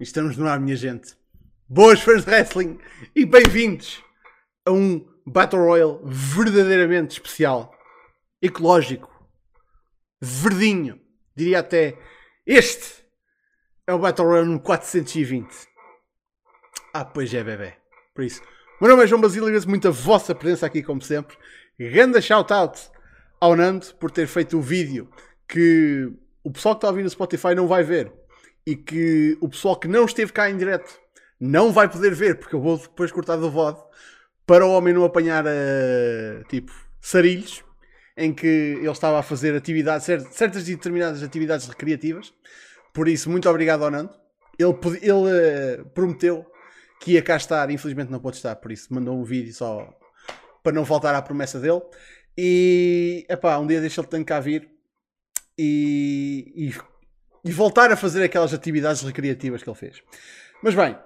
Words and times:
Estamos 0.00 0.38
no 0.38 0.48
ar, 0.48 0.58
minha 0.58 0.76
gente. 0.76 1.14
Boas 1.68 2.00
fãs 2.00 2.24
de 2.24 2.30
wrestling 2.30 2.78
e 3.14 3.26
bem-vindos 3.26 4.02
a 4.64 4.70
um 4.70 5.06
Battle 5.26 5.62
Royale 5.62 6.00
verdadeiramente 6.02 7.12
especial, 7.12 7.70
ecológico, 8.40 9.10
verdinho, 10.18 10.98
diria 11.36 11.58
até. 11.58 11.98
Este 12.46 13.04
é 13.86 13.92
o 13.92 13.98
Battle 13.98 14.26
Royale 14.26 14.48
no 14.48 14.58
420. 14.58 15.68
Ah, 16.94 17.04
pois 17.04 17.34
é, 17.34 17.44
bebê. 17.44 17.74
Por 18.14 18.24
isso, 18.24 18.40
meu 18.80 18.88
nome 18.88 19.04
é 19.04 19.06
João 19.06 19.20
Basílio 19.20 19.44
e 19.44 19.48
agradeço 19.48 19.68
muito 19.68 19.86
a 19.86 19.90
vossa 19.90 20.34
presença 20.34 20.64
aqui, 20.64 20.82
como 20.82 21.02
sempre. 21.02 21.36
Grande 21.78 22.22
shout-out 22.22 22.90
ao 23.38 23.54
Nando 23.54 23.94
por 23.96 24.10
ter 24.10 24.26
feito 24.26 24.56
o 24.56 24.62
vídeo 24.62 25.10
que 25.46 26.10
o 26.42 26.50
pessoal 26.50 26.74
que 26.74 26.78
está 26.78 26.88
a 26.88 26.90
ouvir 26.90 27.02
no 27.02 27.10
Spotify 27.10 27.54
não 27.54 27.66
vai 27.66 27.82
ver 27.82 28.18
e 28.66 28.76
que 28.76 29.36
o 29.40 29.48
pessoal 29.48 29.76
que 29.76 29.88
não 29.88 30.04
esteve 30.04 30.32
cá 30.32 30.50
em 30.50 30.56
direto 30.56 30.98
não 31.38 31.72
vai 31.72 31.88
poder 31.88 32.14
ver, 32.14 32.38
porque 32.38 32.54
eu 32.54 32.60
vou 32.60 32.76
depois 32.76 33.10
cortar 33.10 33.36
do 33.36 33.50
VOD 33.50 33.80
para 34.46 34.66
o 34.66 34.70
homem 34.72 34.92
não 34.92 35.04
apanhar 35.04 35.44
uh, 35.46 36.44
tipo 36.48 36.72
sarilhos 37.00 37.64
em 38.16 38.34
que 38.34 38.46
ele 38.46 38.90
estava 38.90 39.18
a 39.18 39.22
fazer 39.22 39.54
atividades, 39.54 40.04
certas 40.04 40.68
e 40.68 40.74
determinadas 40.74 41.22
atividades 41.22 41.66
recreativas. 41.66 42.34
Por 42.92 43.08
isso, 43.08 43.30
muito 43.30 43.48
obrigado 43.48 43.84
ao 43.84 43.90
Nando. 43.90 44.10
Ele, 44.58 44.74
ele 45.00 45.80
uh, 45.80 45.86
prometeu 45.94 46.44
que 47.00 47.12
ia 47.12 47.22
cá 47.22 47.36
estar, 47.36 47.70
infelizmente 47.70 48.10
não 48.10 48.20
pode 48.20 48.36
estar, 48.36 48.54
por 48.56 48.70
isso 48.70 48.92
mandou 48.92 49.18
um 49.18 49.24
vídeo 49.24 49.54
só 49.54 49.88
para 50.62 50.72
não 50.72 50.84
faltar 50.84 51.14
à 51.14 51.22
promessa 51.22 51.58
dele. 51.58 51.80
E 52.36 53.24
epá, 53.28 53.58
um 53.58 53.66
dia 53.66 53.80
deixa 53.80 54.00
ele 54.00 54.08
ter 54.08 54.24
cá 54.24 54.38
vir 54.38 54.68
e, 55.56 56.52
e 56.54 56.74
e 57.44 57.52
voltar 57.52 57.90
a 57.90 57.96
fazer 57.96 58.22
aquelas 58.22 58.52
atividades 58.52 59.02
recreativas 59.02 59.62
que 59.62 59.68
ele 59.68 59.76
fez. 59.76 60.02
Mas 60.62 60.74
bem, 60.74 60.96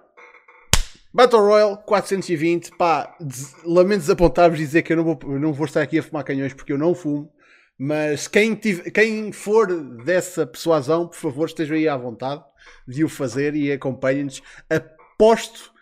Battle 1.13 1.43
Royale 1.43 1.79
420, 1.87 2.73
pá, 2.77 3.17
des 3.21 3.55
lamento 3.65 4.01
desapontar-vos 4.01 4.59
e 4.59 4.65
dizer 4.65 4.83
que 4.83 4.93
eu 4.93 4.97
não, 4.97 5.05
vou, 5.05 5.19
eu 5.23 5.39
não 5.39 5.53
vou 5.53 5.67
estar 5.67 5.81
aqui 5.81 5.99
a 5.99 6.03
fumar 6.03 6.25
canhões 6.25 6.53
porque 6.53 6.73
eu 6.73 6.79
não 6.79 6.93
fumo. 6.93 7.33
Mas 7.79 8.27
quem, 8.27 8.57
quem 8.57 9.33
for 9.33 9.67
dessa 10.05 10.47
persuasão, 10.47 11.07
por 11.07 11.17
favor, 11.17 11.47
esteja 11.47 11.75
aí 11.75 11.89
à 11.89 11.97
vontade 11.97 12.43
de 12.87 13.05
o 13.05 13.09
fazer 13.09 13.55
e 13.55 13.71
acompanhem-nos. 13.71 14.43
Aposto 14.69 15.73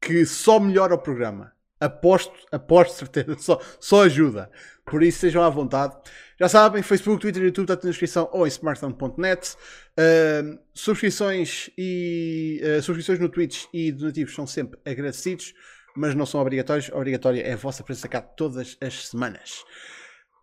que 0.00 0.26
só 0.26 0.58
melhora 0.60 0.94
o 0.94 0.98
programa. 0.98 1.52
Aposto, 1.80 2.32
aposto 2.50 2.94
certeza, 2.94 3.36
só, 3.38 3.60
só 3.80 4.04
ajuda. 4.04 4.50
Por 4.92 5.02
isso, 5.02 5.20
sejam 5.20 5.42
à 5.42 5.48
vontade. 5.48 5.96
Já 6.38 6.50
sabem, 6.50 6.82
Facebook, 6.82 7.18
Twitter 7.18 7.44
YouTube 7.44 7.64
está 7.64 7.76
na 7.82 7.88
descrição 7.88 8.28
ou 8.30 8.46
em 8.46 8.48
smartphone.net. 8.48 9.56
Uh, 9.98 10.58
subscrições 10.74 11.70
e 11.78 12.60
uh, 12.62 12.82
subscrições 12.82 13.18
no 13.18 13.30
Twitch 13.30 13.64
e 13.72 13.90
donativos 13.90 14.34
são 14.34 14.46
sempre 14.46 14.78
agradecidos, 14.84 15.54
mas 15.96 16.14
não 16.14 16.26
são 16.26 16.42
obrigatórios. 16.42 16.90
Obrigatória 16.90 17.40
é 17.40 17.54
a 17.54 17.56
vossa 17.56 17.82
presença 17.82 18.06
cá 18.06 18.20
todas 18.20 18.76
as 18.82 19.08
semanas. 19.08 19.64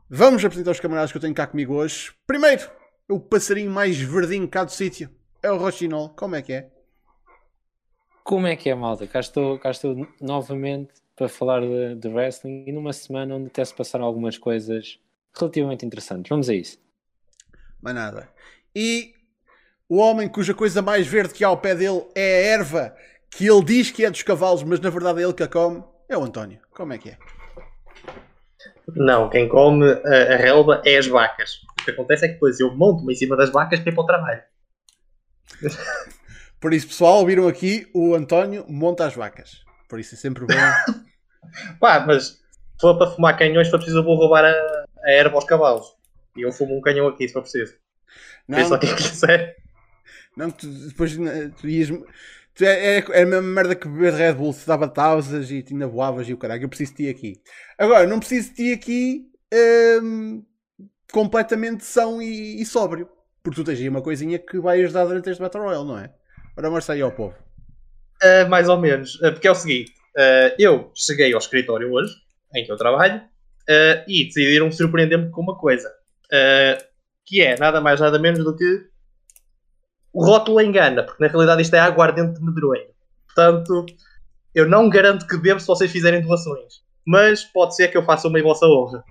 Vamos 0.09 0.43
apresentar 0.43 0.71
os 0.71 0.79
camaradas 0.79 1.11
que 1.11 1.17
eu 1.19 1.21
tenho 1.21 1.35
cá 1.35 1.45
comigo 1.45 1.75
hoje. 1.75 2.11
Primeiro, 2.25 2.67
o 3.07 3.19
passarinho 3.19 3.69
mais 3.69 3.99
verdinho 3.99 4.47
cá 4.47 4.63
do 4.63 4.71
sítio. 4.71 5.11
É 5.43 5.51
o 5.51 5.57
Rochinol. 5.57 6.09
Como 6.15 6.35
é 6.35 6.41
que 6.41 6.53
é? 6.53 6.71
Como 8.23 8.47
é 8.47 8.55
que 8.55 8.67
é, 8.67 8.73
malta? 8.73 9.05
Cá 9.05 9.19
estou, 9.19 9.59
cá 9.59 9.69
estou 9.69 10.07
novamente 10.19 10.93
para 11.19 11.27
falar 11.27 11.59
de, 11.59 11.95
de 11.95 12.07
wrestling 12.07 12.63
e 12.65 12.71
numa 12.71 12.93
semana 12.93 13.35
onde 13.35 13.47
até 13.47 13.63
se 13.65 13.75
passaram 13.75 14.05
algumas 14.05 14.37
coisas 14.37 14.97
relativamente 15.37 15.85
interessantes. 15.85 16.29
Vamos 16.29 16.49
a 16.49 16.53
isso. 16.53 16.79
Mais 17.81 17.93
nada. 17.93 18.29
E 18.73 19.13
o 19.89 19.97
homem 19.97 20.29
cuja 20.29 20.53
coisa 20.53 20.81
mais 20.81 21.05
verde 21.05 21.33
que 21.33 21.43
há 21.43 21.49
ao 21.49 21.57
pé 21.57 21.75
dele 21.75 22.05
é 22.15 22.21
a 22.21 22.53
erva 22.53 22.95
que 23.29 23.45
ele 23.45 23.63
diz 23.65 23.91
que 23.91 24.05
é 24.05 24.09
dos 24.09 24.23
cavalos, 24.23 24.63
mas 24.63 24.79
na 24.79 24.89
verdade 24.89 25.19
é 25.19 25.25
ele 25.25 25.33
que 25.33 25.43
a 25.43 25.47
come, 25.47 25.83
é 26.07 26.17
o 26.17 26.23
António. 26.23 26.61
Como 26.71 26.93
é 26.93 26.97
que 26.97 27.09
é? 27.09 27.17
Não, 28.95 29.29
quem 29.29 29.49
come 29.49 29.91
a, 29.91 30.33
a 30.33 30.37
relva 30.37 30.81
é 30.85 30.97
as 30.97 31.05
vacas. 31.05 31.61
O 31.81 31.83
que 31.83 31.91
acontece 31.91 32.25
é 32.25 32.27
que 32.29 32.35
depois 32.35 32.61
eu 32.61 32.73
monto-me 32.73 33.11
em 33.11 33.17
cima 33.17 33.35
das 33.35 33.51
vacas 33.51 33.81
para 33.81 33.91
ir 33.91 33.93
para 33.93 34.03
o 34.03 34.07
trabalho. 34.07 34.41
Por 36.61 36.73
isso, 36.73 36.87
pessoal, 36.87 37.19
ouviram 37.19 37.45
aqui 37.45 37.89
o 37.93 38.15
António 38.15 38.65
monta 38.69 39.05
as 39.05 39.15
vacas. 39.15 39.63
Por 39.89 39.99
isso 39.99 40.15
é 40.15 40.17
sempre 40.17 40.45
bom. 40.45 40.53
Pá, 41.79 42.03
mas 42.05 42.25
se 42.27 42.39
for 42.81 42.97
para 42.97 43.11
fumar 43.11 43.37
canhões, 43.37 43.67
se 43.67 43.71
for 43.71 43.77
preciso, 43.77 43.99
eu 43.99 44.03
vou 44.03 44.15
roubar 44.15 44.45
a, 44.45 44.85
a 45.03 45.11
erva 45.11 45.35
aos 45.35 45.45
cavalos. 45.45 45.95
E 46.35 46.41
eu 46.41 46.51
fumo 46.51 46.77
um 46.77 46.81
canhão 46.81 47.07
aqui, 47.07 47.27
se 47.27 47.33
for 47.33 47.41
preciso. 47.41 47.75
Não, 48.47 48.67
só 48.67 48.77
quem 48.77 48.95
quiser. 48.95 49.57
Não, 50.35 50.49
tu, 50.49 50.67
depois 50.67 51.15
tu 51.57 51.67
ias. 51.67 51.89
Tu 52.55 52.65
é, 52.65 52.97
é, 52.97 53.05
é 53.11 53.21
a 53.21 53.25
mesma 53.25 53.41
merda 53.41 53.75
que 53.75 53.87
beber 53.87 54.13
Red 54.13 54.33
Bull, 54.33 54.51
se 54.53 54.67
dava 54.67 54.87
pausas 54.87 55.49
e 55.49 55.63
ainda 55.69 55.87
voavas 55.87 56.27
e 56.27 56.33
o 56.33 56.37
caralho. 56.37 56.63
Eu 56.63 56.69
preciso 56.69 56.91
de 56.91 56.97
ti 56.97 57.09
aqui. 57.09 57.41
Agora, 57.77 58.05
não 58.07 58.19
preciso 58.19 58.49
de 58.49 58.55
ti 58.55 58.73
aqui 58.73 59.31
hum, 60.01 60.43
completamente 61.11 61.85
são 61.85 62.21
e, 62.21 62.61
e, 62.61 62.65
sóbrio. 62.65 63.09
Porque 63.41 63.61
tu 63.61 63.63
tens 63.63 63.79
aí 63.79 63.87
uma 63.87 64.01
coisinha 64.01 64.37
que 64.37 64.59
vai 64.59 64.81
ajudar 64.81 65.05
durante 65.05 65.29
este 65.29 65.41
Battle 65.41 65.63
Royale, 65.63 65.87
não 65.87 65.97
é? 65.97 66.11
Ora, 66.57 66.69
mostra 66.69 66.95
aí 66.95 67.01
ao 67.01 67.11
povo. 67.11 67.35
Uh, 68.21 68.49
mais 68.49 68.67
ou 68.67 68.77
menos. 68.77 69.15
Uh, 69.15 69.31
porque 69.31 69.47
é 69.47 69.51
o 69.51 69.55
seguinte: 69.55 69.93
uh, 70.17 70.55
eu 70.57 70.91
cheguei 70.95 71.33
ao 71.33 71.39
escritório 71.39 71.91
hoje, 71.91 72.13
em 72.55 72.65
que 72.65 72.71
eu 72.71 72.77
trabalho, 72.77 73.21
e 74.07 74.25
decidiram 74.25 74.71
surpreender-me 74.71 75.29
com 75.29 75.41
uma 75.41 75.55
coisa. 75.55 75.91
que 77.23 77.39
é 77.39 77.55
nada 77.55 77.79
mais 77.79 77.99
nada 77.99 78.17
menos 78.17 78.43
do 78.43 78.55
que 78.55 78.89
o 80.11 80.25
rótulo 80.25 80.59
engana, 80.59 81.03
porque 81.03 81.23
na 81.23 81.29
realidade 81.29 81.61
isto 81.61 81.75
é 81.75 81.79
aguardente 81.79 82.39
de 82.39 82.45
medronho. 82.45 82.87
Portanto, 83.27 83.85
eu 84.53 84.67
não 84.67 84.89
garanto 84.89 85.27
que 85.27 85.37
bebo 85.37 85.59
se 85.59 85.67
vocês 85.67 85.91
fizerem 85.91 86.21
doações. 86.21 86.81
Mas 87.05 87.43
pode 87.43 87.75
ser 87.75 87.87
que 87.87 87.97
eu 87.97 88.03
faça 88.03 88.27
uma 88.27 88.39
em 88.39 88.43
vossa 88.43 88.65
honra. 88.67 89.03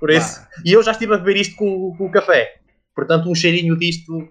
Por 0.00 0.10
isso. 0.10 0.40
Ah. 0.40 0.48
E 0.64 0.72
eu 0.72 0.82
já 0.82 0.92
estive 0.92 1.14
a 1.14 1.18
beber 1.18 1.36
isto 1.36 1.56
com, 1.56 1.94
com, 1.96 2.06
o 2.06 2.10
café. 2.10 2.56
Portanto, 2.94 3.30
um 3.30 3.34
cheirinho 3.34 3.78
disto 3.78 4.28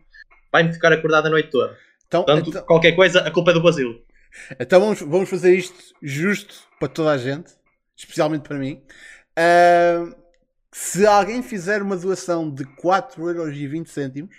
vai-me 0.52 0.74
ficar 0.74 0.92
acordado 0.92 1.28
a 1.28 1.30
noite 1.30 1.50
toda. 1.50 1.78
Então, 2.08 2.24
Portanto, 2.24 2.50
então... 2.50 2.64
qualquer 2.64 2.92
coisa, 2.92 3.22
a 3.22 3.32
culpa 3.32 3.52
é 3.52 3.54
do 3.54 3.62
Brasil. 3.62 4.04
Então 4.60 4.80
vamos, 4.80 5.02
vamos 5.02 5.30
fazer 5.30 5.56
isto 5.56 5.96
justo 6.02 6.68
para 6.80 6.88
toda 6.88 7.12
a 7.12 7.18
gente, 7.18 7.52
especialmente 7.96 8.48
para 8.48 8.58
mim. 8.58 8.84
Uh, 9.38 10.16
se 10.72 11.06
alguém 11.06 11.44
fizer 11.44 11.82
uma 11.82 11.98
doação 11.98 12.50
de 12.50 12.64
4,20€, 12.64 14.30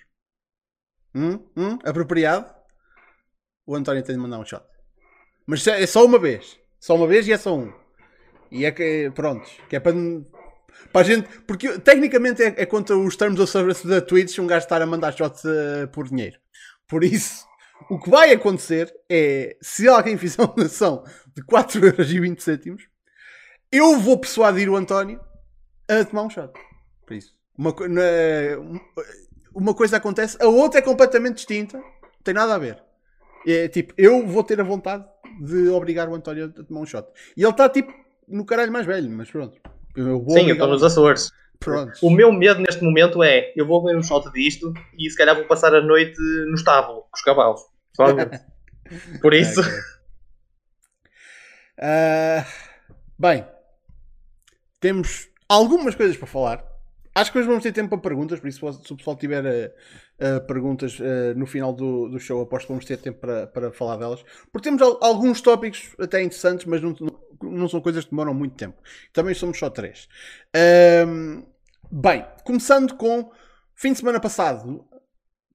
hum, 1.14 1.38
hum, 1.56 1.78
apropriado, 1.84 2.52
o 3.66 3.74
António 3.74 4.02
tem 4.02 4.16
de 4.16 4.20
mandar 4.20 4.38
um 4.38 4.44
shot. 4.44 4.64
Mas 5.46 5.66
é 5.66 5.86
só 5.86 6.04
uma 6.04 6.18
vez. 6.18 6.58
Só 6.80 6.96
uma 6.96 7.06
vez 7.06 7.28
e 7.28 7.32
é 7.32 7.38
só 7.38 7.56
um. 7.56 7.72
E 8.50 8.64
é 8.64 8.70
que, 8.70 9.10
pronto, 9.14 9.48
que 9.68 9.76
é 9.76 9.80
para, 9.80 9.94
para 10.92 11.00
a 11.00 11.04
gente. 11.04 11.28
Porque 11.46 11.78
tecnicamente 11.78 12.42
é, 12.42 12.54
é 12.58 12.66
contra 12.66 12.96
os 12.96 13.16
termos 13.16 13.40
of 13.40 13.50
service 13.50 13.86
da 13.86 14.00
Twitch 14.00 14.38
um 14.38 14.46
gajo 14.46 14.64
estar 14.64 14.82
a 14.82 14.86
mandar 14.86 15.12
shots 15.12 15.44
uh, 15.44 15.88
por 15.92 16.08
dinheiro. 16.08 16.38
Por 16.86 17.04
isso, 17.04 17.46
o 17.90 17.98
que 17.98 18.10
vai 18.10 18.32
acontecer 18.32 18.92
é 19.08 19.56
se 19.60 19.88
alguém 19.88 20.16
fizer 20.16 20.42
uma 20.42 20.54
doação 20.54 21.04
de 21.34 21.42
4,20€, 21.42 22.78
eu 23.70 23.98
vou 23.98 24.18
persuadir 24.18 24.68
o 24.68 24.76
António 24.76 25.20
a 25.88 26.04
tomar 26.04 26.22
um 26.22 26.30
shot. 26.30 26.52
Por 27.06 27.14
isso. 27.14 27.32
Uma, 27.56 27.74
uma 29.54 29.74
coisa 29.74 29.96
acontece, 29.96 30.36
a 30.40 30.46
outra 30.48 30.80
é 30.80 30.82
completamente 30.82 31.36
distinta, 31.36 31.78
não 31.78 32.22
tem 32.24 32.34
nada 32.34 32.54
a 32.54 32.58
ver. 32.58 32.82
É 33.46 33.68
tipo, 33.68 33.92
eu 33.98 34.26
vou 34.26 34.44
ter 34.44 34.60
a 34.60 34.64
vontade 34.64 35.04
de 35.40 35.68
obrigar 35.68 36.08
o 36.08 36.14
António 36.14 36.46
a 36.46 36.62
tomar 36.62 36.80
um 36.80 36.86
shot. 36.86 37.08
E 37.36 37.42
ele 37.42 37.50
está 37.50 37.68
tipo 37.68 37.92
no 38.28 38.44
caralho 38.44 38.72
mais 38.72 38.86
velho, 38.86 39.10
mas 39.10 39.30
pronto. 39.30 39.58
Eu 39.96 40.24
Sim, 40.28 40.48
eu 40.48 40.52
estou 40.52 40.68
nos 40.68 40.82
Açores. 40.82 41.30
Pronto. 41.58 41.92
O 42.02 42.10
meu 42.10 42.32
medo 42.32 42.60
neste 42.60 42.82
momento 42.82 43.22
é 43.22 43.52
eu 43.54 43.66
vou 43.66 43.84
ver 43.84 43.96
um 43.96 44.02
shot 44.02 44.30
disto 44.32 44.72
e 44.98 45.08
se 45.08 45.16
calhar 45.16 45.36
vou 45.36 45.44
passar 45.44 45.74
a 45.74 45.80
noite 45.80 46.20
no 46.48 46.54
estábulo 46.54 47.02
com 47.02 47.16
os 47.16 47.22
cavalos. 47.22 47.60
Por 49.20 49.34
isso. 49.34 49.60
Uh, 51.78 52.44
bem, 53.18 53.46
temos 54.80 55.28
algumas 55.48 55.94
coisas 55.94 56.16
para 56.16 56.26
falar. 56.26 56.72
Acho 57.14 57.30
que 57.30 57.38
hoje 57.38 57.48
vamos 57.48 57.62
ter 57.62 57.72
tempo 57.72 57.90
para 57.90 57.98
perguntas, 57.98 58.40
por 58.40 58.48
isso 58.48 58.72
se 58.72 58.92
o 58.92 58.96
pessoal 58.96 59.16
tiver 59.16 59.44
uh, 59.44 60.36
uh, 60.38 60.46
perguntas 60.46 60.98
uh, 60.98 61.36
no 61.36 61.44
final 61.44 61.72
do, 61.72 62.08
do 62.08 62.18
show, 62.18 62.40
aposto 62.40 62.66
que 62.66 62.72
vamos 62.72 62.86
ter 62.86 62.96
tempo 62.96 63.20
para, 63.20 63.46
para 63.46 63.70
falar 63.70 63.96
delas. 63.96 64.24
Porque 64.50 64.70
temos 64.70 64.80
alguns 65.00 65.42
tópicos 65.42 65.94
até 65.98 66.22
interessantes, 66.22 66.64
mas 66.64 66.80
não, 66.80 66.96
não 67.42 67.68
são 67.68 67.82
coisas 67.82 68.04
que 68.04 68.10
demoram 68.10 68.32
muito 68.32 68.56
tempo. 68.56 68.80
Também 69.12 69.34
somos 69.34 69.58
só 69.58 69.68
três. 69.68 70.08
bem, 71.90 72.24
começando 72.44 72.94
com 72.94 73.30
fim 73.74 73.92
de 73.92 73.98
semana 73.98 74.18
passado. 74.18 74.86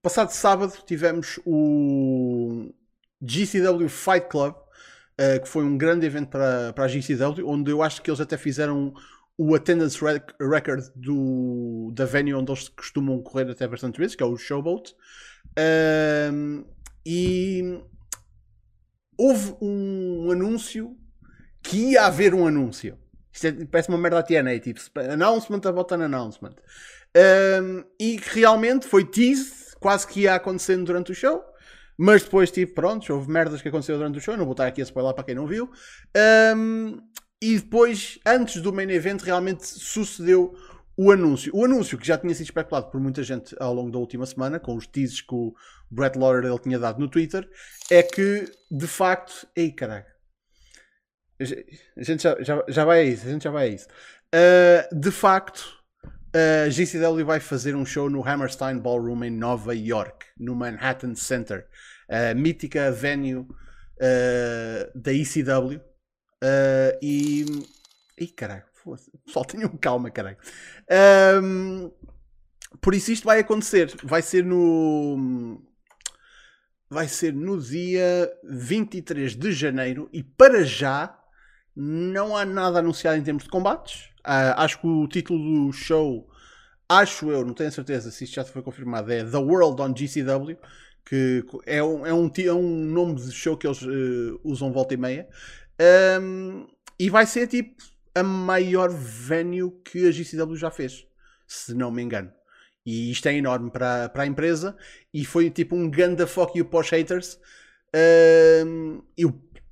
Passado 0.07 0.31
sábado 0.31 0.73
tivemos 0.85 1.37
o 1.45 2.73
GCW 3.21 3.89
Fight 3.89 4.29
Club, 4.29 4.55
que 5.43 5.49
foi 5.49 5.65
um 5.65 5.77
grande 5.77 6.05
evento 6.05 6.29
para, 6.29 6.71
para 6.71 6.85
a 6.85 6.87
GCW, 6.87 7.45
onde 7.45 7.71
eu 7.71 7.83
acho 7.83 8.01
que 8.01 8.09
eles 8.09 8.21
até 8.21 8.37
fizeram 8.37 8.93
o 9.37 9.53
attendance 9.53 10.01
rec 10.01 10.31
record 10.39 10.85
do, 10.95 11.91
da 11.93 12.05
venue 12.05 12.35
onde 12.35 12.53
eles 12.53 12.69
costumam 12.69 13.21
correr 13.21 13.51
até 13.51 13.67
bastante 13.67 13.99
vezes, 13.99 14.15
que 14.15 14.23
é 14.23 14.25
o 14.25 14.37
Showboat. 14.37 14.95
Um, 16.31 16.63
e 17.05 17.83
houve 19.17 19.57
um 19.61 20.31
anúncio 20.31 20.95
que 21.61 21.91
ia 21.91 22.05
haver 22.05 22.33
um 22.33 22.47
anúncio. 22.47 22.97
Isto 23.29 23.47
é, 23.47 23.65
parece 23.65 23.89
uma 23.89 23.97
merda 23.97 24.23
TNA, 24.23 24.57
tipo, 24.59 24.79
announcement 25.01 25.65
about 25.65 25.93
an 25.93 26.05
announcement. 26.05 26.55
Um, 27.13 27.83
e 27.99 28.17
que 28.17 28.39
realmente 28.39 28.87
foi 28.87 29.03
tease, 29.03 29.66
quase 29.79 30.07
que 30.07 30.21
ia 30.21 30.35
acontecendo 30.35 30.85
durante 30.85 31.11
o 31.11 31.15
show. 31.15 31.43
Mas 31.97 32.23
depois, 32.23 32.51
tipo, 32.51 32.75
pronto, 32.75 33.11
houve 33.11 33.29
merdas 33.29 33.61
que 33.61 33.67
aconteceram 33.67 33.99
durante 33.99 34.19
o 34.19 34.21
show. 34.21 34.37
Não 34.37 34.45
vou 34.45 34.51
estar 34.51 34.67
aqui 34.67 34.81
a 34.81 34.83
spoiler 34.83 35.13
para 35.13 35.23
quem 35.23 35.35
não 35.35 35.47
viu. 35.47 35.71
Um, 36.55 36.97
e 37.41 37.57
depois, 37.59 38.19
antes 38.25 38.61
do 38.61 38.71
main 38.71 38.89
event, 38.91 39.21
realmente 39.21 39.65
sucedeu 39.65 40.55
o 40.95 41.11
anúncio. 41.11 41.51
O 41.55 41.65
anúncio 41.65 41.97
que 41.97 42.05
já 42.05 42.17
tinha 42.17 42.33
sido 42.33 42.45
especulado 42.45 42.91
por 42.91 42.99
muita 42.99 43.23
gente 43.23 43.55
ao 43.59 43.73
longo 43.73 43.91
da 43.91 43.97
última 43.97 44.25
semana, 44.25 44.59
com 44.59 44.75
os 44.75 44.85
teases 44.87 45.21
que 45.21 45.33
o 45.33 45.53
Brett 45.89 46.17
Lauderdale 46.17 46.59
tinha 46.59 46.77
dado 46.77 46.99
no 46.99 47.07
Twitter, 47.07 47.47
é 47.89 48.03
que, 48.03 48.45
de 48.69 48.87
facto... 48.87 49.47
Ei, 49.55 49.71
caralho. 49.71 50.05
A 51.39 52.03
gente 52.03 52.23
já, 52.23 52.35
já, 52.41 52.63
já 52.67 52.85
vai 52.85 53.01
a 53.01 53.03
isso, 53.03 53.27
a 53.27 53.29
gente 53.29 53.43
já 53.43 53.51
vai 53.51 53.67
a 53.67 53.71
isso. 53.71 53.87
Uh, 54.33 54.99
de 54.99 55.11
facto, 55.11 55.76
a 56.37 56.69
GCW 56.69 57.25
vai 57.25 57.39
fazer 57.39 57.75
um 57.75 57.85
show 57.85 58.09
no 58.09 58.27
Hammerstein 58.27 58.77
Ballroom 58.77 59.23
em 59.23 59.31
Nova 59.31 59.75
York, 59.75 60.25
no 60.37 60.55
Manhattan 60.55 61.15
Center, 61.15 61.67
a 62.09 62.33
mítica 62.33 62.91
venue 62.91 63.35
uh, 63.37 63.47
da 64.95 65.11
ECW. 65.13 65.81
Uh, 66.43 66.97
e. 67.01 67.45
Ih, 68.19 68.27
caralho, 68.27 68.63
pessoal, 69.25 69.45
tenham 69.45 69.69
calma, 69.77 70.09
caralho. 70.09 70.37
Um, 71.43 71.91
por 72.81 72.93
isso, 72.93 73.11
isto 73.11 73.25
vai 73.25 73.39
acontecer. 73.39 73.93
Vai 74.03 74.21
ser 74.21 74.43
no. 74.43 75.61
Vai 76.89 77.07
ser 77.07 77.33
no 77.33 77.59
dia 77.59 78.31
23 78.43 79.35
de 79.35 79.51
janeiro 79.51 80.09
e 80.13 80.23
para 80.23 80.63
já 80.63 81.19
não 81.75 82.35
há 82.35 82.45
nada 82.45 82.79
anunciado 82.79 83.17
em 83.17 83.23
termos 83.23 83.43
de 83.43 83.49
combates. 83.49 84.09
Uh, 84.27 84.51
acho 84.57 84.81
que 84.81 84.87
o 84.87 85.07
título 85.07 85.39
do 85.39 85.71
show, 85.71 86.29
acho 86.89 87.31
eu, 87.31 87.45
não 87.45 87.53
tenho 87.53 87.71
certeza 87.71 88.11
se 88.11 88.25
isto 88.25 88.35
já 88.35 88.43
foi 88.43 88.61
confirmado, 88.61 89.09
é 89.09 89.23
The 89.23 89.37
World 89.37 89.81
on 89.81 89.95
GCW, 89.95 90.57
que 91.05 91.45
é 91.65 91.81
um, 91.81 92.05
é 92.05 92.13
um, 92.13 92.29
é 92.37 92.53
um 92.53 92.85
nome 92.85 93.15
de 93.15 93.31
show 93.31 93.55
que 93.55 93.65
eles 93.65 93.81
uh, 93.81 94.39
usam 94.43 94.73
volta 94.73 94.93
e 94.93 94.97
meia. 94.97 95.29
Um, 96.21 96.67
e 96.99 97.09
vai 97.09 97.25
ser 97.25 97.47
tipo 97.47 97.81
a 98.13 98.21
maior 98.23 98.89
venue 98.89 99.71
que 99.85 100.07
a 100.07 100.11
GCW 100.11 100.57
já 100.57 100.69
fez, 100.69 101.05
se 101.47 101.73
não 101.73 101.89
me 101.89 102.01
engano. 102.01 102.31
E 102.85 103.11
isto 103.11 103.27
é 103.27 103.33
enorme 103.33 103.69
para, 103.69 104.09
para 104.09 104.23
a 104.23 104.27
empresa. 104.27 104.75
E 105.13 105.23
foi 105.25 105.49
tipo 105.49 105.75
um 105.75 105.89
ganda 105.89 106.25
fuck 106.25 106.57
you 106.57 106.65
para 106.65 106.79
os 106.79 106.89
haters. 106.89 107.39
Um, 108.65 109.01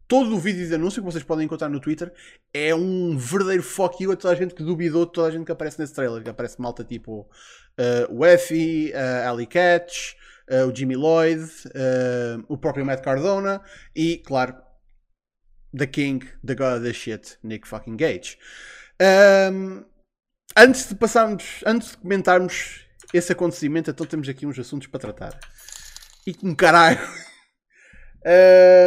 todo 0.07 0.35
o 0.35 0.39
vídeo 0.39 0.67
de 0.67 0.75
anúncio 0.75 1.01
que 1.01 1.11
vocês 1.11 1.23
podem 1.23 1.45
encontrar 1.45 1.69
no 1.69 1.79
Twitter 1.79 2.13
é 2.53 2.73
um 2.75 3.17
verdadeiro 3.17 3.63
fuck 3.63 4.03
you 4.03 4.11
a 4.11 4.15
toda 4.15 4.33
a 4.33 4.37
gente 4.37 4.53
que 4.53 4.63
duvidou 4.63 5.05
toda 5.05 5.27
a 5.27 5.31
gente 5.31 5.45
que 5.45 5.51
aparece 5.51 5.79
nesse 5.79 5.93
trailer. 5.93 6.23
Que 6.23 6.29
aparece 6.29 6.61
malta 6.61 6.83
tipo 6.83 7.21
uh, 7.21 8.15
o 8.15 8.25
Effie, 8.25 8.91
uh, 8.93 9.29
Ali 9.29 9.45
Catch, 9.45 10.13
uh, 10.49 10.67
o 10.67 10.75
Jimmy 10.75 10.95
Lloyd, 10.95 11.43
uh, 11.43 12.43
o 12.47 12.57
próprio 12.57 12.85
Matt 12.85 13.01
Cardona 13.01 13.61
e, 13.95 14.17
claro, 14.17 14.55
The 15.75 15.87
King, 15.87 16.25
The 16.45 16.55
God 16.55 16.77
of 16.77 16.83
the 16.83 16.93
Shit, 16.93 17.37
Nick 17.43 17.67
fucking 17.67 17.97
Gage. 17.97 18.37
Um, 19.01 19.83
antes 20.55 20.87
de 20.87 20.95
passarmos, 20.95 21.61
antes 21.65 21.91
de 21.91 21.97
comentarmos 21.97 22.85
esse 23.13 23.31
acontecimento, 23.31 23.91
então 23.91 24.05
temos 24.05 24.29
aqui 24.29 24.45
uns 24.45 24.57
assuntos 24.57 24.87
para 24.87 24.99
tratar. 24.99 25.39
E 26.25 26.33
com 26.33 26.55
caralho. 26.55 26.99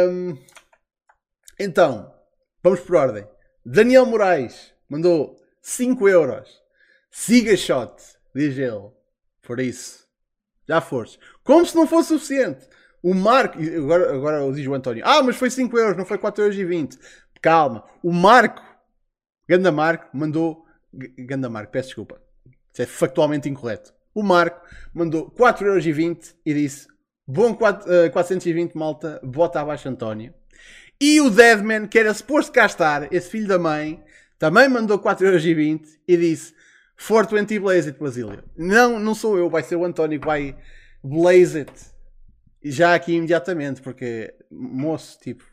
um, 0.09 0.37
Então, 1.59 2.13
vamos 2.63 2.79
por 2.79 2.95
ordem. 2.95 3.27
Daniel 3.65 4.05
Moraes 4.05 4.73
mandou 4.87 5.37
5 5.61 6.07
euros. 6.07 6.61
Siga 7.11 7.57
shot, 7.57 8.01
diz 8.33 8.57
ele. 8.57 8.89
Por 9.41 9.59
isso, 9.59 10.07
já 10.65 10.79
foste. 10.79 11.19
Como 11.43 11.65
se 11.65 11.75
não 11.75 11.85
fosse 11.85 12.09
suficiente. 12.09 12.65
O 13.03 13.13
Marco, 13.13 13.57
agora, 13.59 14.13
agora 14.13 14.51
diz 14.53 14.65
o 14.67 14.73
António, 14.73 15.03
ah, 15.05 15.21
mas 15.21 15.35
foi 15.35 15.49
5 15.49 15.77
euros, 15.77 15.97
não 15.97 16.05
foi 16.05 16.17
4 16.17 16.43
euros 16.43 16.57
e 16.57 16.63
20. 16.63 16.97
Calma. 17.41 17.83
O 18.01 18.13
Marco, 18.13 18.61
Ganda 19.47 19.71
Marco, 19.71 20.15
mandou, 20.15 20.65
Ganda 20.93 21.49
Marco, 21.49 21.73
peço 21.73 21.89
desculpa. 21.89 22.21
Isso 22.71 22.81
é 22.81 22.85
factualmente 22.85 23.49
incorreto. 23.49 23.93
O 24.13 24.23
Marco 24.23 24.65
mandou 24.93 25.29
4 25.31 25.67
euros 25.67 25.85
e 25.85 25.91
20 25.91 26.35
e 26.45 26.53
disse, 26.53 26.87
bom 27.27 27.53
4, 27.53 28.07
uh, 28.07 28.11
420 28.11 28.75
malta, 28.75 29.19
bota 29.23 29.59
abaixo 29.59 29.89
António. 29.89 30.33
E 31.01 31.21
o 31.21 31.29
Deadman, 31.29 31.87
que 31.87 31.97
era 31.97 32.13
suposto 32.13 32.51
cá 32.51 32.65
estar, 32.65 33.11
esse 33.13 33.29
filho 33.29 33.47
da 33.47 33.57
mãe, 33.57 34.03
também 34.37 34.67
mandou 34.67 34.99
4,20€ 34.99 35.81
e 36.07 36.17
disse 36.17 36.53
420 37.07 37.59
Blaze 37.59 37.89
It, 37.89 37.99
Basílio. 37.99 38.43
Não, 38.57 38.99
não 38.99 39.15
sou 39.15 39.37
eu, 39.37 39.49
vai 39.49 39.63
ser 39.63 39.75
o 39.77 39.85
António 39.85 40.19
que 40.19 40.25
vai 40.25 40.55
Blaze 41.03 41.59
It. 41.59 41.71
Já 42.61 42.93
aqui 42.93 43.13
imediatamente, 43.13 43.81
porque, 43.81 44.33
moço, 44.51 45.17
tipo, 45.21 45.43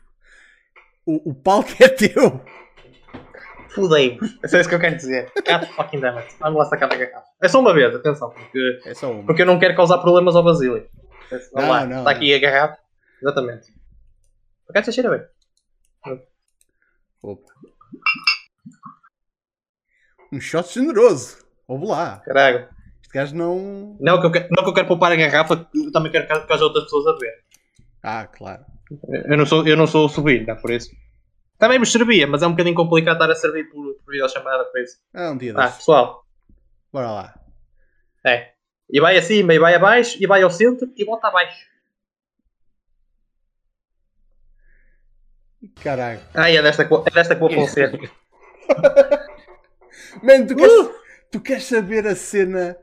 o, 1.05 1.29
o 1.29 1.33
palco 1.33 1.69
é 1.79 1.87
teu. 1.87 2.41
Fudei-vos. 3.69 4.37
É 4.43 4.47
só 4.49 4.59
isso 4.59 4.67
que 4.67 4.75
eu 4.75 4.79
quero 4.79 4.97
dizer. 4.97 5.31
God 5.35 5.63
fucking 5.75 5.99
damn 6.01 6.17
it. 6.17 6.35
Vamos 6.39 6.57
lá 6.59 6.65
sacar 6.65 6.89
da 6.89 6.95
garrafa. 6.97 7.27
É 7.41 7.47
só 7.47 7.59
uma 7.61 7.73
vez, 7.73 7.95
atenção, 7.95 8.29
porque, 8.31 8.79
É 8.85 8.93
só 8.93 9.11
uma. 9.11 9.25
porque 9.25 9.43
eu 9.43 9.45
não 9.45 9.59
quero 9.59 9.75
causar 9.75 9.99
problemas 9.99 10.35
ao 10.35 10.43
Basílio. 10.43 10.85
Vamos 11.29 11.49
Não, 11.53 11.69
lá, 11.69 11.85
não, 11.85 11.99
está 11.99 12.03
não. 12.03 12.07
aqui 12.17 12.33
a 12.33 12.39
garrafa. 12.39 12.77
Exatamente. 13.21 13.67
Por 14.65 14.71
acaso 14.71 14.91
cheira 14.91 15.09
bem. 15.09 15.21
Opa. 17.21 17.51
Um 20.31 20.39
shot 20.41 20.73
generoso. 20.73 21.37
Vamos 21.67 21.89
lá. 21.89 22.21
Caralho. 22.25 22.67
Este 23.01 23.13
gajo 23.13 23.35
não. 23.35 23.97
Não 23.99 24.19
que, 24.19 24.27
eu 24.27 24.31
quero, 24.31 24.47
não 24.51 24.63
que 24.63 24.69
eu 24.69 24.73
quero 24.73 24.87
poupar 24.87 25.11
a 25.11 25.15
garrafa, 25.15 25.67
eu 25.73 25.91
também 25.91 26.11
quero 26.11 26.27
que 26.27 26.53
haja 26.53 26.63
outras 26.63 26.83
pessoas 26.85 27.07
a 27.07 27.17
ver. 27.17 27.33
Ah, 28.03 28.27
claro. 28.27 28.65
Eu 29.25 29.37
não 29.37 29.45
sou, 29.45 29.67
eu 29.67 29.75
não 29.77 29.87
sou 29.87 30.05
o 30.05 30.09
sobrinho, 30.09 30.45
não, 30.45 30.55
por 30.57 30.71
isso. 30.71 30.89
Também 31.57 31.79
me 31.79 31.85
servia, 31.85 32.27
mas 32.27 32.43
é 32.43 32.47
um 32.47 32.51
bocadinho 32.51 32.75
complicado 32.75 33.15
estar 33.15 33.31
a 33.31 33.35
servir 33.35 33.69
por, 33.69 33.93
por 34.05 34.11
videochamada, 34.11 34.65
por 34.65 34.79
isso. 34.81 34.97
Ah, 35.13 35.31
um 35.31 35.37
dia 35.37 35.53
Ah, 35.55 35.61
desses. 35.63 35.77
pessoal, 35.77 36.25
Bora 36.91 37.11
lá. 37.11 37.39
é. 38.25 38.51
E 38.89 39.01
vai 39.01 39.17
acima, 39.17 39.53
e 39.53 39.59
vai 39.59 39.73
abaixo, 39.75 40.17
e 40.21 40.25
vai 40.27 40.41
ao 40.43 40.49
centro, 40.49 40.89
e 40.95 41.03
volta 41.03 41.27
abaixo. 41.27 41.65
Caralho. 45.83 46.19
Ah, 46.33 46.49
é 46.51 46.61
desta, 46.61 46.83
é 46.83 47.11
desta 47.11 47.35
que 47.35 47.39
vou. 47.41 47.49
Mano, 50.23 50.47
tu 50.47 50.55
queres, 50.55 50.73
Uh! 50.73 50.91
tu 51.31 51.39
queres 51.39 51.63
saber 51.65 52.07
a 52.07 52.15
cena 52.15 52.75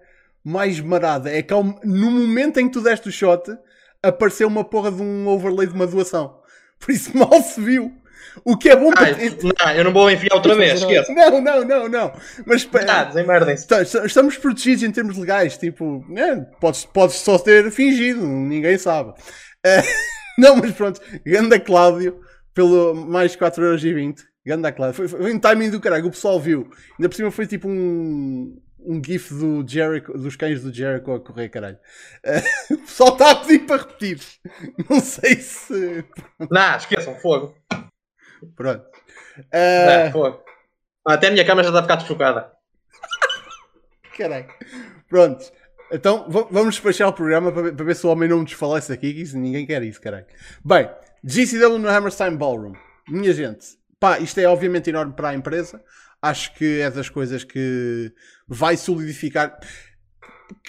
mais 0.45 0.81
marada? 0.81 1.31
É 1.31 1.43
que 1.43 1.53
ao- 1.53 1.65
no 1.85 2.11
momento 2.11 2.59
em 2.61 2.67
que 2.67 2.73
tu 2.73 2.81
deste 2.81 3.09
o 3.09 3.13
shot, 3.13 3.51
apareceu 4.03 4.47
uma 4.49 4.65
porra 4.65 4.91
de 4.93 5.03
um 5.03 5.27
overlay 5.29 5.67
de 5.67 5.75
uma 5.75 5.87
doação. 5.87 6.39
Por 6.79 6.93
isso 6.93 7.17
mal 7.17 7.43
se 7.43 7.61
viu. 7.61 7.93
O 8.45 8.57
que 8.57 8.69
é 8.69 8.75
bom 8.77 8.91
para. 8.91 9.11
Ah, 9.61 9.67
não, 9.67 9.73
eu 9.77 9.85
não 9.85 9.93
vou 9.93 10.11
enfiar 10.11 10.35
outra 10.35 10.57
vez, 10.57 10.81
esqueça. 10.81 11.13
Não, 11.13 11.41
não, 11.41 11.65
não, 11.65 11.89
não. 11.89 12.13
Mas. 12.45 12.63
Está- 13.55 13.83
está- 13.83 14.05
Estamos 14.05 14.37
protegidos 14.37 14.83
em 14.83 14.91
termos 14.91 15.17
legais. 15.17 15.57
Tipo, 15.57 16.05
né, 16.09 16.45
podes, 16.61 16.85
podes 16.85 17.17
só 17.17 17.39
ter 17.39 17.71
fingido, 17.71 18.27
ninguém 18.27 18.79
sabe. 18.79 19.13
Eh, 19.67 19.83
não, 20.37 20.57
mas 20.57 20.73
pronto. 20.73 21.01
Ganda 21.25 21.59
Cláudio, 21.59 22.21
pelo 22.55 22.95
mais 22.95 23.37
4,20€. 23.37 24.21
Ganda 24.47 24.71
Cláudio. 24.73 24.95
Foi, 24.97 25.09
foi 25.09 25.33
um 25.35 25.39
timing 25.39 25.71
do 25.71 25.81
caralho. 25.81 26.07
O 26.07 26.11
pessoal 26.11 26.39
viu. 26.39 26.71
Ainda 26.99 27.09
por 27.09 27.15
cima 27.15 27.31
foi 27.31 27.47
tipo 27.47 27.67
um, 27.67 28.61
um 28.79 29.03
gif 29.03 29.33
do 29.33 29.65
Jericho, 29.67 30.13
dos 30.19 30.37
cães 30.37 30.63
do 30.63 30.73
Jericho 30.73 31.13
a 31.13 31.21
correr, 31.21 31.49
caralho. 31.49 31.79
Eh, 32.23 32.43
o 32.75 32.79
pessoal 32.79 33.15
está 33.15 33.31
a 33.31 33.37
pedir 33.37 33.61
para 33.61 33.83
repetir. 33.83 34.21
Não 34.89 35.01
sei 35.01 35.37
se. 35.37 36.05
Não, 36.51 36.77
esqueçam, 36.77 37.15
fogo. 37.17 37.55
Pronto. 38.55 38.85
Eh, 39.51 40.05
Não, 40.07 40.13
fogo. 40.13 40.43
Ah, 41.07 41.15
Até 41.15 41.29
a 41.29 41.31
minha 41.31 41.45
câmera 41.47 41.65
já 41.67 41.71
está 41.71 41.81
a 41.81 41.83
ficar 41.83 41.97
desfocada. 41.97 42.53
Caralho. 44.17 44.47
Pronto. 45.09 45.45
Então 45.91 46.27
va- 46.31 46.47
vamos 46.51 46.75
despachar 46.75 47.09
o 47.09 47.13
programa 47.13 47.53
para 47.53 47.63
ver, 47.63 47.75
para 47.75 47.85
ver 47.85 47.97
se 47.97 48.07
o 48.07 48.11
homem 48.11 48.29
não 48.29 48.39
nos 48.41 48.51
desfalece 48.51 48.93
aqui, 48.93 49.13
que 49.13 49.23
isso, 49.23 49.39
ninguém 49.39 49.67
quer 49.67 49.83
isso, 49.83 50.01
caralho. 50.01 50.27
Bem, 50.65 50.89
GCW 51.26 51.78
no 51.78 51.88
Hammerstein 51.88 52.37
Ballroom. 52.37 52.75
Minha 53.09 53.33
gente, 53.33 53.78
pá, 53.99 54.19
isto 54.19 54.38
é 54.38 54.47
obviamente 54.47 54.90
enorme 54.90 55.14
para 55.14 55.31
a 55.31 55.35
empresa. 55.35 55.83
Acho 56.21 56.54
que 56.54 56.81
é 56.81 56.90
das 56.90 57.09
coisas 57.09 57.43
que 57.43 58.12
vai 58.47 58.76
solidificar. 58.76 59.59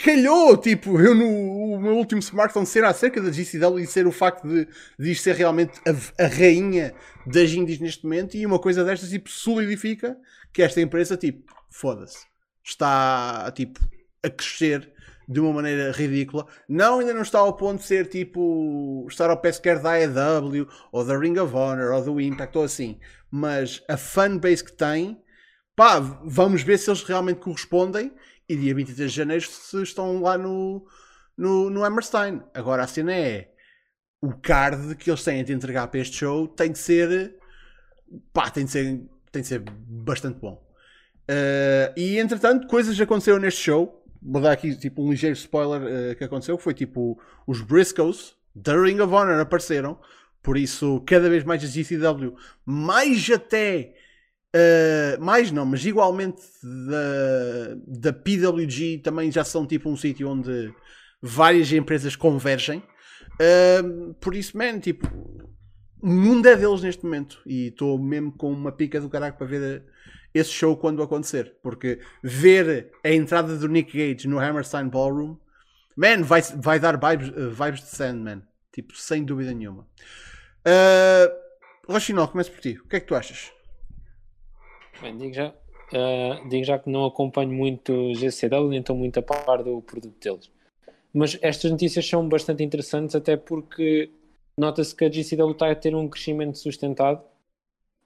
Calhou, 0.02 0.56
tipo, 0.56 1.00
eu 1.00 1.14
no 1.14 1.80
meu 1.80 1.98
último 1.98 2.20
smartphone 2.20 2.66
ser 2.66 2.86
acerca 2.86 3.22
da 3.22 3.32
GCW 3.32 3.80
e 3.80 3.88
ser 3.88 4.08
o 4.08 4.12
facto 4.12 4.48
de, 4.48 4.66
de 4.98 5.12
isto 5.12 5.24
ser 5.24 5.36
realmente 5.36 5.80
a, 5.86 6.24
a 6.24 6.28
rainha 6.28 6.94
das 7.26 7.52
indies 7.52 7.80
neste 7.80 8.04
momento 8.04 8.36
e 8.36 8.46
uma 8.46 8.60
coisa 8.60 8.84
destas, 8.86 9.10
tipo, 9.10 9.30
solidifica 9.30 10.18
que 10.54 10.62
esta 10.62 10.80
empresa, 10.80 11.18
tipo, 11.18 11.54
foda-se, 11.70 12.26
está, 12.64 13.52
tipo, 13.54 13.80
a 14.24 14.30
crescer 14.30 14.95
de 15.28 15.40
uma 15.40 15.54
maneira 15.54 15.92
ridícula. 15.92 16.46
Não, 16.68 17.00
ainda 17.00 17.14
não 17.14 17.22
está 17.22 17.40
ao 17.40 17.56
ponto 17.56 17.80
de 17.80 17.86
ser 17.86 18.08
tipo 18.08 19.06
estar 19.10 19.30
ao 19.30 19.38
pé 19.38 19.52
sequer 19.52 19.80
da 19.80 19.92
AEW 19.92 20.68
ou 20.92 21.06
da 21.06 21.18
Ring 21.18 21.38
of 21.38 21.56
Honor 21.56 21.94
ou 21.94 22.04
do 22.04 22.22
Impact 22.22 22.58
ou 22.58 22.64
assim. 22.64 23.00
Mas 23.30 23.84
a 23.90 23.98
fanbase 23.98 24.64
que 24.64 24.74
tem, 24.74 25.22
pá, 25.76 26.00
vamos 26.00 26.64
ver 26.64 26.78
se 26.78 26.90
eles 26.90 27.04
realmente 27.04 27.40
correspondem. 27.40 28.12
E 28.48 28.56
dia 28.56 28.76
23 28.76 29.12
de 29.12 29.18
janeiro 29.18 29.44
se 29.44 29.82
estão 29.82 30.22
lá 30.22 30.38
no, 30.38 30.86
no, 31.38 31.70
no 31.70 31.84
Hammerstein. 31.84 32.44
Agora 32.54 32.84
a 32.84 32.88
cena 32.88 33.14
é 33.14 33.50
o 34.22 34.34
card 34.34 34.96
que 34.96 35.10
eles 35.10 35.24
têm 35.24 35.44
de 35.44 35.54
entregar 35.54 35.88
para 35.88 36.00
este 36.00 36.18
show 36.18 36.48
tem 36.48 36.72
de 36.72 36.80
ser 36.80 37.36
pá, 38.34 38.50
tem 38.50 38.66
de 38.66 38.72
ser, 38.72 39.02
tem 39.32 39.42
de 39.42 39.48
ser 39.48 39.60
bastante 39.60 40.40
bom. 40.40 40.64
Uh, 41.30 41.92
e 41.98 42.20
entretanto, 42.20 42.68
coisas 42.68 43.00
aconteceram 43.00 43.40
neste 43.40 43.62
show. 43.62 44.05
Vou 44.28 44.42
dar 44.42 44.52
aqui 44.52 44.76
tipo 44.76 45.04
um 45.04 45.12
ligeiro 45.12 45.36
spoiler 45.36 45.82
uh, 45.82 46.16
que 46.16 46.24
aconteceu. 46.24 46.58
Foi 46.58 46.74
tipo 46.74 47.20
os 47.46 47.62
Briscoes 47.62 48.36
da 48.56 48.76
Ring 48.82 49.00
of 49.00 49.14
Honor 49.14 49.40
apareceram. 49.40 50.00
Por 50.42 50.58
isso, 50.58 51.02
cada 51.06 51.30
vez 51.30 51.44
mais 51.44 51.64
a 51.64 51.68
GCW, 51.68 52.36
mais 52.64 53.30
até, 53.32 53.96
uh, 54.56 55.24
mais 55.24 55.52
não, 55.52 55.66
mas 55.66 55.84
igualmente 55.84 56.42
da, 56.62 57.76
da 57.88 58.14
PWG 58.14 59.00
também 59.04 59.32
já 59.32 59.44
são 59.44 59.66
tipo 59.66 59.90
um 59.90 59.98
sítio 59.98 60.30
onde 60.30 60.72
várias 61.22 61.72
empresas 61.72 62.16
convergem. 62.16 62.84
Uh, 63.42 64.14
por 64.22 64.36
isso, 64.36 64.56
man, 64.56 64.80
tipo, 64.80 65.08
o 66.02 66.08
mundo 66.08 66.48
é 66.48 66.56
deles 66.56 66.84
neste 66.84 67.04
momento. 67.04 67.42
E 67.46 67.70
estou 67.70 67.98
mesmo 67.98 68.32
com 68.32 68.52
uma 68.52 68.72
pica 68.72 69.02
do 69.02 69.10
caralho 69.10 69.34
para 69.34 69.48
ver 69.48 69.84
esse 70.36 70.52
show 70.52 70.76
quando 70.76 71.02
acontecer. 71.02 71.56
Porque 71.64 72.00
ver 72.22 72.92
a 73.04 73.10
entrada 73.10 73.58
do 73.58 73.70
Nick 73.70 73.98
Gage 73.98 74.28
no 74.28 74.38
Hammerstein 74.38 74.90
Ballroom, 74.90 75.38
man, 75.96 76.22
vai, 76.24 76.42
vai 76.42 76.80
dar 76.80 77.00
vibes, 77.00 77.30
uh, 77.30 77.50
vibes 77.50 77.82
de 77.82 77.88
Sandman. 77.88 78.44
Tipo, 78.72 78.96
sem 78.98 79.24
dúvida 79.24 79.54
nenhuma. 79.54 79.88
Uh, 80.68 81.32
Rochinol, 81.88 82.28
começo 82.28 82.52
por 82.52 82.60
ti. 82.60 82.78
O 82.84 82.88
que 82.88 82.98
é 82.98 83.00
que 83.00 83.08
tu 83.08 83.16
achas? 83.16 83.54
Bem, 85.02 85.18
digo 85.18 85.34
já, 85.34 85.50
uh, 85.50 86.50
digo 86.50 86.66
já 86.66 86.78
que 86.78 86.90
não 86.90 87.06
acompanho 87.06 87.52
muito 87.52 88.14
GCW, 88.16 88.70
nem 88.70 88.80
estou 88.82 88.96
muito 88.96 89.20
a 89.20 89.24
par 89.24 89.64
do 89.64 89.82
produto 89.82 90.20
deles. 90.20 90.52
Mas 91.14 91.38
estas 91.42 91.72
notícias 91.72 92.06
são 92.08 92.28
bastante 92.28 92.62
interessantes, 92.62 93.16
até 93.16 93.38
porque 93.38 94.12
nota-se 94.60 94.94
que 94.94 95.06
a 95.06 95.10
GCW 95.10 95.52
está 95.52 95.72
a 95.72 95.76
ter 95.76 95.96
um 95.96 96.10
crescimento 96.10 96.58
sustentado 96.58 97.24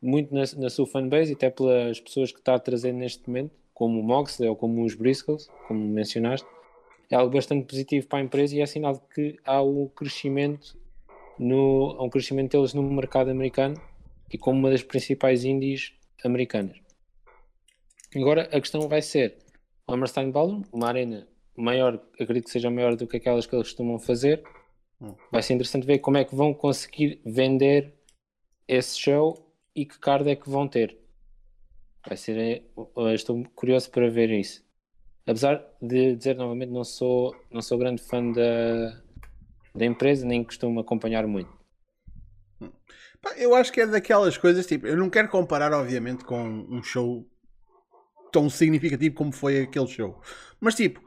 muito 0.01 0.33
na, 0.33 0.43
na 0.57 0.69
sua 0.69 0.85
fanbase 0.87 1.31
e 1.31 1.35
até 1.35 1.49
pelas 1.49 1.99
pessoas 1.99 2.31
que 2.31 2.39
está 2.39 2.55
a 2.55 2.59
trazer 2.59 2.93
neste 2.93 3.27
momento, 3.27 3.51
como 3.73 3.99
o 3.99 4.03
Moxley 4.03 4.49
ou 4.49 4.55
como 4.55 4.83
os 4.83 4.95
Briscoes, 4.95 5.49
como 5.67 5.79
mencionaste. 5.79 6.47
É 7.09 7.15
algo 7.15 7.33
bastante 7.33 7.65
positivo 7.65 8.07
para 8.07 8.19
a 8.19 8.21
empresa 8.21 8.55
e 8.55 8.61
é 8.61 8.65
sinal 8.65 8.93
de 8.93 9.01
que 9.13 9.39
há 9.43 9.61
um 9.61 9.87
crescimento 9.87 10.77
no, 11.39 11.95
há 11.97 12.03
um 12.03 12.09
crescimento 12.09 12.51
deles 12.51 12.73
no 12.73 12.83
mercado 12.83 13.31
americano 13.31 13.75
e 14.31 14.37
como 14.37 14.59
uma 14.59 14.69
das 14.69 14.83
principais 14.83 15.43
indies 15.43 15.93
americanas. 16.23 16.77
Agora 18.15 18.43
a 18.51 18.59
questão 18.59 18.87
vai 18.87 19.01
ser 19.01 19.37
o 19.87 19.93
Hammerstein 19.93 20.31
Ballroom, 20.31 20.63
uma 20.71 20.87
arena 20.87 21.27
maior, 21.57 21.99
acredito 22.19 22.45
que 22.45 22.51
seja 22.51 22.69
maior 22.69 22.95
do 22.95 23.07
que 23.07 23.17
aquelas 23.17 23.45
que 23.45 23.55
eles 23.55 23.67
costumam 23.67 23.97
fazer, 23.97 24.43
Hum. 25.01 25.15
Vai 25.31 25.41
ser 25.41 25.53
interessante 25.53 25.85
ver 25.85 25.99
como 25.99 26.17
é 26.17 26.25
que 26.25 26.35
vão 26.35 26.53
conseguir 26.53 27.21
vender 27.25 27.93
esse 28.67 28.99
show 28.99 29.48
e 29.75 29.85
que 29.85 29.99
card 29.99 30.29
é 30.29 30.35
que 30.35 30.49
vão 30.49 30.67
ter. 30.67 30.97
Vai 32.07 32.17
ser. 32.17 32.37
Eh, 32.37 33.13
estou 33.13 33.43
curioso 33.55 33.89
para 33.91 34.09
ver 34.09 34.29
isso. 34.31 34.63
Apesar 35.25 35.63
de 35.81 36.15
dizer 36.15 36.35
novamente, 36.35 36.71
não 36.71 36.83
sou, 36.83 37.35
não 37.51 37.61
sou 37.61 37.77
grande 37.77 38.01
fã 38.01 38.31
da, 38.31 39.01
da 39.75 39.85
empresa, 39.85 40.25
nem 40.25 40.43
costumo 40.43 40.79
acompanhar 40.79 41.27
muito. 41.27 41.57
Eu 43.35 43.53
acho 43.53 43.71
que 43.71 43.81
é 43.81 43.85
daquelas 43.85 44.37
coisas, 44.37 44.65
tipo, 44.65 44.87
eu 44.87 44.97
não 44.97 45.09
quero 45.09 45.29
comparar, 45.29 45.73
obviamente, 45.73 46.23
com 46.23 46.41
um 46.41 46.81
show 46.81 47.29
tão 48.31 48.49
significativo 48.49 49.13
como 49.15 49.31
foi 49.31 49.61
aquele 49.61 49.87
show. 49.87 50.21
Mas, 50.59 50.75
tipo, 50.75 51.01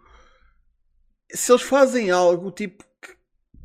se 1.31 1.51
eles 1.51 1.63
fazem 1.63 2.11
algo, 2.11 2.51
tipo, 2.51 2.85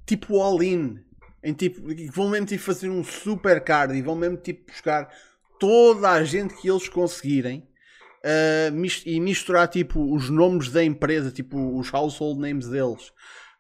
tipo 0.06 0.42
all-in. 0.42 1.04
Em 1.44 1.54
tipo, 1.54 1.82
vão 2.12 2.30
mesmo 2.30 2.48
tipo, 2.48 2.64
fazer 2.64 2.90
um 2.90 3.04
super 3.04 3.62
card 3.64 3.96
e 3.96 4.02
vão 4.02 4.16
mesmo 4.16 4.38
tipo 4.38 4.72
buscar 4.72 5.10
toda 5.60 6.12
a 6.12 6.24
gente 6.24 6.56
que 6.56 6.70
eles 6.70 6.90
conseguirem 6.90 7.68
uh, 8.24 8.86
e 9.06 9.20
misturar 9.20 9.68
tipo 9.68 10.14
os 10.14 10.30
nomes 10.30 10.70
da 10.70 10.84
empresa, 10.84 11.32
tipo 11.32 11.78
os 11.78 11.94
household 11.94 12.40
names 12.40 12.68
deles. 12.68 13.12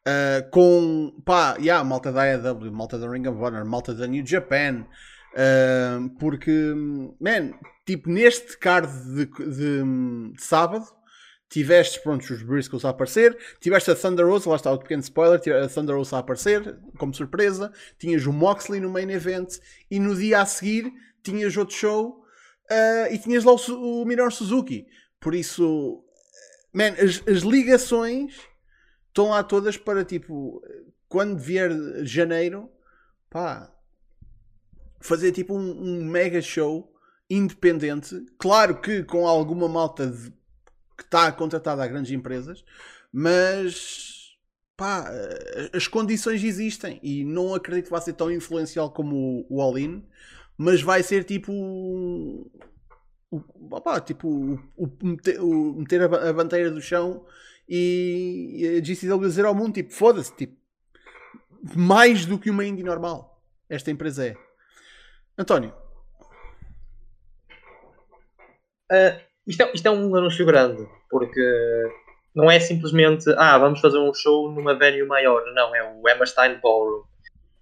Uh, 0.07 0.50
com 0.51 1.22
pá, 1.25 1.57
yeah, 1.60 1.84
malta 1.84 2.12
da 2.12 2.22
AEW, 2.22 2.72
malta 2.72 2.98
da 2.98 3.10
Ring 3.10 3.27
of 3.27 3.41
Honor, 3.41 3.65
malta 3.65 3.93
da 3.93 4.07
New 4.07 4.25
Japan, 4.25 4.86
uh, 5.34 6.10
porque, 6.17 6.74
man, 7.19 7.51
tipo, 7.86 8.10
neste 8.10 8.57
card 8.57 8.88
de, 8.88 9.25
de, 9.25 9.84
de 10.34 10.41
sábado, 10.41 10.86
tiveste 11.50 12.01
pronto, 12.01 12.22
os 12.22 12.44
Briscoes 12.44 12.84
a 12.84 12.89
aparecer, 12.89 13.38
tiveste 13.60 13.92
a 13.92 13.96
Thunder 13.96 14.27
Rose, 14.27 14.48
lá 14.48 14.56
está 14.56 14.72
o 14.72 14.80
pequeno 14.80 15.01
spoiler, 15.01 15.39
a 15.63 15.68
Thunder 15.68 15.96
Rose 15.96 16.13
a 16.13 16.20
aparecer 16.20 16.77
como 16.98 17.13
surpresa, 17.13 17.72
tinhas 17.98 18.25
o 18.25 18.34
Moxley 18.34 18.80
no 18.80 18.89
main 18.89 19.10
event 19.10 19.58
e 19.89 20.00
no 20.00 20.16
dia 20.16 20.42
a 20.42 20.46
seguir 20.46 20.92
tinhas 21.24 21.56
outro 21.58 21.75
show 21.75 22.24
uh, 22.70 23.13
e 23.13 23.18
tinhas 23.18 23.44
lá 23.44 23.54
o, 23.54 24.01
o 24.01 24.06
Minoru 24.06 24.32
Suzuki. 24.32 24.88
Por 25.20 25.34
isso, 25.34 26.04
man, 26.74 26.94
as, 27.00 27.22
as 27.27 27.44
ligações 27.44 28.36
estão 29.08 29.30
lá 29.30 29.44
todas 29.44 29.77
para 29.77 30.06
tipo, 30.06 30.62
quando 31.08 31.38
vier 31.38 31.72
janeiro, 32.04 32.70
pá, 33.30 33.74
fazer 35.00 35.32
tipo 35.32 35.56
um, 35.56 35.72
um 35.72 36.06
mega 36.06 36.42
show 36.42 36.94
independente, 37.30 38.25
claro 38.38 38.80
que 38.80 39.04
com 39.04 39.27
alguma 39.27 39.68
malta 39.68 40.08
de 40.08 40.32
que 40.98 41.04
está 41.04 41.32
contratada 41.32 41.84
a 41.84 41.88
grandes 41.88 42.12
empresas, 42.12 42.63
mas 43.13 44.36
pá, 44.75 45.10
as 45.74 45.88
condições 45.88 46.44
existem 46.44 47.00
e 47.04 47.24
não 47.24 47.54
acredito 47.54 47.86
que 47.86 47.92
vá 47.92 48.01
ser 48.01 48.13
tão 48.13 48.32
influencial 48.32 48.92
como 48.92 49.46
o, 49.50 49.62
All-In, 49.62 50.06
mas 50.58 50.82
vai 50.82 51.04
ser 51.04 51.24
tipo 51.24 51.51
o, 51.51 52.51
opá, 53.72 54.00
tipo 54.00 54.27
o, 54.27 54.60
o, 54.77 55.75
meter 55.80 56.01
a, 56.01 56.30
a 56.30 56.34
bandeira 56.34 56.72
do 56.72 56.82
chão 56.82 57.25
e, 57.68 58.77
a 58.77 58.84
GCW 58.84 59.27
dizer 59.27 59.46
ao 59.46 59.56
mundo 59.56 59.74
tipo 59.74 59.94
foda-se, 59.94 60.36
tipo 60.36 60.58
mais 61.75 62.25
do 62.25 62.39
que 62.39 62.50
uma 62.50 62.66
indie 62.66 62.84
normal 62.84 63.38
esta 63.70 63.92
empresa 63.92 64.27
é. 64.27 64.38
António. 65.38 65.74
Uh, 68.92 69.26
isto 69.48 69.63
é, 69.63 69.72
isto 69.74 69.86
é 69.88 69.92
um 69.92 70.16
anúncio 70.16 70.46
grande, 70.46 70.86
porque 71.10 71.42
não 72.36 72.51
é 72.51 72.60
simplesmente, 72.60 73.25
ah, 73.38 73.58
vamos 73.58 73.80
fazer 73.80 73.98
um 73.98 74.13
show 74.13 74.51
numa 74.51 74.77
venue 74.77 75.08
maior. 75.08 75.42
Não, 75.56 75.75
é 75.75 75.84
o 75.84 76.08
Hammerstein 76.08 76.60
Ballroom. 76.62 77.04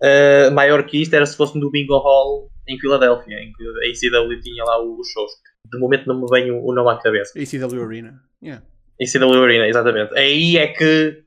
Uh, 0.01 0.51
maior 0.51 0.85
que 0.85 1.01
isto 1.01 1.13
era 1.13 1.25
se 1.25 1.37
fosse 1.37 1.57
no 1.57 1.71
Bingo 1.71 1.97
Hall 1.97 2.49
em 2.67 2.77
Filadélfia, 2.77 3.37
em 3.39 3.53
que 3.53 3.63
a 3.63 3.87
ECW 3.87 4.41
tinha 4.41 4.63
lá 4.65 4.83
os 4.83 5.07
shows. 5.07 5.31
De 5.71 5.79
momento 5.79 6.07
não 6.07 6.19
me 6.19 6.27
vem 6.29 6.51
o, 6.51 6.73
nome 6.73 6.91
à 6.91 6.97
cabeça. 6.97 7.39
ECW 7.39 7.83
Arena. 7.83 8.21
Yeah. 8.43 8.65
ECW 8.99 9.43
Arena, 9.43 9.67
exatamente. 9.67 10.13
Aí 10.17 10.57
é 10.57 10.67
que. 10.67 11.23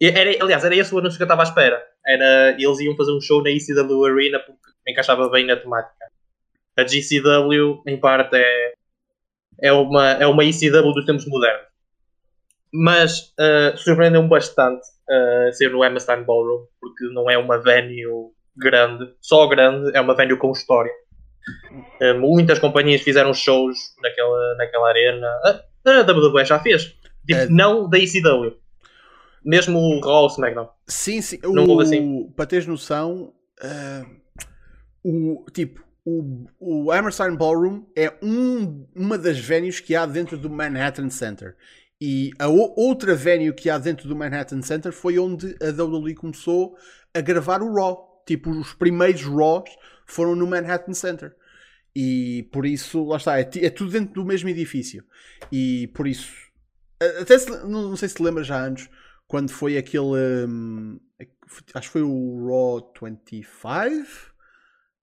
Era, 0.00 0.30
aliás, 0.40 0.64
era 0.64 0.76
esse 0.76 0.94
o 0.94 0.98
anúncio 0.98 1.18
que 1.18 1.22
eu 1.22 1.26
estava 1.26 1.42
à 1.42 1.44
espera. 1.44 1.82
Era, 2.06 2.52
eles 2.52 2.80
iam 2.80 2.96
fazer 2.96 3.12
um 3.12 3.20
show 3.20 3.42
na 3.42 3.50
ECW 3.50 4.04
Arena 4.04 4.38
porque 4.38 4.60
encaixava 4.86 5.28
bem 5.28 5.44
na 5.44 5.56
temática. 5.56 6.06
A 6.76 6.86
GCW, 6.86 7.82
em 7.86 7.98
parte, 7.98 8.36
é 8.36 8.72
é 9.62 9.72
uma, 9.72 10.12
é 10.12 10.26
uma 10.26 10.44
ECW 10.44 10.92
dos 10.92 11.04
tempos 11.04 11.26
modernos. 11.26 11.66
Mas 12.72 13.32
uh, 13.38 13.76
surpreendeu-me 13.76 14.28
bastante 14.28 14.82
uh, 15.08 15.52
ser 15.52 15.70
no 15.70 15.82
Hammerstein 15.82 16.22
Ballroom, 16.22 16.66
porque 16.80 17.04
não 17.12 17.28
é 17.28 17.36
uma 17.36 17.58
venue 17.58 18.30
grande, 18.56 19.12
só 19.20 19.46
grande, 19.48 19.96
é 19.96 20.00
uma 20.00 20.14
venue 20.14 20.38
com 20.38 20.52
história. 20.52 20.92
Uh, 22.00 22.18
muitas 22.18 22.58
companhias 22.58 23.00
fizeram 23.00 23.34
shows 23.34 23.78
naquela, 24.02 24.54
naquela 24.56 24.88
arena. 24.88 25.26
A, 25.44 25.90
a 25.90 26.00
WWE 26.02 26.44
já 26.44 26.58
fez. 26.60 26.94
Tipo, 27.26 27.40
é... 27.40 27.48
Não 27.48 27.88
da 27.88 27.98
ECW. 27.98 28.56
Mesmo 29.44 29.78
o 29.78 30.00
Raw 30.00 30.26
SmackDown. 30.26 30.68
Sim, 30.86 31.22
sim. 31.22 31.38
Não 31.42 31.64
o, 31.64 31.80
assim. 31.80 32.30
Para 32.36 32.46
teres 32.46 32.66
noção, 32.66 33.32
uh, 33.62 34.20
o, 35.02 35.46
tipo, 35.50 35.82
o, 36.04 36.46
o 36.58 37.36
Ballroom 37.36 37.84
é 37.94 38.12
um, 38.22 38.86
uma 38.94 39.18
das 39.18 39.38
venues 39.38 39.80
que 39.80 39.94
há 39.94 40.06
dentro 40.06 40.36
do 40.38 40.48
Manhattan 40.48 41.10
Center. 41.10 41.56
E 42.00 42.30
a 42.38 42.48
outra 42.48 43.14
venue 43.14 43.52
que 43.52 43.68
há 43.68 43.76
dentro 43.76 44.08
do 44.08 44.16
Manhattan 44.16 44.62
Center 44.62 44.90
foi 44.90 45.18
onde 45.18 45.54
a 45.60 45.82
WWE 45.82 46.14
começou 46.14 46.74
a 47.12 47.20
gravar 47.20 47.62
o 47.62 47.74
Raw. 47.74 48.22
Tipo, 48.26 48.50
os 48.50 48.72
primeiros 48.72 49.22
Raws 49.22 49.68
foram 50.06 50.34
no 50.34 50.46
Manhattan 50.46 50.94
Center. 50.94 51.36
E 51.94 52.48
por 52.52 52.64
isso, 52.64 53.04
lá 53.04 53.16
está, 53.18 53.38
é, 53.38 53.42
é 53.42 53.70
tudo 53.70 53.90
dentro 53.90 54.14
do 54.14 54.24
mesmo 54.24 54.48
edifício. 54.48 55.04
E 55.52 55.88
por 55.88 56.06
isso, 56.06 56.32
até 57.20 57.38
se, 57.38 57.50
não, 57.50 57.90
não 57.90 57.96
sei 57.96 58.08
se 58.08 58.14
te 58.14 58.22
lembras 58.22 58.46
já 58.46 58.64
antes, 58.64 58.88
quando 59.26 59.50
foi 59.50 59.76
aquele. 59.76 60.46
hum, 60.46 60.98
acho 61.74 61.88
que 61.88 61.92
foi 61.92 62.02
o 62.02 62.46
Raw 62.46 62.92
25. 63.02 64.29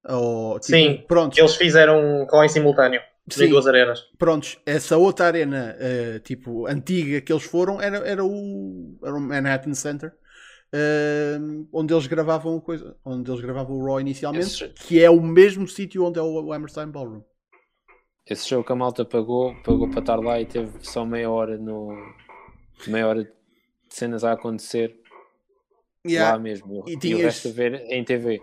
Ou, 0.10 0.54
tipo, 0.60 0.78
Sim, 0.78 1.04
prontos, 1.08 1.38
Eles 1.38 1.56
fizeram 1.56 2.26
com 2.30 2.44
em 2.44 2.48
simultâneo. 2.50 3.02
Sim. 3.30 3.50
Duas 3.50 3.68
arenas. 3.68 4.00
prontos, 4.18 4.58
essa 4.66 4.96
outra 4.98 5.26
arena 5.26 5.76
eh, 5.80 6.20
tipo 6.24 6.66
antiga 6.66 7.20
que 7.20 7.34
eles 7.34 7.44
foram 7.44 7.82
era, 7.82 7.98
era, 8.08 8.24
o, 8.24 8.98
era 9.04 9.14
o 9.14 9.20
Manhattan 9.20 9.74
Center. 9.74 10.14
eh, 10.72 11.38
onde 11.74 11.94
eles 11.94 12.08
gravavam 12.08 12.58
a 12.58 12.62
coisa, 12.62 12.96
onde 13.04 13.30
eles 13.30 13.42
gravavam 13.42 13.76
o 13.76 13.86
Raw 13.86 14.00
inicialmente, 14.00 14.46
Esse- 14.46 14.68
que 14.70 15.04
é 15.04 15.10
o 15.10 15.20
mesmo 15.22 15.68
sítio 15.68 16.06
onde 16.06 16.20
é 16.20 16.22
o 16.22 16.54
Hammerstein 16.54 16.88
Ballroom. 16.90 17.22
Esse 18.26 18.48
show 18.48 18.64
que 18.64 18.72
a 18.72 18.76
malta 18.76 19.04
pagou, 19.04 19.54
pagou 19.64 19.90
para 19.90 20.00
estar 20.00 20.16
lá 20.18 20.40
e 20.40 20.46
teve 20.46 20.72
só 20.82 21.06
meia 21.06 21.30
hora 21.30 21.58
no. 21.58 21.90
meia 22.88 23.08
hora 23.08 23.24
de 23.26 23.32
cenas 23.90 24.24
a 24.24 24.32
acontecer 24.34 24.96
Yeah. 26.06 26.34
lá 26.34 26.40
mesmo. 26.40 26.86
E 26.88 26.94
E, 26.94 26.98
tinhas- 27.00 27.20
o 27.20 27.24
resto 27.24 27.48
a 27.50 27.52
ver 27.52 27.74
em 27.90 28.04
TV. 28.06 28.42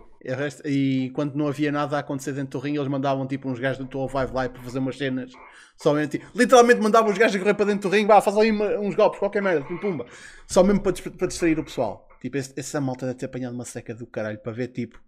E, 0.64 1.10
quando 1.14 1.34
não 1.34 1.48
havia 1.48 1.70
nada 1.70 1.96
a 1.96 2.00
acontecer 2.00 2.32
dentro 2.32 2.58
do 2.58 2.62
ringue, 2.64 2.78
eles 2.78 2.88
mandavam 2.88 3.26
tipo 3.26 3.48
uns 3.48 3.58
gajos 3.58 3.78
do 3.78 3.84
205 3.84 4.34
lá 4.34 4.48
para 4.48 4.62
fazer 4.62 4.78
umas 4.78 4.96
cenas. 4.96 5.32
Somente, 5.76 6.18
tipo, 6.18 6.38
literalmente 6.38 6.80
mandavam 6.80 7.10
os 7.10 7.18
gajos 7.18 7.36
a 7.36 7.38
correr 7.38 7.54
para 7.54 7.66
dentro 7.66 7.88
do 7.88 7.92
ringue, 7.94 8.06
vá, 8.08 8.20
faz 8.20 8.36
ali 8.36 8.50
uma- 8.50 8.78
uns 8.78 8.94
golpes, 8.94 9.18
qualquer 9.18 9.42
merda, 9.42 9.64
pum, 9.66 9.76
pumba. 9.78 10.06
Só 10.46 10.62
mesmo 10.62 10.80
para, 10.80 10.92
para 10.92 11.26
distrair 11.26 11.58
o 11.58 11.64
pessoal. 11.64 12.08
Tipo, 12.20 12.36
esse- 12.38 12.54
essa 12.56 12.80
malta 12.80 13.06
deve 13.06 13.18
ter 13.18 13.26
apanhado 13.26 13.54
uma 13.54 13.64
seca 13.64 13.94
do 13.94 14.06
caralho 14.06 14.38
para 14.38 14.52
ver, 14.52 14.68
tipo, 14.68 14.98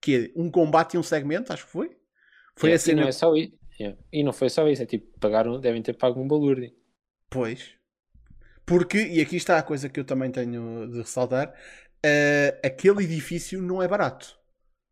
que 0.00 0.32
é 0.34 0.40
um 0.40 0.50
combate 0.50 0.94
e 0.94 0.98
um 0.98 1.02
segmento, 1.02 1.52
acho 1.52 1.64
que 1.66 1.70
foi. 1.72 1.90
Foi 2.56 2.70
Yeah, 2.70 2.76
a 2.76 2.78
cena. 2.84 3.00
E 3.00 3.02
não 3.02 3.08
é 3.08 3.12
só 3.12 3.34
isso. 3.36 3.52
Yeah. 3.78 3.98
E 4.12 4.22
não 4.24 4.32
foi 4.32 4.48
só 4.48 4.68
isso, 4.68 4.82
é 4.82 4.86
tipo, 4.86 5.06
pagaram, 5.18 5.60
devem 5.60 5.82
ter 5.82 5.92
pago 5.94 6.20
um 6.20 6.26
balúrdio. 6.28 6.72
Pois. 7.30 7.72
Porque, 8.66 8.98
e 8.98 9.20
aqui 9.20 9.36
está 9.36 9.58
a 9.58 9.62
coisa 9.62 9.88
que 9.88 10.00
eu 10.00 10.04
também 10.04 10.30
tenho 10.30 10.88
de 10.90 10.98
ressaltar, 10.98 11.52
eh, 12.02 12.58
aquele 12.64 13.04
edifício 13.04 13.60
não 13.60 13.82
é 13.82 13.88
barato. 13.88 14.38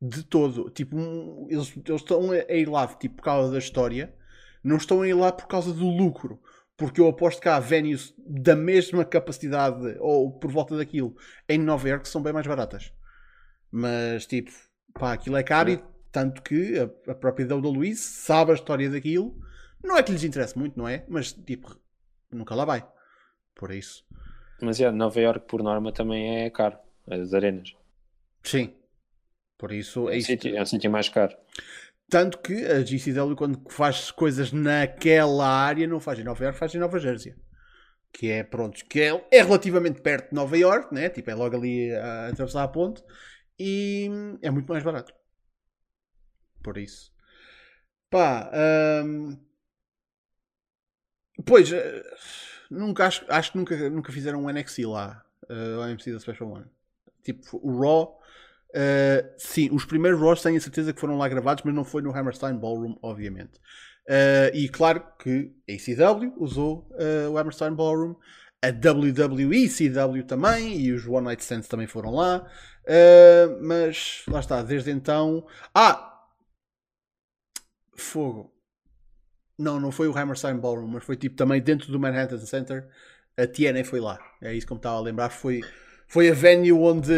De 0.04 0.24
todo. 0.24 0.68
Tipo, 0.70 0.96
um- 0.96 1.46
eles, 1.48 1.72
eles 1.76 2.00
estão 2.00 2.32
a 2.32 2.36
ir 2.52 2.68
lá 2.68 2.88
tipo, 2.88 3.14
por 3.16 3.22
causa 3.22 3.52
da 3.52 3.58
história, 3.58 4.12
não 4.64 4.76
estão 4.76 5.02
a 5.02 5.06
ir 5.08 5.14
lá 5.14 5.30
por 5.30 5.46
causa 5.46 5.72
do 5.72 5.86
lucro. 5.88 6.42
Porque 6.76 7.00
eu 7.00 7.06
aposto 7.06 7.40
que 7.40 7.48
há 7.48 7.60
venues 7.60 8.12
da 8.18 8.56
mesma 8.56 9.04
capacidade 9.04 9.96
ou 10.00 10.32
por 10.32 10.50
volta 10.50 10.76
daquilo 10.76 11.14
em 11.48 11.56
Nova 11.58 11.88
York 11.88 12.02
que 12.04 12.08
são 12.08 12.20
bem 12.22 12.32
mais 12.32 12.46
baratas. 12.46 12.92
Mas, 13.70 14.26
tipo, 14.26 14.50
pá, 14.94 15.12
aquilo 15.12 15.36
é 15.36 15.42
caro 15.44 15.70
e 15.70 15.80
tanto 16.10 16.42
que 16.42 16.78
a, 16.78 17.12
a 17.12 17.14
própria 17.14 17.46
WWE 17.46 17.94
sabe 17.94 18.50
a 18.50 18.54
história 18.54 18.90
daquilo. 18.90 19.38
Não 19.84 19.96
é 19.96 20.02
que 20.02 20.10
lhes 20.10 20.24
interesse 20.24 20.58
muito, 20.58 20.76
não 20.76 20.88
é? 20.88 21.04
Mas, 21.08 21.32
tipo, 21.32 21.76
nunca 22.30 22.54
lá 22.54 22.64
vai. 22.64 22.84
Por 23.54 23.70
isso. 23.70 24.04
Mas 24.60 24.78
yeah, 24.78 24.96
Nova 24.96 25.20
York 25.20 25.46
por 25.46 25.62
norma 25.62 25.92
também 25.92 26.44
é 26.44 26.50
caro, 26.50 26.78
as 27.08 27.32
arenas. 27.34 27.74
Sim. 28.42 28.74
Por 29.62 29.70
isso 29.70 30.08
É 30.08 30.16
um 30.16 30.20
sítio, 30.20 30.56
é 30.56 30.60
um 30.60 30.66
sítio 30.66 30.90
mais 30.90 31.08
caro. 31.08 31.36
Tanto 32.10 32.38
que 32.38 32.66
a 32.66 32.84
GCW, 32.84 33.36
quando 33.36 33.62
faz 33.70 34.10
coisas 34.10 34.50
naquela 34.50 35.46
área, 35.46 35.86
não 35.86 36.00
faz 36.00 36.18
em 36.18 36.24
Nova 36.24 36.42
York, 36.42 36.58
faz 36.58 36.74
em 36.74 36.78
Nova 36.78 36.98
Jersey. 36.98 37.32
Que 38.12 38.28
é, 38.28 38.42
pronto, 38.42 38.84
que 38.86 39.00
é, 39.00 39.24
é 39.30 39.40
relativamente 39.40 40.00
perto 40.00 40.30
de 40.30 40.34
Nova 40.34 40.58
York, 40.58 40.92
né? 40.92 41.08
Tipo, 41.08 41.30
é 41.30 41.34
logo 41.36 41.54
ali 41.54 41.94
a 41.94 42.26
atravessar 42.26 42.64
a 42.64 42.68
ponte. 42.68 43.04
E 43.56 44.10
é 44.42 44.50
muito 44.50 44.66
mais 44.66 44.82
barato. 44.82 45.14
Por 46.60 46.76
isso. 46.76 47.12
Pá, 48.10 48.50
hum, 49.04 49.38
Pois, 51.46 51.72
eh, 51.72 52.02
nunca 52.68 53.06
acho, 53.06 53.24
acho 53.28 53.52
que 53.52 53.58
nunca, 53.58 53.90
nunca 53.90 54.12
fizeram 54.12 54.42
um 54.42 54.50
NXT 54.50 54.86
lá, 54.86 55.24
uh, 55.48 55.78
o 55.78 55.86
MC 55.86 56.12
da 56.12 56.18
Special 56.18 56.50
One. 56.50 56.66
Tipo, 57.22 57.60
o 57.62 57.80
Raw, 57.80 58.20
eh, 58.74 59.34
sim, 59.36 59.68
os 59.72 59.84
primeiros 59.84 60.20
Raws 60.20 60.42
tenho 60.42 60.56
a 60.56 60.60
certeza 60.60 60.92
que 60.92 61.00
foram 61.00 61.18
lá 61.18 61.28
gravados, 61.28 61.62
mas 61.64 61.74
não 61.74 61.84
foi 61.84 62.02
no 62.02 62.16
Hammerstein 62.16 62.56
Ballroom, 62.56 62.96
obviamente. 63.02 63.60
Eh, 64.08 64.50
e 64.54 64.68
claro 64.68 65.04
que 65.18 65.54
a 65.68 65.72
ECW 65.72 66.34
usou 66.38 66.88
eh, 66.98 67.28
o 67.28 67.38
Hammerstein 67.38 67.74
Ballroom, 67.74 68.14
a 68.62 68.68
WWE 68.68 69.68
CW 69.68 70.24
também, 70.26 70.80
e 70.80 70.92
os 70.92 71.06
One 71.06 71.26
Night 71.26 71.42
Stands 71.42 71.68
também 71.68 71.86
foram 71.86 72.12
lá. 72.12 72.46
Mas 73.60 74.22
lá 74.28 74.40
está, 74.40 74.62
desde 74.62 74.90
então. 74.90 75.46
Ah! 75.74 76.08
Fogo. 77.96 78.52
Não, 79.58 79.78
não 79.78 79.92
foi 79.92 80.08
o 80.08 80.16
Hammerstein 80.16 80.56
Ballroom, 80.58 80.88
mas 80.88 81.04
foi 81.04 81.16
tipo 81.16 81.36
também 81.36 81.60
dentro 81.62 81.90
do 81.92 82.00
Manhattan 82.00 82.38
Center. 82.38 82.88
A 83.36 83.46
TNA 83.46 83.84
foi 83.84 84.00
lá. 84.00 84.18
É 84.40 84.54
isso 84.54 84.66
que 84.66 84.72
me 84.72 84.78
estava 84.78 84.96
a 84.96 85.00
lembrar. 85.00 85.30
Foi, 85.30 85.60
foi 86.12 86.28
a 86.28 86.34
venue 86.34 86.72
onde 86.72 87.10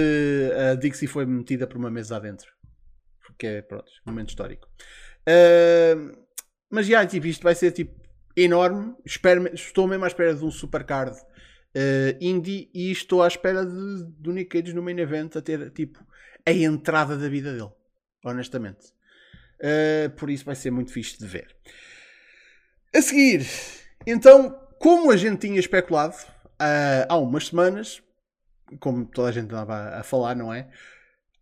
a 0.56 0.76
Dixie 0.76 1.08
foi 1.08 1.26
metida 1.26 1.66
por 1.66 1.76
uma 1.78 1.90
mesa 1.90 2.14
adentro. 2.14 2.48
Porque 3.26 3.44
é, 3.44 3.60
pronto, 3.60 3.90
momento 4.06 4.28
histórico. 4.28 4.68
Uh, 5.28 6.16
mas 6.70 6.86
já, 6.86 7.04
tipo, 7.04 7.26
isto 7.26 7.42
vai 7.42 7.56
ser 7.56 7.72
tipo 7.72 7.92
enorme. 8.36 8.94
Espero, 9.04 9.52
estou 9.52 9.88
mesmo 9.88 10.04
à 10.04 10.06
espera 10.06 10.32
de 10.32 10.44
um 10.44 10.50
supercard 10.50 11.18
uh, 11.18 12.16
indie 12.20 12.70
e 12.72 12.92
estou 12.92 13.20
à 13.24 13.26
espera 13.26 13.66
de, 13.66 14.04
do 14.16 14.32
Nick 14.32 14.60
Cage 14.60 14.72
no 14.72 14.80
main 14.80 15.00
event 15.00 15.34
a 15.34 15.42
ter 15.42 15.72
tipo 15.72 15.98
a 16.46 16.52
entrada 16.52 17.18
da 17.18 17.28
vida 17.28 17.52
dele. 17.52 17.72
Honestamente. 18.24 18.92
Uh, 19.58 20.08
por 20.10 20.30
isso 20.30 20.44
vai 20.44 20.54
ser 20.54 20.70
muito 20.70 20.92
fixe 20.92 21.18
de 21.18 21.26
ver. 21.26 21.48
A 22.94 23.02
seguir, 23.02 23.44
então, 24.06 24.56
como 24.78 25.10
a 25.10 25.16
gente 25.16 25.48
tinha 25.48 25.58
especulado 25.58 26.14
uh, 26.14 27.06
há 27.08 27.16
umas 27.16 27.48
semanas, 27.48 28.00
como 28.80 29.06
toda 29.06 29.28
a 29.28 29.32
gente 29.32 29.44
andava 29.44 29.96
a 29.96 30.02
falar, 30.02 30.34
não 30.34 30.52
é? 30.52 30.68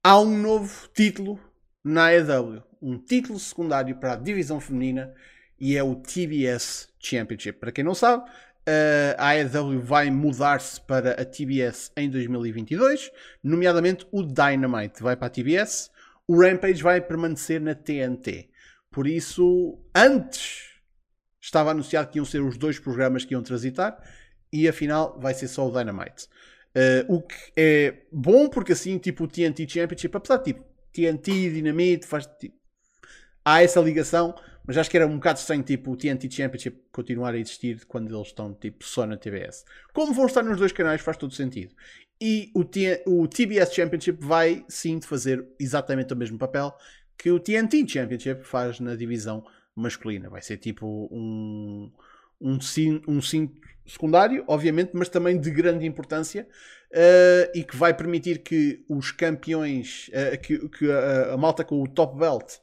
Há 0.03 0.19
um 0.19 0.37
novo 0.37 0.89
título 0.95 1.39
na 1.85 2.07
AEW. 2.07 2.63
Um 2.81 2.99
título 2.99 3.39
secundário 3.39 3.97
para 3.97 4.15
a 4.15 4.17
divisão 4.17 4.61
feminina 4.61 5.15
e 5.59 5.77
é 5.77 5.83
o 5.83 5.95
TBS 5.95 6.89
Championship. 6.99 7.59
Para 7.61 7.71
quem 7.71 7.85
não 7.85 7.95
sabe, 7.95 8.29
uh, 8.29 9.15
a 9.17 9.29
AEW 9.31 9.81
vai 9.81 10.11
mudar-se 10.11 10.81
para 10.81 11.13
a 11.13 11.25
TBS 11.25 11.93
em 11.97 12.11
2022, 12.11 13.11
nomeadamente 13.43 14.07
o 14.11 14.23
Dynamite 14.23 15.03
vai 15.03 15.17
para 15.17 15.29
a 15.29 15.31
TBS, 15.31 15.91
o 16.27 16.41
Rampage 16.41 16.83
vai 16.83 17.01
permanecer 17.01 17.61
na 17.61 17.75
TNT. 17.75 18.51
Por 18.91 19.07
isso, 19.07 19.79
antes 19.95 20.73
estava 21.41 21.71
anunciado 21.71 22.11
que 22.11 22.19
iam 22.19 22.25
ser 22.25 22.41
os 22.41 22.57
dois 22.57 22.79
programas 22.79 23.25
que 23.25 23.35
iam 23.35 23.43
transitar 23.43 23.99
e 24.53 24.69
afinal 24.69 25.19
vai 25.19 25.35
ser 25.35 25.49
só 25.49 25.67
o 25.67 25.73
Dynamite. 25.73 26.29
Uh, 26.75 27.17
o 27.17 27.23
que 27.23 27.35
é 27.57 28.03
bom 28.11 28.49
porque 28.49 28.73
assim, 28.73 28.99
tipo, 28.99 29.25
o 29.25 29.29
TNT 29.29 29.69
Championship, 29.69 30.17
apesar 30.17 30.39
de 30.39 30.45
tipo, 30.45 30.65
TNT, 30.93 31.51
Dynamite, 31.51 32.07
faz 32.07 32.27
tipo, 32.41 32.57
há 33.45 33.63
essa 33.63 33.81
ligação, 33.81 34.35
mas 34.65 34.79
acho 34.79 34.91
que 34.91 34.97
era 34.97 35.07
um 35.07 35.17
bocado 35.17 35.39
estranho, 35.39 35.63
tipo, 35.63 35.91
o 35.91 35.97
TNT 35.97 36.31
Championship 36.31 36.83
continuar 36.91 37.35
a 37.35 37.39
existir 37.39 37.85
quando 37.87 38.15
eles 38.15 38.29
estão, 38.29 38.55
tipo, 38.55 38.85
só 38.85 39.07
na 39.07 39.17
TBS. 39.17 39.65
Como 39.93 40.15
vão 40.15 40.27
estar 40.27 40.43
nos 40.43 40.59
dois 40.59 40.73
canais, 40.73 41.01
faz 41.01 41.17
todo 41.17 41.35
sentido. 41.35 41.75
E 42.21 42.51
o, 42.55 42.65
T 42.65 43.03
o 43.07 43.27
TBS 43.27 43.75
Championship 43.75 44.25
vai, 44.25 44.65
sim, 44.69 45.01
fazer 45.01 45.45
exatamente 45.59 46.13
o 46.13 46.17
mesmo 46.17 46.39
papel 46.39 46.73
que 47.19 47.31
o 47.31 47.41
TNT 47.41 47.87
Championship 47.89 48.45
faz 48.45 48.79
na 48.81 48.95
divisão 48.95 49.45
masculina. 49.75 50.31
Vai 50.31 50.41
ser, 50.41 50.57
tipo, 50.59 51.09
um, 51.11 51.91
um, 52.43 52.59
um 53.09 53.23
cinto 53.23 53.61
secundário, 53.87 54.45
obviamente, 54.47 54.91
mas 54.95 55.09
também 55.09 55.39
de 55.39 55.51
grande 55.51 55.87
importância 55.87 56.47
uh, 56.93 57.51
e 57.55 57.65
que 57.65 57.77
vai 57.77 57.95
permitir 57.95 58.39
que 58.39 58.85
os 58.89 59.11
campeões, 59.11 60.09
uh, 60.09 60.39
que, 60.41 60.69
que 60.69 60.91
a, 60.91 61.35
a, 61.35 61.37
malta 61.37 61.65
com 61.65 61.83
o 61.83 61.89
top 61.89 62.19
belt 62.19 62.59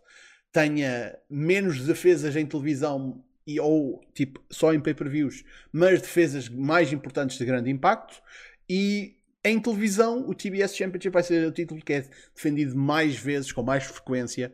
tenha 0.51 1.17
menos 1.29 1.85
defesas 1.85 2.35
em 2.35 2.45
televisão 2.45 3.23
e, 3.45 3.59
ou 3.59 4.01
tipo 4.13 4.43
só 4.49 4.73
em 4.73 4.79
pay-per-views, 4.79 5.43
mas 5.71 6.01
defesas 6.01 6.49
mais 6.49 6.93
importantes 6.93 7.37
de 7.37 7.45
grande 7.45 7.69
impacto 7.69 8.21
e 8.67 9.17
em 9.43 9.59
televisão 9.59 10.27
o 10.27 10.33
TBS 10.33 10.75
Championship 10.75 11.13
vai 11.13 11.23
ser 11.23 11.47
o 11.47 11.51
título 11.51 11.81
que 11.81 11.93
é 11.93 12.05
defendido 12.35 12.75
mais 12.75 13.17
vezes, 13.17 13.51
com 13.51 13.63
mais 13.63 13.85
frequência 13.85 14.51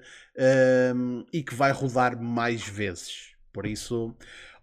um, 0.96 1.26
e 1.34 1.42
que 1.42 1.56
vai 1.56 1.72
rodar 1.72 2.22
mais 2.22 2.68
vezes. 2.68 3.34
Por 3.52 3.66
isso, 3.66 4.16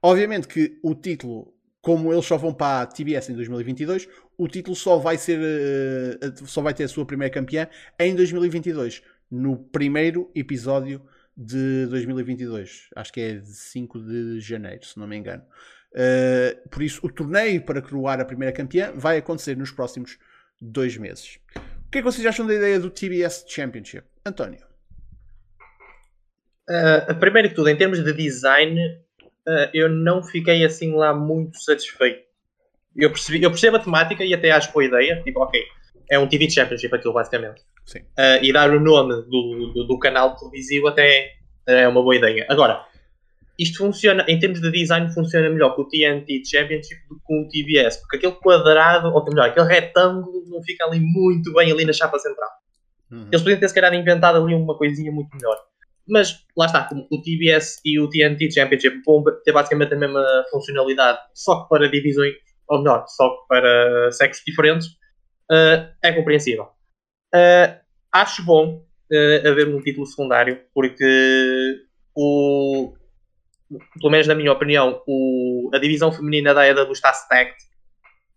obviamente 0.03 0.49
que 0.49 0.79
o 0.83 0.95
título 0.95 1.53
como 1.83 2.12
eles 2.12 2.25
só 2.25 2.37
vão 2.37 2.55
para 2.55 2.83
a 2.83 2.87
TBS 2.87 3.29
em 3.29 3.35
2022, 3.35 4.09
o 4.38 4.47
título 4.47 4.77
só 4.77 4.99
vai 4.99 5.19
ser 5.19 5.38
uh, 5.41 6.47
só 6.47 6.62
vai 6.62 6.73
ter 6.73 6.85
a 6.85 6.88
sua 6.88 7.05
primeira 7.05 7.35
campeã 7.35 7.69
em 7.99 8.15
2022, 8.15 9.03
no 9.29 9.59
primeiro 9.59 10.31
episódio 10.33 11.03
de 11.37 11.87
2022. 11.87 12.88
Acho 12.95 13.12
que 13.12 13.21
é 13.21 13.35
de 13.35 13.53
5 13.53 13.99
de 13.99 14.41
janeiro, 14.41 14.87
se 14.87 14.97
não 14.99 15.09
me 15.09 15.17
engano. 15.17 15.43
Uh, 15.93 16.69
por 16.69 16.83
isso, 16.83 17.05
o 17.05 17.11
torneio 17.11 17.61
para 17.62 17.83
coroar 17.83 18.21
a 18.21 18.25
primeira 18.25 18.55
campeã 18.55 18.93
vai 18.95 19.19
acontecer 19.19 19.57
nos 19.57 19.73
próximos 19.73 20.19
dois 20.61 20.97
meses. 20.97 21.41
O 21.87 21.91
que 21.91 21.99
é 21.99 22.01
que 22.01 22.05
vocês 22.05 22.25
acham 22.25 22.47
da 22.47 22.55
ideia 22.55 22.79
do 22.79 22.91
TBS 22.91 23.45
Championship? 23.49 24.05
António? 24.25 24.65
Uh, 26.71 27.15
primeiro 27.19 27.49
que 27.49 27.57
tudo, 27.57 27.69
em 27.69 27.77
termos 27.77 28.03
de 28.03 28.12
design, 28.12 28.79
eu 29.72 29.88
não 29.88 30.22
fiquei 30.22 30.64
assim 30.64 30.94
lá 30.94 31.12
muito 31.12 31.61
satisfeito. 31.62 32.22
eu, 32.96 33.11
percebi, 33.11 33.42
eu 33.42 33.50
percebo 33.50 33.76
a 33.76 33.81
temática 33.81 34.24
e 34.24 34.35
até 34.35 34.50
acho 34.50 34.72
boa 34.72 34.85
ideia. 34.85 35.20
Tipo, 35.22 35.40
ok, 35.40 35.61
é 36.11 36.18
um 36.18 36.28
TV 36.28 36.50
Championship 36.50 36.94
aquilo 36.94 37.14
basicamente. 37.14 37.62
Sim. 37.85 38.00
Uh, 38.00 38.42
e 38.42 38.52
dar 38.52 38.70
o 38.70 38.81
nome 38.81 39.14
do, 39.22 39.72
do, 39.72 39.87
do, 39.87 39.98
canal 39.98 40.37
televisivo 40.37 40.88
até 40.88 41.33
é 41.66 41.88
uma 41.88 42.02
boa 42.02 42.16
ideia. 42.16 42.46
Agora, 42.48 42.85
isto 43.59 43.78
funciona, 43.78 44.24
em 44.28 44.38
termos 44.38 44.61
de 44.61 44.70
design, 44.70 45.12
funciona 45.12 45.48
melhor 45.48 45.74
com 45.74 45.83
o 45.83 45.88
TNT 45.88 46.42
Championship 46.44 47.00
do 47.09 47.16
que 47.16 47.22
com 47.24 47.42
o 47.42 47.48
TBS, 47.48 47.98
porque 47.98 48.16
aquele 48.16 48.33
quadrado, 48.33 49.09
ou 49.12 49.24
melhor, 49.24 49.48
aquele 49.48 49.66
retângulo 49.66 50.44
não 50.46 50.62
fica 50.62 50.85
ali 50.85 51.00
muito 51.00 51.52
bem 51.52 51.70
ali 51.70 51.85
na 51.85 51.92
chapa 51.92 52.18
central. 52.18 52.50
Uhum. 53.11 53.28
Eles 53.31 53.42
podiam 53.42 53.61
ter 53.61 53.68
se 53.68 53.74
calhar 53.74 53.94
inventado 53.94 54.42
ali 54.42 54.55
uma 54.55 54.76
coisinha 54.76 55.12
muito 55.12 55.35
melhor. 55.37 55.57
Mas 56.09 56.45
lá 56.57 56.67
está, 56.67 56.88
o 57.11 57.23
TBS 57.23 57.81
e 57.85 57.99
o 58.01 58.09
TNT 58.09 58.51
Championship 58.51 59.03
vão 59.07 59.23
ter 59.45 59.53
basicamente 59.53 59.95
a 59.95 59.97
mesma 59.97 60.25
funcionalidade, 60.51 61.19
só 61.35 61.62
que 61.62 61.69
para 61.69 61.88
divisões, 61.88 62.35
ou 62.69 62.79
melhor, 62.79 63.05
só 63.07 63.31
que 63.31 63.49
para 63.49 64.11
sexos 64.11 64.45
diferentes, 64.45 64.88
uh, 65.51 65.88
é 66.03 66.12
compreensível. 66.12 66.65
Uh, 67.35 67.81
acho 68.12 68.45
bom 68.45 68.85
uh, 69.12 69.49
haver 69.49 69.69
um 69.69 69.81
título 69.81 70.07
secundário, 70.07 70.61
porque 70.75 71.85
o, 72.15 72.93
pelo 74.01 74.11
menos 74.11 74.27
na 74.27 74.35
minha 74.35 74.53
opinião, 74.53 75.03
o, 75.07 75.71
a 75.73 75.79
divisão 75.79 76.12
feminina 76.12 76.53
da 76.53 76.67
EW 76.67 76.93
está 76.93 77.11
stacked 77.12 77.65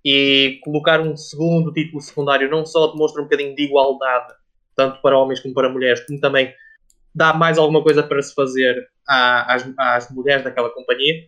e 0.03 0.59
colocar 0.63 1.01
um 1.01 1.17
segundo 1.17 1.73
título 1.73 1.99
secundário 1.99 2.49
não 2.49 2.63
só 2.63 2.91
demonstra 2.91 3.21
um 3.21 3.25
bocadinho 3.25 3.55
de 3.55 3.63
igualdade, 3.63 4.33
tanto 4.75 5.01
para 5.01 5.17
homens 5.17 5.39
como 5.39 5.53
para 5.53 5.67
mulheres, 5.67 6.05
como 6.05 6.19
também 6.19 6.53
dá 7.15 7.33
mais 7.33 7.57
alguma 7.57 7.81
coisa 7.81 8.03
para 8.03 8.21
se 8.21 8.33
fazer 8.33 8.85
às, 9.07 9.65
às 9.77 10.11
mulheres 10.11 10.43
daquela 10.43 10.69
companhia. 10.69 11.23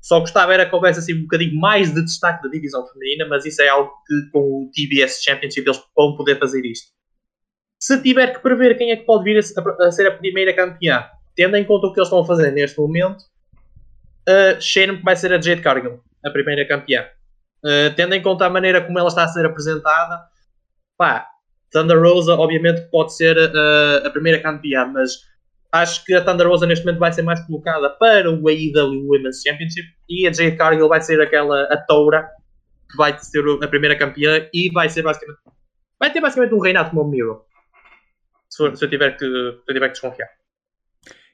Só 0.00 0.20
gostava 0.20 0.54
era 0.54 0.66
que 0.66 0.74
houvesse 0.74 0.98
assim 0.98 1.14
um 1.14 1.22
bocadinho 1.22 1.58
mais 1.58 1.92
de 1.92 2.04
destaque 2.04 2.42
da 2.42 2.48
divisão 2.48 2.86
feminina, 2.88 3.26
mas 3.28 3.44
isso 3.44 3.62
é 3.62 3.68
algo 3.68 3.90
que 4.06 4.30
com 4.32 4.38
o 4.38 4.70
TBS 4.72 5.22
Championship 5.22 5.66
eles 5.66 5.82
vão 5.96 6.16
poder 6.16 6.38
fazer 6.38 6.64
isto. 6.64 6.88
Se 7.80 8.00
tiver 8.02 8.32
que 8.34 8.40
prever 8.40 8.76
quem 8.76 8.90
é 8.90 8.96
que 8.96 9.04
pode 9.04 9.24
vir 9.24 9.38
a, 9.38 9.86
a 9.86 9.92
ser 9.92 10.08
a 10.08 10.16
primeira 10.16 10.52
campeã, 10.52 11.04
tendo 11.36 11.56
em 11.56 11.64
conta 11.64 11.86
o 11.86 11.92
que 11.92 12.00
eles 12.00 12.08
estão 12.08 12.20
a 12.20 12.26
fazer 12.26 12.50
neste 12.52 12.78
momento, 12.78 13.22
uh, 14.28 14.60
cheiro-me 14.60 14.98
que 14.98 15.04
vai 15.04 15.14
ser 15.14 15.32
a 15.32 15.40
Jade 15.40 15.62
Cargill, 15.62 16.00
a 16.24 16.30
primeira 16.30 16.66
campeã. 16.66 17.06
Uh, 17.64 17.94
tendo 17.94 18.14
em 18.14 18.22
conta 18.22 18.46
a 18.46 18.50
maneira 18.50 18.80
como 18.80 18.98
ela 18.98 19.08
está 19.08 19.24
a 19.24 19.28
ser 19.28 19.44
apresentada, 19.46 20.20
pá, 20.96 21.28
Thunder 21.70 22.00
Rosa 22.00 22.34
obviamente 22.34 22.82
pode 22.90 23.14
ser 23.14 23.36
uh, 23.36 24.06
a 24.06 24.10
primeira 24.10 24.40
campeã, 24.40 24.86
mas 24.86 25.27
acho 25.72 26.04
que 26.04 26.14
a 26.14 26.24
Thunder 26.24 26.48
Rosa 26.48 26.66
neste 26.66 26.84
momento 26.84 27.00
vai 27.00 27.12
ser 27.12 27.22
mais 27.22 27.40
colocada 27.46 27.90
para 27.90 28.30
o 28.30 28.48
AEW 28.48 29.06
Women's 29.06 29.42
Championship 29.42 29.86
e 30.08 30.26
a 30.26 30.32
Jade 30.32 30.56
Cargill 30.56 30.88
vai 30.88 31.00
ser 31.00 31.20
aquela 31.20 31.62
a 31.64 31.76
toura 31.86 32.28
que 32.90 32.96
vai 32.96 33.16
ser 33.18 33.44
a 33.62 33.68
primeira 33.68 33.96
campeã 33.96 34.48
e 34.52 34.70
vai 34.70 34.88
ser 34.88 35.02
basicamente 35.02 35.40
vai 35.98 36.12
ter 36.12 36.20
basicamente 36.20 36.54
um 36.54 36.60
reinado 36.60 36.90
como 36.90 37.02
o 37.02 37.08
Miro 37.08 37.44
se, 38.48 38.76
se, 38.76 38.84
eu 38.84 38.88
tiver 38.88 39.16
que, 39.16 39.26
se 39.26 39.62
eu 39.68 39.74
tiver 39.74 39.88
que 39.88 39.92
desconfiar 39.92 40.28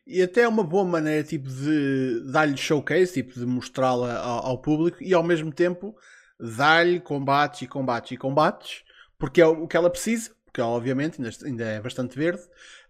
e 0.07 0.23
até 0.23 0.43
é 0.43 0.49
uma 0.49 0.65
boa 0.65 0.85
maneira 0.85 1.23
tipo 1.23 1.49
de 1.49 2.31
dar-lhe 2.31 2.57
showcase, 2.57 3.15
tipo 3.15 3.39
de 3.39 3.47
mostrá-la 3.47 4.19
ao, 4.19 4.47
ao, 4.47 4.61
público 4.61 5.03
e 5.03 5.15
ao 5.15 5.23
mesmo 5.23 5.53
tempo 5.53 5.97
dar-lhe 6.39 7.01
combates 7.01 7.63
e 7.63 7.67
combates 7.67 8.13
e 8.13 8.17
combates 8.17 8.85
porque 9.19 9.41
é 9.41 9.47
o 9.47 9.67
que 9.67 9.77
ela 9.77 9.89
precisa, 9.89 10.31
porque 10.45 10.61
ela, 10.61 10.71
obviamente 10.71 11.19
ainda, 11.19 11.31
ainda 11.45 11.65
é 11.65 11.81
bastante 11.81 12.15
verde. 12.17 12.43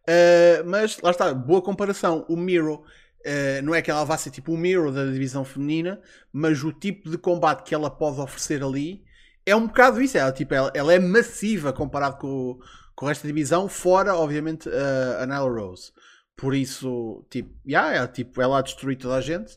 Uh, 0.08 0.64
mas 0.66 1.00
lá 1.00 1.10
está, 1.10 1.32
boa 1.32 1.62
comparação. 1.62 2.24
O 2.28 2.36
Miro 2.36 2.74
uh, 2.74 3.62
não 3.62 3.74
é 3.74 3.82
que 3.82 3.90
ela 3.90 4.04
vá 4.04 4.16
ser 4.16 4.30
tipo 4.30 4.52
o 4.52 4.58
Miro 4.58 4.92
da 4.92 5.04
divisão 5.06 5.44
feminina, 5.44 6.00
mas 6.32 6.62
o 6.62 6.72
tipo 6.72 7.10
de 7.10 7.18
combate 7.18 7.62
que 7.62 7.74
ela 7.74 7.90
pode 7.90 8.20
oferecer 8.20 8.62
ali 8.62 9.04
é 9.46 9.54
um 9.54 9.66
bocado 9.66 10.00
isso. 10.00 10.18
Ela, 10.18 10.32
tipo, 10.32 10.54
ela, 10.54 10.70
ela 10.74 10.92
é 10.92 10.98
massiva 10.98 11.72
comparado 11.72 12.18
com, 12.18 12.58
com 12.94 13.08
esta 13.08 13.26
divisão, 13.26 13.68
fora, 13.68 14.14
obviamente, 14.14 14.68
uh, 14.68 15.22
a 15.22 15.26
Nyla 15.26 15.50
Rose. 15.50 15.92
Por 16.36 16.54
isso, 16.54 17.24
tipo, 17.30 17.54
yeah, 17.66 18.02
é, 18.02 18.06
tipo, 18.06 18.42
ela 18.42 18.58
a 18.58 18.62
destruir 18.62 18.96
toda 18.98 19.14
a 19.14 19.20
gente 19.20 19.56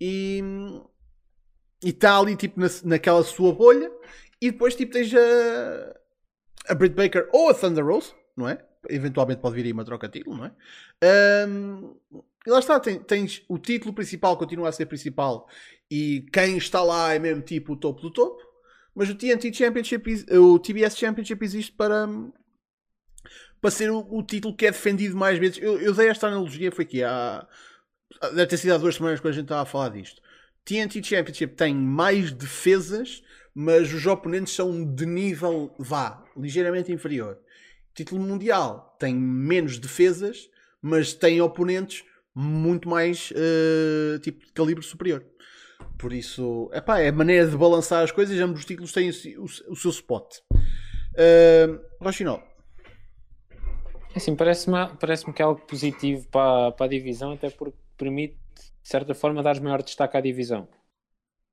e 0.00 0.40
está 1.84 2.18
ali 2.18 2.36
tipo 2.36 2.60
na, 2.60 2.66
naquela 2.84 3.22
sua 3.22 3.52
bolha 3.52 3.90
e 4.40 4.50
depois 4.50 4.74
tipo 4.74 4.92
tens 4.92 5.12
a, 5.14 5.96
a 6.68 6.74
Britt 6.74 6.94
Baker 6.94 7.28
ou 7.32 7.50
a 7.50 7.54
Thunder 7.54 7.84
Rose, 7.84 8.12
não 8.36 8.48
é? 8.48 8.58
Eventualmente 8.88 9.40
pode 9.40 9.54
vir 9.54 9.64
aí 9.64 9.72
uma 9.72 9.84
troca 9.84 10.08
de 10.08 10.18
título, 10.18 10.36
não 10.36 10.46
é? 10.46 11.46
Um, 11.48 11.94
e 12.46 12.50
lá 12.50 12.58
está, 12.58 12.80
tens, 12.80 13.04
tens, 13.06 13.42
o 13.48 13.58
título 13.58 13.94
principal, 13.94 14.36
continua 14.36 14.68
a 14.68 14.72
ser 14.72 14.86
principal, 14.86 15.48
e 15.90 16.26
quem 16.32 16.56
está 16.56 16.82
lá 16.82 17.14
é 17.14 17.18
mesmo 17.18 17.42
tipo 17.42 17.74
o 17.74 17.76
topo 17.76 18.00
do 18.00 18.10
topo, 18.10 18.42
mas 18.94 19.08
o 19.08 19.14
TNT 19.14 19.52
Championship, 19.54 20.24
o 20.36 20.58
TBS 20.58 20.96
Championship 20.96 21.44
existe 21.44 21.72
para, 21.72 22.08
para 23.60 23.70
ser 23.70 23.90
o, 23.90 24.06
o 24.10 24.22
título 24.22 24.56
que 24.56 24.66
é 24.66 24.70
defendido 24.70 25.16
mais 25.16 25.38
vezes. 25.38 25.58
Eu, 25.62 25.80
eu 25.80 25.94
dei 25.94 26.08
esta 26.08 26.26
analogia, 26.26 26.72
foi 26.72 26.84
aqui 26.84 27.02
há. 27.02 27.46
Deve 28.34 28.46
ter 28.46 28.56
sido 28.58 28.74
há 28.74 28.78
duas 28.78 28.96
semanas 28.96 29.20
quando 29.20 29.32
a 29.32 29.36
gente 29.36 29.44
estava 29.44 29.62
a 29.62 29.66
falar 29.66 29.88
disto. 29.90 30.20
TNT 30.64 31.02
Championship 31.02 31.54
tem 31.54 31.74
mais 31.74 32.32
defesas 32.32 33.22
mas 33.54 33.92
os 33.92 34.06
oponentes 34.06 34.54
são 34.54 34.84
de 34.84 35.04
nível, 35.04 35.74
vá, 35.78 36.24
ligeiramente 36.36 36.92
inferior. 36.92 37.38
Título 37.94 38.20
mundial 38.20 38.96
tem 38.98 39.14
menos 39.14 39.78
defesas, 39.78 40.48
mas 40.80 41.12
tem 41.12 41.40
oponentes 41.40 42.04
muito 42.34 42.88
mais 42.88 43.30
uh, 43.32 44.18
tipo 44.20 44.44
de 44.46 44.52
calibre 44.52 44.84
superior. 44.84 45.24
Por 45.98 46.12
isso, 46.12 46.70
epá, 46.72 47.00
é 47.00 47.08
a 47.08 47.12
maneira 47.12 47.46
de 47.46 47.56
balançar 47.56 48.02
as 48.02 48.10
coisas. 48.10 48.38
Ambos 48.40 48.60
os 48.60 48.66
títulos 48.66 48.92
têm 48.92 49.10
o, 49.10 49.42
o, 49.42 49.72
o 49.72 49.76
seu 49.76 49.90
spot. 49.90 50.38
Uh, 50.52 51.80
Rochinol. 52.00 52.42
É 54.14 54.18
assim, 54.18 54.34
parece-me 54.34 54.76
parece 55.00 55.30
que 55.30 55.42
é 55.42 55.44
algo 55.44 55.60
positivo 55.62 56.26
para, 56.28 56.72
para 56.72 56.86
a 56.86 56.88
divisão, 56.88 57.32
até 57.32 57.50
porque 57.50 57.76
permite, 57.96 58.34
de 58.54 58.88
certa 58.88 59.14
forma, 59.14 59.42
dar 59.42 59.60
maior 59.60 59.82
destaque 59.82 60.16
à 60.16 60.20
divisão 60.20 60.68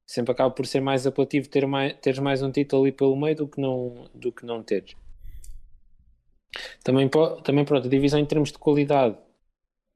sempre 0.09 0.31
acaba 0.31 0.49
por 0.49 0.65
ser 0.65 0.81
mais 0.81 1.05
apelativo 1.05 1.47
ter 1.47 1.67
mais, 1.67 1.93
teres 2.01 2.17
mais 2.17 2.41
um 2.41 2.51
título 2.51 2.81
ali 2.81 2.91
pelo 2.91 3.15
meio 3.15 3.35
do 3.35 3.47
que 3.47 3.61
não, 3.61 4.09
do 4.11 4.31
que 4.31 4.43
não 4.43 4.63
teres. 4.63 4.95
Também, 6.83 7.09
também 7.43 7.65
pronto, 7.65 7.87
a 7.87 7.89
divisão 7.89 8.19
em 8.19 8.25
termos 8.25 8.51
de 8.51 8.57
qualidade 8.57 9.17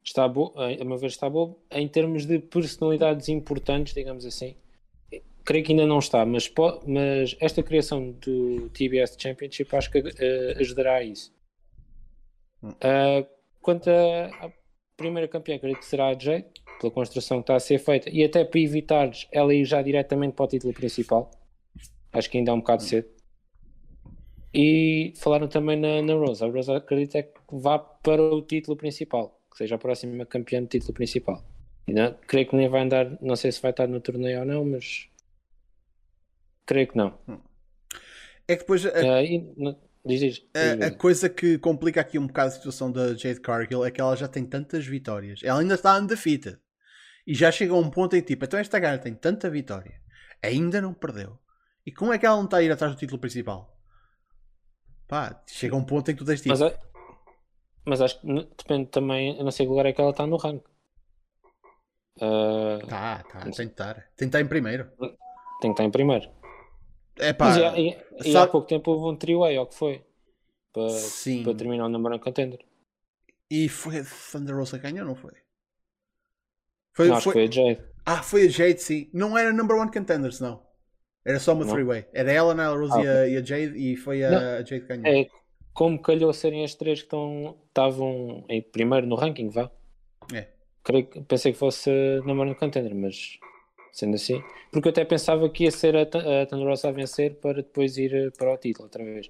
está 0.04 0.28
boa, 0.28 0.54
a 0.56 0.84
meu 0.84 0.98
ver 0.98 1.08
está 1.08 1.30
boa, 1.30 1.56
em 1.72 1.88
termos 1.88 2.26
de 2.26 2.40
personalidades 2.40 3.30
importantes, 3.30 3.94
digamos 3.94 4.26
assim, 4.26 4.56
creio 5.44 5.64
que 5.64 5.72
ainda 5.72 5.86
não 5.86 6.00
está, 6.00 6.26
mas, 6.26 6.52
mas 6.86 7.36
esta 7.40 7.64
criação 7.64 8.12
do 8.12 8.70
TBS 8.70 9.16
Championship 9.18 9.76
acho 9.76 9.92
que 9.92 10.00
uh, 10.00 10.60
ajudará 10.60 10.96
a 10.96 11.04
isso. 11.04 11.34
Uh, 12.64 13.28
quanto 13.62 13.90
à 13.90 14.52
primeira 14.96 15.28
campeã, 15.28 15.58
creio 15.60 15.78
que 15.78 15.86
será 15.86 16.10
a 16.10 16.20
Jade, 16.20 16.46
pela 16.80 16.92
construção 16.92 17.38
que 17.38 17.44
está 17.44 17.56
a 17.56 17.60
ser 17.60 17.80
feita 17.80 18.10
e 18.10 18.24
até 18.24 18.44
para 18.44 18.60
evitares 18.60 19.28
ela 19.32 19.54
ir 19.54 19.66
já 19.66 19.82
diretamente 19.82 20.34
para 20.34 20.46
o 20.46 20.48
título 20.48 20.74
principal. 20.74 21.32
Acho 22.12 22.30
que 22.30 22.38
ainda 22.38 22.52
é 22.52 22.54
um 22.54 22.60
bocado 22.60 22.84
cedo. 22.84 23.08
E 24.54 25.14
falaram 25.16 25.48
também 25.48 25.80
na, 25.80 26.02
na 26.02 26.14
Rose. 26.14 26.44
A 26.44 26.48
Rose 26.48 26.72
acredita 26.72 27.24
que 27.24 27.32
vá 27.52 27.80
para 27.80 28.22
o 28.22 28.42
título 28.42 28.78
principal, 28.78 29.42
que 29.52 29.58
seja 29.58 29.76
a 29.76 29.80
próxima 29.80 30.26
campeã 30.26 30.62
do 30.62 30.68
título 30.68 30.94
principal. 30.94 31.44
E 31.88 31.94
não, 31.94 32.14
creio 32.28 32.48
que 32.48 32.56
nem 32.56 32.70
vai 32.70 32.84
andar, 32.84 33.18
não 33.22 33.36
sei 33.36 33.52
se 33.52 33.62
vai 33.62 33.72
estar 33.72 33.88
no 33.88 34.00
torneio 34.00 34.40
ou 34.40 34.46
não, 34.46 34.64
mas 34.64 35.10
creio 36.66 36.88
que 36.88 36.98
não. 36.98 37.18
É 38.48 38.56
que 38.56 38.62
depois. 38.62 38.86
A... 38.86 38.90
Uh, 38.90 39.24
e, 39.24 39.78
Diz, 40.06 40.20
diz, 40.20 40.34
diz, 40.34 40.82
a, 40.82 40.88
a, 40.88 40.92
coisa 40.92 41.30
que 41.30 41.58
complica 41.58 42.02
aqui 42.02 42.20
um 42.20 42.28
bocado 42.28 42.50
a 42.50 42.52
situação 42.52 42.92
da 42.92 43.16
Jade 43.16 43.40
Cargill 43.40 43.86
é 43.86 43.90
que 43.90 44.02
ela 44.02 44.18
já 44.18 44.28
tem 44.28 44.46
tantas 44.46 44.86
vitórias. 44.86 45.40
Ela 45.42 45.62
ainda 45.62 45.76
está 45.76 45.98
undefeated. 45.98 46.58
E 47.26 47.34
já 47.34 47.50
chega 47.50 47.72
a 47.72 47.78
um 47.78 47.90
ponto 47.90 48.14
em 48.14 48.20
que 48.20 48.28
tipo, 48.28 48.44
então 48.44 48.60
esta 48.60 48.80
gara 48.80 48.98
tem 48.98 49.14
tanta 49.14 49.50
vitória, 49.50 50.02
ainda 50.42 50.82
não 50.82 50.94
perdeu. 50.94 51.40
E 51.86 51.92
como 51.92 52.12
é 52.12 52.18
que 52.18 52.26
ela 52.26 52.36
não 52.36 52.44
está 52.44 52.58
a 52.58 52.64
ir 52.64 52.70
atrás 52.70 52.94
do 52.94 53.00
título 53.00 53.18
principal? 53.18 53.73
Pá, 55.14 55.40
chega 55.46 55.76
a 55.76 55.78
um 55.78 55.84
ponto 55.86 56.10
em 56.10 56.16
que 56.16 56.24
tu 56.24 56.26
tens 56.26 56.42
tipo. 56.42 56.50
Mas, 56.50 56.62
é, 56.62 56.80
mas 57.86 58.02
acho 58.02 58.20
que 58.20 58.28
depende 58.58 58.90
também, 58.90 59.38
eu 59.38 59.44
não 59.44 59.52
sei 59.52 59.64
que 59.64 59.70
lugar 59.70 59.86
é 59.86 59.94
que 59.94 60.02
ela 60.02 60.10
está 60.10 60.26
no 60.26 60.38
rank. 60.38 60.64
Uh, 62.18 62.84
tá, 62.88 63.22
tá, 63.22 63.42
tem 63.42 63.52
que 63.52 63.62
estar. 63.62 63.94
Tem 63.94 64.04
que 64.18 64.26
estar 64.26 64.42
em 64.42 64.48
primeiro. 64.48 64.90
Tem 65.62 65.70
que 65.70 65.70
estar 65.70 65.84
em 65.84 65.92
primeiro. 65.92 66.28
É 67.20 67.32
pá. 67.32 67.46
Mas 67.46 67.58
já, 67.58 67.78
e, 67.78 67.96
e 68.26 68.36
há 68.36 68.48
pouco 68.48 68.68
tempo 68.68 68.90
houve 68.90 69.14
um 69.14 69.16
trio-way, 69.16 69.56
ou 69.60 69.68
que 69.68 69.76
foi? 69.76 70.04
Para, 70.74 70.88
para 71.44 71.54
terminar 71.54 71.86
o 71.86 71.90
number 71.90 72.14
one 72.14 72.20
contender. 72.20 72.66
E 73.52 73.70
foi 73.70 74.00
a 74.00 74.04
Thunder 74.32 74.56
Rosa 74.56 74.80
que 74.80 74.92
ganhou, 74.92 75.06
não 75.06 75.14
foi? 75.14 75.34
Foi, 76.96 77.08
não, 77.10 77.22
foi... 77.22 77.34
foi 77.34 77.44
a 77.44 77.52
Jade. 77.52 77.84
Ah, 78.04 78.24
foi 78.24 78.48
a 78.48 78.50
Jade, 78.50 78.82
sim. 78.82 79.12
Não 79.14 79.38
era 79.38 79.54
number 79.54 79.78
one 79.78 79.92
contenders, 79.92 80.40
não. 80.40 80.66
Era 81.26 81.40
só 81.40 81.54
uma 81.54 81.66
three-way. 81.66 82.06
Era 82.14 82.32
ela, 82.32 82.54
a 82.54 82.68
Rose 82.70 82.94
ah, 82.94 83.28
e, 83.28 83.38
a, 83.38 83.44
Jade 83.44 83.74
e 83.78 83.96
foi 83.96 84.24
a, 84.24 84.58
a 84.58 84.58
Jade 84.58 84.82
que 84.82 84.88
ganhou. 84.88 85.08
É 85.08 85.28
como 85.74 86.00
calhou 86.00 86.32
serem 86.34 86.64
as 86.64 86.76
três 86.76 87.00
que 87.00 87.06
estão, 87.06 87.58
estavam 87.68 88.46
em 88.50 88.62
primeiro 88.62 89.08
no 89.08 89.16
ranking, 89.16 89.50
vá. 89.50 89.72
É. 90.32 90.48
Creio, 90.84 91.08
pensei 91.28 91.54
que 91.54 91.58
fosse 91.58 91.90
number 92.26 92.46
one 92.46 92.56
contender, 92.56 92.94
mas 92.94 93.40
Sendo 93.94 94.16
assim. 94.16 94.44
Porque 94.72 94.88
eu 94.88 94.92
até 94.92 95.06
pensava 95.06 95.48
que 95.48 95.66
ia 95.66 95.72
ser 95.72 95.96
a, 95.96 96.02
a 96.02 96.46
Thunder 96.48 96.68
Rosa 96.68 96.90
a 96.90 96.92
vencer 96.92 97.36
para 97.36 97.58
depois 97.58 97.96
ir 97.96 98.12
eh, 98.12 98.32
para 98.32 98.52
o 98.52 98.58
título 98.58 98.86
outra 98.86 99.04
vez. 99.04 99.30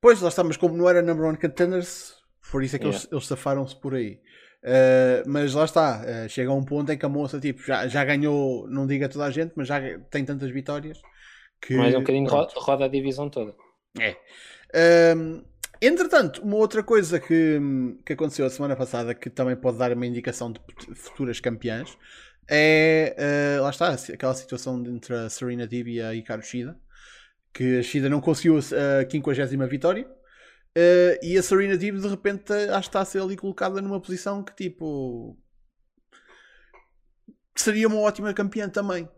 Pois, 0.00 0.20
lá 0.22 0.28
está, 0.28 0.44
mas 0.44 0.56
como 0.56 0.76
não 0.76 0.88
era 0.88 1.02
number 1.02 1.26
one 1.26 1.36
contenders, 1.36 2.14
por 2.50 2.62
isso 2.62 2.76
é 2.76 2.78
que 2.78 2.86
eles, 2.86 3.08
eles 3.10 3.26
safaram-se 3.26 3.76
por 3.76 3.94
aí. 3.94 4.22
Uh, 4.62 5.24
mas 5.26 5.54
lá 5.54 5.64
está, 5.64 6.02
uh, 6.02 6.28
chega 6.28 6.50
a 6.50 6.54
um 6.54 6.64
ponto 6.64 6.92
em 6.92 6.98
que 6.98 7.06
a 7.06 7.08
moça 7.08 7.40
tipo, 7.40 7.62
já, 7.62 7.88
já 7.88 8.04
ganhou, 8.04 8.68
não 8.68 8.86
diga 8.86 9.08
toda 9.08 9.24
a 9.24 9.30
gente, 9.30 9.52
mas 9.56 9.66
já 9.66 9.80
tem 10.10 10.24
tantas 10.24 10.50
vitórias 10.50 11.00
que. 11.60 11.74
Mais 11.74 11.94
um 11.94 12.00
bocadinho 12.00 12.28
ro- 12.28 12.48
roda 12.56 12.84
a 12.84 12.88
divisão 12.88 13.30
toda. 13.30 13.54
É. 13.98 14.16
Um, 15.16 15.42
entretanto, 15.80 16.42
uma 16.42 16.56
outra 16.56 16.82
coisa 16.82 17.18
que, 17.18 17.58
que 18.04 18.12
aconteceu 18.12 18.44
a 18.44 18.50
semana 18.50 18.76
passada 18.76 19.14
que 19.14 19.30
também 19.30 19.56
pode 19.56 19.78
dar 19.78 19.92
uma 19.92 20.06
indicação 20.06 20.52
de 20.52 20.60
futuras 20.94 21.40
campeãs 21.40 21.96
é 22.48 23.16
uh, 23.58 23.62
lá 23.62 23.70
está, 23.70 23.92
aquela 23.92 24.34
situação 24.34 24.78
entre 24.86 25.14
a 25.14 25.30
Serena 25.30 25.66
Deeb 25.66 25.88
e 25.88 26.02
a 26.02 26.14
Hikaru 26.14 26.42
Shida 26.42 26.76
que 27.52 27.78
a 27.78 27.82
Shida 27.82 28.08
não 28.08 28.20
conseguiu 28.20 28.58
a 28.58 28.60
50 29.04 29.66
vitória 29.66 30.06
uh, 30.76 31.18
e 31.24 31.36
a 31.36 31.42
Serena 31.42 31.76
Deeb 31.76 31.98
de 31.98 32.08
repente 32.08 32.52
acho 32.52 32.82
que 32.82 32.88
está 32.88 33.00
a 33.00 33.04
ser 33.04 33.20
ali 33.20 33.36
colocada 33.36 33.80
numa 33.80 34.00
posição 34.00 34.42
que 34.42 34.54
tipo 34.54 35.38
seria 37.54 37.88
uma 37.88 38.00
ótima 38.00 38.32
campeã 38.32 38.68
também 38.68 39.08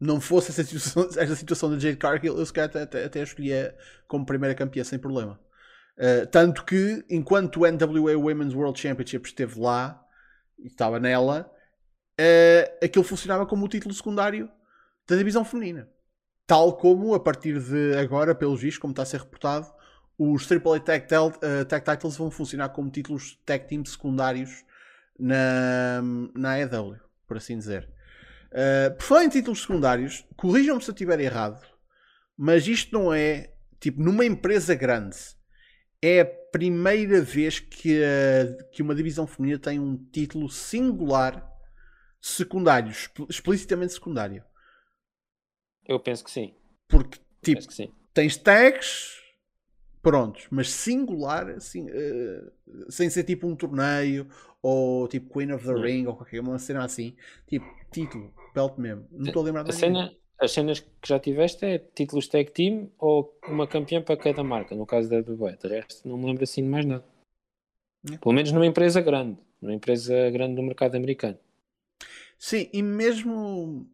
não 0.00 0.20
fosse 0.20 0.50
essa 0.50 0.62
situação, 0.62 1.08
essa 1.20 1.36
situação 1.36 1.70
da 1.70 1.78
Jade 1.78 1.96
Cargill, 1.96 2.36
eu 2.36 2.46
se 2.46 2.52
calhar 2.52 2.68
até, 2.68 2.82
até, 2.82 3.04
até 3.04 3.22
escolhia 3.22 3.76
como 4.06 4.26
primeira 4.26 4.54
campeã 4.54 4.84
sem 4.84 4.98
problema. 4.98 5.40
Uh, 5.96 6.26
tanto 6.26 6.64
que, 6.64 7.04
enquanto 7.08 7.60
o 7.60 7.70
NWA 7.70 8.16
Women's 8.18 8.54
World 8.54 8.78
Championship 8.78 9.28
esteve 9.28 9.60
lá, 9.60 10.00
e 10.58 10.66
estava 10.66 10.98
nela, 10.98 11.50
uh, 12.20 12.84
aquilo 12.84 13.04
funcionava 13.04 13.46
como 13.46 13.64
o 13.64 13.68
título 13.68 13.94
secundário 13.94 14.50
da 15.08 15.16
divisão 15.16 15.44
feminina. 15.44 15.88
Tal 16.46 16.76
como, 16.76 17.14
a 17.14 17.20
partir 17.20 17.60
de 17.60 17.96
agora, 17.96 18.34
pelos 18.34 18.60
vistos, 18.60 18.78
como 18.78 18.92
está 18.92 19.02
a 19.02 19.06
ser 19.06 19.20
reportado, 19.20 19.72
os 20.18 20.46
AAA 20.50 20.80
Tag, 20.80 21.06
uh, 21.14 21.64
tag 21.64 21.84
Titles 21.84 22.16
vão 22.16 22.30
funcionar 22.30 22.68
como 22.70 22.90
títulos 22.90 23.40
tag 23.44 23.66
team 23.66 23.84
secundários 23.84 24.64
na, 25.18 26.00
na 26.34 26.52
AEW, 26.54 26.98
por 27.26 27.36
assim 27.36 27.58
dizer. 27.58 27.88
Uh, 28.52 28.94
por 28.96 29.02
falar 29.02 29.24
em 29.24 29.28
títulos 29.28 29.62
secundários, 29.62 30.24
corrijam-me 30.36 30.82
se 30.82 30.90
eu 30.90 30.92
estiver 30.94 31.18
errado, 31.20 31.60
mas 32.36 32.66
isto 32.68 32.92
não 32.96 33.12
é 33.12 33.52
tipo 33.80 34.00
numa 34.00 34.24
empresa 34.24 34.74
grande. 34.74 35.16
É 36.00 36.20
a 36.20 36.24
primeira 36.26 37.20
vez 37.20 37.58
que, 37.58 38.00
a- 38.04 38.64
que 38.70 38.82
uma 38.82 38.94
divisão 38.94 39.26
feminina 39.26 39.58
tem 39.58 39.80
um 39.80 39.96
título 39.96 40.48
singular 40.48 41.50
secundário, 42.20 42.90
expl- 42.90 43.26
explicitamente 43.28 43.94
secundário. 43.94 44.44
Eu 45.86 45.98
penso 45.98 46.22
que 46.24 46.30
sim. 46.30 46.54
Porque 46.88 47.18
tipo, 47.42 47.72
sim. 47.72 47.92
tens 48.12 48.36
tags 48.36 49.12
prontos, 50.04 50.46
mas 50.50 50.70
singular 50.70 51.48
assim, 51.48 51.88
eh, 51.90 52.44
sem 52.90 53.08
ser 53.08 53.24
tipo 53.24 53.46
um 53.48 53.56
torneio 53.56 54.28
ou 54.62 55.08
tipo 55.08 55.32
Queen 55.32 55.50
of 55.52 55.66
the 55.66 55.74
Sim. 55.74 55.82
Ring 55.82 56.06
ou 56.06 56.14
qualquer 56.14 56.40
uma 56.40 56.58
cena 56.58 56.84
assim, 56.84 57.16
tipo 57.46 57.64
título, 57.90 58.32
belt 58.54 58.78
mesmo. 58.78 59.06
Não 59.10 59.26
estou 59.26 59.42
a 59.42 59.44
lembrar 59.46 59.62
de 59.62 59.70
A 59.70 59.72
cena, 59.72 60.14
as 60.38 60.52
cenas 60.52 60.80
que 60.80 60.88
já 61.08 61.18
tiveste 61.18 61.64
é 61.64 61.78
títulos 61.78 62.28
tag 62.28 62.50
team 62.52 62.90
ou 62.98 63.34
uma 63.48 63.66
campeã 63.66 64.02
para 64.02 64.16
cada 64.16 64.44
marca, 64.44 64.74
no 64.74 64.84
caso 64.84 65.08
da 65.08 65.16
WWE. 65.16 65.56
De 65.56 65.68
resto, 65.68 66.06
não 66.06 66.18
me 66.18 66.26
lembro 66.26 66.44
assim 66.44 66.62
de 66.62 66.68
mais 66.68 66.84
nada. 66.84 67.04
É. 68.12 68.18
Pelo 68.18 68.34
menos 68.34 68.52
numa 68.52 68.66
empresa 68.66 69.00
grande. 69.00 69.38
Numa 69.60 69.74
empresa 69.74 70.30
grande 70.30 70.56
do 70.56 70.62
mercado 70.62 70.94
americano. 70.94 71.38
Sim, 72.38 72.68
e 72.72 72.82
mesmo 72.82 73.88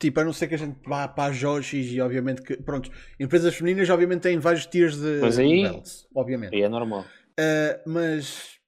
tipo, 0.00 0.20
a 0.20 0.24
não 0.24 0.32
ser 0.32 0.48
que 0.48 0.54
a 0.54 0.58
gente 0.58 0.78
vá 0.86 1.06
para 1.08 1.30
as 1.30 1.36
Joshis 1.36 1.90
e 1.92 2.00
obviamente 2.00 2.42
que, 2.42 2.56
pronto, 2.56 2.90
empresas 3.18 3.54
femininas 3.54 3.88
obviamente 3.90 4.22
têm 4.22 4.38
vários 4.38 4.66
tiers 4.66 4.96
de, 4.96 5.18
Mas 5.20 5.38
aí- 5.38 5.62
belts, 5.62 6.06
obviamente. 6.14 6.54
E 6.56 6.62
é 6.62 6.68
normal. 6.68 7.02
Uh, 7.38 7.88
mas 7.90 8.58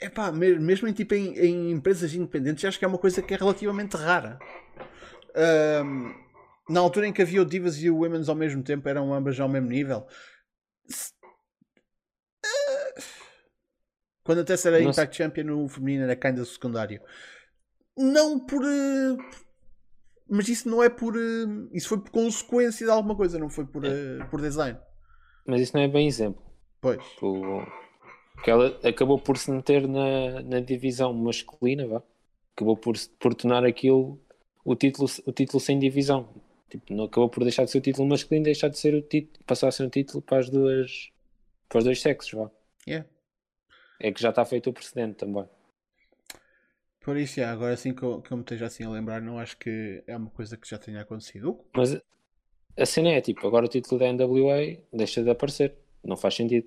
epá, 0.00 0.30
me- 0.30 0.58
mesmo 0.58 0.86
em, 0.88 0.92
tipo, 0.92 1.14
em, 1.14 1.36
em 1.38 1.70
empresas 1.72 2.14
independentes, 2.14 2.64
acho 2.64 2.78
que 2.78 2.84
é 2.84 2.88
uma 2.88 2.98
coisa 2.98 3.20
que 3.22 3.34
é 3.34 3.36
relativamente 3.36 3.96
rara. 3.96 4.38
Um, 5.84 6.14
na 6.68 6.80
altura 6.80 7.06
em 7.06 7.12
que 7.12 7.22
havia 7.22 7.42
o 7.42 7.44
Divas 7.44 7.80
e 7.82 7.88
o 7.90 7.98
Women's 7.98 8.28
ao 8.28 8.34
mesmo 8.36 8.62
tempo, 8.62 8.88
eram 8.88 9.12
ambas 9.14 9.38
ao 9.40 9.48
mesmo 9.48 9.68
nível. 9.68 10.06
Uh, 12.44 13.02
Quando 14.22 14.40
até 14.42 14.54
era 14.66 14.80
Impact 14.82 15.16
Champion, 15.16 15.64
o 15.64 15.68
feminino 15.68 16.04
era 16.04 16.14
kinda 16.16 16.44
secundário. 16.44 17.00
Não 17.96 18.38
por. 18.38 18.62
Mas 20.28 20.48
isso 20.48 20.68
não 20.68 20.82
é 20.82 20.88
por. 20.88 21.16
uh, 21.16 21.68
isso 21.72 21.88
foi 21.88 21.98
por 21.98 22.10
consequência 22.10 22.86
de 22.86 22.92
alguma 22.92 23.16
coisa, 23.16 23.38
não 23.38 23.48
foi 23.48 23.64
por, 23.64 23.84
uh, 23.84 24.28
por 24.30 24.40
design. 24.40 24.78
Mas 25.46 25.60
isso 25.60 25.76
não 25.76 25.82
é 25.82 25.88
bem 25.88 26.06
exemplo. 26.06 26.42
Pois. 26.80 27.02
Porque 27.18 28.50
ela 28.50 28.78
acabou 28.84 29.18
por 29.18 29.36
se 29.38 29.50
meter 29.50 29.88
na, 29.88 30.42
na 30.42 30.60
divisão 30.60 31.12
masculina, 31.12 31.86
vá. 31.86 32.02
Acabou 32.54 32.76
por, 32.76 32.94
por 33.18 33.34
tornar 33.34 33.64
aquilo 33.64 34.20
o 34.64 34.76
título, 34.76 35.08
o 35.26 35.32
título 35.32 35.60
sem 35.60 35.78
divisão. 35.78 36.28
Tipo, 36.68 36.92
não 36.92 37.04
acabou 37.04 37.30
por 37.30 37.42
deixar 37.42 37.64
de 37.64 37.70
ser 37.70 37.78
o 37.78 37.80
título 37.80 38.06
masculino, 38.06 38.44
deixar 38.44 38.68
de 38.68 38.78
ser 38.78 38.94
o 38.94 39.00
título, 39.00 39.42
passar 39.46 39.68
a 39.68 39.72
ser 39.72 39.84
um 39.84 39.88
título 39.88 40.20
para 40.20 40.38
as 40.38 40.50
duas 40.50 41.10
para 41.68 41.78
os 41.78 41.84
dois 41.84 42.00
sexos, 42.00 42.32
vá. 42.32 42.50
Yeah. 42.86 43.08
É 44.00 44.12
que 44.12 44.20
já 44.20 44.30
está 44.30 44.44
feito 44.44 44.70
o 44.70 44.72
precedente 44.72 45.16
também. 45.16 45.44
Por 47.00 47.16
isso, 47.16 47.40
agora 47.42 47.74
assim 47.74 47.94
que 47.94 48.02
eu, 48.02 48.20
que 48.20 48.32
eu 48.32 48.36
me 48.36 48.42
esteja 48.42 48.66
assim 48.66 48.84
a 48.84 48.90
lembrar, 48.90 49.20
não 49.22 49.38
acho 49.38 49.56
que 49.56 50.02
é 50.06 50.16
uma 50.16 50.30
coisa 50.30 50.56
que 50.56 50.68
já 50.68 50.78
tenha 50.78 51.00
acontecido. 51.00 51.58
Mas 51.74 51.94
a 52.76 52.86
cena 52.86 53.10
é 53.10 53.20
tipo, 53.20 53.46
agora 53.46 53.66
o 53.66 53.68
título 53.68 53.98
da 54.00 54.12
NWA 54.12 54.78
deixa 54.92 55.22
de 55.22 55.30
aparecer. 55.30 55.74
Não 56.04 56.16
faz 56.16 56.34
sentido. 56.34 56.66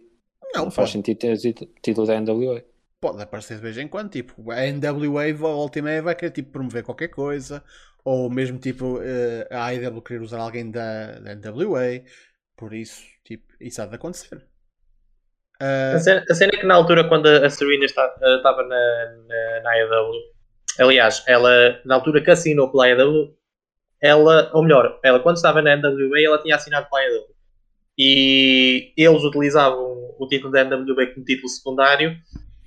Não, 0.54 0.66
Não, 0.66 0.72
faz 0.72 0.90
sentido 0.92 1.18
ter 1.18 1.34
o 1.34 1.38
título- 1.82 2.08
da 2.08 2.16
NWA. 2.20 2.64
pode 3.00 3.22
aparecer 3.22 3.56
de 3.56 3.62
vez 3.62 3.78
em 3.78 3.88
quando. 3.88 4.10
Tipo, 4.12 4.52
a 4.52 4.66
NWA 4.66 5.34
volta 5.34 5.80
e 5.80 5.82
meia 5.82 6.02
vai 6.02 6.16
querer 6.16 6.32
tipo, 6.32 6.52
promover 6.52 6.84
qualquer 6.84 7.08
coisa, 7.10 7.64
ou 8.04 8.30
mesmo 8.30 8.58
tipo 8.60 9.00
eh, 9.02 9.48
a 9.52 9.66
AEW 9.68 10.02
querer 10.02 10.22
usar 10.22 10.40
alguém 10.40 10.70
da, 10.72 11.20
da 11.20 11.36
NWA. 11.36 12.04
Por 12.56 12.74
isso, 12.74 13.04
tipo, 13.24 13.46
isso 13.60 13.82
há 13.82 13.86
de 13.86 13.96
acontecer. 13.96 14.46
Ah, 15.62 15.94
A 15.96 16.00
cena, 16.00 16.26
a 16.30 16.34
cena 16.34 16.52
é 16.56 16.58
que 16.58 16.66
na 16.66 16.74
altura, 16.76 17.04
quando 17.08 17.28
a 17.28 17.50
Serena 17.50 17.86
eh, 17.86 18.36
estava 18.36 18.64
na, 18.64 19.16
na, 19.28 19.62
na 19.64 19.72
AEW, 19.72 20.12
aliás, 20.80 21.24
ela, 21.28 21.80
na 21.86 21.96
altura 21.96 22.22
que 22.22 22.32
assinou 22.32 22.72
pela 22.72 22.88
AEW, 22.88 23.34
ela, 24.02 24.50
ou 24.54 24.64
melhor, 24.64 25.00
ela 25.04 25.20
quando 25.20 25.36
estava 25.36 25.62
na 25.62 25.76
NWA, 25.76 26.20
ela 26.20 26.42
tinha 26.42 26.56
assinado 26.56 26.88
pela 26.90 27.02
AEW. 27.04 27.24
E 27.98 28.94
eles 28.98 29.24
utilizavam 29.24 30.16
o 30.18 30.28
título 30.28 30.52
da 30.52 30.64
NWA 30.64 31.08
como 31.14 31.26
título 31.26 31.50
secundário, 31.50 32.16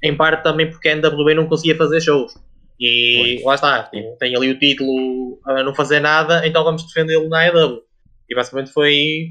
em 0.03 0.17
parte 0.17 0.43
também 0.45 0.71
porque 0.71 0.89
a 0.89 0.97
NWA 0.97 1.35
não 1.35 1.47
conseguia 1.49 1.77
fazer 1.77 2.01
shows. 2.01 2.35
E 2.79 3.37
Pois. 3.41 3.45
lá 3.45 3.55
está, 3.55 3.83
tem, 3.85 4.17
tem 4.17 4.37
ali 4.37 4.51
o 4.51 4.59
título 4.59 5.41
a 5.47 5.63
não 5.63 5.75
fazer 5.75 6.01
nada, 6.01 6.47
então 6.47 6.63
vamos 6.63 6.87
defendê-lo 6.87 7.29
na 7.29 7.39
AEW. 7.41 7.81
E 8.29 8.35
basicamente 8.35 8.73
foi, 8.73 9.29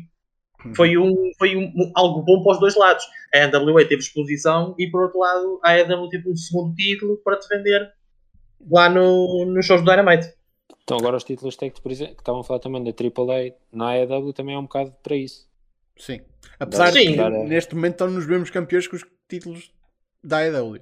foi, 0.75 0.97
um, 0.97 1.31
foi 1.37 1.55
um, 1.55 1.91
algo 1.95 2.21
bom 2.21 2.43
para 2.43 2.53
os 2.53 2.59
dois 2.59 2.75
lados. 2.75 3.05
A 3.33 3.47
NWA 3.47 3.87
teve 3.87 4.01
exposição 4.01 4.75
e, 4.77 4.87
por 4.89 5.03
outro 5.03 5.19
lado, 5.19 5.59
a 5.63 5.71
AEW 5.71 6.09
teve 6.09 6.29
um 6.29 6.35
segundo 6.35 6.75
título 6.75 7.17
para 7.17 7.37
defender 7.37 7.91
lá 8.69 8.89
no, 8.89 9.45
nos 9.45 9.65
shows 9.65 9.81
do 9.81 9.89
Dynamite. 9.89 10.31
Então 10.83 10.97
agora 10.97 11.15
os 11.17 11.23
títulos 11.23 11.55
tech, 11.55 11.81
por 11.81 11.91
exemplo, 11.91 12.15
que 12.15 12.21
estavam 12.21 12.41
a 12.41 12.43
falar 12.43 12.59
também 12.59 12.83
da 12.83 12.91
AAA 12.91 13.53
na 13.71 13.91
AEW 13.91 14.33
também 14.33 14.55
é 14.55 14.57
um 14.57 14.63
bocado 14.63 14.93
para 15.01 15.15
isso. 15.15 15.47
Sim. 15.97 16.21
Apesar 16.59 16.91
de 16.91 16.99
Sim. 16.99 17.11
que 17.11 17.17
Dar- 17.17 17.29
neste 17.31 17.73
momento 17.75 17.93
estão 17.93 18.09
nos 18.09 18.27
mesmos 18.27 18.49
campeões 18.49 18.87
que 18.87 18.95
os 18.95 19.05
títulos 19.27 19.71
da 20.23 20.37
AEW. 20.39 20.81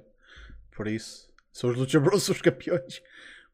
Por 0.74 0.88
isso, 0.88 1.28
são 1.52 1.70
os 1.70 1.76
Lucha 1.76 2.00
Bros 2.00 2.28
os 2.28 2.40
campeões. 2.40 3.02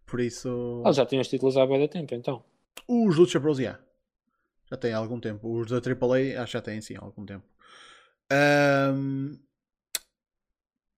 Por 0.06 0.20
isso. 0.20 0.82
Ah, 0.86 0.92
já 0.92 1.04
tinha 1.04 1.20
os 1.20 1.28
títulos 1.28 1.56
há 1.56 1.66
bem 1.66 1.80
da 1.80 1.88
tempo, 1.88 2.14
então. 2.14 2.42
Os 2.86 3.16
Lucha 3.16 3.38
Bros, 3.38 3.58
já. 3.58 3.78
Já 4.70 4.76
tem 4.76 4.92
algum 4.92 5.20
tempo. 5.20 5.60
Os 5.60 5.70
da 5.70 5.80
AAA, 5.80 6.36
acho 6.42 6.52
que 6.52 6.58
já 6.58 6.62
têm 6.62 6.80
sim 6.80 6.96
algum 6.96 7.24
tempo. 7.24 7.44
Ahm, 8.30 9.38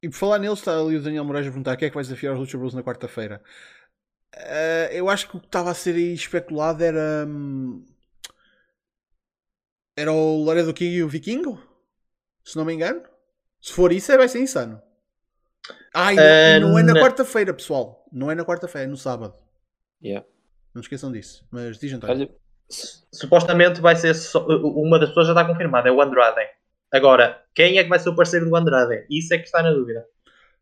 E 0.02 0.08
por 0.08 0.16
falar 0.16 0.38
neles, 0.38 0.58
está 0.58 0.78
ali 0.78 0.96
o 0.96 1.02
Daniel 1.02 1.24
Moraes 1.24 1.46
a 1.46 1.50
perguntar 1.50 1.76
quem 1.76 1.86
é 1.86 1.90
que 1.90 1.94
vai 1.94 2.02
desafiar 2.04 2.32
os 2.34 2.40
Lucha 2.40 2.56
Bros 2.58 2.74
na 2.74 2.82
quarta-feira. 2.82 3.42
Ah, 4.34 4.88
eu 4.92 5.08
acho 5.10 5.28
que 5.28 5.36
o 5.36 5.40
que 5.40 5.46
estava 5.46 5.70
a 5.70 5.74
ser 5.74 5.94
aí 5.94 6.14
especulado 6.14 6.82
era. 6.82 7.26
hum, 7.28 7.84
Era 9.96 10.12
o 10.12 10.44
Laredo 10.44 10.72
King 10.72 10.94
e 10.96 11.02
o 11.02 11.08
Vikingo? 11.08 11.60
Se 12.44 12.56
não 12.56 12.64
me 12.64 12.72
engano. 12.72 13.02
Se 13.60 13.72
for 13.72 13.92
isso, 13.92 14.10
é- 14.10 14.16
vai 14.16 14.28
ser 14.28 14.40
insano. 14.40 14.80
Ah, 15.92 16.12
e 16.14 16.16
não, 16.60 16.70
não 16.70 16.78
é 16.78 16.82
na 16.82 16.94
na- 16.94 17.00
quarta-feira, 17.00 17.52
pessoal. 17.52 18.08
Não 18.10 18.30
é 18.30 18.34
na 18.34 18.44
quarta-feira, 18.44 18.86
é 18.86 18.90
no 18.90 18.96
sábado. 18.96 19.34
Yeah. 20.02 20.26
Não 20.72 20.80
esqueçam 20.80 21.12
disso. 21.12 21.46
Mas 21.50 21.78
diz 21.78 21.92
António. 21.92 22.14
Olha, 22.16 22.30
Supostamente 23.12 23.80
vai 23.80 23.96
ser 23.96 24.14
só- 24.14 24.46
uma 24.46 24.98
das 24.98 25.08
pessoas 25.08 25.26
já 25.26 25.32
está 25.32 25.44
confirmada, 25.44 25.88
é 25.88 25.92
o 25.92 26.00
Andrade. 26.00 26.40
Agora, 26.92 27.42
quem 27.54 27.78
é 27.78 27.82
que 27.82 27.88
vai 27.88 27.98
ser 27.98 28.08
o 28.08 28.16
parceiro 28.16 28.48
do 28.48 28.56
Andrade? 28.56 29.06
Isso 29.10 29.34
é 29.34 29.38
que 29.38 29.44
está 29.44 29.62
na 29.62 29.72
dúvida. 29.72 30.04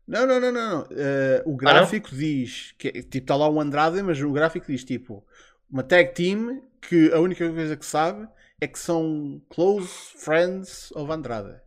Não, 0.07 0.25
não, 0.25 0.39
não, 0.39 0.51
não. 0.51 0.87
Eh, 0.91 1.43
o 1.45 1.55
gráfico 1.55 2.09
diz 2.11 2.73
que 2.79 2.91
tipo 3.03 3.17
está 3.17 3.35
lá 3.35 3.47
o 3.47 3.59
Andrade, 3.61 4.01
mas 4.01 4.19
o 4.21 4.31
gráfico 4.31 4.65
diz 4.67 4.83
tipo 4.83 5.23
uma 5.71 5.83
tag 5.83 6.13
team 6.13 6.63
que 6.81 7.11
a 7.13 7.19
única 7.19 7.47
coisa 7.51 7.77
que 7.77 7.85
sabe 7.85 8.27
é 8.59 8.67
que 8.67 8.79
são 8.79 9.39
close 9.49 9.87
friends 10.17 10.91
of 10.95 11.11
Andrade. 11.11 11.59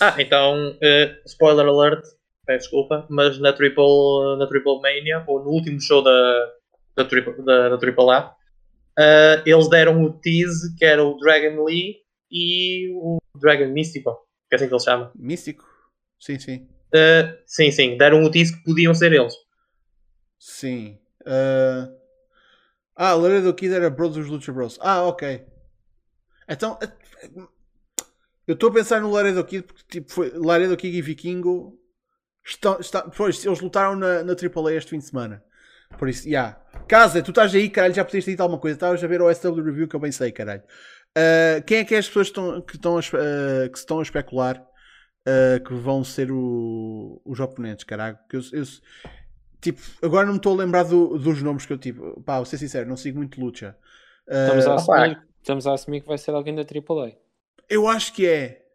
Ah, 0.00 0.14
então, 0.18 0.76
eh, 0.80 1.20
spoiler 1.26 1.66
alert, 1.66 2.02
peço 2.46 2.60
desculpa, 2.60 3.06
mas 3.10 3.38
na 3.38 3.52
Triple, 3.52 4.36
na 4.38 4.46
Triple 4.46 4.80
Mania, 4.80 5.22
ou 5.26 5.42
no 5.44 5.50
último 5.50 5.80
show 5.80 6.02
da, 6.02 6.52
da, 6.96 7.04
Triple, 7.04 7.44
da, 7.44 7.68
da 7.70 7.76
Triple 7.78 8.10
A, 8.10 8.34
eh, 8.98 9.42
eles 9.46 9.68
deram 9.68 10.02
o 10.02 10.12
tease 10.12 10.74
que 10.76 10.84
era 10.84 11.04
o 11.04 11.16
Dragon 11.18 11.64
Lee 11.64 11.96
e 12.30 12.90
o 12.94 13.18
Dragon 13.38 13.68
Mystico, 13.68 14.12
que 14.48 14.54
é 14.54 14.56
assim 14.56 14.68
que 14.68 14.72
ele 14.72 14.80
se 14.80 14.84
chama. 14.84 15.12
Místico? 15.14 15.64
Sim, 16.18 16.38
sim. 16.38 16.68
Eh, 16.94 17.38
sim, 17.46 17.70
sim, 17.70 17.96
deram 17.96 18.22
o 18.22 18.30
tease 18.30 18.56
que 18.56 18.64
podiam 18.64 18.94
ser 18.94 19.12
eles. 19.12 19.34
Sim. 20.38 20.98
Uh... 21.22 21.94
Ah, 22.94 23.14
Laredo 23.14 23.52
Kid 23.52 23.74
era 23.74 23.90
bro 23.90 24.08
dos 24.08 24.26
Lucha 24.26 24.52
Bros. 24.52 24.78
Ah, 24.80 25.02
ok. 25.02 25.46
Então, 26.48 26.78
eu 28.46 28.54
estou 28.54 28.70
a 28.70 28.72
pensar 28.72 29.02
no 29.02 29.10
Laredo 29.10 29.44
Kid 29.44 29.64
porque 29.64 29.82
tipo, 29.88 30.10
foi 30.10 30.30
Laredo 30.30 30.76
Kid 30.76 30.96
e 30.96 31.02
Vikingo 31.02 31.78
estão, 32.42 32.78
está, 32.80 33.02
pois, 33.02 33.44
eles 33.44 33.60
lutaram 33.60 33.96
na, 33.96 34.22
na 34.22 34.32
AAA 34.32 34.74
este 34.74 34.90
fim 34.90 34.98
de 34.98 35.04
semana. 35.04 35.44
Por 35.98 36.08
isso, 36.08 36.24
já. 36.24 36.28
Yeah. 36.28 36.60
Casa, 36.88 37.22
tu 37.22 37.30
estás 37.30 37.54
aí, 37.54 37.68
caralho, 37.68 37.94
já 37.94 38.04
podias 38.04 38.24
ter 38.24 38.32
dito 38.32 38.40
alguma 38.42 38.60
coisa. 38.60 38.76
Estavas 38.76 39.02
a 39.02 39.06
ver 39.06 39.20
o 39.20 39.34
SW 39.34 39.62
Review 39.62 39.88
que 39.88 39.96
eu 39.96 40.00
bem 40.00 40.12
sei, 40.12 40.30
caralho. 40.30 40.62
Uh, 41.16 41.62
quem 41.64 41.78
é 41.78 41.84
que 41.84 41.94
é 41.94 41.98
as 41.98 42.06
pessoas 42.06 42.28
que 42.28 42.38
estão, 42.38 42.60
que 42.60 42.76
estão, 42.76 42.96
a, 42.96 43.00
uh, 43.00 43.70
que 43.70 43.78
estão 43.78 43.98
a 43.98 44.02
especular 44.02 44.58
uh, 44.58 45.64
que 45.64 45.74
vão 45.74 46.04
ser 46.04 46.30
o, 46.30 47.20
os 47.24 47.40
oponentes, 47.40 47.84
caralho? 47.84 48.18
Que 48.28 48.36
eu, 48.36 48.40
eu, 48.52 48.64
tipo, 49.60 49.80
agora 50.02 50.26
não 50.26 50.34
me 50.34 50.38
estou 50.38 50.52
a 50.52 50.56
lembrar 50.56 50.84
do, 50.84 51.18
dos 51.18 51.42
nomes 51.42 51.66
que 51.66 51.72
eu 51.72 51.78
tipo. 51.78 52.20
Pá, 52.22 52.36
vou 52.36 52.44
ser 52.44 52.58
sincero, 52.58 52.88
não 52.88 52.96
sigo 52.96 53.18
muito 53.18 53.40
luta. 53.40 53.76
Estamos, 54.28 54.66
a 54.66 54.74
assumir, 54.74 55.22
estamos 55.38 55.66
a 55.66 55.72
assumir 55.72 56.00
que 56.02 56.08
vai 56.08 56.18
ser 56.18 56.32
alguém 56.32 56.54
da 56.54 56.62
AAA. 56.62 57.12
Eu 57.68 57.88
acho 57.88 58.12
que 58.12 58.26
é. 58.26 58.65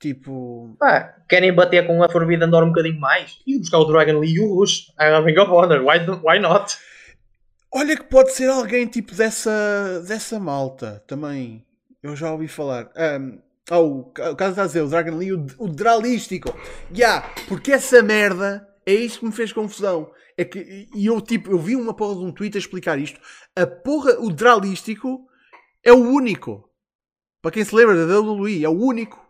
Tipo. 0.00 0.74
Pá, 0.78 1.14
querem 1.28 1.54
bater 1.54 1.86
com 1.86 2.02
a 2.02 2.08
Forbidden 2.08 2.48
Door 2.48 2.64
um 2.64 2.68
bocadinho 2.68 2.98
mais 2.98 3.38
e 3.46 3.58
buscar 3.58 3.78
o 3.78 3.84
Dragon 3.84 4.18
Lee 4.18 4.34
e 4.34 4.40
o 4.40 4.54
Rush. 4.54 4.88
I 4.98 5.20
Ring 5.22 5.38
of 5.38 5.50
Honor. 5.52 5.82
Why, 5.84 5.98
why 6.24 6.38
not? 6.40 6.78
Olha 7.72 7.96
que 7.96 8.04
pode 8.04 8.32
ser 8.32 8.48
alguém 8.48 8.86
tipo 8.86 9.14
dessa, 9.14 10.02
dessa 10.08 10.40
malta 10.40 11.04
também. 11.06 11.64
Eu 12.02 12.16
já 12.16 12.32
ouvi 12.32 12.48
falar. 12.48 12.90
Um, 13.20 13.38
oh, 13.70 13.98
o 14.00 14.04
caso 14.36 14.50
está 14.50 14.62
a 14.62 14.66
dizer, 14.66 14.80
o 14.80 14.88
Dragon 14.88 15.16
Lee, 15.16 15.32
o, 15.32 15.46
o 15.58 15.68
Dralístico. 15.68 16.52
Yeah, 16.92 17.28
porque 17.46 17.70
essa 17.70 18.02
merda 18.02 18.66
é 18.86 18.94
isto 18.94 19.20
que 19.20 19.26
me 19.26 19.32
fez 19.32 19.52
confusão. 19.52 20.10
É 20.36 20.44
que, 20.44 20.88
e 20.94 21.06
eu 21.06 21.20
tipo, 21.20 21.50
eu 21.50 21.58
vi 21.58 21.76
uma 21.76 21.94
porra 21.94 22.14
de 22.14 22.24
um 22.24 22.32
tweet 22.32 22.56
a 22.56 22.58
explicar 22.58 22.98
isto. 22.98 23.20
A 23.54 23.66
porra, 23.66 24.18
o 24.18 24.30
Dralístico 24.30 25.28
é 25.84 25.92
o 25.92 26.10
único. 26.10 26.68
Para 27.42 27.52
quem 27.52 27.64
se 27.64 27.74
lembra 27.74 28.06
da 28.06 28.18
WWE, 28.18 28.64
é 28.64 28.68
o 28.68 28.78
único. 28.78 29.29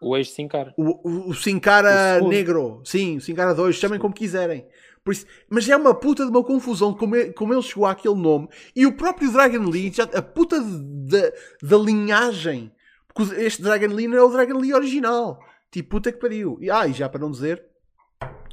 O 0.00 0.16
ex 0.16 0.30
Sincara. 0.30 0.72
O, 0.76 1.08
o, 1.08 1.30
o 1.30 1.34
Sincara 1.34 2.20
Negro. 2.20 2.82
Sim, 2.84 3.16
o 3.16 3.20
Sincara 3.20 3.54
2. 3.54 3.76
Chamem 3.76 3.98
como 3.98 4.14
quiserem. 4.14 4.66
Por 5.04 5.12
isso, 5.12 5.26
mas 5.48 5.68
é 5.68 5.76
uma 5.76 5.94
puta 5.94 6.24
de 6.24 6.30
uma 6.30 6.44
confusão 6.44 6.92
como 6.92 7.16
ele, 7.16 7.32
como 7.32 7.54
ele 7.54 7.62
chegou 7.62 7.86
àquele 7.86 8.14
nome. 8.14 8.48
E 8.76 8.84
o 8.84 8.92
próprio 8.92 9.32
Dragon 9.32 9.64
Lee, 9.64 9.92
já, 9.92 10.04
a 10.04 10.22
puta 10.22 10.60
da, 10.60 11.32
da 11.62 11.78
linhagem. 11.78 12.70
Porque 13.14 13.34
este 13.40 13.62
Dragon 13.62 13.94
Lee 13.94 14.06
não 14.06 14.18
é 14.18 14.22
o 14.22 14.30
Dragon 14.30 14.58
Lee 14.58 14.74
original. 14.74 15.40
Tipo, 15.70 15.90
puta 15.90 16.12
que 16.12 16.18
pariu. 16.18 16.58
E, 16.60 16.70
ah, 16.70 16.86
e 16.86 16.92
já 16.92 17.08
para 17.08 17.20
não 17.20 17.30
dizer 17.30 17.64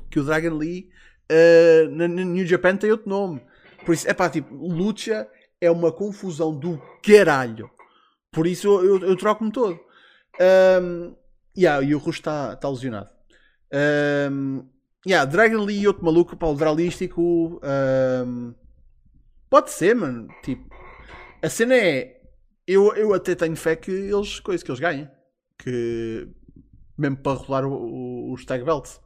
que 0.09 0.19
o 0.19 0.23
Dragon 0.23 0.55
Lee 0.55 0.89
uh, 1.31 1.89
na, 1.91 2.07
na, 2.07 2.23
New 2.23 2.45
Japan 2.45 2.75
tem 2.75 2.91
outro 2.91 3.09
nome. 3.09 3.41
Por 3.85 3.93
isso, 3.93 4.09
é 4.09 4.13
pá, 4.13 4.29
tipo, 4.29 4.55
lucha 4.55 5.27
é 5.59 5.69
uma 5.69 5.91
confusão 5.91 6.57
do 6.57 6.81
caralho. 7.03 7.69
Por 8.31 8.47
isso 8.47 8.67
eu, 8.67 8.85
eu, 8.85 9.09
eu 9.09 9.15
troco-me 9.15 9.51
todo. 9.51 9.79
Um, 10.81 11.15
yeah, 11.57 11.83
e 11.83 11.93
o 11.95 11.97
Rush 11.97 12.17
está 12.17 12.55
tá 12.55 12.69
lesionado. 12.69 13.09
Um, 14.31 14.65
yeah, 15.05 15.29
Dragon 15.29 15.63
Lee 15.63 15.81
e 15.81 15.87
outro 15.87 16.05
maluco 16.05 16.35
para 16.35 16.47
o 16.47 16.55
Dralístico. 16.55 17.61
Um, 17.63 18.53
pode 19.49 19.71
ser, 19.71 19.95
mano. 19.95 20.27
Tipo, 20.43 20.69
a 21.41 21.49
cena 21.49 21.75
é. 21.75 22.21
Eu, 22.67 22.95
eu 22.95 23.13
até 23.13 23.35
tenho 23.35 23.55
fé 23.55 23.75
que 23.75 23.91
eles, 23.91 24.39
coisa, 24.39 24.63
que 24.63 24.71
eles 24.71 24.79
ganhem. 24.79 25.09
Que 25.57 26.27
mesmo 26.97 27.17
para 27.17 27.37
rolar 27.37 27.67
os 27.67 28.43
tag 28.45 28.63
belts. 28.63 28.99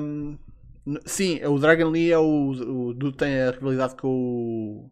Um, 0.00 0.38
sim, 1.04 1.42
o 1.44 1.58
Dragon 1.58 1.90
Lee 1.90 2.12
é 2.12 2.18
o, 2.18 2.50
o, 2.50 3.12
tem 3.12 3.40
a 3.40 3.50
rivalidade 3.50 3.96
com 3.96 4.08
o 4.08 4.90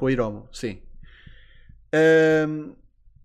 com 0.00 0.06
o 0.06 0.10
Hiromo, 0.10 0.48
sim. 0.50 0.80
Um, 1.94 2.74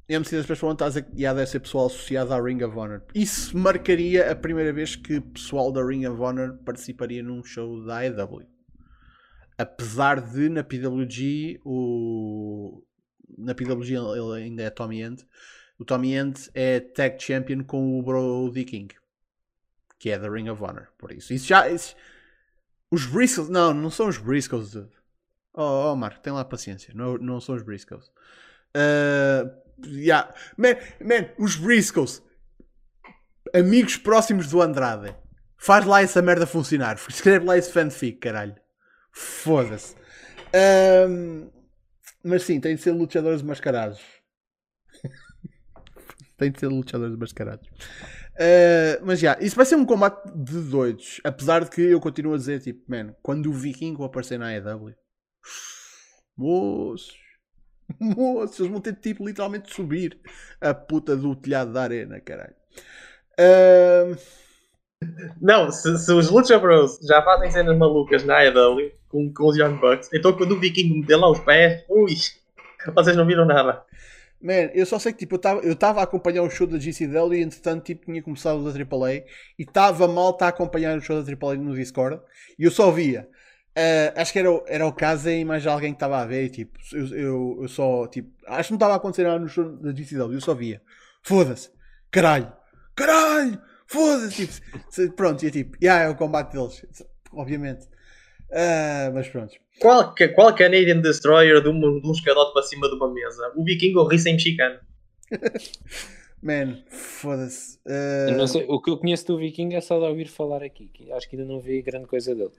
MC 0.07 0.37
das 0.37 0.45
pessoas 0.45 0.73
está 0.73 0.85
a 0.85 0.87
dizer 0.89 1.01
que 1.03 1.21
já 1.21 1.33
deve 1.33 1.47
ser 1.47 1.59
pessoal 1.59 1.87
associado 1.87 2.33
à 2.33 2.41
Ring 2.41 2.63
of 2.63 2.77
Honor. 2.77 3.01
Isso 3.13 3.57
marcaria 3.57 4.31
a 4.31 4.35
primeira 4.35 4.71
vez 4.71 4.95
que 4.95 5.19
pessoal 5.19 5.71
da 5.71 5.83
Ring 5.83 6.05
of 6.05 6.21
Honor 6.21 6.57
participaria 6.63 7.23
num 7.23 7.43
show 7.43 7.83
da 7.83 7.99
AEW. 7.99 8.45
Apesar 9.57 10.21
de 10.21 10.49
na 10.49 10.63
PWG 10.63 11.61
o 11.65 12.83
na 13.37 13.55
PWG 13.55 13.95
ele 13.95 14.43
ainda 14.43 14.63
é 14.63 14.69
Tommy 14.69 15.01
End. 15.01 15.25
O 15.79 15.83
Tommy 15.83 16.13
End 16.13 16.49
é 16.53 16.79
Tag 16.79 17.21
Champion 17.21 17.63
com 17.63 17.99
o 17.99 18.03
Brody 18.03 18.63
King, 18.63 18.95
que 19.97 20.09
é 20.09 20.19
da 20.19 20.29
Ring 20.29 20.49
of 20.49 20.63
Honor. 20.63 20.87
Por 20.97 21.11
isso, 21.11 21.33
isso 21.33 21.47
já 21.47 21.67
isso, 21.69 21.95
os 22.91 23.05
Briscoes, 23.05 23.49
não, 23.49 23.73
não 23.73 23.89
são 23.89 24.07
os 24.07 24.17
Briscoes. 24.17 24.75
Oh, 25.53 25.91
oh 25.91 25.95
Marco, 25.95 26.21
tem 26.21 26.31
lá 26.31 26.45
paciência. 26.45 26.93
Não, 26.93 27.17
não 27.17 27.41
são 27.41 27.55
os 27.55 27.63
Briscoes. 27.63 28.07
Uh, 28.75 29.64
yeah. 29.83 30.33
man, 30.57 30.75
man, 31.01 31.29
os 31.37 31.55
Briscoes, 31.55 32.21
amigos 33.53 33.97
próximos 33.97 34.49
do 34.49 34.61
Andrade, 34.61 35.15
faz 35.57 35.85
lá 35.85 36.01
essa 36.01 36.21
merda 36.21 36.45
funcionar. 36.45 36.97
Escreve 37.09 37.45
lá 37.45 37.57
esse 37.57 37.71
fanfic, 37.71 38.19
caralho. 38.19 38.55
Foda-se. 39.11 39.95
Um, 41.09 41.49
mas 42.23 42.43
sim, 42.43 42.59
tem 42.59 42.75
de 42.75 42.81
ser 42.81 42.91
lutadores 42.91 43.41
mascarados. 43.41 44.01
tem 46.37 46.51
de 46.51 46.59
ser 46.59 46.67
lutadores 46.67 47.17
mascarados. 47.17 47.67
Uh, 48.35 48.99
mas 49.05 49.19
já, 49.19 49.31
yeah, 49.31 49.45
isso 49.45 49.55
vai 49.55 49.65
ser 49.65 49.75
um 49.75 49.85
combate 49.85 50.29
de 50.35 50.59
doidos. 50.61 51.21
Apesar 51.23 51.63
de 51.63 51.69
que 51.69 51.81
eu 51.81 51.99
continuo 51.99 52.33
a 52.33 52.37
dizer, 52.37 52.61
tipo, 52.61 52.83
man, 52.89 53.15
quando 53.21 53.49
o 53.49 53.53
Viking 53.53 53.95
aparecer 54.03 54.37
na 54.37 54.47
AEW, 54.47 54.93
moços, 56.35 57.24
Moço, 57.99 58.61
eles 58.61 58.71
vão 58.71 58.81
ter 58.81 58.95
tipo 58.95 59.25
literalmente 59.25 59.73
subir 59.73 60.17
a 60.59 60.73
puta 60.73 61.15
do 61.15 61.35
telhado 61.35 61.73
da 61.73 61.83
arena, 61.83 62.19
caralho. 62.19 62.55
Uh... 63.39 64.17
Não, 65.39 65.71
se, 65.71 65.97
se, 65.97 66.11
os 66.11 66.29
Lucha 66.29 66.57
Bros 66.57 66.99
já 67.07 67.21
fazem 67.21 67.51
cenas 67.51 67.77
malucas 67.77 68.23
na 68.23 68.37
AEW 68.37 68.91
com, 69.07 69.31
com 69.31 69.47
os 69.47 69.57
Young 69.57 69.75
Bucks, 69.75 70.09
então 70.13 70.33
quando 70.33 70.53
o 70.53 70.59
Viking 70.59 71.01
me 71.01 71.05
deu 71.05 71.19
lá 71.19 71.29
os 71.29 71.39
pés, 71.39 71.83
ui, 71.89 72.13
vocês 72.95 73.15
não 73.15 73.25
viram 73.25 73.45
nada. 73.45 73.83
Man, 74.41 74.69
eu 74.73 74.85
só 74.85 74.99
sei 74.99 75.11
que 75.11 75.19
tipo, 75.19 75.39
eu 75.63 75.73
estava 75.73 76.01
a 76.01 76.03
acompanhar 76.03 76.43
o 76.43 76.49
show 76.49 76.67
da 76.67 76.77
GCW 76.77 77.33
e 77.33 77.41
entretanto 77.41 77.85
tipo, 77.85 78.05
tinha 78.05 78.21
começado 78.21 78.59
o 78.59 78.71
da 78.71 78.79
AAA 78.79 79.13
e 79.57 79.63
estava 79.63 80.07
mal 80.07 80.37
a 80.39 80.47
acompanhar 80.47 80.97
o 80.97 81.01
show 81.01 81.21
da 81.21 81.31
AAA 81.31 81.55
no 81.55 81.75
Discord 81.75 82.21
e 82.57 82.63
eu 82.63 82.71
só 82.71 82.91
via 82.91 83.27
Uh, 83.77 84.15
acho 84.15 84.31
que 84.31 84.39
era, 84.39 84.63
era 84.67 84.87
o 84.87 84.93
caso 84.93 85.29
e 85.29 85.43
mais 85.43 85.67
alguém 85.67 85.91
que 85.91 85.97
estava 85.97 86.19
a 86.19 86.25
ver. 86.25 86.49
Tipo, 86.49 86.79
eu, 86.93 87.07
eu, 87.07 87.57
eu, 87.63 87.67
só, 87.67 88.07
tipo, 88.07 88.31
acho 88.47 88.67
que 88.67 88.71
não 88.71 88.77
estava 88.77 88.93
a 88.93 88.95
acontecer 88.95 89.23
nada 89.23 89.37
no 89.37 89.49
show 89.49 89.69
da 89.69 89.91
GCW. 89.91 90.33
Eu 90.33 90.41
só 90.41 90.53
via, 90.53 90.81
foda-se, 91.21 91.69
caralho, 92.09 92.53
caralho, 92.95 93.61
foda-se. 93.85 94.47
Tipo, 94.47 95.13
pronto, 95.13 95.43
e 95.43 95.47
é 95.47 95.51
tipo, 95.51 95.77
yeah, 95.83 96.05
é 96.05 96.09
o 96.09 96.15
combate 96.15 96.53
deles, 96.53 96.85
obviamente. 97.33 97.85
Uh, 98.49 99.11
mas 99.13 99.27
pronto. 99.27 99.53
Qual, 99.81 100.15
qual 100.33 100.55
Canadian 100.55 101.01
Destroyer 101.01 101.61
de 101.61 101.67
um, 101.67 101.99
de 101.99 102.07
um 102.07 102.11
escadote 102.13 102.53
para 102.53 102.63
cima 102.63 102.87
de 102.87 102.95
uma 102.95 103.13
mesa? 103.13 103.51
O 103.57 103.63
Viking 103.65 103.93
ou 103.95 104.05
o 104.05 104.07
Rissem 104.07 104.35
mexicano? 104.35 104.79
Man, 106.41 106.77
foda-se. 106.87 107.79
Uh... 107.85 108.71
O 108.73 108.79
que 108.79 108.91
eu 108.91 108.97
conheço 108.97 109.25
do 109.25 109.37
Viking 109.37 109.73
é 109.73 109.81
só 109.81 109.99
de 109.99 110.05
ouvir 110.05 110.27
falar 110.27 110.63
aqui. 110.63 110.87
Que 110.93 111.11
acho 111.11 111.27
que 111.27 111.35
ainda 111.35 111.51
não 111.51 111.59
vi 111.59 111.81
grande 111.81 112.05
coisa 112.05 112.33
dele 112.35 112.51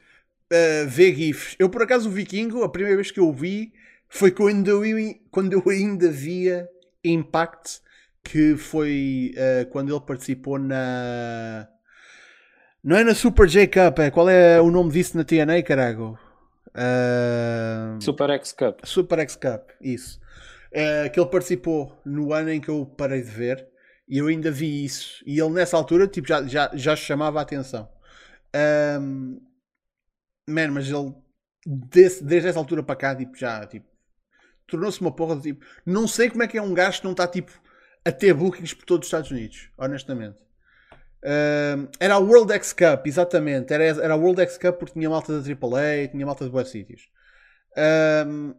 uh, 0.53 0.89
ver 0.89 1.15
GIFs. 1.15 1.57
Eu, 1.59 1.69
por 1.69 1.83
acaso, 1.83 2.09
o 2.09 2.13
Vikingo, 2.13 2.63
a 2.63 2.69
primeira 2.69 2.97
vez 2.97 3.11
que 3.11 3.21
eu 3.21 3.33
vi 3.33 3.73
foi 4.09 4.31
quando 4.31 4.69
eu, 4.69 4.83
quando 5.31 5.53
eu 5.53 5.63
ainda 5.69 6.11
via 6.11 6.69
Impact, 7.05 7.81
que 8.23 8.57
foi 8.57 9.33
uh, 9.37 9.71
quando 9.71 9.93
ele 9.93 10.01
participou 10.01 10.59
na. 10.59 11.69
Não 12.83 12.97
é 12.97 13.05
na 13.05 13.15
Super 13.15 13.49
J 13.49 13.67
Cup, 13.67 13.99
é? 13.99 14.11
Qual 14.11 14.29
é 14.29 14.61
o 14.61 14.71
nome 14.71 14.93
disso 14.93 15.17
na 15.17 15.25
TNA, 15.25 15.63
carago? 15.63 16.19
Uh... 16.77 18.01
Super 18.01 18.31
X 18.31 18.53
Cup. 18.53 18.81
Super 18.85 19.19
X 19.21 19.35
Cup, 19.35 19.71
isso. 19.81 20.21
Uh, 20.71 21.11
que 21.11 21.19
ele 21.19 21.29
participou 21.29 22.01
no 22.05 22.33
ano 22.33 22.51
em 22.51 22.61
que 22.61 22.69
eu 22.69 22.87
parei 22.87 23.23
de 23.23 23.31
ver. 23.31 23.67
E 24.09 24.19
eu 24.19 24.29
ainda 24.29 24.51
vi 24.51 24.85
isso. 24.85 25.23
E 25.27 25.41
ele 25.41 25.51
nessa 25.51 25.77
altura 25.77 26.07
tipo, 26.07 26.29
já, 26.29 26.47
já, 26.47 26.71
já 26.75 26.95
chamava 26.95 27.41
a 27.41 27.43
atenção. 27.43 27.89
Um, 29.01 29.41
man, 30.47 30.69
mas 30.71 30.89
ele 30.89 31.15
desde, 31.67 32.25
desde 32.25 32.49
essa 32.49 32.59
altura 32.59 32.83
para 32.83 32.97
cá 32.97 33.15
tipo, 33.15 33.37
já 33.37 33.67
tipo, 33.67 33.87
tornou-se 34.67 35.01
uma 35.01 35.13
porra 35.15 35.37
de 35.37 35.43
tipo. 35.43 35.65
Não 35.85 36.07
sei 36.07 36.31
como 36.31 36.43
é 36.43 36.49
que 36.49 36.59
é 36.59 36.63
um 36.63 36.75
gajo 36.75 36.99
que 36.99 37.05
não 37.05 37.13
está 37.13 37.27
tipo 37.27 37.53
a 38.05 38.13
ter 38.13 38.33
bookings 38.33 38.75
por 38.75 38.85
todos 38.85 39.07
os 39.07 39.09
Estados 39.09 39.31
Unidos, 39.31 39.71
honestamente. 39.77 40.47
Um, 41.25 41.89
era 41.99 42.15
a 42.15 42.19
World 42.19 42.53
X 42.53 42.73
Cup, 42.73 43.05
exatamente. 43.07 43.73
Era, 43.73 43.85
era 43.85 44.15
a 44.15 44.17
World 44.17 44.41
X 44.43 44.57
Cup 44.57 44.79
porque 44.79 44.93
tinha 44.93 45.11
malta 45.11 45.33
da 45.33 45.41
AAA, 45.41 46.09
tinha 46.09 46.25
malta 46.25 46.45
de 46.45 46.51
boas 46.51 46.69
sítios. 46.69 47.09
Um, 47.77 48.55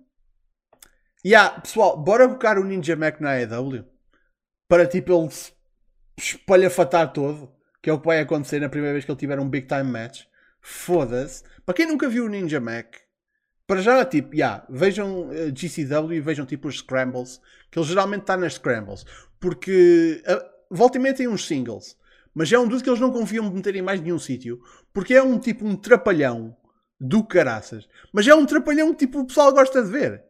yeah, 1.25 1.61
pessoal, 1.61 1.97
bora 1.97 2.27
buscar 2.27 2.57
o 2.57 2.63
Ninja 2.63 2.95
Mac 2.95 3.21
na 3.21 3.31
AEW 3.31 3.85
para 4.67 4.85
tipo 4.85 5.13
ele 5.13 5.29
espalhafatar 6.17 7.13
todo, 7.13 7.49
que 7.81 7.89
é 7.89 7.93
o 7.93 7.99
que 7.99 8.07
vai 8.07 8.19
acontecer 8.19 8.59
na 8.59 8.67
primeira 8.67 8.93
vez 8.93 9.05
que 9.05 9.11
ele 9.11 9.19
tiver 9.19 9.39
um 9.39 9.49
big 9.49 9.65
time 9.65 9.83
match. 9.83 10.25
Foda-se. 10.69 11.43
Para 11.65 11.73
quem 11.73 11.87
nunca 11.87 12.09
viu 12.09 12.25
o 12.25 12.27
Ninja 12.27 12.59
Mac, 12.59 12.97
para 13.65 13.81
já, 13.81 14.03
tipo, 14.03 14.35
yeah, 14.35 14.65
vejam 14.69 15.29
uh, 15.29 15.49
GCW 15.55 16.15
e 16.15 16.19
vejam 16.19 16.45
tipo 16.45 16.67
os 16.67 16.79
Scrambles, 16.79 17.39
que 17.71 17.79
ele 17.79 17.87
geralmente 17.87 18.21
está 18.21 18.35
nas 18.35 18.55
Scrambles, 18.55 19.05
porque 19.39 20.21
uh, 20.27 20.75
volta 20.75 20.97
e 20.97 21.01
meia 21.01 21.15
tem 21.15 21.25
uns 21.25 21.47
singles, 21.47 21.97
mas 22.35 22.51
é 22.51 22.59
um 22.59 22.67
dos 22.67 22.81
que 22.81 22.89
eles 22.89 22.99
não 22.99 23.13
confiam 23.13 23.49
meter 23.49 23.77
em 23.77 23.81
mais 23.81 24.01
nenhum 24.01 24.19
sítio, 24.19 24.61
porque 24.91 25.13
é 25.13 25.23
um 25.23 25.39
tipo 25.39 25.65
um 25.65 25.73
trapalhão 25.77 26.55
do 26.99 27.23
caraças, 27.23 27.87
mas 28.11 28.27
é 28.27 28.35
um 28.35 28.45
trapalhão 28.45 28.91
que 28.93 29.05
tipo, 29.05 29.21
o 29.21 29.25
pessoal 29.25 29.53
gosta 29.53 29.81
de 29.81 29.89
ver, 29.89 30.21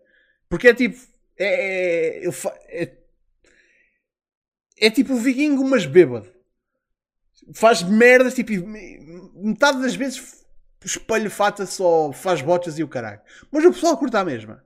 porque 0.48 0.68
é 0.68 0.74
tipo, 0.76 1.00
é, 1.36 2.28
é, 2.28 2.30
é, 2.70 2.98
é 4.82 4.90
tipo 4.92 5.14
o 5.14 5.20
vikingo, 5.20 5.68
mas 5.68 5.88
bêbado. 5.88 6.37
Faz 7.54 7.84
merdas, 7.84 8.34
tipo, 8.34 8.52
metade 9.36 9.82
das 9.82 9.96
vezes 9.96 10.46
espalhafata 10.84 11.66
só 11.66 12.12
faz 12.12 12.42
botas 12.42 12.78
e 12.80 12.84
o 12.84 12.88
caralho. 12.88 13.22
Mas 13.52 13.66
o 13.66 13.72
pessoal 13.72 13.98
curta 13.98 14.20
a 14.20 14.26
mesma. 14.26 14.64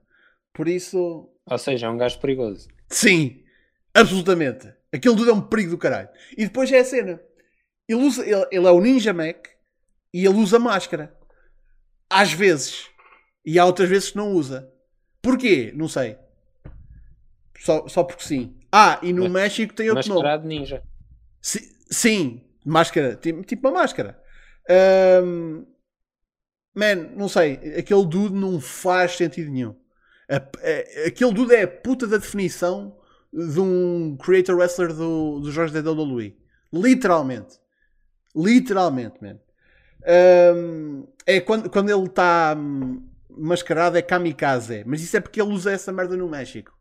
Por 0.52 0.68
isso. 0.68 1.30
Ou 1.46 1.58
seja, 1.58 1.86
é 1.86 1.90
um 1.90 1.96
gajo 1.96 2.20
perigoso. 2.20 2.68
Sim, 2.88 3.42
absolutamente. 3.94 4.72
Aquele 4.92 5.14
dude 5.14 5.30
é 5.30 5.32
um 5.32 5.40
perigo 5.40 5.70
do 5.70 5.78
caralho. 5.78 6.08
E 6.36 6.44
depois 6.44 6.70
é 6.70 6.78
a 6.78 6.84
cena. 6.84 7.20
Ele, 7.88 8.02
usa, 8.02 8.22
ele, 8.24 8.46
ele 8.50 8.66
é 8.66 8.70
o 8.70 8.80
Ninja 8.80 9.12
Mac 9.12 9.48
e 10.12 10.24
ele 10.24 10.36
usa 10.36 10.58
máscara. 10.58 11.16
Às 12.08 12.32
vezes. 12.32 12.88
E 13.44 13.58
há 13.58 13.64
outras 13.64 13.88
vezes 13.88 14.10
que 14.10 14.16
não 14.16 14.32
usa. 14.32 14.70
Porquê? 15.20 15.72
Não 15.74 15.88
sei. 15.88 16.16
Só, 17.58 17.88
só 17.88 18.04
porque 18.04 18.22
sim. 18.22 18.56
Ah, 18.70 18.98
e 19.02 19.12
no 19.12 19.22
Mas, 19.24 19.32
México 19.32 19.74
tem 19.74 19.88
outro 19.88 20.08
nome. 20.08 20.22
Mascarado 20.22 20.46
ninja. 20.46 20.82
Si, 21.40 21.76
sim, 21.90 22.42
máscara. 22.64 23.16
Tipo 23.16 23.68
uma 23.68 23.80
máscara. 23.80 24.20
Um, 25.24 25.66
Man, 26.74 27.10
não 27.16 27.28
sei. 27.28 27.54
Aquele 27.78 28.06
dude 28.06 28.34
não 28.34 28.60
faz 28.60 29.16
sentido 29.16 29.50
nenhum. 29.50 29.76
aquele 31.06 31.32
dude 31.32 31.54
é 31.54 31.62
a 31.62 31.68
puta 31.68 32.06
da 32.06 32.16
definição 32.16 32.96
de 33.32 33.60
um 33.60 34.16
creator 34.16 34.56
wrestler 34.56 34.92
do, 34.92 35.40
do 35.40 35.50
Jorge 35.50 35.72
da 35.72 35.90
WWE. 35.90 36.36
Literalmente. 36.72 37.58
Literalmente, 38.34 39.22
man. 39.22 39.38
Um, 40.54 41.06
é 41.26 41.40
quando, 41.40 41.70
quando 41.70 41.90
ele 41.90 42.06
está 42.06 42.56
mascarado 43.30 43.96
é 43.98 44.02
kamikaze. 44.02 44.82
Mas 44.86 45.02
isso 45.02 45.16
é 45.16 45.20
porque 45.20 45.40
ele 45.40 45.52
usa 45.52 45.72
essa 45.72 45.92
merda 45.92 46.16
no 46.16 46.28
México. 46.28 46.72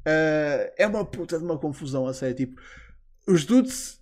Uh, 0.00 0.72
é 0.76 0.86
uma 0.86 1.04
puta 1.04 1.38
de 1.38 1.44
uma 1.44 1.58
confusão 1.58 2.06
a 2.06 2.14
sério. 2.14 2.34
Tipo, 2.34 2.60
os 3.26 3.44
dudes. 3.44 4.00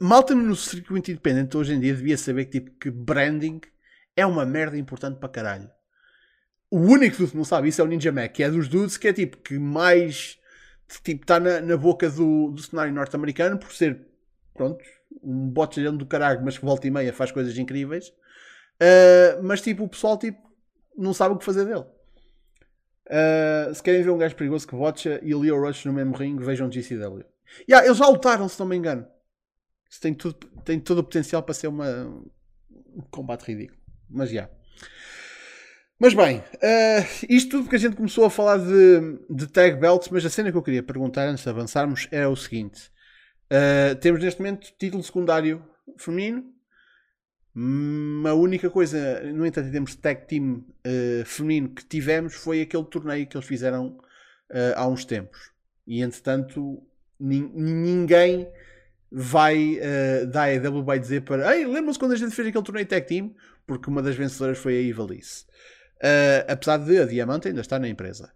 Malta 0.00 0.34
no 0.34 0.54
circuito 0.54 1.10
independente 1.10 1.56
hoje 1.56 1.74
em 1.74 1.80
dia 1.80 1.94
devia 1.94 2.16
saber 2.16 2.44
que, 2.44 2.60
tipo, 2.60 2.70
que 2.78 2.90
branding 2.90 3.60
é 4.16 4.24
uma 4.24 4.46
merda 4.46 4.78
importante 4.78 5.18
para 5.18 5.28
caralho. 5.28 5.70
O 6.70 6.78
único 6.78 7.16
dude 7.16 7.30
que 7.30 7.36
não 7.36 7.44
sabe 7.44 7.68
isso 7.68 7.80
é 7.80 7.84
o 7.84 7.86
Ninja 7.86 8.12
Mac, 8.12 8.32
que 8.32 8.42
é 8.42 8.50
dos 8.50 8.68
dudes 8.68 8.96
que 8.96 9.08
é 9.08 9.12
tipo 9.12 9.38
que 9.38 9.58
mais 9.58 10.38
tipo 11.02 11.22
está 11.22 11.40
na, 11.40 11.60
na 11.60 11.76
boca 11.76 12.08
do, 12.10 12.50
do 12.50 12.62
cenário 12.62 12.92
norte-americano 12.92 13.58
por 13.58 13.72
ser 13.72 14.06
pronto, 14.54 14.84
um 15.22 15.48
botelhão 15.48 15.96
do 15.96 16.04
caralho, 16.04 16.44
mas 16.44 16.58
que 16.58 16.64
volta 16.64 16.86
e 16.86 16.90
meia 16.90 17.12
faz 17.12 17.32
coisas 17.32 17.56
incríveis. 17.56 18.08
Uh, 18.08 19.42
mas 19.42 19.62
tipo, 19.62 19.84
o 19.84 19.88
pessoal 19.88 20.18
tipo, 20.18 20.38
não 20.96 21.14
sabe 21.14 21.34
o 21.34 21.38
que 21.38 21.44
fazer 21.44 21.64
dele. 21.64 21.84
Uh, 23.06 23.74
se 23.74 23.82
querem 23.82 24.02
ver 24.02 24.10
um 24.10 24.18
gajo 24.18 24.36
perigoso 24.36 24.66
que 24.68 24.76
botcha 24.76 25.18
e 25.22 25.34
o 25.34 25.40
Leo 25.40 25.58
Rush 25.58 25.86
no 25.86 25.92
mesmo 25.92 26.14
ringue, 26.14 26.44
vejam 26.44 26.70
GCW. 26.70 27.24
Yeah, 27.68 27.86
eles 27.86 27.96
já 27.96 28.06
lutaram, 28.06 28.48
se 28.48 28.60
não 28.60 28.66
me 28.66 28.76
engano. 28.76 29.06
Isso 29.90 30.00
tem, 30.00 30.12
tudo, 30.12 30.34
tem 30.64 30.78
todo 30.78 30.98
o 30.98 31.04
potencial 31.04 31.42
para 31.42 31.54
ser 31.54 31.68
uma, 31.68 32.06
um 32.94 33.00
combate 33.10 33.44
ridículo. 33.44 33.78
Mas 34.08 34.30
já. 34.30 34.48
Mas 35.98 36.14
bem, 36.14 36.38
uh, 36.38 37.26
isto 37.28 37.50
tudo 37.50 37.62
porque 37.64 37.74
a 37.74 37.78
gente 37.78 37.96
começou 37.96 38.24
a 38.24 38.30
falar 38.30 38.58
de, 38.58 39.18
de 39.28 39.48
tag 39.48 39.80
belts, 39.80 40.08
mas 40.10 40.24
a 40.24 40.30
cena 40.30 40.52
que 40.52 40.56
eu 40.56 40.62
queria 40.62 40.82
perguntar 40.82 41.26
antes 41.26 41.42
de 41.42 41.50
avançarmos 41.50 42.06
era 42.12 42.30
o 42.30 42.36
seguinte: 42.36 42.88
uh, 43.50 43.96
temos 43.96 44.22
neste 44.22 44.40
momento 44.40 44.72
título 44.78 45.02
secundário 45.02 45.64
feminino. 45.96 46.44
Hum, 47.56 48.22
a 48.24 48.34
única 48.34 48.70
coisa, 48.70 49.20
no 49.32 49.44
entanto, 49.44 49.68
em 49.68 49.72
termos 49.72 49.90
de 49.90 49.96
tag 49.96 50.28
team 50.28 50.64
uh, 50.86 51.24
feminino 51.24 51.70
que 51.70 51.84
tivemos 51.84 52.34
foi 52.34 52.60
aquele 52.60 52.84
torneio 52.84 53.26
que 53.26 53.36
eles 53.36 53.46
fizeram 53.46 53.98
há 54.76 54.86
uns 54.86 55.04
tempos. 55.04 55.50
E 55.86 56.00
entretanto, 56.00 56.82
ninguém 57.20 58.48
vai 59.10 59.78
uh, 59.78 60.26
da 60.26 60.44
AEW 60.44 60.84
vai 60.84 60.98
dizer 60.98 61.22
para 61.22 61.56
ei, 61.56 61.66
lembram-se 61.66 61.98
quando 61.98 62.12
a 62.12 62.16
gente 62.16 62.34
fez 62.34 62.48
aquele 62.48 62.64
torneio 62.64 62.86
tag 62.86 63.06
team? 63.06 63.34
porque 63.68 63.90
uma 63.90 64.02
das 64.02 64.16
vencedoras 64.16 64.58
foi 64.58 64.78
a 64.78 64.80
Ivalice. 64.80 65.44
Uh, 65.98 66.50
apesar 66.50 66.78
de 66.78 66.98
a 66.98 67.04
Diamante 67.04 67.48
ainda 67.48 67.60
estar 67.60 67.78
na 67.78 67.88
empresa. 67.88 68.32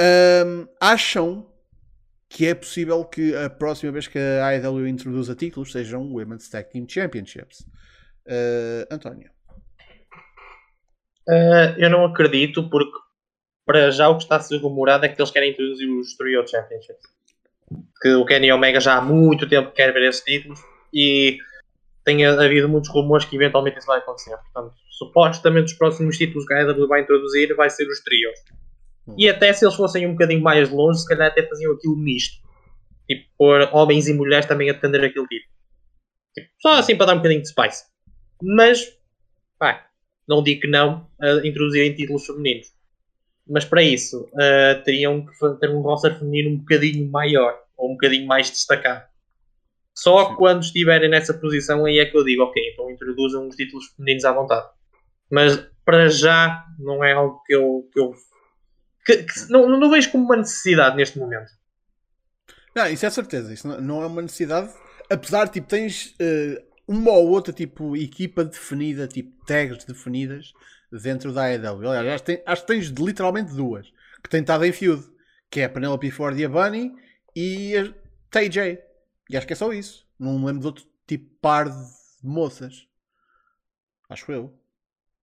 Um, 0.00 0.66
acham 0.80 1.50
que 2.28 2.46
é 2.46 2.54
possível 2.54 3.04
que 3.04 3.34
a 3.34 3.50
próxima 3.50 3.90
vez 3.90 4.06
que 4.06 4.18
a 4.18 4.46
AEW 4.50 4.86
introduza 4.86 5.34
títulos 5.34 5.72
sejam 5.72 6.12
Women's 6.12 6.48
Tag 6.48 6.70
Team 6.70 6.86
Championships? 6.88 7.60
Uh, 8.26 8.86
António. 8.90 9.30
Uh, 11.28 11.74
eu 11.76 11.90
não 11.90 12.04
acredito, 12.04 12.70
porque 12.70 12.96
para 13.66 13.90
já 13.90 14.08
o 14.08 14.16
que 14.16 14.22
está 14.22 14.36
a 14.36 14.40
ser 14.40 14.58
rumorado 14.58 15.04
é 15.04 15.08
que 15.08 15.20
eles 15.20 15.30
querem 15.30 15.50
introduzir 15.50 15.90
os 15.90 16.16
Trio 16.16 16.46
Championships. 16.46 17.02
Que 18.00 18.14
o 18.14 18.24
Kenny 18.24 18.50
Omega 18.52 18.80
já 18.80 18.96
há 18.96 19.00
muito 19.00 19.48
tempo 19.48 19.72
quer 19.72 19.92
ver 19.92 20.08
esses 20.08 20.22
títulos 20.22 20.60
e 20.92 21.38
tem 22.04 22.24
havido 22.24 22.68
muitos 22.68 22.90
rumores 22.90 23.26
que 23.26 23.36
eventualmente 23.36 23.78
isso 23.78 23.86
vai 23.86 23.98
acontecer. 23.98 24.36
Portanto, 24.36 24.74
supostamente 24.90 25.72
os 25.72 25.78
próximos 25.78 26.16
títulos 26.16 26.46
que 26.46 26.54
a 26.54 26.58
AEW 26.58 26.88
vai 26.88 27.02
introduzir 27.02 27.54
vai 27.54 27.70
ser 27.70 27.86
os 27.88 28.00
trios. 28.00 28.38
Hum. 29.06 29.14
E 29.18 29.28
até 29.28 29.52
se 29.52 29.64
eles 29.64 29.76
fossem 29.76 30.06
um 30.06 30.12
bocadinho 30.12 30.42
mais 30.42 30.70
longe, 30.70 31.00
se 31.00 31.08
calhar 31.08 31.28
até 31.28 31.46
faziam 31.46 31.72
aquilo 31.72 31.96
misto. 31.96 32.36
Tipo, 33.08 33.28
pôr 33.36 33.68
homens 33.72 34.08
e 34.08 34.12
mulheres 34.12 34.46
também 34.46 34.70
a 34.70 34.72
defender 34.72 35.04
aquele 35.04 35.26
título. 35.26 35.52
Tipo, 36.34 36.48
só 36.60 36.74
assim 36.78 36.96
para 36.96 37.06
dar 37.06 37.12
um 37.14 37.16
bocadinho 37.16 37.42
de 37.42 37.48
spice. 37.48 37.84
Mas, 38.42 38.96
pá, 39.58 39.86
não 40.28 40.42
digo 40.42 40.62
que 40.62 40.68
não 40.68 41.10
a 41.20 41.46
introduzirem 41.46 41.94
títulos 41.94 42.26
femininos. 42.26 42.68
Mas 43.48 43.64
para 43.64 43.82
isso, 43.82 44.28
uh, 44.32 44.82
teriam 44.84 45.26
que 45.26 45.32
ter 45.58 45.70
um 45.70 45.80
roster 45.80 46.16
feminino 46.16 46.50
um 46.50 46.58
bocadinho 46.58 47.10
maior, 47.10 47.58
ou 47.80 47.90
um 47.90 47.94
bocadinho 47.94 48.26
mais 48.26 48.50
destacado. 48.50 49.08
Só 49.96 50.28
Sim. 50.28 50.36
quando 50.36 50.62
estiverem 50.62 51.10
nessa 51.10 51.34
posição 51.34 51.84
aí 51.84 51.98
é 51.98 52.06
que 52.06 52.16
eu 52.16 52.24
digo, 52.24 52.42
ok, 52.42 52.62
então 52.72 52.90
introduzam 52.90 53.48
os 53.48 53.56
títulos 53.56 53.86
femininos 53.96 54.24
à 54.24 54.32
vontade. 54.32 54.66
Mas 55.30 55.56
para 55.84 56.08
já 56.08 56.64
não 56.78 57.02
é 57.02 57.12
algo 57.12 57.42
que 57.44 57.54
eu, 57.54 57.88
que 57.92 58.00
eu 58.00 58.14
que, 59.04 59.24
que 59.24 59.50
não, 59.50 59.68
não 59.68 59.90
vejo 59.90 60.12
como 60.12 60.24
uma 60.24 60.36
necessidade 60.36 60.96
neste 60.96 61.18
momento. 61.18 61.50
Não, 62.74 62.86
isso 62.86 63.04
é 63.04 63.10
certeza, 63.10 63.52
isso 63.52 63.66
não, 63.66 63.80
não 63.80 64.02
é 64.02 64.06
uma 64.06 64.22
necessidade. 64.22 64.72
Apesar, 65.10 65.48
tipo, 65.48 65.66
tens 65.66 66.14
uh, 66.20 66.62
uma 66.86 67.12
ou 67.12 67.28
outra 67.30 67.52
tipo 67.52 67.96
equipa 67.96 68.44
definida, 68.44 69.08
tipo 69.08 69.44
tags 69.44 69.84
definidas 69.84 70.52
dentro 71.02 71.32
da 71.32 71.44
AEW. 71.44 71.90
Aliás, 71.90 72.22
acho, 72.22 72.42
acho 72.46 72.62
que 72.62 72.68
tens 72.68 72.86
literalmente 72.88 73.52
duas 73.54 73.86
que 74.22 74.28
têm 74.28 74.40
estado 74.40 74.64
em 74.64 74.72
feud, 74.72 75.02
que 75.50 75.60
é 75.60 75.64
a 75.64 75.68
Penelope 75.68 76.10
Ford 76.10 76.38
e 76.38 76.44
a 76.44 76.48
Bunny 76.48 76.92
e 77.34 77.76
a 77.76 77.94
TJ. 78.30 78.78
E 79.28 79.36
acho 79.36 79.46
que 79.46 79.52
é 79.52 79.56
só 79.56 79.72
isso. 79.72 80.06
Não 80.18 80.38
me 80.38 80.46
lembro 80.46 80.60
de 80.60 80.66
outro 80.66 80.86
tipo 81.06 81.34
par 81.40 81.68
de 81.68 81.86
moças. 82.22 82.86
Acho 84.08 84.32
eu. 84.32 84.58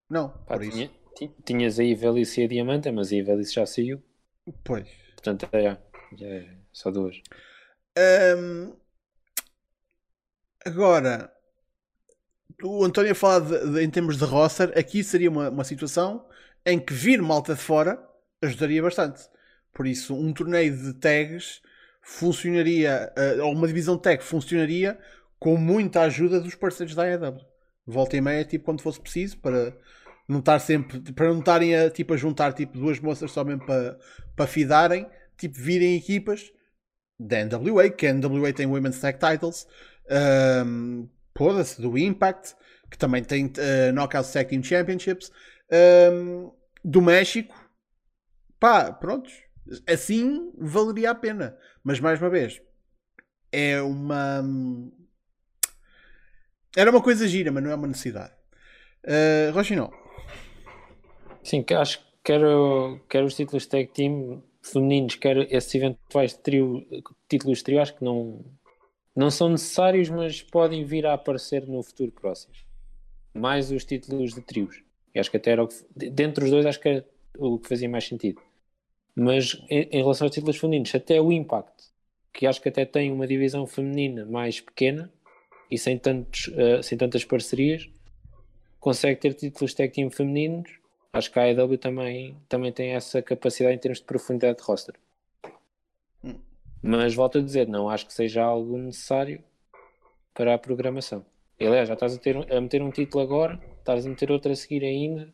Não, 0.08 0.28
Pá, 0.28 0.56
por 0.56 0.68
tinha, 0.68 0.86
isso. 0.86 1.34
Tinhas 1.44 1.78
aí 1.78 1.94
Velhice 1.94 2.40
e 2.40 2.44
a 2.44 2.48
Diamante, 2.48 2.90
mas 2.90 3.08
a 3.08 3.22
Velhice 3.22 3.54
já 3.54 3.66
saiu. 3.66 4.02
Pois. 4.62 4.88
Portanto, 5.14 5.48
é, 5.52 5.76
já 6.16 6.26
é 6.26 6.56
só 6.72 6.90
duas. 6.90 7.20
Um, 8.38 8.76
agora, 10.64 11.32
o 12.62 12.84
António 12.84 13.12
a 13.12 13.14
falar 13.14 13.40
de, 13.40 13.72
de, 13.72 13.82
em 13.82 13.90
termos 13.90 14.16
de 14.16 14.24
roster, 14.24 14.72
aqui 14.78 15.02
seria 15.02 15.30
uma, 15.30 15.50
uma 15.50 15.64
situação 15.64 16.28
em 16.64 16.78
que 16.78 16.92
vir 16.92 17.20
malta 17.20 17.54
de 17.54 17.60
fora 17.60 17.98
ajudaria 18.40 18.82
bastante. 18.82 19.22
Por 19.72 19.86
isso, 19.86 20.14
um 20.14 20.32
torneio 20.32 20.76
de 20.76 20.94
tags 20.94 21.60
funcionaria, 22.06 23.12
uh, 23.18 23.42
ou 23.44 23.52
uma 23.52 23.66
divisão 23.66 23.98
tech 23.98 24.22
funcionaria 24.22 24.96
com 25.40 25.56
muita 25.56 26.02
ajuda 26.02 26.40
dos 26.40 26.54
parceiros 26.54 26.94
da 26.94 27.02
AEW. 27.02 27.40
Volta 27.84 28.16
e 28.16 28.20
meia, 28.20 28.44
tipo, 28.44 28.64
quando 28.64 28.80
fosse 28.80 29.00
preciso, 29.00 29.38
para 29.38 29.76
não 30.28 30.38
estar 30.38 30.60
sempre, 30.60 31.00
para 31.12 31.28
não 31.28 31.40
estarem 31.40 31.74
a, 31.74 31.90
tipo, 31.90 32.14
a 32.14 32.16
juntar 32.16 32.52
tipo, 32.52 32.78
duas 32.78 33.00
moças 33.00 33.32
só 33.32 33.44
mesmo 33.44 33.66
para, 33.66 33.98
para 34.36 34.46
fidarem, 34.46 35.06
tipo, 35.36 35.56
virem 35.58 35.96
equipas 35.96 36.52
da 37.18 37.44
NWA, 37.44 37.90
que 37.90 38.06
a 38.06 38.12
NWA 38.12 38.52
tem 38.52 38.66
Women's 38.66 39.00
Tag 39.00 39.18
Titles, 39.18 39.66
um, 40.64 41.08
se 41.64 41.82
do 41.82 41.98
Impact, 41.98 42.54
que 42.88 42.96
também 42.96 43.24
tem 43.24 43.46
uh, 43.46 43.92
Knockout 43.92 44.32
Tag 44.32 44.48
Team 44.48 44.62
Championships, 44.62 45.32
um, 46.12 46.52
do 46.84 47.02
México, 47.02 47.54
pá, 48.60 48.92
prontos, 48.92 49.45
assim 49.86 50.52
valeria 50.58 51.10
a 51.10 51.14
pena. 51.14 51.56
Mas 51.82 52.00
mais 52.00 52.20
uma 52.20 52.30
vez, 52.30 52.60
é 53.52 53.80
uma. 53.80 54.44
Era 56.76 56.90
uma 56.90 57.02
coisa 57.02 57.26
gira, 57.26 57.50
mas 57.50 57.62
não 57.62 57.70
é 57.70 57.74
uma 57.74 57.86
necessidade. 57.86 58.32
Uh, 59.04 59.52
Rochinol. 59.52 59.92
Sim, 61.42 61.64
acho 61.78 62.00
que 62.00 62.04
quer, 62.24 62.40
quer 63.08 63.22
os 63.22 63.34
títulos 63.34 63.66
tag 63.66 63.86
team 63.92 64.42
femininos, 64.60 65.14
quer 65.14 65.36
esses 65.52 65.74
eventuais 65.74 66.34
trio, 66.34 66.84
títulos 67.28 67.62
trio, 67.62 67.80
acho 67.80 67.94
que 67.94 68.04
não, 68.04 68.44
não 69.14 69.30
são 69.30 69.48
necessários, 69.48 70.10
mas 70.10 70.42
podem 70.42 70.84
vir 70.84 71.06
a 71.06 71.14
aparecer 71.14 71.66
no 71.66 71.82
futuro 71.82 72.10
próximo. 72.12 72.52
Mais 73.32 73.70
os 73.70 73.84
títulos 73.84 74.34
de 74.34 74.42
trios. 74.42 74.82
E 75.14 75.20
acho 75.20 75.30
que 75.30 75.36
até 75.36 75.52
era 75.52 75.62
o 75.62 75.68
que, 75.68 76.10
dentre 76.10 76.44
os 76.44 76.50
dois, 76.50 76.66
acho 76.66 76.80
que 76.80 76.88
era 76.88 77.08
o 77.38 77.58
que 77.58 77.68
fazia 77.68 77.88
mais 77.88 78.06
sentido. 78.06 78.40
Mas 79.16 79.58
em, 79.70 79.88
em 79.90 80.02
relação 80.02 80.26
aos 80.26 80.34
títulos 80.34 80.58
femininos, 80.58 80.94
até 80.94 81.18
o 81.18 81.32
Impact, 81.32 81.86
que 82.32 82.46
acho 82.46 82.60
que 82.60 82.68
até 82.68 82.84
tem 82.84 83.10
uma 83.10 83.26
divisão 83.26 83.66
feminina 83.66 84.26
mais 84.26 84.60
pequena 84.60 85.10
e 85.70 85.78
sem, 85.78 85.98
tantos, 85.98 86.48
uh, 86.48 86.82
sem 86.82 86.98
tantas 86.98 87.24
parcerias, 87.24 87.88
consegue 88.78 89.18
ter 89.18 89.32
títulos 89.32 89.72
tag 89.72 89.90
team 89.90 90.10
femininos. 90.10 90.70
Acho 91.14 91.32
que 91.32 91.38
a 91.38 91.44
AEW 91.44 91.78
também, 91.78 92.36
também 92.46 92.70
tem 92.70 92.90
essa 92.90 93.22
capacidade 93.22 93.74
em 93.74 93.78
termos 93.78 94.00
de 94.00 94.04
profundidade 94.04 94.58
de 94.58 94.64
roster. 94.64 94.94
Hum. 96.22 96.38
Mas 96.82 97.14
volto 97.14 97.38
a 97.38 97.40
dizer, 97.40 97.66
não 97.66 97.88
acho 97.88 98.06
que 98.06 98.12
seja 98.12 98.44
algo 98.44 98.76
necessário 98.76 99.42
para 100.34 100.54
a 100.54 100.58
programação. 100.58 101.24
Aliás, 101.58 101.88
já 101.88 101.94
estás 101.94 102.14
a, 102.14 102.18
ter, 102.18 102.36
a 102.52 102.60
meter 102.60 102.82
um 102.82 102.90
título 102.90 103.24
agora, 103.24 103.58
estás 103.78 104.04
a 104.04 104.10
meter 104.10 104.30
outro 104.30 104.52
a 104.52 104.54
seguir 104.54 104.84
ainda, 104.84 105.32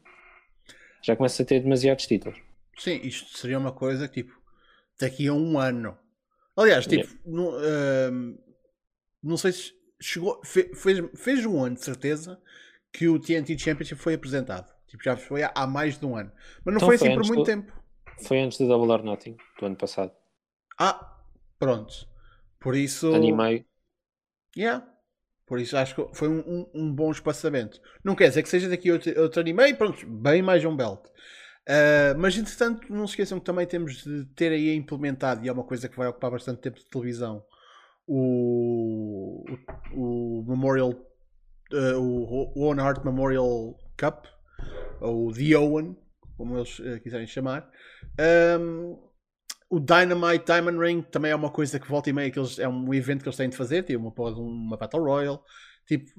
já 1.03 1.17
começa 1.17 1.43
a 1.43 1.47
ter 1.47 1.59
demasiados 1.61 2.07
títulos. 2.07 2.41
Sim, 2.79 3.01
isto 3.03 3.37
seria 3.37 3.59
uma 3.59 3.73
coisa 3.73 4.09
que, 4.09 4.23
tipo, 4.23 4.41
daqui 4.99 5.29
a 5.29 5.33
um 5.33 5.59
ano. 5.59 5.97
Aliás, 6.57 6.87
tipo, 6.87 7.07
yeah. 7.07 7.21
não, 7.25 7.49
uh, 7.51 8.39
não 9.23 9.37
sei 9.37 9.53
se 9.53 9.73
chegou, 10.01 10.41
fez, 10.45 11.01
fez 11.17 11.47
um 11.47 11.63
ano 11.63 11.77
de 11.77 11.85
certeza 11.85 12.41
que 12.93 13.09
o 13.09 13.19
TNT 13.19 13.59
Championship 13.59 14.01
foi 14.01 14.15
apresentado. 14.15 14.71
Tipo, 14.87 15.03
já 15.05 15.17
foi 15.17 15.43
há, 15.43 15.53
há 15.55 15.67
mais 15.67 15.99
de 15.99 16.05
um 16.05 16.17
ano. 16.17 16.31
Mas 16.65 16.75
não 16.75 16.77
então 16.77 16.89
foi 16.89 16.97
assim 16.97 17.15
por 17.15 17.27
muito 17.27 17.41
do, 17.41 17.45
tempo. 17.45 17.73
Foi 18.27 18.41
antes 18.41 18.59
do 18.59 18.69
Double 18.69 18.91
or 18.91 19.03
Nothing, 19.03 19.37
do 19.59 19.67
ano 19.67 19.77
passado. 19.77 20.13
Ah, 20.79 21.17
pronto. 21.59 22.07
Por 22.61 22.77
isso. 22.77 23.15
Animei. 23.15 23.65
Yeah. 24.57 24.87
Por 25.47 25.61
isso 25.61 25.77
acho 25.77 25.95
que 25.95 26.15
foi 26.15 26.29
um, 26.29 26.41
um, 26.41 26.71
um, 26.75 26.93
bom 26.95 27.11
espaçamento. 27.11 27.81
Não 28.05 28.15
quer 28.15 28.29
dizer 28.29 28.43
que 28.43 28.49
seja 28.49 28.69
daqui 28.69 28.91
outro, 28.91 29.21
outro 29.21 29.41
anime, 29.41 29.75
pronto, 29.75 30.07
bem 30.07 30.41
mais 30.41 30.65
um 30.65 30.75
belt. 30.75 31.09
Uh, 31.69 32.19
mas 32.19 32.37
entretanto, 32.37 32.93
não 32.93 33.07
se 33.07 33.13
esqueçam 33.13 33.39
que 33.39 33.45
também 33.45 33.67
temos 33.67 34.03
de 34.03 34.25
ter 34.35 34.51
aí 34.51 34.75
implementado, 34.75 35.45
e 35.45 35.49
é 35.49 35.53
uma 35.53 35.65
coisa 35.65 35.89
que 35.89 35.97
vai 35.97 36.09
ocupar 36.09 36.31
bastante 36.31 36.61
tempo 36.61 36.79
de 36.79 36.87
televisão, 36.87 37.45
o, 38.07 39.45
o, 39.95 40.41
o 40.41 40.45
Memorial, 40.49 40.91
uh, 40.91 41.99
o 41.99 42.53
Owen 42.57 42.81
Hart 42.81 43.05
Memorial 43.05 43.77
Cup, 43.97 44.27
ou 45.01 45.33
The 45.33 45.57
Owen, 45.57 45.97
como 46.37 46.57
eles 46.57 46.79
uh, 46.81 47.01
quiserem 47.01 47.27
chamar. 47.27 47.71
Um, 48.61 48.99
o 49.71 49.81
Dynamite 49.81 50.45
Diamond 50.45 50.79
Ring 50.79 51.03
também 51.03 51.31
é 51.31 51.35
uma 51.37 51.51
coisa 51.51 51.79
que 51.79 51.89
volta 51.89 52.11
e 52.11 52.13
meia 52.13 52.31
que 52.31 52.39
eles, 52.39 52.59
é 52.59 52.69
um 52.69 52.93
evento 52.93 53.23
que 53.23 53.29
eles 53.29 53.37
têm 53.37 53.49
de 53.49 53.57
fazer, 53.57 53.85
tipo 53.85 54.01
uma, 54.01 54.31
uma 54.33 54.77
Battle 54.77 55.03
Royale. 55.03 55.39
Tipo, 55.87 56.11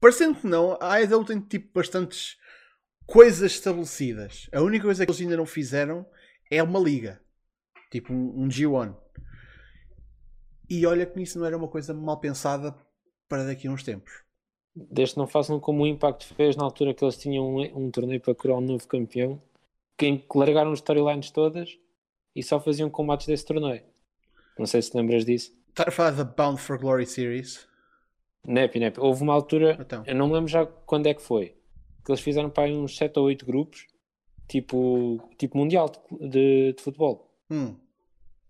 parecendo 0.00 0.38
que 0.38 0.46
não, 0.46 0.76
a 0.80 0.96
AEW 0.96 1.24
tem 1.24 1.40
tipo 1.40 1.70
bastantes 1.72 2.36
coisas 3.08 3.52
estabelecidas. 3.52 4.48
A 4.52 4.60
única 4.60 4.84
coisa 4.84 5.04
que 5.04 5.10
eles 5.10 5.20
ainda 5.22 5.38
não 5.38 5.46
fizeram 5.46 6.06
é 6.50 6.62
uma 6.62 6.78
liga. 6.78 7.20
Tipo 7.90 8.12
um, 8.12 8.44
um 8.44 8.48
G1. 8.48 8.94
E 10.68 10.84
olha 10.86 11.06
que 11.06 11.20
isso 11.22 11.38
não 11.38 11.46
era 11.46 11.56
uma 11.56 11.68
coisa 11.68 11.94
mal 11.94 12.20
pensada 12.20 12.76
para 13.26 13.44
daqui 13.44 13.66
a 13.66 13.70
uns 13.70 13.82
tempos. 13.82 14.12
Desde 14.76 15.14
que 15.14 15.20
não 15.20 15.26
façam 15.26 15.58
como 15.58 15.82
o 15.82 15.86
Impact 15.86 16.34
fez 16.34 16.54
na 16.54 16.64
altura 16.64 16.92
que 16.92 17.02
eles 17.02 17.16
tinham 17.16 17.56
um, 17.56 17.86
um 17.86 17.90
torneio 17.90 18.20
para 18.20 18.34
curar 18.34 18.58
um 18.58 18.60
novo 18.60 18.86
campeão, 18.86 19.42
que 19.96 20.22
largaram 20.34 20.70
as 20.70 20.80
storylines 20.80 21.30
todas 21.30 21.78
e 22.36 22.42
só 22.42 22.60
faziam 22.60 22.90
combates 22.90 23.26
desse 23.26 23.46
torneio. 23.46 23.82
Não 24.58 24.66
sei 24.66 24.82
se 24.82 24.94
lembras 24.94 25.24
disso. 25.24 25.56
Está 25.70 25.84
a 25.88 25.90
falar 25.90 26.10
da 26.10 26.24
Bound 26.24 26.60
for 26.60 26.78
Glory 26.78 27.06
Series? 27.06 27.66
Nep, 28.46 28.78
nep. 28.78 29.00
Houve 29.00 29.22
uma 29.22 29.32
altura, 29.32 29.78
então. 29.80 30.04
eu 30.06 30.14
não 30.14 30.28
me 30.28 30.34
lembro 30.34 30.48
já 30.48 30.66
quando 30.66 31.06
é 31.06 31.14
que 31.14 31.22
foi, 31.22 31.57
que 32.08 32.12
eles 32.12 32.22
fizeram 32.22 32.48
para 32.48 32.70
uns 32.70 32.96
7 32.96 33.18
ou 33.18 33.26
8 33.26 33.44
grupos, 33.44 33.86
tipo, 34.48 35.20
tipo 35.36 35.58
mundial 35.58 35.92
de, 36.10 36.72
de 36.72 36.82
futebol. 36.82 37.30
Hum. 37.50 37.76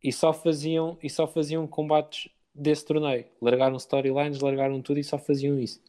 E 0.02 0.12
só 0.12 0.32
faziam 0.32 0.96
e 1.02 1.10
só 1.10 1.26
faziam 1.26 1.66
combates 1.66 2.30
desse 2.54 2.84
torneio. 2.84 3.24
Largaram 3.42 3.76
storylines, 3.76 4.40
largaram 4.40 4.80
tudo 4.80 5.00
e 5.00 5.04
só 5.04 5.18
faziam 5.18 5.58
isso. 5.58 5.82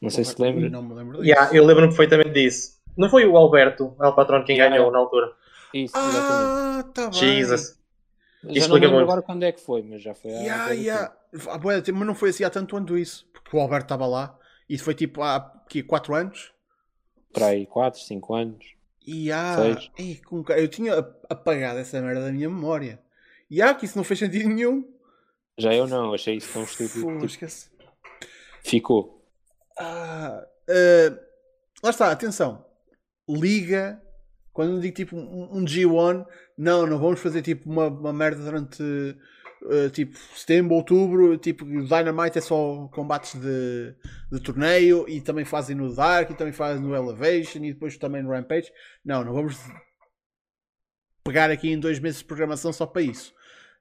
Não 0.00 0.08
sei 0.08 0.24
se 0.24 0.40
lembra. 0.40 0.70
Não 0.70 0.82
me 0.82 0.94
lembro 0.94 1.18
disso. 1.18 1.28
Yeah, 1.28 1.54
eu 1.54 1.64
lembro-me 1.64 1.88
perfeitamente 1.88 2.32
disso. 2.32 2.80
Não 2.96 3.10
foi 3.10 3.26
o 3.26 3.36
Alberto, 3.36 3.94
o 3.98 4.12
Patrão, 4.12 4.42
quem 4.42 4.56
yeah, 4.56 4.74
ganhou 4.74 4.90
na 4.90 4.98
altura? 4.98 5.30
Isso, 5.74 5.92
ah, 5.94 6.82
tá 6.94 7.10
Jesus. 7.12 7.78
Já 8.44 8.52
isso 8.52 8.68
não 8.68 8.76
lembro 8.76 8.92
muito. 8.92 9.02
agora 9.02 9.20
quando 9.20 9.42
é 9.42 9.52
que 9.52 9.60
foi, 9.60 9.82
mas 9.82 10.00
já 10.00 10.14
foi 10.14 10.30
yeah, 10.30 10.70
yeah. 10.70 11.12
Ah, 11.50 11.58
mas 11.62 12.06
não 12.06 12.14
foi 12.14 12.30
assim 12.30 12.44
há 12.44 12.50
tanto 12.50 12.76
ano 12.76 12.96
isso, 12.96 13.28
porque 13.30 13.54
o 13.54 13.60
Alberto 13.60 13.84
estava 13.84 14.06
lá. 14.06 14.38
Isso 14.68 14.84
foi 14.84 14.94
tipo 14.94 15.22
há 15.22 15.40
4 15.86 16.14
anos? 16.14 16.52
Para 17.32 17.48
aí, 17.48 17.66
4, 17.66 18.00
5 18.00 18.34
anos. 18.34 18.76
E 19.06 19.30
há. 19.30 19.56
Ei, 19.96 20.16
com... 20.16 20.44
Eu 20.48 20.68
tinha 20.68 20.98
apagado 21.28 21.78
essa 21.78 22.00
merda 22.00 22.24
da 22.24 22.32
minha 22.32 22.50
memória. 22.50 23.00
E 23.48 23.62
há 23.62 23.74
que 23.74 23.84
isso 23.84 23.96
não 23.96 24.04
fez 24.04 24.18
sentido 24.18 24.48
nenhum. 24.48 24.84
Já 25.56 25.72
eu 25.72 25.86
não, 25.86 26.12
achei 26.12 26.36
isso 26.36 26.52
tão 26.52 26.64
estúpido. 26.64 27.26
Tipo, 27.26 27.46
ficou. 28.64 29.24
Ah, 29.78 30.44
uh, 30.68 31.18
lá 31.82 31.90
está, 31.90 32.10
atenção. 32.10 32.64
Liga. 33.28 34.02
Quando 34.52 34.72
eu 34.72 34.80
digo 34.80 34.96
tipo 34.96 35.16
um, 35.16 35.58
um 35.58 35.64
G1, 35.64 36.26
não, 36.56 36.86
não 36.86 36.98
vamos 36.98 37.20
fazer 37.20 37.42
tipo 37.42 37.70
uma, 37.70 37.88
uma 37.88 38.12
merda 38.12 38.42
durante 38.42 38.82
uh, 39.62 39.90
tipo 39.90 40.16
setembro, 40.34 40.74
outubro, 40.74 41.36
tipo 41.38 41.64
Dynamite 41.64 42.38
é 42.38 42.40
só 42.40 42.88
combates 42.92 43.34
de, 43.34 43.94
de 44.30 44.40
torneio 44.40 45.08
e 45.08 45.20
também 45.20 45.44
fazem 45.44 45.76
no 45.76 45.94
Dark 45.94 46.30
e 46.30 46.34
também 46.34 46.52
fazem 46.52 46.82
no 46.82 46.94
Elevation 46.94 47.64
e 47.64 47.72
depois 47.72 47.96
também 47.96 48.22
no 48.22 48.30
Rampage. 48.30 48.70
Não, 49.04 49.24
não 49.24 49.32
vamos 49.32 49.58
pegar 51.24 51.50
aqui 51.50 51.70
em 51.70 51.78
dois 51.78 51.98
meses 51.98 52.20
de 52.20 52.24
programação 52.24 52.72
só 52.72 52.86
para 52.86 53.02
isso. 53.02 53.34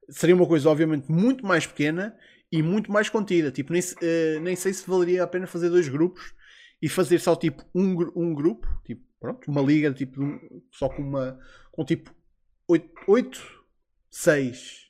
Seria 0.09 0.36
uma 0.36 0.47
coisa 0.47 0.69
obviamente 0.69 1.11
muito 1.11 1.45
mais 1.45 1.65
pequena 1.65 2.15
e 2.51 2.61
muito 2.61 2.91
mais 2.91 3.09
contida. 3.09 3.51
Tipo, 3.51 3.73
nem, 3.73 3.82
uh, 3.82 4.39
nem 4.41 4.55
sei 4.55 4.73
se 4.73 4.88
valeria 4.88 5.23
a 5.23 5.28
pena 5.28 5.47
fazer 5.47 5.69
dois 5.69 5.88
grupos 5.88 6.34
e 6.82 6.89
fazer 6.89 7.19
só 7.19 7.36
tipo 7.36 7.63
um, 7.73 8.11
um 8.15 8.34
grupo, 8.34 8.67
tipo, 8.84 9.03
pronto, 9.19 9.49
uma 9.49 9.61
liga 9.61 9.91
tipo 9.93 10.21
só 10.71 10.89
com 10.89 11.01
uma 11.01 11.39
com 11.71 11.84
tipo 11.84 12.13
8, 12.67 12.89
8 13.07 13.65
6 14.09 14.84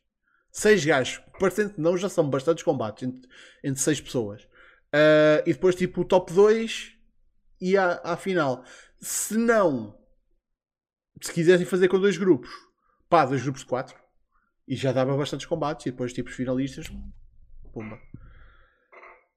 seis 0.55 0.85
gajos, 0.85 1.21
parecendo 1.37 1.73
que 1.73 1.81
não, 1.81 1.97
já 1.97 2.07
são 2.07 2.29
bastantes 2.29 2.63
combates 2.63 3.03
entre, 3.03 3.29
entre 3.61 3.81
seis 3.81 3.99
pessoas. 3.99 4.43
Uh, 4.85 5.43
e 5.45 5.51
depois, 5.51 5.75
tipo, 5.75 6.01
o 6.01 6.05
top 6.05 6.31
2 6.31 6.93
e 7.59 7.77
à, 7.77 7.99
à 8.01 8.15
final. 8.15 8.63
Se 8.97 9.37
não, 9.37 9.99
se 11.21 11.33
quisessem 11.33 11.65
fazer 11.65 11.89
com 11.89 11.99
dois 11.99 12.17
grupos, 12.17 12.49
pá, 13.09 13.25
dois 13.25 13.43
grupos 13.43 13.63
de 13.63 13.67
quatro, 13.67 13.99
e 14.65 14.77
já 14.77 14.93
dava 14.93 15.17
bastantes 15.17 15.45
combates, 15.45 15.85
e 15.87 15.91
depois, 15.91 16.13
tipo, 16.13 16.29
os 16.29 16.35
finalistas, 16.35 16.87
pumba. 17.73 17.99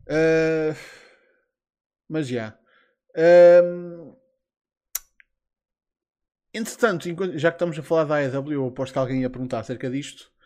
Uh, 0.06 0.76
mas 2.08 2.28
já. 2.28 2.56
Um, 3.64 4.16
entretanto, 6.54 7.08
já 7.36 7.50
que 7.50 7.56
estamos 7.56 7.76
a 7.76 7.82
falar 7.82 8.04
da 8.04 8.16
AEW, 8.18 8.52
eu 8.52 8.66
aposto 8.68 8.92
que 8.92 8.98
alguém 9.00 9.22
ia 9.22 9.30
perguntar 9.30 9.58
acerca 9.58 9.90
disto. 9.90 10.37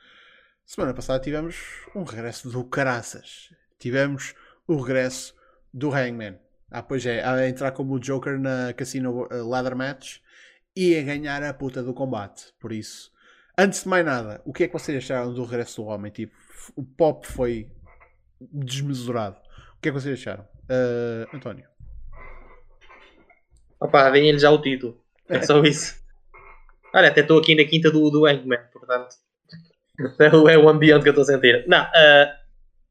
Semana 0.64 0.94
passada 0.94 1.22
tivemos 1.22 1.56
um 1.94 2.02
regresso 2.02 2.48
do 2.48 2.64
Caraças. 2.64 3.52
Tivemos 3.78 4.34
o 4.66 4.76
regresso 4.76 5.34
do 5.72 5.90
Hangman. 5.92 6.38
Ah, 6.70 6.82
pois 6.82 7.04
é, 7.04 7.22
a 7.22 7.48
entrar 7.48 7.72
como 7.72 8.00
Joker 8.00 8.38
na 8.38 8.72
Casino 8.72 9.28
eh, 9.30 9.36
Ladder 9.36 9.76
Match 9.76 10.18
e 10.74 10.96
a 10.96 11.02
ganhar 11.02 11.42
a 11.42 11.52
puta 11.52 11.82
do 11.82 11.92
combate. 11.92 12.54
Por 12.58 12.72
isso, 12.72 13.12
Antes 13.56 13.82
de 13.82 13.88
mais 13.88 14.04
nada, 14.04 14.40
o 14.46 14.52
que 14.52 14.64
é 14.64 14.66
que 14.66 14.72
vocês 14.72 14.96
acharam 14.96 15.32
do 15.32 15.44
regresso 15.44 15.82
do 15.82 15.88
homem? 15.88 16.10
Tipo, 16.10 16.34
o 16.74 16.82
pop 16.82 17.26
foi 17.26 17.70
desmesurado. 18.40 19.36
O 19.76 19.80
que 19.82 19.90
é 19.90 19.92
que 19.92 20.00
vocês 20.00 20.18
acharam? 20.18 20.48
Ah, 20.68 21.28
António. 21.34 21.68
Opá, 23.78 24.08
deem-lhe 24.10 24.38
já 24.38 24.50
o 24.50 24.60
título. 24.60 25.04
É 25.28 25.42
só 25.42 25.62
isso. 25.62 26.02
Olha, 26.94 27.08
até 27.08 27.20
estou 27.20 27.38
aqui 27.38 27.54
na 27.54 27.68
quinta 27.68 27.90
do, 27.90 28.10
do 28.10 28.26
Hangman, 28.26 28.60
portanto. 28.72 29.16
É 30.50 30.58
o, 30.58 30.68
ambiente 30.68 31.02
que 31.02 31.08
eu 31.08 31.12
estou 31.12 31.22
a 31.22 31.26
sentir. 31.26 31.64
Não, 31.68 31.78
ah, 31.78 32.36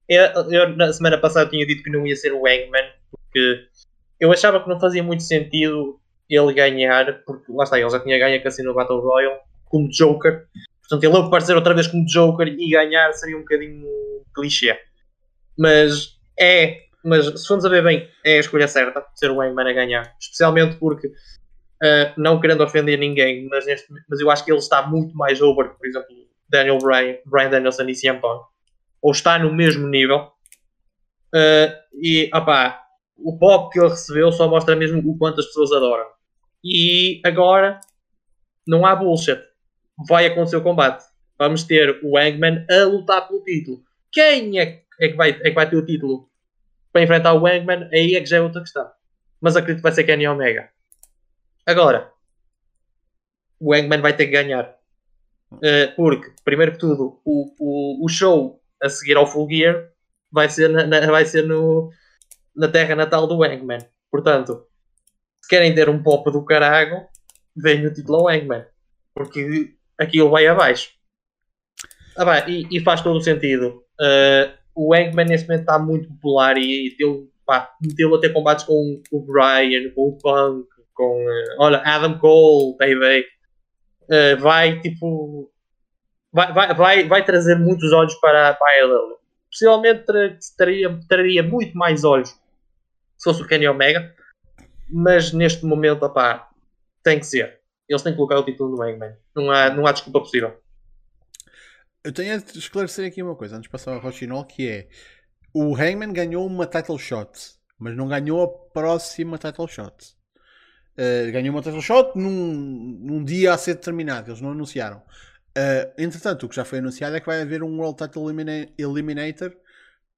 eu, 0.08 0.24
eu 0.52 0.76
na 0.76 0.92
semana 0.94 1.18
passada 1.18 1.50
tinha 1.50 1.66
dito 1.66 1.84
que 1.84 1.90
não 1.90 2.06
ia 2.06 2.16
ser 2.16 2.34
o 2.34 2.46
Hangman, 2.46 2.92
porque 3.10 3.66
eu 4.20 4.32
achava 4.32 4.62
que 4.62 4.70
não 4.70 4.80
fazia 4.80 5.04
muito 5.04 5.24
sentido 5.24 6.00
ele 6.30 6.54
ganhar, 6.54 7.24
porque 7.26 7.52
lá 7.52 7.64
está, 7.64 7.80
ele 7.80 7.90
já 7.90 8.00
tinha 8.00 8.18
ganho 8.18 8.40
a 8.40 8.44
Cassino 8.44 8.74
Battle 8.74 9.02
Royale 9.02 9.40
como 9.66 9.90
Joker. 9.90 10.46
Portanto, 10.82 11.04
ele 11.04 11.18
aparecer 11.18 11.56
outra 11.56 11.74
vez 11.74 11.88
como 11.88 12.06
Joker 12.06 12.48
e 12.48 12.70
ganhar 12.70 13.12
seria 13.14 13.38
um 13.38 13.42
bocadinho 13.42 13.88
clichê. 14.34 14.78
Mas 15.58 16.18
é, 16.40 16.82
mas 17.04 17.26
se 17.42 17.48
formos 17.48 17.66
a 17.66 17.70
ver 17.70 17.84
bem, 17.84 18.08
é 18.24 18.38
a 18.38 18.40
escolha 18.40 18.68
certa, 18.68 19.06
ser 19.16 19.32
o 19.32 19.42
Hangman 19.42 19.70
a 19.70 19.74
ganhar. 19.74 20.16
Especialmente 20.20 20.76
porque, 20.78 21.08
uh, 21.08 22.14
não 22.18 22.40
querendo 22.40 22.64
ofender 22.64 22.98
ninguém, 22.98 23.48
mas, 23.50 23.66
neste, 23.66 23.88
mas 24.10 24.20
eu 24.20 24.30
acho 24.30 24.46
que 24.46 24.52
ele 24.52 24.60
está 24.60 24.86
muito 24.88 25.16
mais 25.16 25.42
over, 25.42 25.70
por 25.70 25.88
exemplo, 25.88 26.16
Daniel 26.52 26.78
Bryan, 26.78 27.18
Brian 27.26 27.50
Danielson 27.50 27.84
e 27.84 27.96
CM 27.96 28.20
Punk. 28.20 28.46
Ou 29.02 29.12
está 29.12 29.40
no 29.40 29.54
mesmo 29.54 29.88
nível. 29.88 30.32
Uh, 31.34 31.72
e, 31.94 32.30
opá, 32.34 32.84
o 33.18 33.38
pop 33.38 33.72
que 33.72 33.80
ele 33.80 33.90
recebeu 33.90 34.32
só 34.32 34.50
mostra 34.50 34.76
mesmo 34.76 35.02
o 35.10 35.18
quanto 35.18 35.40
as 35.40 35.48
pessoas 35.48 35.72
adoram. 35.72 36.06
E 36.64 37.22
agora, 37.24 37.80
não 38.68 38.86
há 38.86 38.96
bullshit. 38.96 39.42
Vai 40.08 40.28
acontecer 40.28 40.58
o 40.58 40.62
combate. 40.62 41.04
Vamos 41.40 41.64
ter 41.64 42.00
o 42.04 42.18
Hangman 42.18 42.66
a 42.70 42.84
lutar 42.84 43.28
pelo 43.28 43.44
título. 43.44 43.84
Quem 44.12 44.60
é, 44.60 44.84
é, 45.00 45.08
que, 45.08 45.16
vai, 45.16 45.30
é 45.30 45.50
que 45.50 45.52
vai 45.52 45.70
ter 45.70 45.78
o 45.78 45.86
título 45.86 46.30
para 46.92 47.02
enfrentar 47.02 47.34
o 47.34 47.48
Hangman? 47.48 47.90
Aí 47.92 48.16
é 48.16 48.20
que 48.20 48.26
já 48.26 48.38
é 48.38 48.42
outra 48.42 48.62
questão. 48.62 48.92
Mas 49.40 49.56
acredito 49.56 49.78
que 49.78 49.84
vai 49.84 49.92
ser 49.94 50.04
Kenny 50.04 50.28
Omega. 50.28 50.70
Agora, 51.66 52.12
o 53.60 53.74
Hangman 53.74 54.02
vai 54.02 54.16
ter 54.16 54.26
que 54.26 54.32
ganhar. 54.32 54.76
Uh, 55.52 55.94
porque, 55.96 56.32
primeiro 56.46 56.72
que 56.74 56.78
tudo, 56.80 57.20
o, 57.26 57.54
o, 57.60 58.06
o 58.06 58.10
show 58.10 58.62
a 58.82 58.90
seguir 58.90 59.18
ao 59.18 59.28
Full 59.28 59.50
Gear 59.50 59.90
vai 60.32 60.50
ser, 60.50 60.70
na, 60.70 60.86
na- 60.88 61.12
vai 61.12 61.26
ser 61.26 61.46
no, 61.46 61.90
na 62.56 62.68
terra 62.68 62.96
natal 62.96 63.28
do 63.28 63.44
Hangman. 63.44 63.86
Portanto, 64.10 64.66
se 65.42 65.50
querem 65.50 65.76
ter 65.76 65.90
um 65.90 66.02
pop 66.02 66.32
do 66.32 66.44
carago, 66.46 67.06
deem 67.56 67.86
o 67.86 67.94
título 67.94 68.20
ao 68.20 68.30
Hangman. 68.30 68.66
Porque 69.14 69.74
aquilo 69.98 70.30
vai 70.30 70.48
abaixo. 70.48 70.92
Ah, 72.16 72.26
pá, 72.26 72.50
e, 72.50 72.68
e 72.72 72.80
faz 72.80 73.02
todo 73.02 73.18
o 73.18 73.22
sentido. 73.22 73.84
Uh, 74.00 74.52
o 74.74 74.96
Eggman 74.96 75.26
neste 75.26 75.48
momento 75.48 75.62
está 75.62 75.78
muito 75.78 76.08
popular 76.10 76.58
e, 76.58 76.88
e 76.88 76.96
teve, 76.96 77.30
pá, 77.46 77.74
meteu 77.82 78.14
a 78.16 78.20
ter 78.20 78.32
combates 78.34 78.66
com 78.66 79.02
o 79.12 79.20
Brian, 79.22 79.92
com 79.94 80.10
o 80.10 80.18
Punk, 80.18 80.68
com 80.94 81.24
uh, 81.24 81.56
olha, 81.60 81.82
Adam 81.86 82.18
Cole, 82.18 82.78
Baby. 82.78 83.26
Uh, 84.04 84.40
vai 84.40 84.80
tipo. 84.82 85.52
Vai, 86.34 86.54
vai, 86.54 86.74
vai, 86.74 87.08
vai 87.08 87.26
trazer 87.26 87.56
muitos 87.56 87.92
olhos 87.92 88.16
para, 88.16 88.54
para 88.54 88.68
a 88.68 88.86
AEW. 88.86 89.18
Possivelmente 89.50 90.06
tra- 90.06 90.38
traria, 90.58 91.00
traria 91.08 91.44
muito 91.44 91.78
mais 91.78 92.04
olhos 92.04 92.30
se 93.22 93.30
fosse 93.30 93.44
o 93.44 93.48
Kenny 93.48 93.68
Omega, 93.68 94.16
mas 94.90 95.32
neste 95.32 95.64
momento, 95.64 96.04
opá, 96.04 96.50
tem 97.04 97.20
que 97.20 97.26
ser. 97.26 97.60
Eles 97.88 98.02
têm 98.02 98.14
que 98.14 98.18
colocar 98.18 98.40
o 98.40 98.44
título 98.44 98.76
no 98.76 98.84
Eggman. 98.84 99.16
Não 99.36 99.52
há, 99.52 99.70
não 99.70 99.86
há 99.86 99.92
desculpa 99.92 100.22
possível. 100.22 100.60
Eu 102.04 102.12
tenho 102.12 102.34
a 102.34 102.38
esclarecer 102.38 103.08
aqui 103.08 103.22
uma 103.22 103.36
coisa 103.36 103.56
antes 103.58 103.68
de 103.68 103.70
passar 103.70 103.94
ao 103.94 104.00
Rochinol, 104.00 104.46
que 104.46 104.68
é 104.68 104.90
o 105.54 105.76
Hangman 105.76 106.12
ganhou 106.12 106.48
uma 106.48 106.66
title 106.66 106.98
shot, 106.98 107.30
mas 107.78 107.96
não 107.96 108.08
ganhou 108.08 108.42
a 108.42 108.48
próxima 108.48 109.38
title 109.38 109.68
shot. 109.68 110.16
Uh, 110.98 111.32
ganhou 111.32 111.56
uma 111.56 111.62
title 111.62 111.82
shot 111.82 112.18
num, 112.18 112.54
num 113.02 113.24
dia 113.24 113.54
a 113.54 113.58
ser 113.58 113.76
determinado, 113.76 114.30
eles 114.30 114.42
não 114.42 114.52
anunciaram. 114.52 114.98
Uh, 115.58 115.92
entretanto, 115.98 116.46
o 116.46 116.50
que 116.50 116.56
já 116.56 116.66
foi 116.66 116.80
anunciado 116.80 117.16
é 117.16 117.20
que 117.20 117.26
vai 117.26 117.42
haver 117.42 117.64
um 117.64 117.80
World 117.80 117.98
Title 117.98 118.30
Elimina- 118.30 118.70
Eliminator 118.78 119.56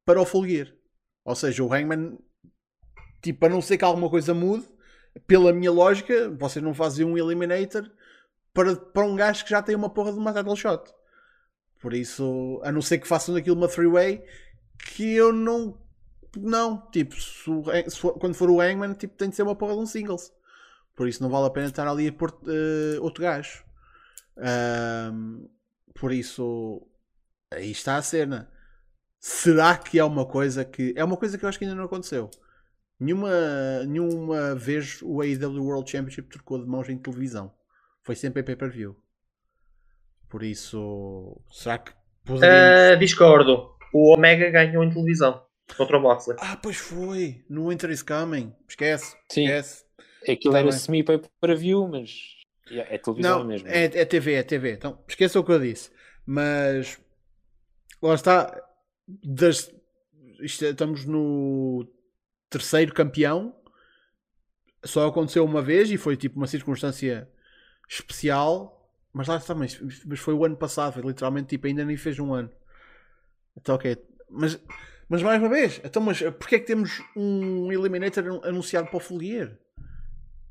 para 0.05 0.21
o 0.21 0.25
Full 0.25 0.47
Gear. 0.47 0.73
Ou 1.23 1.35
seja, 1.35 1.63
o 1.63 1.73
Hangman, 1.73 2.17
tipo, 3.21 3.45
a 3.45 3.49
não 3.49 3.61
ser 3.61 3.77
que 3.77 3.85
alguma 3.85 4.09
coisa 4.09 4.33
mude, 4.33 4.67
pela 5.27 5.53
minha 5.53 5.71
lógica, 5.71 6.29
vocês 6.31 6.63
não 6.63 6.73
fazem 6.73 7.05
um 7.05 7.17
Eliminator 7.17 7.89
para, 8.53 8.75
para 8.75 9.05
um 9.05 9.15
gajo 9.15 9.43
que 9.43 9.51
já 9.51 9.61
tem 9.61 9.75
uma 9.75 9.89
porra 9.89 10.11
de 10.11 10.19
uma 10.19 10.33
title 10.33 10.55
shot. 10.55 10.91
Por 11.79 11.93
isso, 11.93 12.61
a 12.63 12.71
não 12.71 12.81
ser 12.81 12.97
que 12.97 13.07
façam 13.07 13.35
daquilo 13.35 13.57
uma 13.57 13.67
three-way, 13.67 14.23
que 14.77 15.13
eu 15.13 15.31
não. 15.33 15.81
Não, 16.35 16.89
tipo, 16.89 17.15
se 17.19 17.49
o 17.49 17.63
se 17.87 18.01
quando 18.19 18.33
for 18.33 18.49
o 18.49 18.59
Hangman, 18.59 18.93
tipo, 18.93 19.15
tem 19.15 19.29
de 19.29 19.35
ser 19.35 19.43
uma 19.43 19.55
porra 19.55 19.73
de 19.73 19.81
um 19.81 19.85
singles. 19.85 20.31
Por 20.95 21.07
isso 21.07 21.23
não 21.23 21.29
vale 21.29 21.47
a 21.47 21.49
pena 21.49 21.67
estar 21.67 21.87
ali 21.87 22.07
a 22.07 22.13
pôr 22.13 22.37
eh, 22.47 22.99
outro 22.99 23.23
gajo. 23.23 23.63
Por 25.95 26.11
isso, 26.11 26.85
aí 27.51 27.71
está 27.71 27.97
a 27.97 28.01
cena. 28.01 28.49
Será 29.19 29.77
que 29.77 29.97
é 29.97 30.03
uma 30.03 30.25
coisa 30.25 30.65
que. 30.65 30.93
É 30.95 31.03
uma 31.03 31.17
coisa 31.17 31.37
que 31.37 31.45
eu 31.45 31.49
acho 31.49 31.57
que 31.57 31.65
ainda 31.65 31.75
não 31.75 31.85
aconteceu. 31.85 32.29
Nenhuma, 32.99 33.83
nenhuma 33.87 34.55
vez 34.55 35.01
o 35.01 35.21
AEW 35.21 35.63
World 35.63 35.89
Championship 35.89 36.29
trocou 36.29 36.59
de 36.59 36.67
mãos 36.67 36.89
em 36.89 36.97
televisão. 36.97 37.53
Foi 38.01 38.15
sempre 38.15 38.41
em 38.41 38.45
pay-per-view. 38.45 38.95
Por 40.29 40.43
isso, 40.43 41.41
será 41.51 41.77
que 41.77 41.91
poderia. 42.25 42.93
Ah, 42.93 42.95
discordo. 42.95 43.71
O 43.93 44.13
Omega 44.13 44.49
ganhou 44.49 44.83
em 44.83 44.89
televisão 44.89 45.43
contra 45.77 45.97
o 45.97 46.01
Moxley. 46.01 46.37
Ah, 46.39 46.57
pois 46.61 46.77
foi! 46.77 47.45
No 47.49 47.69
Winter 47.69 47.91
is 47.91 48.01
Coming. 48.01 48.53
Esquece. 48.67 49.15
Sim. 49.31 49.45
Esquece. 49.45 49.85
Aquilo 50.27 50.53
Tá 50.53 50.59
era 50.59 50.69
bem. 50.69 50.77
semi-pay-per-view, 50.77 51.87
mas 51.87 52.35
yeah, 52.69 52.93
é 52.93 52.97
televisão 52.97 53.39
Não, 53.39 53.45
mesmo. 53.45 53.67
é, 53.67 53.85
é 53.85 54.05
TV, 54.05 54.33
é 54.33 54.43
TV. 54.43 54.73
Então, 54.73 54.99
esqueça 55.07 55.39
o 55.39 55.43
que 55.43 55.51
eu 55.51 55.59
disse. 55.59 55.91
Mas 56.25 56.99
lá 58.01 58.13
está. 58.15 58.61
Das, 59.07 59.69
é- 60.39 60.45
estamos 60.69 61.05
no 61.05 61.85
terceiro 62.49 62.93
campeão. 62.93 63.55
Só 64.85 65.07
aconteceu 65.07 65.45
uma 65.45 65.61
vez 65.61 65.89
e 65.91 65.97
foi 65.97 66.17
tipo 66.17 66.37
uma 66.37 66.47
circunstância 66.47 67.29
especial. 67.89 68.79
Mas 69.13 69.27
lá 69.27 69.37
está, 69.37 69.53
mas, 69.53 69.79
mas 70.05 70.19
foi 70.19 70.33
o 70.33 70.43
ano 70.43 70.57
passado, 70.57 71.05
literalmente 71.07 71.49
tipo, 71.49 71.67
ainda 71.67 71.85
nem 71.85 71.95
fez 71.95 72.17
um 72.19 72.33
ano. 72.33 72.49
Então, 73.55 73.75
ok. 73.75 73.95
Mas, 74.29 74.59
mas 75.07 75.21
mais 75.21 75.39
uma 75.39 75.49
vez, 75.49 75.79
então, 75.83 76.01
mas 76.01 76.19
porquê 76.19 76.55
é 76.55 76.59
que 76.59 76.65
temos 76.65 76.99
um 77.15 77.71
Eliminator 77.71 78.23
anunciado 78.43 78.87
para 78.87 78.97
o 78.97 78.99
Full 78.99 79.21
Gear? 79.21 79.51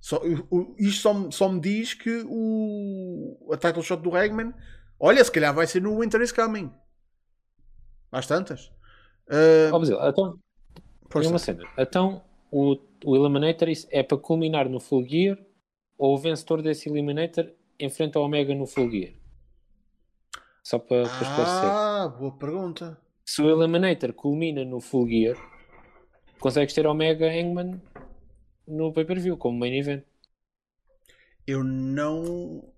Só, 0.03 0.20
o- 0.50 0.74
isto 0.78 1.00
só, 1.00 1.14
me- 1.14 1.30
só 1.32 1.48
me 1.48 1.61
diz 1.61 1.94
que 1.94 2.24
o, 2.26 3.38
a 3.53 3.57
title 3.57 3.82
shot 3.84 4.03
do 4.03 4.14
Hagman, 4.16 4.53
olha, 4.98 5.24
se 5.24 5.30
calhar 5.30 5.55
vai 5.55 5.64
ser 5.66 5.80
no 5.80 6.00
Winter 6.00 6.20
is 6.20 6.32
Coming. 6.32 6.70
Às 8.11 8.26
tantas. 8.26 8.70
Ah, 9.30 9.70
Basílio, 9.70 10.00
então, 10.05 10.38
uma 11.14 11.38
cena. 11.38 11.62
Então, 11.78 12.20
o, 12.50 12.76
o 13.05 13.16
Eliminator 13.16 13.68
é 13.90 14.03
para 14.03 14.18
culminar 14.18 14.68
no 14.68 14.80
Full 14.80 15.07
Gear 15.09 15.38
ou 15.96 16.14
o 16.14 16.18
vencedor 16.18 16.61
desse 16.62 16.88
Eliminator 16.90 17.48
enfrenta 17.78 18.18
o 18.18 18.24
Omega 18.24 18.53
no 18.57 18.66
Full 18.66 18.90
Gear? 18.90 19.12
Só 20.64 20.78
para, 20.80 21.05
para 21.05 21.22
esclarecer. 21.22 21.70
ah, 21.70 22.09
boa 22.18 22.32
pergunta. 22.36 22.98
Se 23.24 23.40
o 23.40 23.48
Eliminator 23.48 24.12
culmina 24.12 24.64
no 24.64 24.80
Full 24.80 25.09
Gear, 25.09 25.36
consegues 26.40 26.74
ter 26.74 26.86
Omega 26.88 27.26
Hangman 27.28 27.80
no 28.66 28.92
pay-per-view 28.92 29.36
como 29.36 29.58
main 29.58 29.78
event. 29.78 30.04
Eu 31.46 31.64
não. 31.64 32.72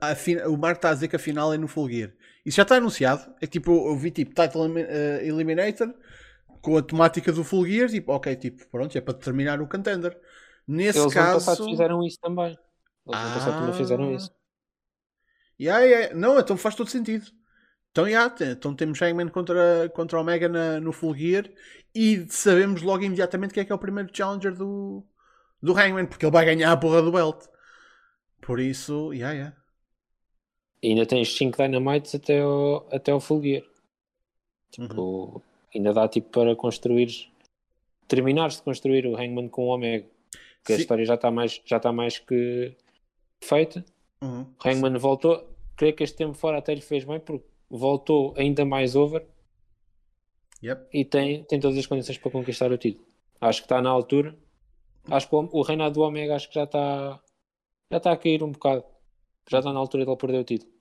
ah, 0.00 0.10
a 0.12 0.14
fin- 0.14 0.38
O 0.42 0.56
Marco 0.56 0.78
está 0.78 0.90
a 0.90 0.94
dizer 0.94 1.08
que 1.08 1.16
a 1.16 1.18
final 1.18 1.52
é 1.52 1.58
no 1.58 1.68
Full 1.68 1.88
Gear. 1.90 2.12
Isso 2.44 2.56
já 2.56 2.62
está 2.62 2.76
anunciado. 2.76 3.34
É 3.40 3.46
tipo, 3.46 3.70
eu 3.88 3.96
vi 3.96 4.10
tipo 4.10 4.34
Title 4.34 4.62
ah, 4.78 5.22
Eliminator 5.24 5.92
com 6.62 6.76
a 6.76 6.82
temática 6.82 7.32
do 7.32 7.44
Full 7.44 7.66
Gear. 7.66 7.88
Tipo, 7.90 8.12
ok, 8.12 8.36
tipo, 8.36 8.66
pronto, 8.68 8.96
é 8.96 9.00
para 9.00 9.14
determinar 9.14 9.60
o 9.60 9.68
contender. 9.68 10.16
Nesse 10.66 10.98
Eles 10.98 11.14
caso. 11.14 11.44
passado 11.44 11.64
fizeram 11.64 12.02
isso 12.04 12.18
também. 12.20 12.48
Eles 12.50 12.58
passado 13.34 13.60
também 13.60 13.74
fizeram 13.74 14.14
isso. 14.14 14.32
Yeah, 15.58 15.84
yeah. 15.84 16.14
Não, 16.14 16.38
então 16.38 16.56
faz 16.56 16.74
todo 16.74 16.90
sentido. 16.90 17.26
Então, 17.90 18.06
yeah, 18.06 18.34
então 18.40 18.74
temos 18.76 19.00
Hangman 19.00 19.28
contra, 19.28 19.88
contra 19.94 20.20
Omega 20.20 20.48
na, 20.50 20.78
no 20.80 20.92
Full 20.92 21.14
Gear 21.16 21.50
e 21.94 22.26
sabemos 22.28 22.82
logo 22.82 23.02
imediatamente 23.02 23.54
quem 23.54 23.62
é 23.62 23.64
que 23.64 23.72
é 23.72 23.74
o 23.74 23.78
primeiro 23.78 24.10
challenger 24.14 24.54
do, 24.54 25.02
do 25.62 25.72
Hangman, 25.72 26.06
porque 26.06 26.24
ele 26.24 26.32
vai 26.32 26.44
ganhar 26.44 26.72
a 26.72 26.76
porra 26.76 27.02
do 27.02 27.12
belt. 27.12 27.44
Por 28.40 28.60
isso, 28.60 29.12
yeah, 29.12 29.34
yeah. 29.34 29.56
E 30.82 30.88
ainda 30.90 31.06
tens 31.06 31.34
5 31.36 31.56
Dynamites 31.56 32.14
até 32.14 32.40
ao, 32.40 32.88
até 32.92 33.10
ao 33.12 33.20
Full 33.20 33.42
Gear. 33.42 33.62
Uhum. 34.78 34.88
Tipo, 34.88 35.42
ainda 35.74 35.92
dá 35.92 36.08
tipo 36.08 36.28
para 36.30 36.54
construir, 36.54 37.08
terminares 38.06 38.56
de 38.56 38.62
construir 38.62 39.06
o 39.06 39.16
Hangman 39.16 39.48
com 39.48 39.64
o 39.66 39.74
Omega. 39.74 40.06
Porque 40.58 40.74
a 40.74 40.76
Sim. 40.76 40.82
história 40.82 41.04
já 41.04 41.14
está 41.14 41.30
mais, 41.30 41.60
já 41.64 41.76
está 41.78 41.92
mais 41.92 42.18
que 42.18 42.76
feita. 43.40 43.84
Uhum. 44.22 44.46
Hangman 44.64 44.98
voltou. 44.98 45.48
creio 45.76 45.94
que 45.94 46.04
este 46.04 46.16
tempo 46.16 46.34
fora 46.34 46.58
até 46.58 46.74
lhe 46.74 46.80
fez 46.80 47.04
bem 47.04 47.20
porque 47.20 47.46
voltou 47.68 48.34
ainda 48.36 48.64
mais 48.64 48.94
over 48.96 49.26
Yep. 50.62 50.86
e 50.92 51.04
tem, 51.04 51.44
tem 51.44 51.60
todas 51.60 51.76
as 51.78 51.86
condições 51.86 52.18
para 52.18 52.30
conquistar 52.30 52.72
o 52.72 52.78
título. 52.78 53.06
Acho 53.40 53.60
que 53.60 53.66
está 53.66 53.82
na 53.82 53.90
altura. 53.90 54.34
Acho 55.10 55.28
que 55.28 55.34
o, 55.34 55.48
o 55.52 55.62
reinado 55.62 55.94
do 55.94 56.02
Omega 56.02 56.34
acho 56.36 56.48
que 56.48 56.54
já 56.54 56.64
está 56.64 57.20
já 57.90 57.98
está 57.98 58.12
a 58.12 58.16
cair 58.16 58.42
um 58.42 58.52
bocado. 58.52 58.84
Já 59.48 59.58
está 59.58 59.72
na 59.72 59.78
altura 59.78 60.04
de 60.04 60.10
ele 60.10 60.18
perder 60.18 60.38
o 60.38 60.44
título. 60.44 60.72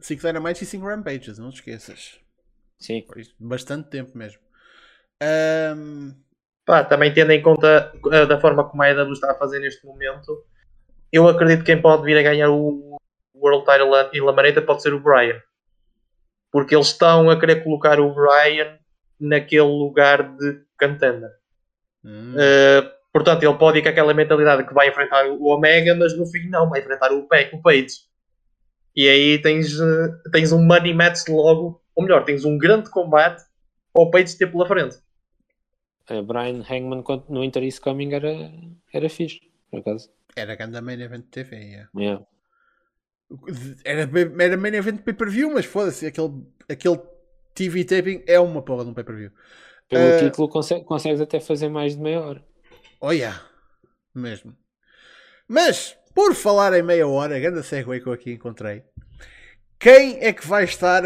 5 0.00 0.22
Dynamites 0.22 0.62
e 0.62 0.66
5 0.66 0.86
Rampages, 0.86 1.38
não 1.38 1.50
te 1.50 1.56
esqueças. 1.56 2.20
Sim. 2.78 3.02
Por 3.02 3.18
isso, 3.18 3.34
Bastante 3.38 3.88
tempo 3.88 4.16
mesmo. 4.16 4.40
Ahm, 5.20 6.14
Pá, 6.64 6.84
também 6.84 7.12
tendo 7.14 7.32
em 7.32 7.42
conta 7.42 7.92
uh, 8.04 8.26
da 8.26 8.38
forma 8.38 8.68
como 8.68 8.82
a 8.82 8.90
EW 8.90 9.12
está 9.12 9.32
a 9.32 9.34
fazer 9.34 9.58
neste 9.58 9.86
momento, 9.86 10.44
eu 11.10 11.26
acredito 11.26 11.60
que 11.60 11.72
quem 11.72 11.80
pode 11.80 12.02
vir 12.04 12.18
a 12.18 12.22
ganhar 12.22 12.50
o 12.50 12.98
World 13.34 13.64
Title 13.64 13.90
e 14.12 14.20
Lamareta 14.20 14.60
pode 14.60 14.82
ser 14.82 14.92
o 14.92 15.00
Brian. 15.00 15.40
Porque 16.52 16.74
eles 16.74 16.88
estão 16.88 17.30
a 17.30 17.40
querer 17.40 17.64
colocar 17.64 17.98
o 17.98 18.14
Brian 18.14 18.78
naquele 19.18 19.62
lugar 19.62 20.36
de 20.36 20.62
contender. 20.78 21.30
hum, 22.04 22.34
Uh, 22.34 22.97
portanto, 23.12 23.42
ele 23.42 23.54
pode 23.58 23.78
ir 23.78 23.82
com 23.82 23.88
aquela 23.88 24.14
mentalidade 24.14 24.66
que 24.66 24.74
vai 24.74 24.88
enfrentar 24.88 25.26
o 25.30 25.44
Omega, 25.46 25.94
mas 25.94 26.16
no 26.16 26.26
fim 26.26 26.48
não, 26.48 26.68
vai 26.68 26.80
enfrentar 26.80 27.12
o, 27.12 27.26
Pa- 27.28 27.48
o 27.52 27.60
Page. 27.62 28.06
E 28.96 29.08
aí 29.08 29.40
tens, 29.40 29.78
uh, 29.78 30.12
tens 30.32 30.50
um 30.52 30.64
money 30.64 30.92
match 30.94 31.28
logo, 31.28 31.80
ou 31.94 32.02
melhor, 32.04 32.24
tens 32.24 32.44
um 32.44 32.58
grande 32.58 32.90
combate 32.90 33.42
ao 33.94 34.10
Page 34.10 34.36
ter 34.36 34.48
pela 34.50 34.66
frente. 34.66 34.96
A 36.08 36.22
Brian 36.22 36.62
Hangman 36.68 37.02
quando- 37.02 37.26
no 37.28 37.44
Inter 37.44 37.62
is 37.64 37.78
Coming 37.78 38.12
era, 38.14 38.50
era 38.92 39.08
fixe, 39.10 39.40
por 39.70 39.80
acaso. 39.80 40.10
Era 40.36 40.54
grande 40.56 40.80
main 40.80 41.00
event 41.00 41.24
de 41.24 41.30
TV. 41.30 41.56
yeah. 41.56 41.88
Yeah. 41.96 42.24
Era, 43.84 44.08
era 44.42 44.56
main 44.56 44.74
event 44.74 44.96
de 44.98 45.02
pay-per-view, 45.02 45.52
mas 45.52 45.66
foda-se, 45.66 46.06
aquele, 46.06 46.32
aquele 46.68 46.98
TV 47.54 47.84
taping 47.84 48.22
é 48.26 48.40
uma 48.40 48.62
porra 48.62 48.84
de 48.84 48.90
um 48.90 48.94
pay-per-view. 48.94 49.30
Pelo 49.88 50.02
Eh, 50.02 50.18
título 50.18 50.48
consegue, 50.48 50.84
consegues 50.84 51.20
até 51.20 51.38
fazer 51.40 51.68
mais 51.68 51.94
de 51.94 52.00
meia 52.02 52.20
hora. 52.20 52.44
Oh 53.00 53.12
yeah, 53.12 53.40
mesmo. 54.14 54.56
Mas, 55.46 55.96
por 56.14 56.34
falar 56.34 56.72
em 56.72 56.82
meia 56.82 57.06
hora, 57.06 57.38
grande 57.38 57.62
segue 57.62 58.00
que 58.00 58.08
eu 58.08 58.12
aqui 58.12 58.32
encontrei. 58.32 58.82
Quem 59.78 60.18
é 60.20 60.32
que 60.32 60.46
vai 60.46 60.64
estar 60.64 61.02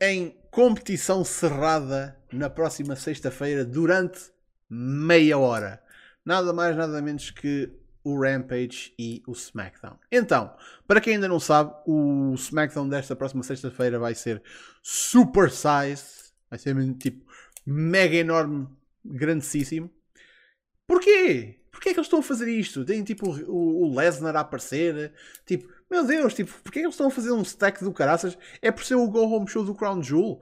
em 0.00 0.36
competição 0.50 1.24
cerrada 1.24 2.18
na 2.30 2.50
próxima 2.50 2.94
sexta-feira 2.94 3.64
durante 3.64 4.30
meia 4.68 5.38
hora? 5.38 5.82
Nada 6.24 6.52
mais, 6.52 6.76
nada 6.76 7.00
menos 7.00 7.30
que 7.30 7.72
o 8.04 8.20
Rampage 8.20 8.94
e 8.98 9.22
o 9.26 9.32
SmackDown. 9.32 9.98
Então, 10.12 10.54
para 10.86 11.00
quem 11.00 11.14
ainda 11.14 11.28
não 11.28 11.40
sabe, 11.40 11.72
o 11.86 12.34
SmackDown 12.34 12.88
desta 12.88 13.16
próxima 13.16 13.42
sexta-feira 13.42 13.98
vai 13.98 14.14
ser 14.14 14.42
super 14.82 15.50
size, 15.50 16.32
vai 16.50 16.58
ser 16.58 16.76
tipo 16.98 17.24
mega 17.66 18.16
enorme, 18.16 18.68
grandíssimo. 19.04 19.90
Porquê? 20.90 21.60
Porquê 21.70 21.90
é 21.90 21.92
que 21.92 22.00
eles 22.00 22.08
estão 22.08 22.18
a 22.18 22.22
fazer 22.22 22.50
isto? 22.50 22.84
Tem 22.84 23.04
tipo 23.04 23.30
o, 23.30 23.84
o 23.84 23.96
Lesnar 23.96 24.34
a 24.34 24.40
aparecer. 24.40 25.12
Tipo, 25.46 25.72
meu 25.88 26.04
Deus, 26.04 26.34
tipo, 26.34 26.52
porquê 26.64 26.80
é 26.80 26.82
que 26.82 26.86
eles 26.86 26.94
estão 26.94 27.06
a 27.06 27.12
fazer 27.12 27.30
um 27.30 27.42
stack 27.42 27.84
do 27.84 27.92
caraças? 27.92 28.36
É 28.60 28.72
por 28.72 28.84
ser 28.84 28.96
o 28.96 29.08
Go 29.08 29.20
Home 29.20 29.46
Show 29.48 29.64
do 29.64 29.72
Crown 29.72 30.02
Jewel? 30.02 30.40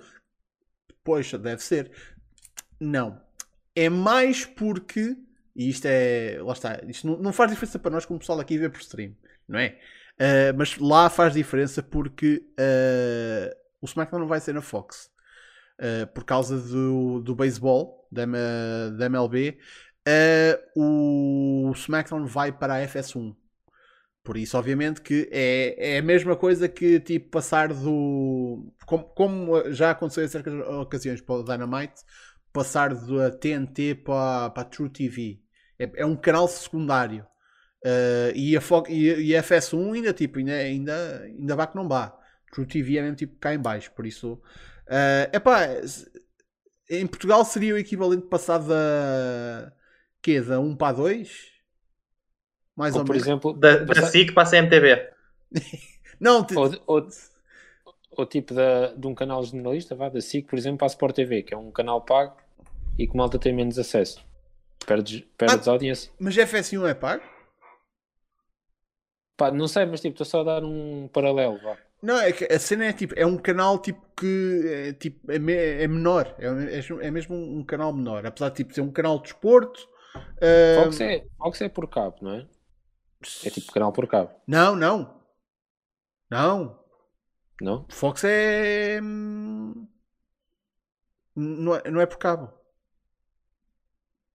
Poxa, 1.05 1.37
deve 1.37 1.63
ser. 1.63 1.93
Não. 2.81 3.21
É 3.77 3.91
mais 3.91 4.47
porque. 4.47 5.19
E 5.55 5.69
isto 5.69 5.85
é. 5.85 6.39
Lá 6.41 6.55
está. 6.55 6.81
Isto 6.89 7.07
não, 7.09 7.19
não 7.19 7.33
faz 7.35 7.51
diferença 7.51 7.79
para 7.79 7.91
nós 7.91 8.07
como 8.07 8.19
pessoal 8.19 8.41
aqui 8.41 8.57
vê 8.57 8.71
por 8.71 8.81
stream, 8.81 9.15
não 9.47 9.59
é? 9.59 9.79
Uh, 10.15 10.57
mas 10.57 10.79
lá 10.79 11.11
faz 11.11 11.35
diferença 11.35 11.83
porque 11.83 12.43
uh, 12.59 13.55
o 13.83 13.85
SmackDown 13.85 14.21
não 14.21 14.29
vai 14.29 14.41
ser 14.41 14.55
na 14.55 14.63
Fox. 14.63 15.11
Uh, 15.79 16.07
por 16.09 16.25
causa 16.25 16.59
do, 16.59 17.21
do 17.21 17.37
beisebol 17.37 17.99
da, 18.11 18.25
da 18.97 19.07
MLB, 19.07 19.59
uh, 20.09 21.69
o 21.69 21.73
SmackDown 21.73 22.27
vai 22.27 22.53
para 22.53 22.77
a 22.77 22.87
FS1. 22.87 23.35
Por 24.23 24.37
isso, 24.37 24.59
obviamente, 24.59 25.01
que 25.01 25.29
é, 25.33 25.95
é 25.95 25.99
a 25.99 26.03
mesma 26.03 26.37
coisa 26.37 26.69
que 26.69 27.01
tipo 27.01 27.31
passar 27.31 27.73
do. 27.73 28.73
Como, 28.87 29.05
como 29.05 29.73
já 29.73 29.91
aconteceu 29.91 30.25
em 30.25 30.29
certas 30.29 30.55
ocasiões 30.69 31.21
para 31.21 31.37
o 31.37 31.43
Dynamite, 31.43 32.03
passar 32.53 32.95
da 32.95 33.31
TNT 33.31 33.95
para, 33.95 34.51
para 34.51 34.63
a 34.63 34.67
True 34.67 34.91
TV. 34.91 35.41
É, 35.79 35.91
é 36.03 36.07
um 36.07 36.17
canal 36.17 36.49
secundário. 36.49 37.27
Uh, 37.85 38.35
e, 38.35 38.57
a 38.57 38.61
e, 38.89 39.29
e 39.29 39.37
a 39.37 39.43
FS1 39.43 39.95
ainda, 39.95 40.13
tipo, 40.13 40.39
ainda, 40.39 40.53
ainda, 40.53 41.23
ainda 41.23 41.57
vá 41.57 41.67
que 41.67 41.77
não 41.77 41.89
vá. 41.89 42.15
True 42.53 42.67
TV 42.67 42.99
é 42.99 43.03
mesmo 43.03 43.17
tipo 43.17 43.39
cá 43.39 43.55
em 43.55 43.59
baixo. 43.59 43.93
Por 43.93 44.05
isso, 44.05 44.41
é 44.89 45.31
epá, 45.33 45.69
em 46.91 47.07
Portugal 47.07 47.45
seria 47.45 47.75
o 47.75 47.79
equivalente 47.79 48.27
passar 48.27 48.59
da. 48.59 49.73
Quê? 50.23 50.41
Da 50.41 50.61
1 50.61 50.77
para 50.77 50.89
a 50.89 50.93
2? 50.93 51.53
Mais 52.77 52.95
Ou, 52.95 53.01
ou 53.01 53.05
por 53.05 53.15
menos. 53.15 53.27
exemplo, 53.27 53.53
Da, 53.55 53.77
da 53.85 53.95
SIC 53.95 54.33
para 54.33 54.43
a 54.45 54.47
CMTV. 54.47 55.11
Não, 56.21 56.45
te- 56.45 56.55
ou, 56.57 56.71
ou, 56.87 57.09
ou 58.13 58.27
tipo 58.27 58.55
da, 58.55 58.93
de 58.95 59.07
um 59.07 59.15
canal 59.15 59.43
generalista, 59.45 59.95
vá, 59.95 60.09
da 60.09 60.21
SIC, 60.21 60.49
por 60.49 60.59
exemplo, 60.59 60.79
para 60.79 60.87
a 60.87 60.89
Sport 60.95 61.15
TV, 61.15 61.43
que 61.43 61.55
é 61.55 61.57
um 61.57 61.71
canal 61.71 62.01
pago 62.01 62.37
e 62.99 63.07
que 63.07 63.17
malta 63.17 63.39
tem 63.39 63.53
menos 63.55 63.79
acesso. 63.79 64.25
Perdes, 64.87 65.23
perdes 65.37 65.69
audiência. 65.69 66.11
mas 66.19 66.37
FS1 66.37 66.87
é 66.87 66.95
pago? 66.95 67.23
Pá, 69.37 69.51
não 69.51 69.69
sei, 69.69 69.87
mas 69.87 70.01
tipo, 70.01 70.15
estou 70.15 70.27
só 70.27 70.41
a 70.41 70.45
dar 70.45 70.65
um 70.65 71.09
paralelo, 71.09 71.59
vá. 71.63 71.79
Não, 72.03 72.19
é 72.21 72.33
que 72.33 72.45
a 72.45 72.59
cena 72.59 72.87
é 72.87 72.93
tipo, 72.93 73.15
é 73.17 73.27
um 73.27 73.37
canal 73.37 73.79
tipo 73.81 74.01
que 74.17 74.63
é, 74.67 74.93
tipo, 74.93 75.31
é, 75.31 75.39
me- 75.39 75.53
é 75.55 75.87
menor, 75.89 76.35
é, 76.39 76.47
é- 76.79 77.07
é 77.07 77.11
mesmo 77.11 77.35
um 77.37 77.65
canal 77.65 77.93
menor, 77.93 78.25
apesar 78.27 78.51
de 78.51 78.57
tipo, 78.57 78.73
ser 78.75 78.81
um 78.83 78.91
canal 78.91 79.17
de 79.19 79.25
desporto. 79.25 79.89
Fox 80.83 81.01
é, 81.01 81.27
Fox 81.37 81.61
é 81.61 81.69
por 81.69 81.89
cabo, 81.89 82.17
não 82.23 82.35
é? 82.35 82.49
É 83.45 83.51
tipo 83.51 83.73
canal 83.73 83.93
por 83.93 84.07
cabo, 84.07 84.31
Não, 84.47 84.77
não. 84.77 85.19
Não. 86.31 86.85
não? 87.61 87.87
Fox 87.91 88.23
é. 88.25 89.01
hum, 89.03 89.89
Não 91.35 91.75
é, 91.75 91.91
não 91.91 92.01
é 92.01 92.07
por 92.07 92.19
cabo. 92.19 92.53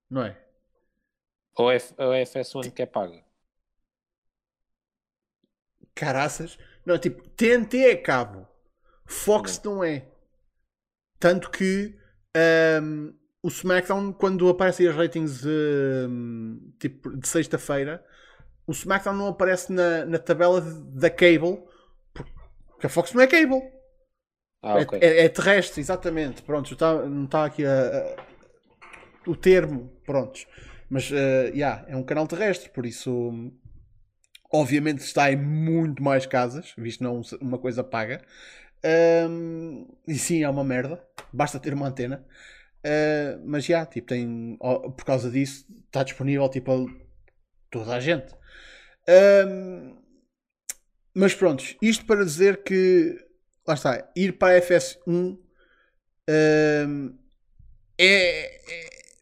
Não 0.09 0.23
é? 0.23 0.39
Ou 1.55 1.71
é, 1.71 1.77
ou 1.97 2.13
é 2.13 2.23
FS1 2.23 2.71
que 2.71 2.81
é 2.81 2.85
paga? 2.85 3.23
Caraças. 5.95 6.57
Não, 6.85 6.97
tipo, 6.97 7.27
TNT 7.29 7.77
é 7.85 7.95
cabo. 7.95 8.47
Fox 9.05 9.61
não 9.63 9.83
é. 9.83 10.07
Tanto 11.19 11.49
que 11.49 11.97
hum, 12.81 13.13
o 13.43 13.49
SmackDown, 13.49 14.13
quando 14.13 14.49
aparecem 14.49 14.87
as 14.87 14.95
ratings 14.95 15.43
hum, 15.45 16.73
tipo, 16.79 17.15
de 17.17 17.27
sexta-feira, 17.27 18.03
o 18.65 18.71
SmackDown 18.71 19.15
não 19.15 19.27
aparece 19.27 19.71
na, 19.73 20.05
na 20.05 20.17
tabela 20.17 20.61
da 20.61 21.09
Cable, 21.09 21.61
porque 22.13 22.87
a 22.87 22.89
Fox 22.89 23.13
não 23.13 23.21
é 23.21 23.27
Cable. 23.27 23.61
Ah, 24.61 24.79
É- 24.79 24.83
ok. 24.83 24.99
É, 25.01 25.25
é 25.25 25.29
terrestre, 25.29 25.81
exatamente. 25.81 26.41
Pronto, 26.41 26.71
está, 26.73 27.05
não 27.05 27.25
está 27.25 27.45
aqui 27.45 27.65
a- 27.65 28.15
a- 28.17 28.23
o 29.27 29.35
termo. 29.35 29.91
Prontos. 30.05 30.47
Mas, 30.89 31.11
eh, 31.11 31.51
yeah, 31.53 31.83
é 31.87 31.95
um 31.97 32.03
canal 32.03 32.27
terrestre, 32.27 32.69
por 32.69 32.85
isso, 32.85 33.31
obviamente, 34.51 34.99
está 34.99 35.31
em 35.31 35.35
muito 35.35 36.01
mais 36.03 36.25
casas, 36.25 36.73
visto 36.77 37.03
não 37.03 37.21
uma 37.41 37.57
coisa 37.57 37.83
paga. 37.83 38.21
Hum, 39.29 39.87
e 40.07 40.15
sim, 40.15 40.43
é 40.43 40.49
uma 40.49 40.63
merda. 40.63 41.03
Basta 41.31 41.59
ter 41.59 41.73
uma 41.73 41.87
antena. 41.87 42.25
Uh, 42.85 43.41
mas 43.45 43.63
já, 43.63 43.85
tipo, 43.85 44.07
tem, 44.07 44.57
por 44.59 45.05
causa 45.05 45.31
disso, 45.31 45.65
está 45.85 46.03
disponível 46.03 46.49
tipo, 46.49 46.71
a 46.71 46.85
toda 47.71 47.95
a 47.95 47.99
gente. 47.99 48.33
Hum, 49.47 49.95
mas 51.13 51.33
pronto, 51.33 51.63
isto 51.81 52.05
para 52.05 52.25
dizer 52.25 52.63
que 52.63 53.17
lá 53.67 53.73
está, 53.73 54.11
ir 54.15 54.33
para 54.33 54.57
a 54.57 54.61
FS1 54.61 54.97
hum, 55.07 55.37
é, 57.97 58.07
é- 58.07 58.59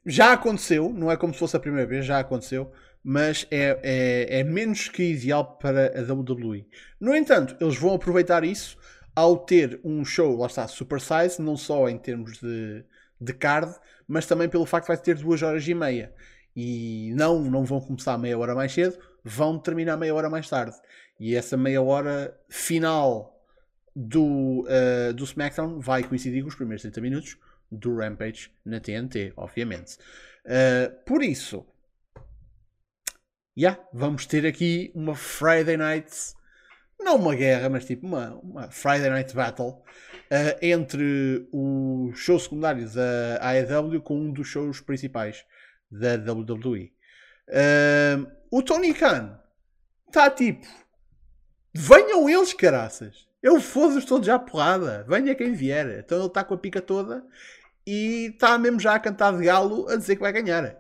já 0.06 0.34
aconteceu, 0.34 0.92
não 0.92 1.12
é 1.12 1.18
como 1.18 1.34
se 1.34 1.40
fosse 1.40 1.56
a 1.56 1.60
primeira 1.60 1.88
vez, 1.88 2.06
já 2.06 2.20
aconteceu, 2.20 2.72
mas 3.04 3.46
é, 3.52 3.80
é, 3.84 4.40
é 4.40 4.44
menos 4.44 4.90
que 4.90 5.04
ideal 5.04 5.58
para 5.58 6.00
a 6.00 6.14
WWE. 6.14 6.68
No 7.00 7.16
entanto, 7.16 7.56
eles 7.60 7.78
vão 7.78 7.94
aproveitar 7.94 8.44
isso 8.44 8.78
ao 9.16 9.38
ter 9.38 9.80
um 9.84 10.06
show, 10.06 10.38
lá 10.38 10.48
está, 10.48 10.68
super 10.68 11.00
size, 11.02 11.42
não 11.42 11.58
só 11.58 11.90
em 11.90 11.98
termos 11.98 12.40
de, 12.40 12.84
de 13.22 13.34
card, 13.34 13.74
mas 14.08 14.26
também 14.26 14.50
pelo 14.50 14.66
facto 14.66 14.86
de 14.86 14.88
vai 14.88 14.98
ter 14.98 15.16
duas 15.16 15.42
horas 15.44 15.68
e 15.68 15.74
meia. 15.74 16.12
E 16.56 17.14
não, 17.16 17.40
não 17.44 17.64
vão 17.64 17.80
começar 17.80 18.18
meia 18.18 18.38
hora 18.38 18.56
mais 18.56 18.74
cedo, 18.74 18.98
vão 19.24 19.60
terminar 19.60 19.96
meia 19.96 20.14
hora 20.14 20.30
mais 20.30 20.50
tarde. 20.50 20.76
E 21.20 21.36
essa 21.36 21.56
meia 21.56 21.82
hora 21.82 22.36
final 22.50 23.40
do, 23.96 24.66
uh, 24.68 25.14
do 25.14 25.24
SmackDown 25.24 25.80
vai 25.80 26.04
coincidir 26.04 26.42
com 26.42 26.50
os 26.50 26.56
primeiros 26.56 26.82
30 26.82 27.00
minutos 27.00 27.38
do 27.72 27.96
Rampage 27.96 28.52
na 28.66 28.80
TNT, 28.80 29.34
obviamente. 29.38 29.98
Uh, 30.46 30.92
por 31.06 31.24
isso, 31.24 31.66
yeah, 33.58 33.80
vamos 33.94 34.26
ter 34.26 34.46
aqui 34.46 34.92
uma 34.96 35.16
Friday 35.16 35.78
Night 35.78 36.34
não 37.04 37.16
uma 37.16 37.36
guerra, 37.36 37.70
mas 37.70 37.86
tipo 37.86 38.06
uma, 38.06 38.36
uma 38.36 38.72
Friday 38.72 39.10
Night 39.10 39.34
Battle 39.36 39.82
uh, 40.32 40.58
entre 40.62 41.48
o 41.52 42.12
show 42.16 42.40
secundário 42.40 42.90
da 42.90 43.40
AEW 43.42 44.02
com 44.02 44.18
um 44.18 44.32
dos 44.32 44.48
shows 44.48 44.80
principais 44.80 45.46
da 45.92 46.16
WWE. 46.16 46.94
Uh, 47.50 48.32
o 48.50 48.64
Tony 48.64 48.94
Khan 48.94 49.38
está 50.08 50.30
tipo, 50.30 50.66
venham 51.74 52.30
eles, 52.30 52.54
caraças. 52.54 53.28
Eu 53.44 53.60
foda-os 53.60 54.06
todos 54.06 54.28
já 54.28 54.38
porrada. 54.38 55.06
Venha 55.08 55.36
quem 55.36 55.54
vier. 55.54 56.00
Então 56.00 56.20
ele 56.20 56.28
está 56.28 56.44
com 56.44 56.54
a 56.54 56.58
pica 56.58 56.82
toda 56.82 57.26
e 57.86 58.28
está 58.28 58.58
mesmo 58.58 58.80
já 58.80 58.94
a 58.94 59.00
cantar 59.00 59.36
de 59.36 59.46
galo 59.46 59.90
a 59.90 59.96
dizer 59.96 60.16
que 60.16 60.22
vai 60.22 60.32
ganhar. 60.32 60.80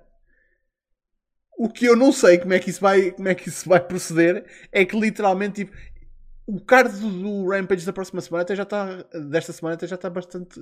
O 1.58 1.70
que 1.70 1.86
eu 1.86 1.96
não 1.96 2.12
sei 2.12 2.38
como 2.38 2.54
é 2.54 2.60
que 2.60 2.70
isso 2.70 2.82
vai, 2.82 3.12
como 3.12 3.28
é 3.28 3.36
que 3.36 3.50
isso 3.50 3.68
vai 3.68 3.80
proceder 3.80 4.46
é 4.72 4.86
que 4.86 5.00
literalmente 5.00 5.66
tipo, 5.66 5.76
o 6.52 6.60
card 6.60 7.00
do 7.00 7.48
Rampage 7.48 7.86
da 7.86 7.94
próxima 7.94 8.20
semana 8.20 8.42
até 8.42 8.54
já 8.54 8.64
está 8.64 9.04
desta 9.30 9.54
semana 9.54 9.76
até 9.76 9.88
já 9.88 9.96
está 9.96 10.10
bastante 10.10 10.60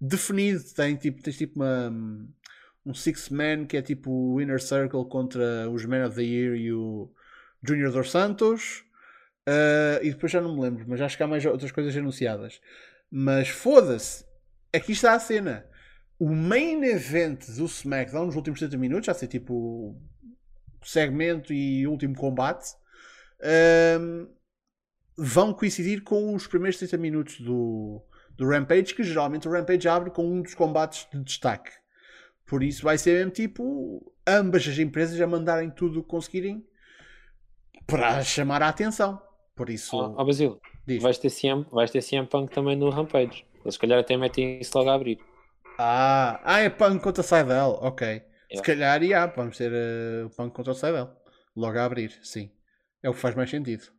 definido. 0.00 0.64
Tem 0.74 0.96
tipo, 0.96 1.22
tens 1.22 1.36
tipo 1.36 1.56
uma, 1.62 1.92
um 2.86 2.94
six 2.94 3.28
man 3.28 3.66
que 3.66 3.76
é 3.76 3.82
tipo 3.82 4.10
o 4.10 4.40
Inner 4.40 4.62
Circle 4.62 5.04
contra 5.04 5.68
os 5.68 5.84
Men 5.84 6.04
of 6.04 6.16
the 6.16 6.22
Year 6.22 6.56
e 6.56 6.72
o 6.72 7.12
Junior 7.62 7.92
dos 7.92 8.10
Santos. 8.10 8.82
Uh, 9.46 10.02
e 10.02 10.10
depois 10.10 10.32
já 10.32 10.40
não 10.40 10.56
me 10.56 10.62
lembro, 10.62 10.86
mas 10.88 11.00
acho 11.02 11.18
que 11.18 11.22
há 11.22 11.26
mais 11.26 11.44
outras 11.44 11.70
coisas 11.70 11.94
anunciadas. 11.94 12.58
Mas 13.10 13.48
foda-se, 13.48 14.24
aqui 14.72 14.92
está 14.92 15.12
a 15.12 15.20
cena. 15.20 15.66
O 16.18 16.30
main 16.30 16.82
event 16.82 17.46
do 17.56 17.66
SmackDown 17.66 18.24
nos 18.24 18.36
últimos 18.36 18.58
30 18.58 18.78
minutos, 18.78 19.06
já 19.06 19.12
sei 19.12 19.28
tipo 19.28 19.94
segmento 20.82 21.52
e 21.52 21.86
último 21.86 22.14
combate, 22.14 22.72
uh, 23.40 24.34
vão 25.16 25.52
coincidir 25.52 26.02
com 26.02 26.34
os 26.34 26.46
primeiros 26.46 26.78
30 26.78 26.96
minutos 26.98 27.40
do, 27.40 28.02
do 28.36 28.48
Rampage, 28.48 28.94
que 28.94 29.02
geralmente 29.02 29.48
o 29.48 29.50
Rampage 29.50 29.88
abre 29.88 30.10
com 30.10 30.26
um 30.26 30.42
dos 30.42 30.54
combates 30.54 31.06
de 31.12 31.22
destaque. 31.22 31.70
Por 32.46 32.62
isso 32.62 32.82
vai 32.84 32.96
ser 32.98 33.18
mesmo 33.18 33.32
tipo 33.32 34.12
ambas 34.26 34.66
as 34.68 34.78
empresas 34.78 35.20
a 35.20 35.26
mandarem 35.26 35.70
tudo 35.70 36.00
o 36.00 36.02
que 36.02 36.08
conseguirem 36.08 36.64
para 37.86 38.22
chamar 38.22 38.62
a 38.62 38.68
atenção. 38.68 39.20
Por 39.54 39.70
isso. 39.70 39.98
Ah, 39.98 40.14
oh, 40.18 40.24
Basílio, 40.24 40.60
vais 41.00 41.18
ter, 41.18 41.30
CM, 41.30 41.66
vais 41.72 41.90
ter 41.90 42.02
CM 42.02 42.26
Punk 42.26 42.52
também 42.52 42.76
no 42.76 42.90
Rampage. 42.90 43.46
Eles 43.64 43.74
se 43.74 43.80
calhar 43.80 43.98
até 43.98 44.16
metem 44.16 44.60
isso 44.60 44.76
logo 44.76 44.90
a 44.90 44.94
abrir. 44.94 45.18
Ah, 45.78 46.40
ah 46.44 46.60
é 46.60 46.68
Punk 46.68 47.02
contra 47.02 47.22
Seidel, 47.22 47.78
ok. 47.80 48.06
Yeah. 48.06 48.24
Se 48.54 48.62
calhar, 48.62 49.02
yeah, 49.02 49.32
vamos 49.34 49.56
ter 49.56 49.72
uh, 49.72 50.30
Punk 50.36 50.54
contra 50.54 50.74
Seidel. 50.74 51.10
Logo 51.56 51.78
a 51.78 51.84
abrir, 51.84 52.18
sim. 52.22 52.50
É 53.02 53.08
o 53.08 53.14
que 53.14 53.18
faz 53.18 53.34
mais 53.34 53.50
sentido. 53.50 53.95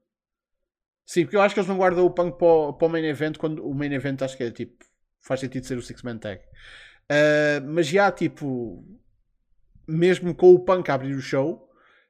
Sim, 1.07 1.23
porque 1.23 1.37
eu 1.37 1.41
acho 1.41 1.55
que 1.55 1.59
eles 1.59 1.69
não 1.69 1.77
guardam 1.77 2.05
o 2.05 2.11
Punk 2.11 2.37
para 2.37 2.47
o, 2.47 2.73
para 2.73 2.87
o 2.87 2.91
main 2.91 3.05
event 3.05 3.37
quando 3.37 3.67
o 3.67 3.73
main 3.73 3.91
event 3.93 4.21
acho 4.21 4.37
que 4.37 4.43
é 4.43 4.51
tipo. 4.51 4.85
Faz 5.21 5.39
sentido 5.39 5.65
ser 5.65 5.77
o 5.77 5.81
Six 5.81 6.03
Man 6.03 6.19
Tag. 6.19 6.39
Uh, 7.09 7.65
mas 7.65 7.87
já, 7.87 8.11
tipo. 8.11 8.85
Mesmo 9.87 10.35
com 10.35 10.53
o 10.53 10.59
Punk 10.59 10.89
a 10.91 10.93
abrir 10.93 11.15
o 11.15 11.21
show, 11.21 11.67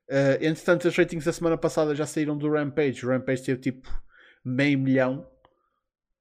Uh, 0.09 0.39
entretanto, 0.41 0.87
as 0.87 0.95
ratings 0.95 1.25
da 1.25 1.33
semana 1.33 1.57
passada 1.57 1.93
já 1.93 2.05
saíram 2.05 2.37
do 2.37 2.49
Rampage. 2.49 3.05
O 3.05 3.09
Rampage 3.09 3.43
teve 3.43 3.59
tipo 3.59 3.89
meio 4.43 4.79
milhão, 4.79 5.29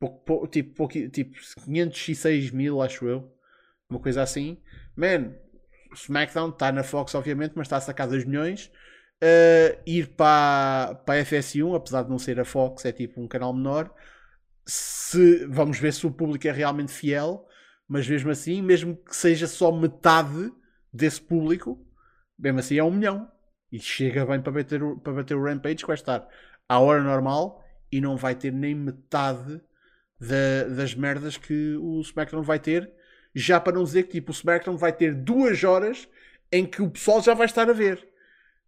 pouco, 0.01 0.25
pouco, 0.25 0.47
tipo, 0.49 0.75
pouco, 0.75 1.09
tipo 1.11 1.39
506 1.65 2.51
mil, 2.51 2.83
acho 2.83 3.07
eu, 3.07 3.33
uma 3.89 4.01
coisa 4.01 4.23
assim. 4.23 4.61
Man, 4.97 5.35
SmackDown 5.95 6.51
está 6.51 6.73
na 6.73 6.83
Fox, 6.83 7.15
obviamente, 7.15 7.53
mas 7.55 7.67
está 7.67 7.77
a 7.77 7.81
sacar 7.81 8.09
2 8.09 8.25
milhões. 8.25 8.73
Uh, 9.23 9.81
ir 9.87 10.09
para, 10.09 10.95
para 11.07 11.21
a 11.21 11.25
FS1, 11.25 11.75
apesar 11.75 12.03
de 12.03 12.11
não 12.11 12.19
ser 12.19 12.39
a 12.39 12.45
Fox, 12.45 12.85
é 12.85 12.93
tipo 12.93 13.21
um 13.21 13.27
canal 13.27 13.53
menor. 13.53 13.91
Se, 14.67 15.47
vamos 15.47 15.79
ver 15.79 15.93
se 15.93 16.07
o 16.07 16.11
público 16.11 16.47
é 16.47 16.53
realmente 16.53 16.93
fiel, 16.93 17.47
mas 17.89 18.09
mesmo 18.09 18.31
assim, 18.31 18.61
mesmo 18.61 18.97
que 18.97 19.17
seja 19.17 19.47
só 19.47 19.73
metade 19.73 20.53
desse 20.93 21.21
público, 21.21 21.79
mesmo 22.39 22.59
assim 22.59 22.79
é 22.79 22.85
um 22.85 22.91
milhão 22.91 23.31
e 23.71 23.79
chega 23.79 24.25
bem 24.25 24.41
para 24.41 24.53
bater, 24.53 24.83
o, 24.83 24.99
para 24.99 25.13
bater 25.13 25.35
o 25.35 25.43
Rampage, 25.43 25.77
que 25.77 25.87
vai 25.87 25.95
estar 25.95 26.27
à 26.69 26.79
hora 26.79 27.03
normal 27.03 27.65
e 27.91 28.01
não 28.01 28.17
vai 28.17 28.35
ter 28.35 28.53
nem 28.53 28.75
metade 28.75 29.61
da, 30.19 30.65
das 30.75 30.95
merdas 30.95 31.37
que 31.37 31.77
o 31.77 32.01
SmackDown 32.01 32.43
vai 32.43 32.59
ter. 32.59 32.91
Já 33.35 33.61
para 33.61 33.75
não 33.75 33.85
dizer 33.85 34.05
que 34.05 34.13
tipo, 34.13 34.33
o 34.33 34.35
SmackDown 34.35 34.77
vai 34.77 34.93
ter 34.93 35.15
duas 35.15 35.63
horas 35.63 36.09
em 36.51 36.65
que 36.65 36.83
o 36.83 36.91
pessoal 36.91 37.23
já 37.23 37.35
vai 37.35 37.47
estar 37.47 37.69
a 37.69 37.73
ver. 37.73 38.09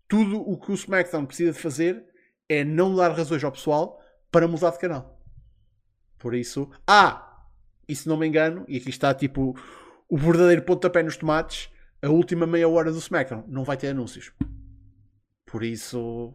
Tudo 0.08 0.40
o 0.40 0.56
que 0.58 0.70
o 0.70 0.74
SmackDown 0.74 1.26
precisa 1.26 1.52
de 1.52 1.58
fazer 1.58 2.04
é 2.48 2.64
não 2.64 2.94
dar 2.94 3.12
razões 3.12 3.44
ao 3.44 3.52
pessoal 3.52 4.02
para 4.30 4.48
mudar 4.48 4.70
de 4.70 4.78
canal. 4.78 5.20
Por 6.18 6.34
isso, 6.34 6.70
ah, 6.86 7.46
e 7.86 7.94
se 7.94 8.08
não 8.08 8.16
me 8.16 8.26
engano, 8.26 8.64
e 8.66 8.78
aqui 8.78 8.90
está 8.90 9.14
tipo 9.14 9.54
o 10.08 10.16
verdadeiro 10.16 10.62
pontapé 10.62 11.02
nos 11.02 11.16
tomates, 11.16 11.70
a 12.02 12.08
última 12.08 12.46
meia 12.46 12.68
hora 12.68 12.90
do 12.90 12.98
SmackDown 12.98 13.44
não 13.46 13.64
vai 13.64 13.76
ter 13.76 13.88
anúncios. 13.88 14.32
Por 15.46 15.62
isso. 15.62 16.34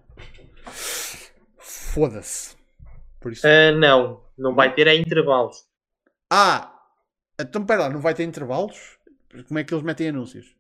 Foda-se. 1.57 2.55
Por 3.19 3.32
isso... 3.32 3.47
Uh, 3.47 3.78
não, 3.78 4.21
não 4.38 4.53
vai 4.53 4.74
ter 4.74 4.88
é 4.88 4.95
intervalos. 4.95 5.65
Ah! 6.30 6.69
Então 7.39 7.65
pera 7.65 7.84
lá, 7.84 7.89
não 7.89 8.01
vai 8.01 8.13
ter 8.13 8.24
intervalos? 8.24 8.97
Como 9.47 9.59
é 9.59 9.63
que 9.63 9.74
eles 9.74 9.84
metem 9.84 10.09
anúncios? 10.09 10.55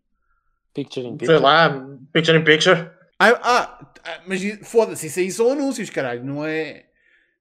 Picture 0.73 1.05
in 1.05 1.17
picture. 1.17 1.37
Sei 1.37 1.43
lá, 1.43 1.69
picture 2.11 2.37
in 2.37 2.43
picture. 2.43 2.91
Ah, 3.31 3.39
ah, 3.41 3.91
ah 4.03 4.21
mas 4.27 4.41
foda-se, 4.63 5.07
isso 5.07 5.19
aí 5.19 5.31
são 5.31 5.51
anúncios, 5.51 5.89
caralho, 5.89 6.23
não 6.23 6.45
é. 6.45 6.85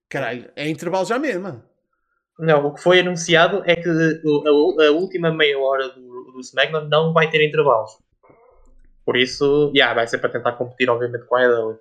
Caralho, 0.09 0.51
é 0.55 0.69
intervalo 0.69 1.07
já 1.07 1.19
mesmo. 1.19 1.63
Não, 2.39 2.67
o 2.67 2.75
que 2.75 2.83
foi 2.83 3.01
anunciado 3.01 3.63
é 3.67 3.77
que 3.77 3.89
a, 3.89 4.87
a 4.87 4.91
última 4.91 5.33
meia 5.33 5.59
hora 5.59 5.89
do, 5.89 6.33
do 6.33 6.41
SmackDown 6.41 6.89
não 6.89 7.13
vai 7.13 7.31
ter 7.31 7.47
intervalos. 7.47 7.99
Por 9.05 9.17
isso, 9.17 9.73
yeah, 9.75 9.95
vai 9.95 10.07
ser 10.07 10.19
para 10.19 10.31
tentar 10.31 10.53
competir, 10.53 10.89
obviamente, 10.89 11.27
com 11.27 11.37
a 11.37 11.41
AEW. 11.41 11.79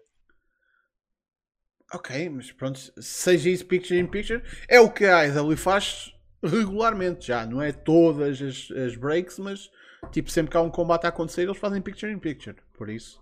Ok, 1.93 2.29
mas 2.29 2.51
pronto, 2.51 2.79
seja 3.01 3.49
isso 3.49 3.65
picture 3.65 3.99
in 3.99 4.07
picture, 4.07 4.41
é 4.67 4.79
o 4.79 4.89
que 4.89 5.05
a 5.05 5.19
AEW 5.19 5.57
faz 5.57 6.13
regularmente 6.41 7.27
já, 7.27 7.45
não 7.45 7.61
é 7.61 7.71
todas 7.71 8.41
as, 8.41 8.71
as 8.71 8.95
breaks, 8.95 9.37
mas 9.37 9.69
tipo, 10.11 10.31
sempre 10.31 10.51
que 10.51 10.57
há 10.57 10.61
um 10.61 10.71
combate 10.71 11.05
a 11.05 11.09
acontecer, 11.09 11.43
eles 11.43 11.57
fazem 11.57 11.81
picture 11.81 12.11
in 12.11 12.17
picture, 12.17 12.55
por 12.73 12.89
isso. 12.89 13.21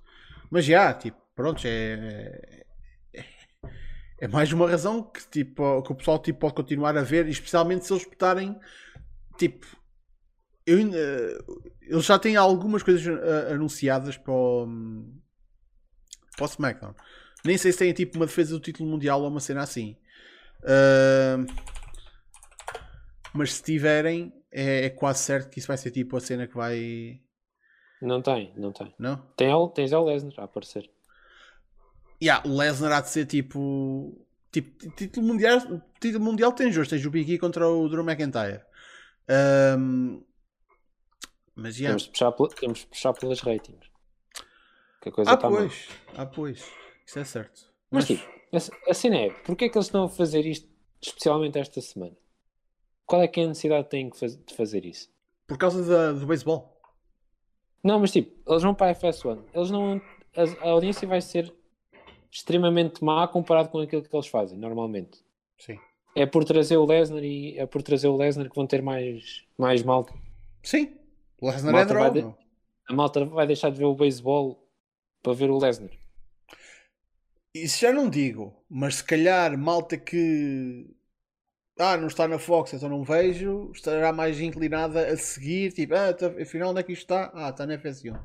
Mas 0.49 0.65
já, 0.65 0.93
tipo, 0.93 1.17
pronto, 1.35 1.61
é, 1.65 2.63
é, 3.13 3.25
é, 4.21 4.27
mais 4.27 4.51
uma 4.51 4.69
razão 4.69 5.03
que, 5.03 5.27
tipo, 5.29 5.81
que 5.83 5.91
o 5.91 5.95
pessoal 5.95 6.19
tipo, 6.19 6.39
pode 6.39 6.55
continuar 6.55 6.97
a 6.97 7.03
ver, 7.03 7.27
especialmente 7.27 7.85
se 7.85 7.93
eles 7.93 8.05
botarem, 8.05 8.59
tipo, 9.37 9.65
eu, 10.65 10.79
eles 11.81 12.05
já 12.05 12.19
têm 12.19 12.35
algumas 12.35 12.83
coisas 12.83 13.05
uh, 13.05 13.53
anunciadas 13.53 14.17
para 14.17 14.33
o, 14.33 14.67
para 16.35 16.45
o 16.45 16.47
SmackDown. 16.47 16.95
Nem 17.43 17.57
sei 17.57 17.71
se 17.71 17.79
têm 17.79 17.93
tipo 17.93 18.17
uma 18.17 18.25
defesa 18.25 18.51
do 18.51 18.59
título 18.59 18.89
mundial 18.89 19.21
ou 19.21 19.29
uma 19.29 19.39
cena 19.39 19.61
assim. 19.61 19.97
Uh, 20.61 21.45
mas 23.33 23.53
se 23.53 23.63
tiverem, 23.63 24.33
é, 24.51 24.85
é, 24.85 24.89
quase 24.89 25.23
certo 25.23 25.49
que 25.49 25.59
isso 25.59 25.67
vai 25.67 25.77
ser 25.77 25.91
tipo 25.91 26.17
a 26.17 26.19
cena 26.19 26.47
que 26.47 26.55
vai. 26.55 27.21
Não 28.01 28.21
tem, 28.21 28.53
não 28.55 28.71
tem. 28.71 28.93
Não? 28.97 29.17
Tem, 29.35 29.49
tens 29.73 29.91
o 29.91 30.03
Lesnar 30.03 30.33
a 30.37 30.43
aparecer. 30.43 30.89
Yeah, 32.21 32.47
o 32.47 32.55
Lesnar 32.55 32.91
há 32.91 33.01
de 33.01 33.09
ser 33.09 33.25
tipo. 33.25 34.25
Tipo, 34.51 34.89
título 34.95 35.27
mundial, 35.27 35.59
título 35.99 36.23
mundial 36.23 36.51
tens 36.51 36.75
hoje, 36.75 36.89
tens 36.89 37.05
o 37.05 37.11
Big 37.11 37.31
E 37.31 37.37
contra 37.37 37.69
o 37.69 37.87
Drew 37.87 38.03
McIntyre. 38.03 38.61
Um, 39.77 40.23
mas 41.55 41.77
yeah. 41.77 41.89
temos, 41.89 42.03
de 42.03 42.09
puxar, 42.09 42.31
temos 42.59 42.79
de 42.79 42.87
puxar 42.87 43.13
pelas 43.13 43.41
ratings. 43.41 43.91
Que 45.01 45.09
a 45.09 45.11
coisa 45.11 45.31
ah, 45.31 45.37
tá 45.37 45.47
pois. 45.47 45.87
Mal. 46.07 46.15
Ah, 46.17 46.25
pois. 46.25 46.71
Isso 47.05 47.19
é 47.19 47.23
certo. 47.23 47.61
Mas, 47.91 48.09
mas 48.09 48.19
tipo, 48.59 48.85
a, 48.87 48.91
a 48.91 48.93
cena 48.93 49.17
é, 49.17 49.29
porquê 49.29 49.65
é 49.65 49.69
que 49.69 49.77
eles 49.77 49.87
estão 49.87 50.05
a 50.05 50.09
fazer 50.09 50.45
isto 50.45 50.67
especialmente 51.01 51.59
esta 51.59 51.79
semana? 51.81 52.15
Qual 53.05 53.21
é 53.21 53.27
que 53.27 53.39
é 53.39 53.43
a 53.43 53.47
necessidade 53.47 53.85
que 53.85 53.89
têm 53.91 54.09
de 54.09 54.53
fazer 54.53 54.85
isso? 54.85 55.09
Por 55.47 55.57
causa 55.57 55.83
da, 55.83 56.11
do 56.11 56.27
beisebol. 56.27 56.78
Não, 57.83 57.99
mas 57.99 58.11
tipo, 58.11 58.31
eles 58.49 58.63
vão 58.63 58.73
para 58.73 58.91
a 58.91 58.95
FS1. 58.95 59.39
Eles 59.53 59.71
não. 59.71 60.01
A, 60.35 60.67
a, 60.67 60.71
audiência 60.71 61.07
vai 61.07 61.21
ser 61.21 61.53
extremamente 62.31 63.03
má 63.03 63.27
comparado 63.27 63.69
com 63.69 63.79
aquilo 63.79 64.03
que 64.03 64.15
eles 64.15 64.27
fazem 64.27 64.57
normalmente. 64.57 65.19
Sim. 65.57 65.79
É 66.15 66.25
por 66.25 66.43
trazer 66.43 66.77
o 66.77 66.85
Lesnar 66.85 67.23
e 67.23 67.57
é 67.57 67.65
por 67.65 67.81
trazer 67.81 68.07
o 68.07 68.17
Lesnar 68.17 68.49
que 68.49 68.55
vão 68.55 68.67
ter 68.67 68.81
mais, 68.81 69.43
mais 69.57 69.83
malta. 69.83 70.13
Sim. 70.63 70.93
Lesnar 71.41 71.75
é 71.75 71.85
droga. 71.85 72.21
De... 72.21 72.35
A 72.87 72.93
malta 72.93 73.25
vai 73.25 73.47
deixar 73.47 73.71
de 73.71 73.77
ver 73.77 73.85
o 73.85 73.95
beisebol 73.95 74.67
para 75.23 75.33
ver 75.33 75.49
o 75.49 75.57
Lesnar. 75.57 75.91
Isso 77.53 77.79
já 77.79 77.91
não 77.91 78.09
digo, 78.09 78.53
mas 78.69 78.95
se 78.95 79.03
calhar 79.03 79.57
malta 79.57 79.97
que 79.97 80.85
ah, 81.79 81.97
não 81.97 82.07
está 82.07 82.27
na 82.27 82.37
Fox, 82.37 82.73
então 82.73 82.89
não 82.89 83.03
vejo, 83.03 83.71
estará 83.73 84.11
mais 84.11 84.39
inclinada 84.39 85.07
a 85.07 85.15
seguir, 85.15 85.71
tipo, 85.71 85.95
ah, 85.95 86.13
tá, 86.13 86.27
afinal 86.27 86.71
onde 86.71 86.81
é 86.81 86.83
que 86.83 86.91
isto 86.91 87.03
está? 87.03 87.31
Ah, 87.33 87.49
está 87.49 87.65
na 87.65 87.77
FS1. 87.77 88.19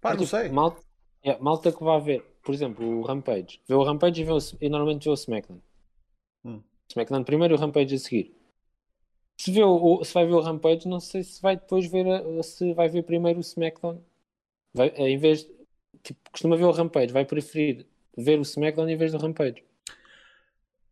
Pá, 0.00 0.14
não 0.14 0.26
sei. 0.26 0.48
Malta, 0.48 0.82
é, 1.22 1.38
malta 1.38 1.70
que 1.70 1.84
vai 1.84 2.00
ver, 2.00 2.22
por 2.42 2.54
exemplo, 2.54 2.86
o 2.86 3.02
Rampage. 3.02 3.60
Vê 3.68 3.74
o 3.74 3.82
Rampage 3.82 4.22
e, 4.22 4.24
vê 4.24 4.32
o, 4.32 4.38
e 4.60 4.68
normalmente 4.68 5.04
vê 5.04 5.10
o 5.10 5.14
SmackDown. 5.14 5.60
Hum. 6.44 6.62
SmackDown 6.88 7.24
primeiro 7.24 7.54
e 7.54 7.56
o 7.56 7.60
Rampage 7.60 7.94
a 7.94 7.98
seguir. 7.98 8.34
Se, 9.38 9.52
vê 9.52 9.62
o, 9.62 10.02
se 10.02 10.14
vai 10.14 10.24
ver 10.24 10.32
o 10.32 10.40
Rampage, 10.40 10.88
não 10.88 10.98
sei 10.98 11.22
se 11.22 11.42
vai 11.42 11.56
depois 11.56 11.86
ver 11.90 12.06
a, 12.08 12.42
se 12.42 12.72
vai 12.72 12.88
ver 12.88 13.02
primeiro 13.02 13.38
o 13.38 13.42
SmackDown. 13.42 14.02
Vai, 14.72 14.88
em 14.96 15.18
vez 15.18 15.46
tipo, 16.02 16.18
costuma 16.30 16.56
ver 16.56 16.64
o 16.64 16.70
Rampage, 16.70 17.12
vai 17.12 17.24
preferir 17.24 17.86
ver 18.16 18.38
o 18.38 18.42
SmackDown 18.42 18.88
em 18.88 18.96
vez 18.96 19.12
do 19.12 19.18
Rampage. 19.18 19.62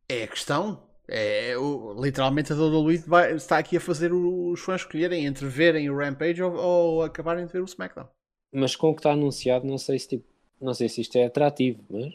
É 0.08 0.24
a 0.24 0.28
questão. 0.28 0.82
É, 1.06 1.56
o, 1.58 1.94
literalmente 2.00 2.52
a 2.52 2.56
WWE 2.56 2.98
vai, 2.98 3.32
está 3.34 3.58
aqui 3.58 3.76
a 3.76 3.80
fazer 3.80 4.12
os 4.12 4.60
fãs 4.60 4.80
escolherem 4.80 5.26
entre 5.26 5.46
verem 5.46 5.90
o 5.90 5.96
Rampage 5.96 6.42
ou, 6.42 6.54
ou 6.54 7.02
acabarem 7.02 7.46
de 7.46 7.52
ver 7.52 7.60
o 7.60 7.66
SmackDown. 7.66 8.08
Mas 8.52 8.74
com 8.74 8.90
o 8.90 8.94
que 8.94 9.00
está 9.00 9.12
anunciado, 9.12 9.66
não 9.66 9.76
sei 9.76 9.98
se 9.98 10.08
tipo, 10.08 10.24
não 10.60 10.72
sei 10.72 10.88
se 10.88 11.00
isto 11.00 11.16
é 11.16 11.26
atrativo, 11.26 11.84
mas. 11.90 12.14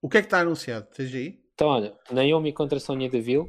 O 0.00 0.08
que 0.08 0.18
é 0.18 0.20
que 0.20 0.26
está 0.26 0.40
anunciado? 0.40 0.86
Tens 0.94 1.14
aí? 1.14 1.40
Então, 1.54 1.68
olha, 1.68 1.94
Naomi 2.10 2.52
contra 2.52 2.78
Sonya 2.78 3.08
Deville, 3.08 3.48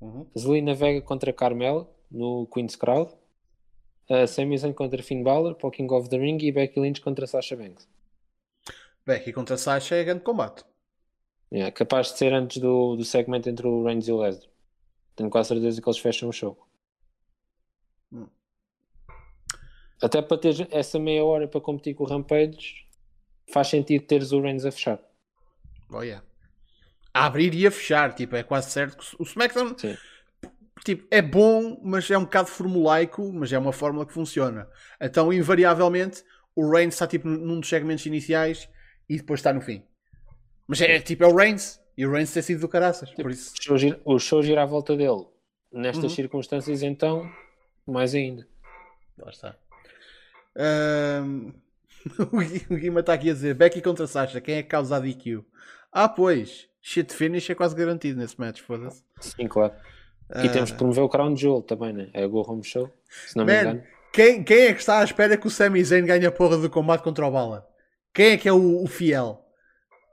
Uhum. 0.00 0.26
Zelina 0.36 0.74
Vega 0.74 1.02
contra 1.02 1.32
Carmel 1.32 1.94
no 2.10 2.46
Queen's 2.46 2.74
Crowd, 2.74 3.12
uh, 4.08 4.26
Sami 4.26 4.56
Zayn 4.56 4.72
contra 4.72 5.02
Finn 5.02 5.22
Balor, 5.22 5.54
para 5.54 5.70
King 5.70 5.92
of 5.92 6.08
the 6.08 6.16
Ring 6.16 6.38
e 6.40 6.50
Becky 6.50 6.80
Lynch 6.80 7.00
contra 7.00 7.26
Sasha 7.26 7.54
Banks. 7.54 7.86
Becky 9.06 9.32
contra 9.32 9.56
Sasha 9.58 9.96
é 9.96 10.04
grande 10.04 10.22
combate. 10.22 10.64
É, 11.52 11.70
capaz 11.70 12.12
de 12.12 12.18
ser 12.18 12.32
antes 12.32 12.58
do, 12.58 12.96
do 12.96 13.04
segmento 13.04 13.48
entre 13.48 13.66
o 13.66 13.84
Reigns 13.84 14.06
e 14.06 14.12
o 14.12 14.20
Lesnar. 14.20 14.48
Tenho 15.16 15.28
quase 15.28 15.48
certeza 15.48 15.82
que 15.82 15.88
eles 15.88 15.98
fecham 15.98 16.28
o 16.28 16.32
show. 16.32 16.56
Hum. 18.12 18.28
Até 20.00 20.22
para 20.22 20.38
ter 20.38 20.68
essa 20.70 20.98
meia 20.98 21.24
hora 21.24 21.48
para 21.48 21.60
competir 21.60 21.94
com 21.94 22.04
o 22.04 22.06
Rampage, 22.06 22.86
faz 23.52 23.68
sentido 23.68 24.06
teres 24.06 24.32
o 24.32 24.40
Reigns 24.40 24.64
a 24.64 24.70
fechar. 24.70 25.00
Oh, 25.92 26.02
yeah. 26.02 26.24
A 27.12 27.26
abrir 27.26 27.52
e 27.54 27.66
a 27.66 27.70
fechar, 27.70 28.14
tipo, 28.14 28.36
é 28.36 28.44
quase 28.44 28.70
certo 28.70 28.96
que 28.96 29.16
o 29.20 29.24
SmackDown 29.24 29.76
Sim. 29.76 29.96
tipo, 30.84 31.06
é 31.10 31.20
bom, 31.20 31.80
mas 31.82 32.08
é 32.08 32.16
um 32.16 32.22
bocado 32.22 32.48
formulaico, 32.48 33.32
mas 33.32 33.52
é 33.52 33.58
uma 33.58 33.72
fórmula 33.72 34.06
que 34.06 34.12
funciona. 34.12 34.68
Então, 35.00 35.32
invariavelmente, 35.32 36.22
o 36.54 36.70
Reigns 36.70 36.94
está 36.94 37.08
tipo 37.08 37.26
num 37.26 37.58
dos 37.58 37.68
segmentos 37.68 38.06
iniciais 38.06 38.68
e 39.08 39.16
depois 39.16 39.40
está 39.40 39.52
no 39.52 39.60
fim. 39.60 39.84
Mas 40.70 40.80
é 40.80 41.00
tipo, 41.00 41.24
é 41.24 41.26
o 41.26 41.34
Reigns 41.34 41.80
e 41.96 42.06
o 42.06 42.10
Reigns 42.12 42.32
tem 42.32 42.42
sido 42.42 42.60
do 42.60 42.68
caraças. 42.68 43.10
Por 43.10 43.30
isso, 43.30 43.52
O 43.58 43.62
show 43.62 43.76
gira, 43.78 44.00
o 44.04 44.18
show 44.18 44.42
gira 44.42 44.62
à 44.62 44.66
volta 44.66 44.96
dele. 44.96 45.26
Nestas 45.72 46.04
Uhum. 46.04 46.10
circunstâncias, 46.16 46.82
então, 46.82 47.30
mais 47.86 48.14
ainda. 48.14 48.46
lá 49.18 49.30
está. 49.30 49.56
Ahm, 50.56 51.52
o 52.32 52.38
Gui- 52.38 52.66
o 52.70 52.74
Guima 52.76 53.00
está 53.00 53.12
aqui 53.14 53.30
a 53.30 53.32
dizer 53.32 53.54
Becky 53.54 53.80
contra 53.82 54.06
Sasha, 54.06 54.40
quem 54.40 54.56
é 54.56 54.62
que 54.62 54.68
causa 54.68 54.96
a 54.96 55.00
DQ? 55.00 55.42
Ah, 55.92 56.08
pois, 56.08 56.68
shit 56.80 57.12
finish 57.12 57.50
é 57.50 57.54
quase 57.54 57.74
garantido 57.74 58.18
nesse 58.18 58.38
match, 58.40 58.60
foda-se. 58.60 59.02
Sim, 59.20 59.46
claro. 59.48 59.74
E 60.36 60.46
Ah, 60.46 60.48
temos 60.48 60.70
de 60.70 60.76
promover 60.76 61.02
o 61.04 61.08
Crown 61.08 61.36
Jewel 61.36 61.62
também, 61.62 61.92
né? 61.92 62.08
É 62.12 62.24
o 62.24 62.30
Go 62.30 62.44
Home 62.48 62.62
Show, 62.64 62.88
se 63.08 63.36
não 63.36 63.44
me 63.44 63.52
Man, 63.52 63.60
engano. 63.60 63.82
Quem, 64.12 64.42
quem 64.42 64.58
é 64.66 64.72
que 64.72 64.80
está 64.80 65.00
à 65.00 65.04
espera 65.04 65.36
que 65.36 65.46
o 65.46 65.50
Sami 65.50 65.84
Zayn 65.84 66.04
ganhe 66.04 66.26
a 66.26 66.32
porra 66.32 66.56
do 66.56 66.70
combate 66.70 67.02
contra 67.02 67.26
o 67.26 67.30
Bala? 67.30 67.68
Quem 68.14 68.32
é 68.32 68.36
que 68.36 68.48
é 68.48 68.52
o, 68.52 68.82
o 68.82 68.86
fiel? 68.86 69.44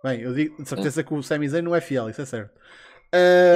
Bem, 0.03 0.21
eu 0.21 0.33
digo 0.33 0.61
de 0.61 0.69
certeza 0.69 1.03
que 1.03 1.13
o 1.13 1.23
Sami 1.23 1.49
Zayn 1.49 1.63
não 1.63 1.75
é 1.75 1.81
fiel, 1.81 2.09
isso 2.09 2.21
é 2.21 2.25
certo. 2.25 2.51
Ah, 3.11 3.53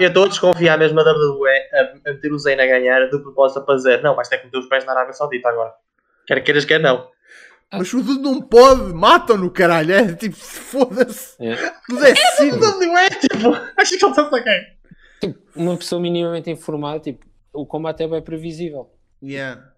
Eu 0.00 0.08
estou 0.08 0.24
a 0.24 0.28
desconfiar 0.28 0.78
mesmo 0.78 1.02
da 1.02 1.12
WWE 1.12 1.48
a, 1.72 2.10
a 2.10 2.12
meter 2.12 2.32
o 2.32 2.38
Zayn 2.38 2.60
a 2.60 2.66
ganhar 2.66 3.08
de 3.08 3.18
propósito 3.18 3.62
para 3.62 3.74
dizer 3.76 4.02
não, 4.02 4.14
vais 4.14 4.28
ter 4.28 4.38
que 4.38 4.46
meter 4.46 4.58
os 4.58 4.68
pés 4.68 4.84
na 4.84 4.92
Arábia 4.92 5.12
Saudita 5.12 5.48
agora. 5.48 5.72
Quer 6.26 6.40
queiras, 6.42 6.64
quer 6.64 6.80
não. 6.80 7.08
Mas 7.72 7.92
o 7.92 8.02
Dudu 8.02 8.22
não 8.22 8.40
pode, 8.40 8.92
matam-no, 8.94 9.50
caralho. 9.50 9.92
É 9.94 10.14
tipo, 10.14 10.36
foda-se. 10.36 11.36
É. 11.44 11.56
Mas 11.88 12.02
é 12.04 12.12
assim. 12.12 12.50
Não 12.52 12.98
é 12.98 13.10
tipo, 13.10 13.50
acho 13.76 13.98
que 13.98 14.04
ele 14.04 14.10
está 14.12 14.36
a 14.36 14.42
quem? 14.42 14.66
Tipo, 15.20 15.40
uma 15.56 15.76
pessoa 15.76 16.00
minimamente 16.00 16.50
informada, 16.50 17.00
tipo, 17.00 17.26
o 17.52 17.66
combate 17.66 18.04
é 18.04 18.08
bem 18.08 18.22
previsível. 18.22 18.90
Yeah. 19.22 19.73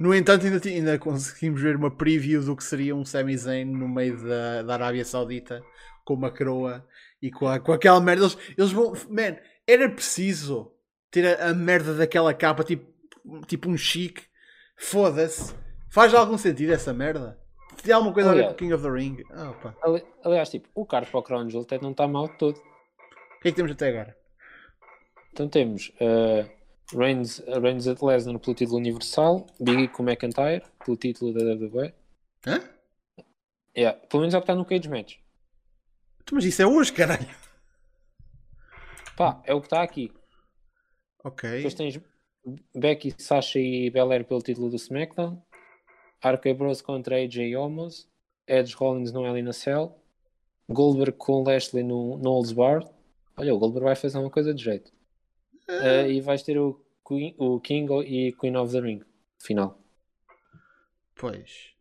No 0.00 0.14
entanto, 0.14 0.46
ainda, 0.46 0.66
ainda 0.66 0.98
conseguimos 0.98 1.60
ver 1.60 1.76
uma 1.76 1.90
preview 1.94 2.42
do 2.42 2.56
que 2.56 2.64
seria 2.64 2.96
um 2.96 3.04
Sami 3.04 3.36
Zayn 3.36 3.66
no 3.66 3.86
meio 3.88 4.16
da, 4.26 4.62
da 4.62 4.74
Arábia 4.74 5.04
Saudita 5.04 5.62
com 6.04 6.14
uma 6.14 6.30
coroa 6.30 6.86
e 7.20 7.30
com, 7.30 7.46
a- 7.46 7.60
com 7.60 7.70
aquela 7.72 8.00
merda. 8.00 8.22
Eles, 8.24 8.38
eles 8.56 8.72
vão. 8.72 8.92
Man, 9.10 9.36
era 9.66 9.88
preciso 9.90 10.72
ter 11.10 11.38
a, 11.38 11.50
a 11.50 11.54
merda 11.54 11.94
daquela 11.94 12.32
capa, 12.32 12.64
tipo, 12.64 12.90
tipo 13.46 13.68
um 13.68 13.76
chique. 13.76 14.22
Foda-se. 14.78 15.54
Faz 15.90 16.14
algum 16.14 16.38
sentido 16.38 16.72
essa 16.72 16.94
merda? 16.94 17.38
Tem 17.84 17.92
alguma 17.92 18.14
coisa 18.14 18.30
a 18.30 18.34
ver 18.34 18.38
com 18.40 18.46
Aliás. 18.46 18.54
o 18.54 18.58
King 18.58 18.72
of 18.72 18.82
the 18.82 18.90
Ring? 18.90 19.16
Pá. 19.62 19.74
Ali- 19.82 20.04
Aliás, 20.24 20.48
tipo, 20.50 20.68
o 20.74 20.86
card 20.86 21.10
para 21.10 21.20
o 21.20 21.22
Crown 21.22 21.48
Jewel 21.50 21.64
até 21.64 21.78
não 21.80 21.90
está 21.90 22.08
mal 22.08 22.26
de 22.28 22.38
todo. 22.38 22.56
O 22.56 23.40
que 23.42 23.48
é 23.48 23.50
que 23.50 23.56
temos 23.56 23.72
até 23.72 23.88
agora? 23.88 24.16
Então 25.32 25.48
temos 25.48 25.92
uh, 26.00 26.50
Reigns, 26.92 27.38
Reigns 27.46 27.86
at 27.86 28.02
Lesnar 28.02 28.38
pelo 28.38 28.54
título 28.54 28.78
universal, 28.78 29.46
Big 29.60 29.84
E 29.84 29.88
com 29.88 30.02
McIntyre 30.02 30.62
pelo 30.84 30.96
título 30.96 31.32
da 31.32 31.44
WWE. 31.44 31.94
Hã? 32.46 32.60
Yeah, 33.76 33.98
pelo 34.08 34.22
menos 34.22 34.34
é 34.34 34.38
o 34.38 34.40
que 34.40 34.44
está 34.44 34.54
no 34.54 34.64
Cage 34.64 34.88
Match. 34.88 35.16
Tu, 36.24 36.34
Mas 36.34 36.44
isso 36.44 36.62
é 36.62 36.66
hoje, 36.66 36.92
caralho. 36.92 37.28
Pá, 39.16 39.42
é 39.44 39.54
o 39.54 39.60
que 39.60 39.66
está 39.66 39.82
aqui. 39.82 40.12
Ok. 41.22 41.50
Depois 41.50 41.74
tens 41.74 42.00
Becky, 42.74 43.14
Sasha 43.18 43.58
e 43.58 43.90
Belair 43.90 44.24
pelo 44.24 44.40
título 44.40 44.70
do 44.70 44.76
SmackDown. 44.76 45.42
RK 46.24 46.54
Bros 46.54 46.80
contra 46.80 47.16
AJ 47.16 47.48
e 47.48 47.56
Omos. 47.56 48.08
Edge 48.46 48.74
Rollins 48.74 49.12
no 49.12 49.24
Hell 49.24 49.38
in 49.38 49.48
a 49.48 49.52
Cell. 49.52 49.96
Goldberg 50.68 51.12
com 51.16 51.42
Lashley 51.42 51.82
no, 51.82 52.18
no 52.18 52.30
Olds 52.30 52.52
Bar. 52.52 52.82
Olha, 53.36 53.54
o 53.54 53.58
Goldberg 53.58 53.86
vai 53.86 53.96
fazer 53.96 54.18
uma 54.18 54.30
coisa 54.30 54.52
de 54.52 54.62
jeito. 54.62 54.92
Uh, 55.70 56.10
e 56.10 56.20
vais 56.20 56.42
ter 56.42 56.58
o, 56.58 56.84
Queen, 57.06 57.34
o 57.38 57.60
King 57.60 57.92
e 58.04 58.32
Queen 58.32 58.56
of 58.56 58.72
the 58.72 58.80
Ring. 58.80 59.02
Final. 59.38 59.78
Pois. 61.14 61.74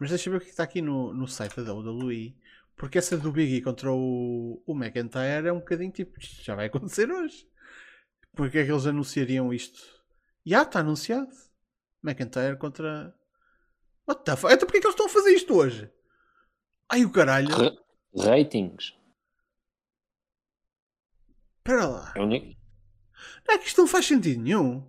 Mas 0.00 0.10
deixa 0.10 0.28
eu 0.28 0.32
ver 0.32 0.38
o 0.38 0.40
que 0.40 0.50
está 0.50 0.62
aqui 0.62 0.80
no, 0.82 1.12
no 1.12 1.26
site 1.26 1.60
da 1.60 1.74
WWE. 1.74 2.36
Porque 2.76 2.98
essa 2.98 3.16
do 3.16 3.32
Biggie 3.32 3.62
contra 3.62 3.90
o, 3.92 4.62
o 4.66 4.74
McIntyre 4.74 5.48
é 5.48 5.52
um 5.52 5.58
bocadinho 5.60 5.90
tipo. 5.90 6.18
isto 6.18 6.42
Já 6.44 6.54
vai 6.54 6.66
acontecer 6.66 7.10
hoje. 7.10 7.48
Porque 8.34 8.58
é 8.58 8.64
que 8.64 8.70
eles 8.70 8.86
anunciariam 8.86 9.52
isto? 9.52 9.80
Já 10.44 10.62
está 10.62 10.80
anunciado. 10.80 11.30
McIntyre 12.04 12.56
contra. 12.58 13.14
What 14.06 14.24
the 14.24 14.36
fuck? 14.36 14.52
Então 14.52 14.66
porquê 14.66 14.78
é 14.78 14.80
que 14.80 14.86
eles 14.86 14.94
estão 14.94 15.06
a 15.06 15.08
fazer 15.08 15.30
isto 15.30 15.54
hoje? 15.54 15.90
Ai 16.88 17.04
o 17.04 17.10
caralho. 17.10 17.48
Ra- 17.48 17.76
Ratings. 18.14 18.94
Espera 21.58 21.86
lá. 21.86 22.12
É 22.14 22.20
o 22.20 22.26
é 23.48 23.58
que 23.58 23.66
isto 23.66 23.80
não 23.80 23.88
faz 23.88 24.06
sentido 24.06 24.42
nenhum. 24.42 24.86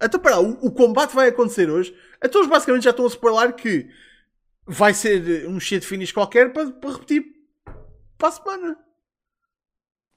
Então, 0.00 0.20
para 0.20 0.40
o, 0.40 0.66
o 0.66 0.72
combate 0.72 1.14
vai 1.14 1.28
acontecer 1.28 1.70
hoje. 1.70 1.96
Então, 2.22 2.40
eles 2.40 2.50
basicamente 2.50 2.84
já 2.84 2.90
estão 2.90 3.04
a 3.04 3.08
spoiler 3.08 3.54
que 3.54 3.88
vai 4.66 4.94
ser 4.94 5.48
um 5.48 5.58
shit 5.58 5.84
finish 5.84 6.12
qualquer 6.12 6.52
para, 6.52 6.70
para 6.70 6.92
repetir 6.92 7.24
para 8.16 8.28
a 8.28 8.32
semana. 8.32 8.78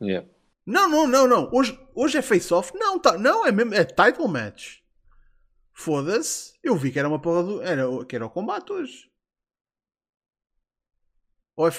Yeah. 0.01 0.27
Não, 0.65 0.89
não, 0.89 1.07
não, 1.07 1.27
não. 1.27 1.49
Hoje, 1.51 1.79
hoje 1.95 2.17
é 2.17 2.21
face-off. 2.21 2.71
Não, 2.75 2.99
tá, 2.99 3.17
não, 3.17 3.45
é 3.45 3.51
mesmo. 3.51 3.73
É 3.73 3.83
title 3.83 4.27
match. 4.27 4.79
Foda-se. 5.73 6.53
Eu 6.63 6.75
vi 6.75 6.91
que 6.91 6.99
era 6.99 7.07
uma 7.07 7.21
porra 7.21 7.43
do. 7.43 7.61
Era, 7.61 8.05
que 8.05 8.15
era 8.15 8.25
o 8.25 8.29
combate 8.29 8.71
hoje. 8.71 9.11
Ou 11.55 11.67
é 11.67 11.71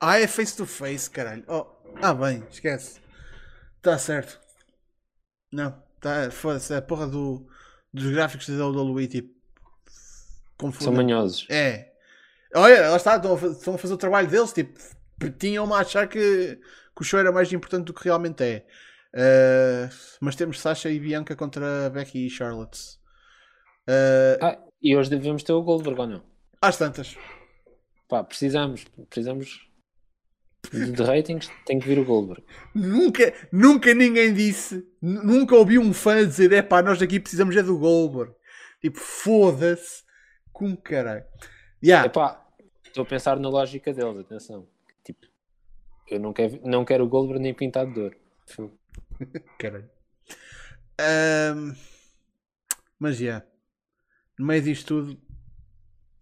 ah, 0.00 0.20
é 0.20 0.26
face 0.26 0.56
to 0.56 0.66
face, 0.66 1.08
caralho. 1.08 1.44
Oh, 1.48 1.66
ah, 2.02 2.12
bem, 2.12 2.44
esquece. 2.50 3.00
Está 3.76 3.96
certo. 3.96 4.38
Não, 5.54 5.82
tá, 6.00 6.30
foda-se. 6.30 6.74
A 6.74 6.82
porra 6.82 7.06
do, 7.06 7.46
dos 7.92 8.10
gráficos 8.10 8.48
da 8.48 8.66
WWE, 8.66 9.06
tipo. 9.08 9.32
São 9.88 10.70
Confundem. 10.70 10.94
manhosos. 10.94 11.46
É. 11.50 11.92
Olha, 12.54 12.90
lá 12.90 12.96
está, 12.96 13.16
estão 13.16 13.34
a, 13.34 13.52
estão 13.52 13.74
a 13.74 13.78
fazer 13.78 13.94
o 13.94 13.98
trabalho 13.98 14.28
deles, 14.28 14.52
tipo, 14.52 14.78
tinham-me 15.38 15.72
a 15.72 15.78
achar 15.78 16.06
que, 16.08 16.56
que 16.94 17.02
o 17.02 17.04
show 17.04 17.18
era 17.18 17.32
mais 17.32 17.52
importante 17.52 17.86
do 17.86 17.94
que 17.94 18.04
realmente 18.04 18.42
é. 18.44 18.66
Uh, 19.12 19.88
mas 20.20 20.36
temos 20.36 20.60
Sasha 20.60 20.88
e 20.90 20.98
Bianca 21.00 21.34
contra 21.36 21.90
Becky 21.90 22.26
e 22.26 22.30
Charlotte. 22.30 22.80
Uh, 23.88 24.38
Ah, 24.40 24.58
e 24.82 24.96
hoje 24.96 25.10
devemos 25.10 25.42
ter 25.42 25.52
o 25.52 25.62
Goldberg 25.62 26.00
ou 26.00 26.06
não? 26.06 26.22
às 26.60 26.76
tantas. 26.78 27.16
Pá, 28.08 28.22
precisamos, 28.24 28.84
precisamos 29.08 29.68
de, 30.70 30.92
de 30.92 31.02
ratings, 31.02 31.50
tem 31.66 31.78
que 31.78 31.86
vir 31.86 31.98
o 31.98 32.04
Goldberg. 32.04 32.42
Nunca, 32.74 33.32
nunca 33.52 33.94
ninguém 33.94 34.32
disse, 34.32 34.86
nunca 35.00 35.54
ouvi 35.54 35.78
um 35.78 35.92
fã 35.92 36.26
dizer: 36.26 36.52
é 36.52 36.62
pá, 36.62 36.82
nós 36.82 37.00
aqui 37.00 37.20
precisamos 37.20 37.56
é 37.56 37.62
do 37.62 37.78
Goldberg. 37.78 38.32
Tipo, 38.80 38.98
foda-se. 38.98 40.04
Como 40.52 40.76
caralho. 40.76 41.24
Yeah. 41.82 42.06
Epá, 42.06 42.46
estou 42.86 43.02
a 43.02 43.06
pensar 43.06 43.38
na 43.40 43.48
lógica 43.48 43.92
deles, 43.92 44.18
atenção. 44.18 44.68
Tipo, 45.02 45.26
eu 46.08 46.20
não 46.20 46.32
quero, 46.32 46.60
não 46.64 46.84
quero 46.84 47.04
o 47.04 47.08
Goldberg 47.08 47.42
nem 47.42 47.54
pintado 47.54 47.92
de 47.92 48.00
ouro. 48.00 48.16
Caralho. 49.58 49.90
Ahm, 50.98 51.74
mas 52.98 53.16
já. 53.16 53.42
No 54.38 54.46
meio 54.46 54.62
disto 54.62 54.86
tudo, 54.86 55.20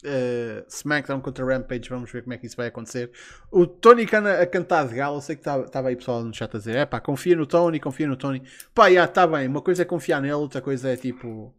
uh, 0.04 0.64
SmackDown 0.68 1.20
contra 1.20 1.44
Rampage, 1.44 1.88
vamos 1.88 2.10
ver 2.10 2.22
como 2.22 2.34
é 2.34 2.38
que 2.38 2.46
isso 2.46 2.56
vai 2.56 2.68
acontecer. 2.68 3.10
O 3.50 3.66
Tony 3.66 4.06
Khan 4.06 4.28
a 4.28 4.46
cantar 4.46 4.86
de 4.88 4.94
gala, 4.94 5.16
eu 5.16 5.20
sei 5.20 5.36
que 5.36 5.40
estava 5.40 5.68
tá, 5.68 5.86
aí 5.86 5.96
pessoal 5.96 6.24
no 6.24 6.34
chat 6.34 6.54
a 6.54 6.58
dizer: 6.58 6.76
é 6.76 6.86
pá, 6.86 7.00
confia 7.00 7.36
no 7.36 7.46
Tony, 7.46 7.80
confia 7.80 8.06
no 8.06 8.16
Tony. 8.16 8.42
Pá, 8.74 8.90
já 8.90 9.04
está 9.04 9.26
bem, 9.26 9.48
uma 9.48 9.62
coisa 9.62 9.82
é 9.82 9.84
confiar 9.84 10.20
nele, 10.20 10.34
outra 10.34 10.60
coisa 10.60 10.88
é 10.90 10.96
tipo. 10.96 11.54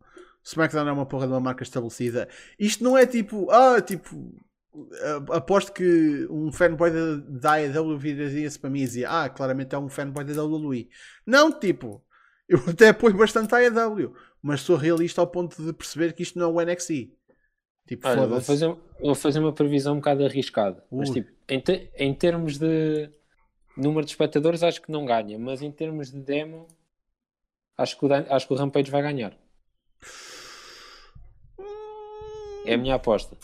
SmackDown 0.45 0.89
é 0.89 0.91
uma 0.91 1.05
porra 1.05 1.25
de 1.25 1.31
uma 1.31 1.39
marca 1.39 1.63
estabelecida. 1.63 2.27
Isto 2.59 2.83
não 2.83 2.97
é 2.97 3.05
tipo, 3.05 3.49
ah, 3.49 3.79
tipo, 3.79 4.35
aposto 5.31 5.71
que 5.71 6.27
um 6.29 6.51
fanboy 6.51 6.91
da 7.27 7.53
AEW 7.53 7.97
viraria-se 7.97 8.59
para 8.59 8.69
mim 8.69 8.81
e 8.81 8.85
dizia: 8.85 9.09
Ah, 9.09 9.29
claramente 9.29 9.75
é 9.75 9.77
um 9.77 9.89
fanboy 9.89 10.23
da 10.23 10.43
WWE. 10.43 10.89
Não, 11.25 11.51
tipo, 11.51 12.03
eu 12.47 12.59
até 12.67 12.89
apoio 12.89 13.15
bastante 13.15 13.53
a 13.53 13.59
AEW, 13.59 14.13
mas 14.41 14.61
sou 14.61 14.75
realista 14.75 15.21
ao 15.21 15.27
ponto 15.27 15.61
de 15.63 15.73
perceber 15.73 16.13
que 16.13 16.23
isto 16.23 16.37
não 16.39 16.59
é 16.59 16.63
o 16.63 16.65
NXT. 16.65 17.11
Tipo, 17.85 18.07
Olha, 18.07 18.27
vou, 18.27 18.41
fazer, 18.41 18.75
vou 19.01 19.15
fazer 19.15 19.39
uma 19.39 19.51
previsão 19.51 19.93
um 19.93 19.97
bocado 19.97 20.23
arriscada. 20.23 20.83
Mas, 20.89 21.09
tipo, 21.09 21.29
em, 21.49 21.59
te, 21.59 21.91
em 21.95 22.13
termos 22.13 22.57
de 22.57 23.09
número 23.75 24.05
de 24.05 24.11
espectadores, 24.11 24.63
acho 24.63 24.81
que 24.81 24.91
não 24.91 25.05
ganha. 25.05 25.37
Mas 25.37 25.61
em 25.61 25.71
termos 25.71 26.09
de 26.11 26.19
demo, 26.19 26.67
acho 27.77 27.99
que 27.99 28.05
o, 28.05 28.13
acho 28.13 28.47
que 28.47 28.53
o 28.53 28.55
Rampage 28.55 28.89
vai 28.89 29.01
ganhar. 29.01 29.37
É 32.65 32.75
a 32.75 32.77
minha 32.77 32.95
aposta. 32.95 33.37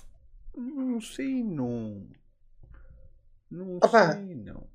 Não 0.56 1.02
sei, 1.02 1.44
não. 1.44 2.08
Não 3.52 3.78
Opa, 3.78 4.14
sei, 4.14 4.36
não. 4.36 4.68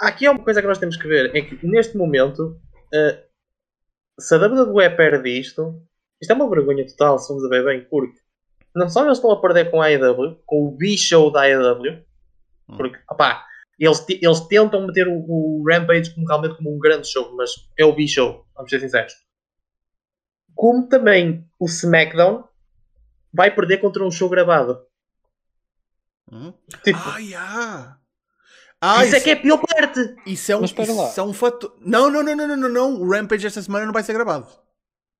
Aqui 0.00 0.26
é 0.26 0.30
uma 0.30 0.42
coisa 0.42 0.60
que 0.60 0.66
nós 0.66 0.78
temos 0.78 0.96
que 0.96 1.06
ver: 1.06 1.34
é 1.36 1.42
que 1.42 1.64
neste 1.64 1.96
momento, 1.96 2.60
uh, 2.92 4.20
se 4.20 4.34
a 4.34 4.38
WWE 4.38 4.90
perde 4.96 5.28
isto, 5.30 5.80
isto 6.20 6.30
é 6.30 6.34
uma 6.34 6.48
vergonha 6.48 6.86
total, 6.86 7.18
se 7.18 7.28
vamos 7.28 7.44
a 7.44 7.48
ver 7.48 7.64
bem, 7.64 7.84
porque 7.88 8.18
não 8.74 8.88
só 8.88 9.04
eles 9.04 9.18
estão 9.18 9.30
a 9.30 9.40
perder 9.40 9.70
com 9.70 9.82
a 9.82 9.86
AEW, 9.86 10.40
com 10.46 10.66
o 10.66 10.70
B-Show 10.70 11.30
da 11.30 11.42
AEW, 11.42 12.02
hum. 12.68 12.76
porque, 12.76 12.98
opá, 13.10 13.44
eles, 13.78 14.04
eles 14.08 14.40
tentam 14.40 14.86
meter 14.86 15.08
o, 15.08 15.14
o, 15.14 15.64
Rampage 15.68 16.14
como, 16.14 16.26
realmente 16.26 16.56
como 16.56 16.74
um 16.74 16.78
grande 16.78 17.10
show, 17.10 17.34
mas 17.36 17.50
é 17.78 17.84
o 17.84 17.94
B-Show, 17.94 18.46
vamos 18.54 18.70
ser 18.70 18.80
sinceros. 18.80 19.14
Como 20.54 20.88
também 20.88 21.46
o 21.58 21.66
SmackDown 21.66 22.44
vai 23.32 23.54
perder 23.54 23.78
contra 23.78 24.04
um 24.04 24.10
show 24.10 24.28
gravado. 24.28 24.84
Hum? 26.30 26.52
Tipo, 26.84 26.98
ah, 27.04 27.18
yeah. 27.18 27.98
ah, 28.80 29.04
isso, 29.04 29.06
isso, 29.06 29.16
é 29.16 29.20
que 29.20 29.30
é 29.30 29.32
a 29.32 29.40
pior 29.40 29.58
parte. 29.58 30.14
Isso 30.26 30.52
é 30.52 30.56
um, 30.56 30.64
isso 30.64 31.20
é 31.20 31.22
um 31.22 31.32
fator. 31.32 31.76
Não, 31.80 32.10
não, 32.10 32.22
não, 32.22 32.36
não, 32.36 32.48
não, 32.48 32.56
não, 32.56 32.68
não. 32.68 32.94
O 33.00 33.10
Rampage 33.10 33.46
esta 33.46 33.60
semana 33.60 33.84
não 33.86 33.92
vai 33.92 34.02
ser 34.02 34.12
gravado. 34.12 34.46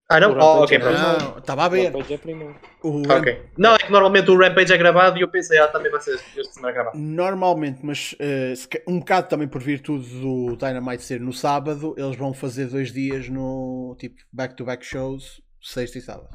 Ah, 0.08 0.20
não? 0.20 0.36
Oh, 0.36 0.62
ok, 0.64 0.78
não, 0.78 1.38
estava 1.38 1.64
a 1.64 1.68
ver. 1.68 1.80
O 1.80 1.84
Rampage 1.98 2.14
é 2.14 2.18
primeiro. 2.18 2.56
O 2.82 3.02
ok. 3.10 3.42
Não, 3.56 3.74
é 3.74 3.78
que 3.78 3.90
normalmente 3.90 4.30
o 4.30 4.38
Rampage 4.38 4.72
é 4.72 4.76
gravado 4.76 5.18
e 5.18 5.22
eu 5.22 5.28
pensei, 5.28 5.58
ah, 5.58 5.68
também 5.68 5.90
vai 5.90 6.00
ser 6.00 6.14
este 6.14 6.52
semana 6.52 6.72
gravado. 6.72 6.98
Normalmente, 6.98 7.80
mas 7.82 8.12
uh, 8.14 8.90
um 8.90 8.98
bocado 8.98 9.28
também 9.28 9.48
por 9.48 9.62
virtude 9.62 10.20
do 10.20 10.56
Dynamite 10.56 11.02
ser 11.02 11.20
no 11.20 11.32
sábado, 11.32 11.94
eles 11.96 12.16
vão 12.16 12.34
fazer 12.34 12.66
dois 12.66 12.92
dias 12.92 13.28
no 13.28 13.96
tipo 13.98 14.16
back-to-back 14.32 14.84
-back 14.84 14.90
shows, 14.90 15.40
sexta 15.62 15.98
e 15.98 16.02
sábado. 16.02 16.28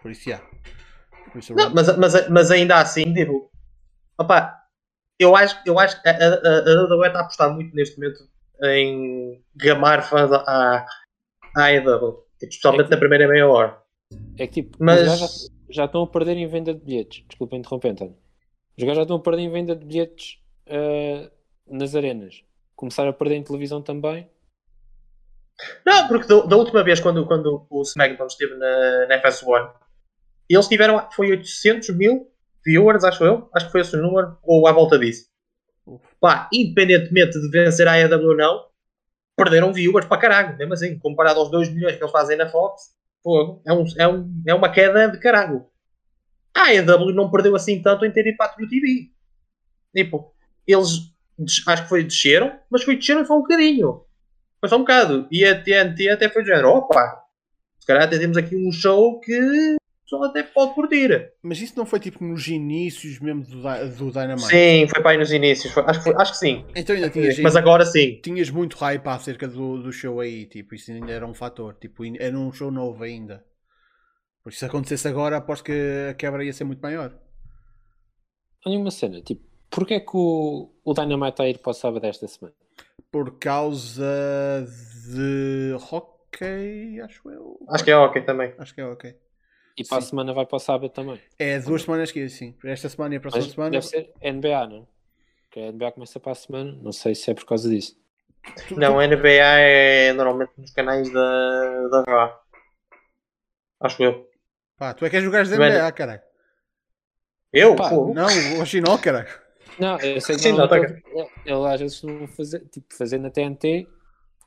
Por 0.00 0.10
isso, 0.10 0.24
já. 0.24 0.36
Yeah. 0.36 0.46
Não, 1.50 1.70
mas, 1.74 1.96
mas, 1.96 2.28
mas 2.28 2.50
ainda 2.50 2.76
assim, 2.76 3.12
tipo, 3.12 3.50
opa, 4.18 4.60
eu 5.18 5.36
acho, 5.36 5.60
eu 5.66 5.78
acho 5.78 6.00
que 6.02 6.08
a, 6.08 6.12
a, 6.12 6.16
a 6.16 6.84
WWE 6.84 7.06
está 7.06 7.18
a 7.18 7.22
apostar 7.22 7.52
muito 7.52 7.74
neste 7.76 7.98
momento 7.98 8.28
em 8.62 9.42
gamar 9.54 10.02
fãs 10.02 10.32
à, 10.32 10.86
à 11.56 11.64
AEW. 11.64 12.24
Especialmente 12.42 12.86
é 12.86 12.88
que, 12.88 12.90
na 12.90 12.96
primeira 12.98 13.28
meia 13.28 13.48
hora. 13.48 13.82
É 14.38 14.46
que 14.46 14.62
tipo, 14.62 14.78
mas 14.80 15.18
já, 15.18 15.26
já, 15.68 15.84
estão 15.84 16.02
a 16.02 16.06
perder 16.06 16.36
em 16.36 16.46
venda 16.46 16.74
de 16.74 16.80
bilhetes. 16.80 17.24
Desculpa 17.28 17.56
interromper, 17.56 17.90
António. 17.90 18.16
Os 18.76 18.84
gajos 18.84 18.96
já 18.96 19.02
estão 19.02 19.16
a 19.16 19.20
perder 19.20 19.42
em 19.42 19.50
venda 19.50 19.76
de 19.76 19.84
bilhetes 19.84 20.38
uh, 20.66 21.30
nas 21.66 21.94
arenas. 21.94 22.42
Começaram 22.74 23.10
a 23.10 23.12
perder 23.12 23.36
em 23.36 23.42
televisão 23.42 23.82
também. 23.82 24.28
Não, 25.84 26.08
porque 26.08 26.26
da, 26.26 26.40
da 26.40 26.56
última 26.56 26.82
vez 26.82 27.00
quando, 27.00 27.26
quando 27.26 27.66
o 27.68 27.82
SmackDown 27.82 28.26
esteve 28.26 28.54
na, 28.54 29.06
na 29.06 29.22
FS1, 29.22 29.72
eles 30.48 30.66
tiveram, 30.66 31.06
foi 31.12 31.30
800 31.30 31.90
mil 31.90 32.30
viewers, 32.64 33.04
acho 33.04 33.24
eu. 33.24 33.48
Acho 33.54 33.66
que 33.66 33.72
foi 33.72 33.82
esse 33.82 33.96
o 33.96 34.02
número, 34.02 34.38
ou 34.42 34.66
à 34.66 34.72
volta 34.72 34.98
disso. 34.98 35.28
Pá, 36.20 36.48
independentemente 36.52 37.38
de 37.40 37.50
vencer 37.50 37.86
a 37.86 37.92
AEW 37.92 38.28
ou 38.28 38.36
não, 38.36 38.69
perderam 39.42 39.72
viewers 39.72 40.06
para 40.06 40.20
caralho, 40.20 40.58
mesmo 40.58 40.74
assim, 40.74 40.98
comparado 40.98 41.40
aos 41.40 41.50
2 41.50 41.70
milhões 41.70 41.96
que 41.96 42.02
eles 42.02 42.12
fazem 42.12 42.36
na 42.36 42.46
Fox, 42.46 42.90
pô, 43.22 43.62
é, 43.66 43.72
um, 43.72 43.84
é, 43.96 44.06
um, 44.06 44.42
é 44.48 44.54
uma 44.54 44.70
queda 44.70 45.08
de 45.08 45.18
caralho. 45.18 45.64
A 46.54 46.64
AEW 46.64 47.14
não 47.14 47.30
perdeu 47.30 47.56
assim 47.56 47.80
tanto 47.80 48.04
em 48.04 48.10
ter 48.10 48.26
ido 48.26 48.36
para 48.36 48.52
a 48.52 48.54
TV. 48.54 49.10
Tipo, 49.96 50.34
eles 50.66 51.10
acho 51.66 51.82
que 51.84 51.88
foi 51.88 52.04
desceram, 52.04 52.58
mas 52.70 52.82
foi 52.82 52.96
desceram 52.96 53.24
só 53.24 53.34
um 53.34 53.40
bocadinho. 53.40 54.04
Foi 54.60 54.68
só 54.68 54.76
um 54.76 54.80
bocado. 54.80 55.26
E 55.30 55.42
a 55.42 55.58
TNT 55.58 56.10
até 56.10 56.28
foi 56.28 56.44
género, 56.44 56.68
opa, 56.68 57.24
se 57.78 57.86
calhar 57.86 58.04
até 58.04 58.18
temos 58.18 58.36
aqui 58.36 58.54
um 58.54 58.70
show 58.70 59.20
que 59.20 59.76
pessoal 60.10 60.24
até 60.24 60.42
pode 60.42 60.74
curtir. 60.74 61.32
Mas 61.42 61.60
isso 61.60 61.74
não 61.76 61.86
foi 61.86 62.00
tipo 62.00 62.24
nos 62.24 62.46
inícios 62.48 63.20
mesmo 63.20 63.44
do, 63.44 63.62
do 63.62 64.10
Dynamite? 64.10 64.48
Sim, 64.48 64.88
foi 64.88 65.02
para 65.02 65.12
aí 65.12 65.18
nos 65.18 65.30
inícios. 65.30 65.72
Foi, 65.72 65.84
acho, 65.84 65.98
que 66.00 66.04
foi, 66.04 66.14
acho 66.20 66.32
que 66.32 66.38
sim. 66.38 66.64
Então 66.74 66.94
ainda 66.96 67.08
tinhas. 67.08 67.38
Mas 67.38 67.54
agora 67.54 67.84
sim. 67.86 68.20
Tinhas 68.22 68.50
muito 68.50 68.76
hype 68.76 69.06
acerca 69.06 69.46
do, 69.46 69.82
do 69.82 69.92
show 69.92 70.20
aí. 70.20 70.46
Tipo, 70.46 70.74
isso 70.74 70.90
ainda 70.90 71.12
era 71.12 71.26
um 71.26 71.34
fator. 71.34 71.76
Tipo, 71.80 72.04
era 72.18 72.36
um 72.36 72.52
show 72.52 72.70
novo 72.70 73.04
ainda. 73.04 73.44
Porque 74.42 74.58
se 74.58 74.64
acontecesse 74.64 75.06
agora, 75.06 75.36
aposto 75.36 75.64
que 75.64 76.08
a 76.10 76.14
quebra 76.14 76.44
ia 76.44 76.52
ser 76.52 76.64
muito 76.64 76.80
maior. 76.80 77.14
Olha 78.66 78.78
uma 78.78 78.90
cena, 78.90 79.22
tipo, 79.22 79.42
porquê 79.70 79.94
é 79.94 80.00
que 80.00 80.14
o, 80.14 80.70
o 80.84 80.92
Dynamite 80.92 81.30
está 81.30 81.44
a 81.44 81.48
ir 81.48 81.58
para 81.58 81.70
o 81.70 81.74
sábado 81.74 82.02
desta 82.02 82.26
semana? 82.26 82.54
Por 83.10 83.38
causa 83.38 84.66
de 85.08 85.74
hockey, 85.90 87.00
acho 87.00 87.30
eu. 87.30 87.58
Acho 87.68 87.84
que 87.84 87.90
é 87.90 87.96
hockey 87.96 88.22
também. 88.22 88.52
Acho 88.58 88.74
que 88.74 88.80
é 88.80 88.86
hockey. 88.86 89.14
E 89.76 89.84
para 89.84 90.00
Sim. 90.00 90.06
a 90.06 90.08
semana 90.08 90.32
vai 90.32 90.46
para 90.46 90.56
o 90.56 90.58
sábado 90.58 90.90
também. 90.90 91.20
É 91.38 91.58
duas 91.58 91.82
semanas 91.82 92.12
que 92.12 92.28
sim. 92.28 92.54
Esta 92.64 92.88
semana 92.88 93.14
e 93.14 93.18
a 93.18 93.20
próxima 93.20 93.44
Mas 93.44 93.52
semana. 93.52 93.70
Deve 93.70 93.86
ser 93.86 94.12
NBA, 94.22 94.66
não? 94.66 94.88
Porque 95.42 95.60
a 95.60 95.72
NBA 95.72 95.92
começa 95.92 96.20
para 96.20 96.32
a 96.32 96.34
semana. 96.34 96.78
Não 96.82 96.92
sei 96.92 97.14
se 97.14 97.30
é 97.30 97.34
por 97.34 97.44
causa 97.44 97.68
disso. 97.68 97.98
Não, 98.70 98.98
a 98.98 99.06
NBA 99.06 99.28
é 99.28 100.12
normalmente 100.12 100.52
nos 100.56 100.70
canais 100.72 101.12
da, 101.12 101.88
da 101.88 102.02
RA. 102.02 102.40
Acho 103.80 104.02
eu. 104.02 104.30
Pá, 104.76 104.94
tu 104.94 105.04
é 105.04 105.10
que 105.10 105.16
és 105.16 105.24
jogares 105.24 105.50
da 105.50 105.56
NBA, 105.56 105.92
caralho. 105.92 106.22
Eu? 107.52 107.76
Pá, 107.76 107.90
não, 107.90 108.60
o 108.60 108.66
Chinó, 108.66 108.96
caralho. 108.98 109.28
Não, 109.78 109.98
eu 110.00 110.20
sei 110.20 110.36
que 110.36 110.42
Sim, 110.42 110.52
não, 110.52 110.68
tá 110.68 110.76
ele, 110.78 111.02
ele 111.44 111.66
às 111.66 111.80
vezes 111.80 112.02
não 112.02 112.26
fazer, 112.28 112.60
tipo, 112.68 112.94
fazer 112.94 113.18
na 113.18 113.30
TNT 113.30 113.88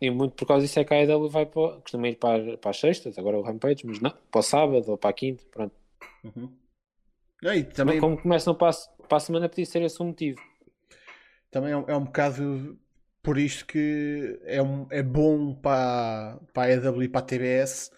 e 0.01 0.09
muito 0.09 0.35
por 0.35 0.45
causa 0.45 0.65
disso 0.65 0.79
é 0.79 0.83
que 0.83 0.93
a 0.93 0.97
AEW 0.97 1.29
vai 1.29 1.45
para, 1.45 1.79
costuma 1.81 2.07
ir 2.07 2.15
para, 2.15 2.57
para 2.57 2.71
as 2.71 2.79
sextas, 2.79 3.17
agora 3.17 3.37
o 3.37 3.41
Rampage, 3.41 3.85
mas 3.85 3.99
não, 3.99 4.11
para 4.31 4.39
o 4.39 4.43
sábado 4.43 4.91
ou 4.91 4.97
para 4.97 5.09
a 5.09 5.13
quinta, 5.13 5.43
pronto. 5.49 5.73
Uhum. 6.23 6.51
E 7.43 7.63
também... 7.63 7.99
Como 7.99 8.21
começam 8.21 8.55
para 8.55 8.69
a, 8.69 9.07
para 9.07 9.17
a 9.17 9.19
semana, 9.19 9.49
podia 9.49 9.65
ser 9.65 9.81
esse 9.81 10.01
o 10.01 10.05
motivo. 10.05 10.39
Também 11.51 11.71
é 11.71 11.77
um, 11.77 11.85
é 11.87 11.95
um 11.95 12.03
bocado 12.05 12.77
por 13.21 13.37
isto 13.37 13.65
que 13.65 14.39
é, 14.43 14.61
um, 14.61 14.87
é 14.89 15.01
bom 15.01 15.55
para, 15.55 16.39
para 16.53 16.63
a 16.63 16.71
EW 16.73 17.03
e 17.03 17.07
para 17.07 17.21
a 17.21 17.23
TBS, 17.23 17.91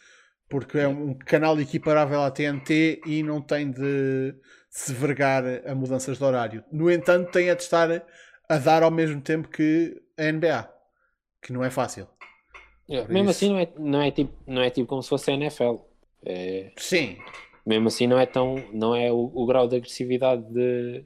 porque 0.48 0.78
é 0.78 0.88
um 0.88 1.16
canal 1.16 1.60
equiparável 1.60 2.22
à 2.22 2.30
TNT 2.30 3.02
e 3.06 3.24
não 3.24 3.42
tem 3.42 3.72
de 3.72 4.36
se 4.70 4.94
vergar 4.94 5.44
a 5.66 5.74
mudanças 5.74 6.18
de 6.18 6.24
horário. 6.24 6.64
No 6.72 6.92
entanto, 6.92 7.32
tem 7.32 7.50
a 7.50 7.56
de 7.56 7.64
estar 7.64 7.90
a 8.48 8.58
dar 8.58 8.84
ao 8.84 8.92
mesmo 8.92 9.20
tempo 9.22 9.48
que 9.48 10.00
a 10.18 10.32
NBA 10.32 10.75
que 11.46 11.54
não 11.54 11.64
é 11.64 11.70
fácil. 11.70 12.08
É, 12.90 13.08
mesmo 13.08 13.30
isso... 13.30 13.46
assim 13.46 13.50
não 13.50 13.60
é, 13.60 13.74
não, 13.78 14.02
é 14.02 14.12
tipo, 14.12 14.34
não 14.48 14.62
é 14.62 14.70
tipo 14.72 14.88
como 14.88 15.04
se 15.04 15.10
fosse 15.10 15.30
a 15.30 15.36
NFL. 15.36 15.76
É... 16.26 16.72
Sim. 16.76 17.18
Mesmo 17.66 17.88
assim 17.88 18.08
não 18.08 18.20
é 18.20 18.26
tão. 18.26 18.56
não 18.74 18.96
é 18.96 19.12
o, 19.12 19.32
o, 19.34 19.46
grau 19.46 19.68
de 19.68 19.76
agressividade 19.76 20.44
de 20.52 21.06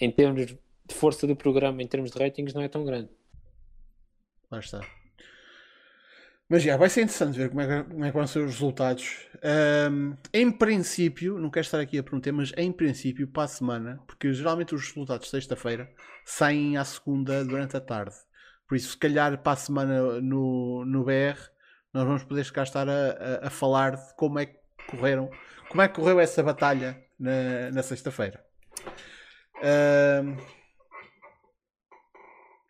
em 0.00 0.10
termos 0.10 0.46
de 0.46 0.58
força 0.90 1.26
do 1.26 1.36
programa, 1.36 1.80
em 1.80 1.86
termos 1.86 2.10
de 2.10 2.18
ratings, 2.18 2.52
não 2.52 2.62
é 2.62 2.68
tão 2.68 2.84
grande. 2.84 3.08
Lá 4.50 4.58
está. 4.58 4.80
Mas 6.48 6.64
já, 6.64 6.76
vai 6.76 6.90
ser 6.90 7.02
interessante 7.02 7.38
ver 7.38 7.48
como 7.48 7.62
é 7.62 7.66
que, 7.66 7.88
como 7.88 8.04
é 8.04 8.08
que 8.10 8.16
vão 8.16 8.26
ser 8.26 8.40
os 8.40 8.52
resultados. 8.52 9.26
Um, 9.90 10.14
em 10.34 10.50
princípio, 10.50 11.38
não 11.38 11.50
quero 11.50 11.64
estar 11.64 11.80
aqui 11.80 11.98
a 11.98 12.02
prometer, 12.02 12.32
mas 12.32 12.52
em 12.56 12.70
princípio, 12.70 13.26
para 13.26 13.44
a 13.44 13.48
semana, 13.48 14.02
porque 14.06 14.32
geralmente 14.32 14.74
os 14.74 14.86
resultados 14.86 15.26
de 15.26 15.30
sexta-feira 15.30 15.90
saem 16.24 16.76
à 16.76 16.84
segunda 16.84 17.44
durante 17.44 17.76
a 17.76 17.80
tarde. 17.80 18.16
Por 18.72 18.76
isso, 18.76 18.92
se 18.92 18.96
calhar 18.96 19.36
para 19.36 19.52
a 19.52 19.56
semana 19.56 20.18
no, 20.22 20.82
no 20.86 21.04
BR, 21.04 21.38
nós 21.92 22.06
vamos 22.06 22.24
poder 22.24 22.50
cá 22.52 22.62
estar 22.62 22.88
a, 22.88 23.42
a, 23.42 23.48
a, 23.48 23.50
falar 23.50 23.96
de 23.96 24.14
como 24.14 24.38
é 24.38 24.46
que 24.46 24.56
correram, 24.88 25.30
como 25.68 25.82
é 25.82 25.88
que 25.88 25.94
correu 25.94 26.18
essa 26.18 26.42
batalha 26.42 26.98
na, 27.18 27.70
na 27.70 27.82
sexta-feira. 27.82 28.42
Uh, 29.58 30.42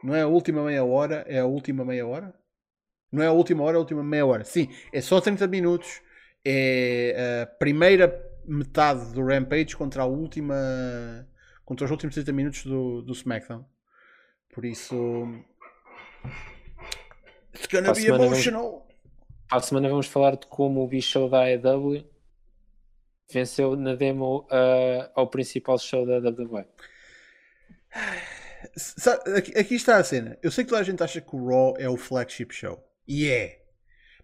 não 0.03 0.13
é 0.13 0.23
a 0.23 0.27
última 0.27 0.65
meia 0.65 0.85
hora, 0.85 1.25
é 1.29 1.39
a 1.39 1.47
última 1.47 1.85
meia 1.85 2.05
hora? 2.05 2.35
Não 3.13 3.23
é 3.23 3.29
a 3.29 3.33
última 3.33 3.63
hora, 3.63 3.77
é 3.77 3.79
a 3.79 3.81
última 3.83 4.03
meia 4.03 4.27
hora. 4.27 4.43
Sim, 4.43 4.75
é 4.93 5.01
só 5.01 5.21
30 5.21 5.47
minutos. 5.47 6.03
É 6.45 7.45
a 7.45 7.47
primeira 7.47 8.13
metade 8.45 9.13
do 9.15 9.25
Rampage 9.25 9.77
contra 9.77 10.03
a 10.03 10.07
última. 10.07 10.57
contra 11.65 11.85
os 11.85 11.93
últimos 11.93 12.17
30 12.17 12.33
minutos 12.33 12.65
do, 12.65 13.03
do 13.03 13.13
SmackDown. 13.13 13.65
Por 14.53 14.65
isso. 14.65 15.45
It's 17.55 17.67
gonna 17.67 17.93
be 17.93 18.01
semana 18.01 18.25
vamos- 18.25 18.33
emotional. 18.39 18.89
Para 19.49 19.59
a 19.59 19.63
semana 19.63 19.89
vamos 19.89 20.07
falar 20.07 20.37
de 20.37 20.47
como 20.47 20.83
o 20.83 20.89
bicho 20.89 21.29
da 21.29 21.45
AEW 21.45 22.05
venceu 23.31 23.77
na 23.77 23.95
demo 23.95 24.47
ah, 24.51 25.11
ao 25.15 25.29
principal 25.29 25.79
show 25.79 26.07
da 26.07 26.19
WWE. 26.19 26.67
Aqui, 29.37 29.59
aqui 29.59 29.75
está 29.75 29.97
a 29.97 30.05
cena. 30.05 30.39
Eu 30.43 30.51
sei 30.51 30.65
que 30.65 30.71
toda 30.71 30.81
a 30.81 30.85
gente 30.85 31.03
acha 31.03 31.21
que 31.21 31.35
o 31.35 31.47
Raw 31.47 31.75
é 31.79 31.89
o 31.89 31.97
flagship 31.97 32.53
show. 32.53 32.83
E 33.07 33.29
é. 33.29 33.63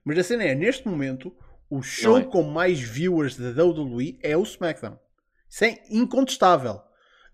Mas 0.05 0.19
a 0.19 0.23
cena 0.23 0.45
é, 0.45 0.55
neste 0.55 0.87
momento, 0.87 1.35
o 1.69 1.83
show 1.83 2.19
é. 2.19 2.25
com 2.25 2.43
mais 2.43 2.81
viewers 2.81 3.37
da 3.37 3.65
WWE 3.65 4.19
é 4.23 4.37
o 4.37 4.43
SmackDown. 4.43 4.99
Isso 5.49 5.65
é 5.65 5.83
incontestável. 5.91 6.81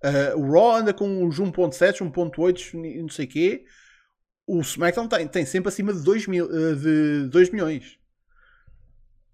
Uh, 0.03 0.39
o 0.39 0.53
Raw 0.53 0.77
anda 0.77 0.93
com 0.93 1.27
os 1.27 1.39
1.7, 1.39 1.99
1.8 2.11 2.75
e 2.75 3.01
não 3.01 3.09
sei 3.09 3.27
o 3.27 3.29
quê. 3.29 3.65
O 4.47 4.61
SmackDown 4.61 5.09
tem, 5.09 5.27
tem 5.27 5.47
sempre 5.47 5.69
acima 5.69 5.93
de 5.93 6.03
2, 6.03 6.27
mil, 6.27 6.47
uh, 6.47 6.77
de 6.77 7.29
2 7.29 7.51
milhões. 7.51 7.99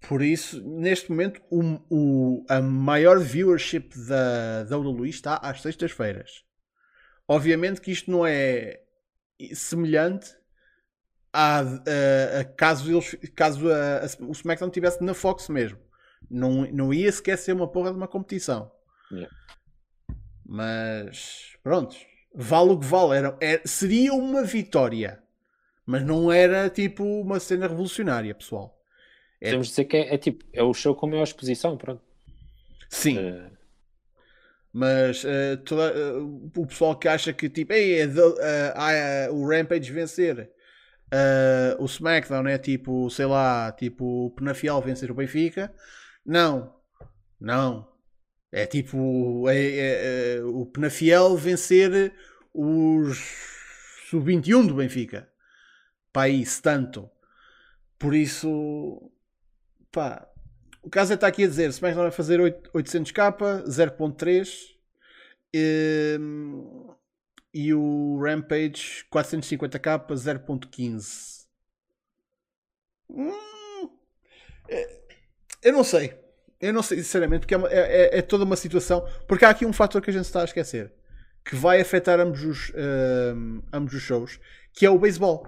Por 0.07 0.21
isso, 0.21 0.61
neste 0.67 1.09
momento, 1.11 1.41
o, 1.51 1.61
o- 1.89 2.45
a 2.49 2.59
maior 2.61 3.19
viewership 3.19 3.89
da 4.07 4.63
da 4.63 4.77
WWE 4.77 5.09
está 5.09 5.35
às 5.35 5.61
sextas-feiras. 5.61 6.43
Obviamente 7.27 7.79
que 7.81 7.91
isto 7.91 8.09
não 8.09 8.25
é 8.25 8.81
semelhante 9.53 10.33
a, 11.31 11.59
a- 11.59 12.39
a 12.39 12.45
caso, 12.45 12.89
eles, 12.91 13.15
caso 13.35 13.69
a- 13.71 14.01
o 14.21 14.31
SmackDown 14.31 14.69
estivesse 14.69 15.03
na 15.03 15.13
Fox 15.13 15.49
mesmo. 15.49 15.77
Não, 16.29 16.63
não 16.71 16.93
ia 16.93 17.11
sequer 17.11 17.37
ser 17.37 17.51
uma 17.53 17.69
porra 17.71 17.91
de 17.91 17.97
uma 17.97 18.07
competição. 18.07 18.71
Yeah. 19.11 19.31
Mas 20.45 21.55
pronto, 21.63 21.95
vale 22.33 22.71
o 22.71 22.79
que 22.79 22.85
vale. 22.85 23.17
Era, 23.17 23.37
é- 23.41 23.61
seria 23.65 24.13
uma 24.13 24.43
vitória, 24.43 25.21
mas 25.85 26.03
não 26.03 26.31
era 26.31 26.69
tipo 26.69 27.03
uma 27.03 27.39
cena 27.39 27.67
revolucionária, 27.67 28.33
pessoal. 28.35 28.77
É- 29.39 29.45
Podemos 29.47 29.67
dizer 29.67 29.85
que 29.85 29.97
é, 29.97 30.13
é 30.13 30.17
tipo, 30.17 30.45
é 30.53 30.61
o 30.63 30.73
show 30.73 30.95
com 30.95 31.07
maior 31.07 31.23
exposição, 31.23 31.77
pronto. 31.77 32.01
Sim, 32.89 33.17
Ah, 33.19 33.49
Mas 34.73 35.25
eh, 35.25 35.57
toda- 35.57 35.91
eh, 35.93 36.11
o 36.57 36.65
pessoal 36.65 36.95
que 36.97 37.07
acha 37.07 37.33
que 37.33 37.49
tipo, 37.49 37.73
Ei, 37.73 38.01
é 38.39 39.29
o 39.29 39.45
Rampage 39.45 39.91
vencer 39.91 40.49
o 41.77 41.85
SmackDown 41.85 42.47
é 42.47 42.57
tipo, 42.57 43.09
sei 43.09 43.25
lá, 43.25 43.69
tipo 43.73 44.27
o 44.27 44.31
Penafiel 44.31 44.79
vencer 44.81 45.11
o 45.11 45.13
Benfica. 45.13 45.73
Não, 46.25 46.73
não. 47.39 47.90
É 48.51 48.65
tipo 48.65 49.47
é, 49.49 49.55
é, 49.55 50.35
é, 50.35 50.43
o 50.43 50.65
Penafiel 50.65 51.37
vencer 51.37 52.13
os 52.53 53.17
sub-21 54.09 54.67
do 54.67 54.75
Benfica. 54.75 55.29
Pá, 56.11 56.27
isso 56.27 56.61
tanto. 56.61 57.09
Por 57.97 58.13
isso, 58.13 59.11
pá, 59.91 60.27
o 60.81 60.89
caso 60.89 61.13
está 61.13 61.27
aqui 61.27 61.43
a 61.43 61.47
dizer: 61.47 61.69
SmackDown 61.69 62.03
vai 62.03 62.11
fazer 62.11 62.41
8 62.41 62.71
800k, 62.71 63.63
0.3 63.67 64.75
hum, 66.19 66.93
e 67.53 67.73
o 67.73 68.19
Rampage 68.21 69.05
450k, 69.11 70.07
0.15. 70.07 71.45
Hum, 73.09 73.89
é- 74.67 75.01
eu 75.63 75.73
não 75.73 75.83
sei. 75.83 76.20
Eu 76.61 76.73
não 76.73 76.83
sei, 76.83 76.97
sinceramente, 76.99 77.41
porque 77.41 77.53
é, 77.53 77.57
uma- 77.57 77.69
é- 77.69 78.03
é- 78.15 78.19
é 78.19 78.21
toda 78.21 78.43
uma 78.43 78.55
situação. 78.55 79.05
Porque 79.27 79.43
há 79.45 79.49
aqui 79.49 79.65
um 79.65 79.73
fator 79.73 80.01
que 80.01 80.09
a 80.09 80.13
gente 80.13 80.25
está 80.25 80.41
a 80.41 80.45
esquecer 80.45 80.93
que 81.43 81.55
vai 81.55 81.81
afetar 81.81 82.19
ambos 82.19 82.43
os, 82.43 82.71
hum, 83.35 83.63
ambos 83.73 83.93
os 83.95 84.01
shows, 84.01 84.39
que 84.75 84.85
é 84.85 84.89
o 84.89 84.99
beisebol. 84.99 85.43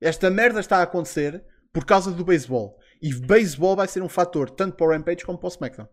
Esta 0.00 0.28
merda 0.28 0.58
está 0.60 0.78
a 0.78 0.82
acontecer 0.82 1.44
por 1.72 1.84
causa 1.84 2.10
do 2.10 2.24
beisebol. 2.24 2.76
E 3.00 3.14
beisebol 3.14 3.76
vai 3.76 3.86
ser 3.86 4.02
um 4.02 4.08
fator 4.08 4.50
tanto 4.50 4.76
para 4.76 4.86
o 4.86 4.90
Rampage 4.90 5.24
como 5.24 5.38
para 5.38 5.46
o 5.46 5.50
SmackDown. 5.50 5.88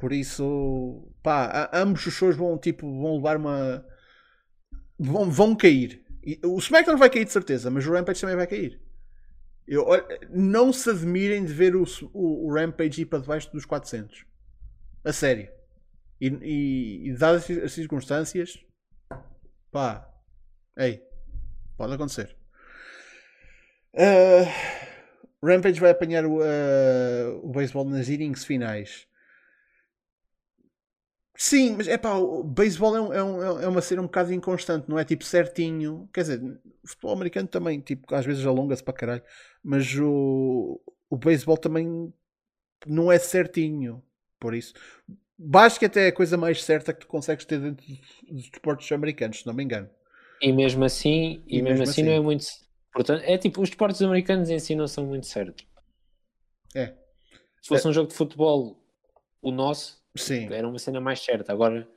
Por 0.00 0.12
isso, 0.12 1.08
pá, 1.22 1.70
ambos 1.72 2.04
os 2.06 2.12
shows 2.12 2.34
vão, 2.34 2.58
tipo, 2.58 2.86
vão 3.00 3.16
levar 3.16 3.36
uma. 3.36 3.84
vão, 4.98 5.30
vão 5.30 5.54
cair. 5.54 6.02
E 6.24 6.40
o 6.44 6.58
SmackDown 6.58 6.96
vai 6.98 7.08
cair 7.08 7.24
de 7.24 7.30
certeza, 7.32 7.70
mas 7.70 7.86
o 7.86 7.92
Rampage 7.92 8.20
também 8.20 8.36
vai 8.36 8.46
cair. 8.48 8.80
Eu, 9.66 9.86
não 10.30 10.72
se 10.72 10.90
admirem 10.90 11.44
de 11.44 11.52
ver 11.52 11.76
o, 11.76 11.84
o, 12.12 12.46
o 12.46 12.54
Rampage 12.54 13.02
ir 13.02 13.06
para 13.06 13.20
debaixo 13.20 13.50
dos 13.52 13.64
400. 13.64 14.24
A 15.04 15.12
sério. 15.12 15.48
E, 16.20 16.28
e, 16.28 17.08
e 17.08 17.12
dadas 17.14 17.48
as 17.50 17.72
circunstâncias, 17.72 18.58
pá, 19.70 20.08
ei, 20.76 21.02
pode 21.76 21.94
acontecer. 21.94 22.36
Ah, 23.96 24.44
Rampage 25.42 25.80
vai 25.80 25.90
apanhar 25.90 26.24
o, 26.24 26.40
ah, 26.40 27.40
o 27.42 27.48
beisebol 27.48 27.84
nas 27.84 28.08
innings 28.08 28.44
finais. 28.44 29.06
Sim, 31.44 31.74
mas 31.76 31.88
é 31.88 31.98
pá, 31.98 32.14
o 32.14 32.44
beisebol 32.44 32.94
é, 32.96 33.00
um- 33.00 33.12
é, 33.12 33.22
um- 33.24 33.60
é 33.62 33.68
uma 33.68 33.80
cena 33.82 34.00
um 34.02 34.04
bocado 34.06 34.32
inconstante, 34.32 34.88
não 34.88 34.98
é 34.98 35.04
tipo 35.04 35.24
certinho. 35.24 36.08
Quer 36.12 36.20
dizer, 36.22 36.40
o 36.84 36.86
futebol 36.88 37.12
americano 37.12 37.48
também, 37.48 37.80
tipo, 37.80 38.14
às 38.14 38.24
vezes 38.24 38.46
alonga-se 38.46 38.82
para 38.82 38.94
caralho, 38.94 39.22
mas 39.62 39.92
o, 39.98 40.80
o 41.10 41.16
beisebol 41.16 41.56
também 41.58 42.12
não 42.86 43.12
é 43.12 43.18
certinho. 43.18 44.02
Por 44.40 44.54
isso, 44.54 44.74
basquete 45.38 45.98
é 45.98 46.08
a 46.08 46.12
coisa 46.14 46.36
mais 46.38 46.62
certa 46.64 46.92
que 46.94 47.00
tu 47.00 47.08
consegues 47.08 47.44
ter 47.46 47.60
dentro 47.60 47.86
dos 47.86 48.50
desportos 48.50 48.90
americanos, 48.92 49.40
se 49.40 49.46
não 49.46 49.54
me 49.54 49.64
engano. 49.64 49.90
E 50.40 50.52
mesmo 50.52 50.84
assim, 50.84 51.42
e, 51.46 51.58
E 51.58 51.62
mesmo, 51.62 51.82
mesmo 51.82 51.88
assim, 51.88 52.02
assim. 52.02 52.02
não 52.02 52.12
é 52.12 52.20
muito. 52.20 52.44
Portanto, 52.92 53.22
é 53.24 53.38
tipo, 53.38 53.62
os 53.62 53.70
esportes 53.70 54.02
americanos 54.02 54.50
em 54.50 54.58
si 54.58 54.74
não 54.74 54.86
são 54.86 55.06
muito 55.06 55.26
certos. 55.26 55.64
É, 56.74 56.94
Se 57.62 57.68
fosse 57.68 57.88
um 57.88 57.92
jogo 57.92 58.08
de 58.08 58.14
futebol, 58.14 58.76
o 59.42 59.52
nosso, 59.52 60.01
sim. 60.16 60.52
era 60.52 60.66
uma 60.66 60.78
cena 60.78 61.00
mais 61.00 61.20
certa. 61.20 61.52
Agora, 61.52 61.88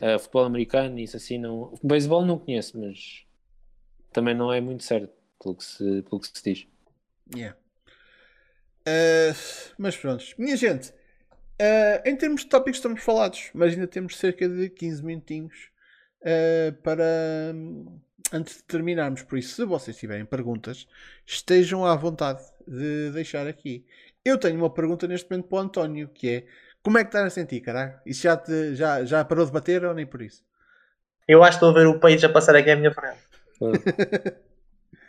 eh, 0.00 0.18
futebol 0.18 0.44
americano, 0.44 0.98
isso 0.98 1.16
assim, 1.16 1.38
não. 1.38 1.72
O 1.72 1.80
beisebol 1.82 2.24
não 2.24 2.38
conheço, 2.38 2.78
mas 2.78 3.24
também 4.12 4.34
não 4.34 4.52
é 4.52 4.60
muito 4.60 4.84
certo, 4.84 5.12
pelo 5.42 5.56
que 5.56 5.64
se, 5.64 6.02
pelo 6.02 6.20
que 6.20 6.28
se 6.28 6.44
diz. 6.44 6.66
Yeah. 7.34 7.56
Uh, 8.80 9.36
mas 9.76 9.96
pronto, 9.96 10.24
minha 10.38 10.56
gente, 10.56 10.90
uh, 10.90 12.06
em 12.06 12.16
termos 12.16 12.42
de 12.42 12.48
tópicos 12.48 12.78
estamos 12.78 13.02
falados, 13.02 13.50
mas 13.52 13.74
ainda 13.74 13.86
temos 13.86 14.16
cerca 14.16 14.48
de 14.48 14.70
15 14.70 15.04
minutinhos 15.04 15.70
uh, 16.22 16.72
para 16.82 17.04
antes 18.32 18.56
de 18.56 18.62
terminarmos. 18.64 19.22
Por 19.22 19.38
isso, 19.38 19.56
se 19.56 19.64
vocês 19.64 19.96
tiverem 19.96 20.24
perguntas, 20.24 20.86
estejam 21.26 21.84
à 21.84 21.94
vontade 21.96 22.42
de 22.66 23.10
deixar 23.10 23.46
aqui. 23.46 23.84
Eu 24.24 24.38
tenho 24.38 24.56
uma 24.56 24.72
pergunta 24.72 25.06
neste 25.06 25.30
momento 25.30 25.48
para 25.48 25.56
o 25.56 25.60
António, 25.60 26.08
que 26.08 26.28
é 26.28 26.46
como 26.82 26.98
é 26.98 27.02
que 27.04 27.08
estás 27.08 27.26
a 27.26 27.30
sentir, 27.30 27.60
caralho? 27.60 27.94
Isso 28.06 28.22
já, 28.22 28.36
te- 28.36 28.74
já, 28.74 29.04
já 29.04 29.24
parou 29.24 29.44
de 29.44 29.52
bater 29.52 29.84
ou 29.84 29.94
nem 29.94 30.06
por 30.06 30.22
isso? 30.22 30.42
Eu 31.26 31.42
acho 31.42 31.58
que 31.58 31.64
estou 31.64 31.70
a 31.70 31.80
ver 31.80 31.86
o 31.86 32.00
país 32.00 32.22
a 32.24 32.28
passar 32.28 32.56
aqui 32.56 32.70
à 32.70 32.76
minha 32.76 32.92
frente. 32.92 33.18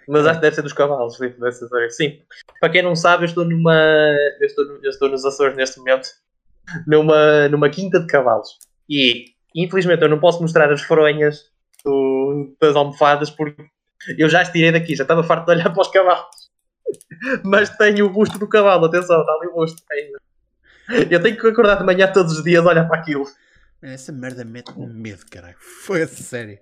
Mas 0.08 0.26
acho 0.26 0.36
que 0.40 0.42
deve 0.42 0.56
ser 0.56 0.62
dos 0.64 0.74
cavalos, 0.74 1.18
deve 1.20 1.52
ser- 1.52 1.92
Sim. 1.92 2.20
Para 2.60 2.70
quem 2.72 2.82
não 2.82 2.96
sabe, 2.96 3.24
eu 3.24 3.28
estou 3.28 3.46
numa. 3.46 3.74
Eu 4.40 4.46
estou, 4.48 4.66
eu 4.84 4.90
estou 4.90 5.08
nos 5.10 5.24
Açores 5.24 5.56
neste 5.56 5.78
momento, 5.78 6.08
numa, 6.88 7.48
numa 7.48 7.70
quinta 7.70 8.00
de 8.00 8.08
cavalos. 8.08 8.58
E 8.90 9.26
infelizmente 9.56 10.02
eu 10.02 10.10
não 10.10 10.20
posso 10.20 10.42
mostrar 10.42 10.72
as 10.74 10.82
fronhas 10.82 11.46
do- 11.86 12.56
das 12.60 12.76
almofadas 12.76 13.30
porque 13.30 13.64
eu 14.18 14.28
já 14.28 14.42
estirei 14.42 14.72
daqui, 14.72 14.96
já 14.96 15.04
estava 15.04 15.24
farto 15.24 15.46
de 15.46 15.52
olhar 15.52 15.72
para 15.72 15.82
os 15.82 15.88
cavalos. 15.90 16.50
Mas 17.46 17.70
tenho 17.78 18.06
o 18.08 18.10
busto 18.10 18.40
do 18.40 18.48
cavalo, 18.50 18.86
atenção, 18.86 19.22
está 19.22 19.34
ali 19.34 19.48
o 19.48 19.54
busto 19.54 19.82
ainda. 19.92 20.20
Eu 21.10 21.22
tenho 21.22 21.38
que 21.38 21.48
acordar 21.48 21.76
de 21.76 21.84
manhã 21.84 22.12
todos 22.12 22.38
os 22.38 22.44
dias 22.44 22.66
a 22.66 22.70
olhar 22.70 22.88
para 22.88 23.00
aquilo. 23.00 23.26
Essa 23.82 24.12
merda 24.12 24.44
mete-me 24.44 24.88
medo, 24.88 25.26
caralho. 25.30 25.56
Foi 25.86 26.02
a 26.02 26.08
sério. 26.08 26.60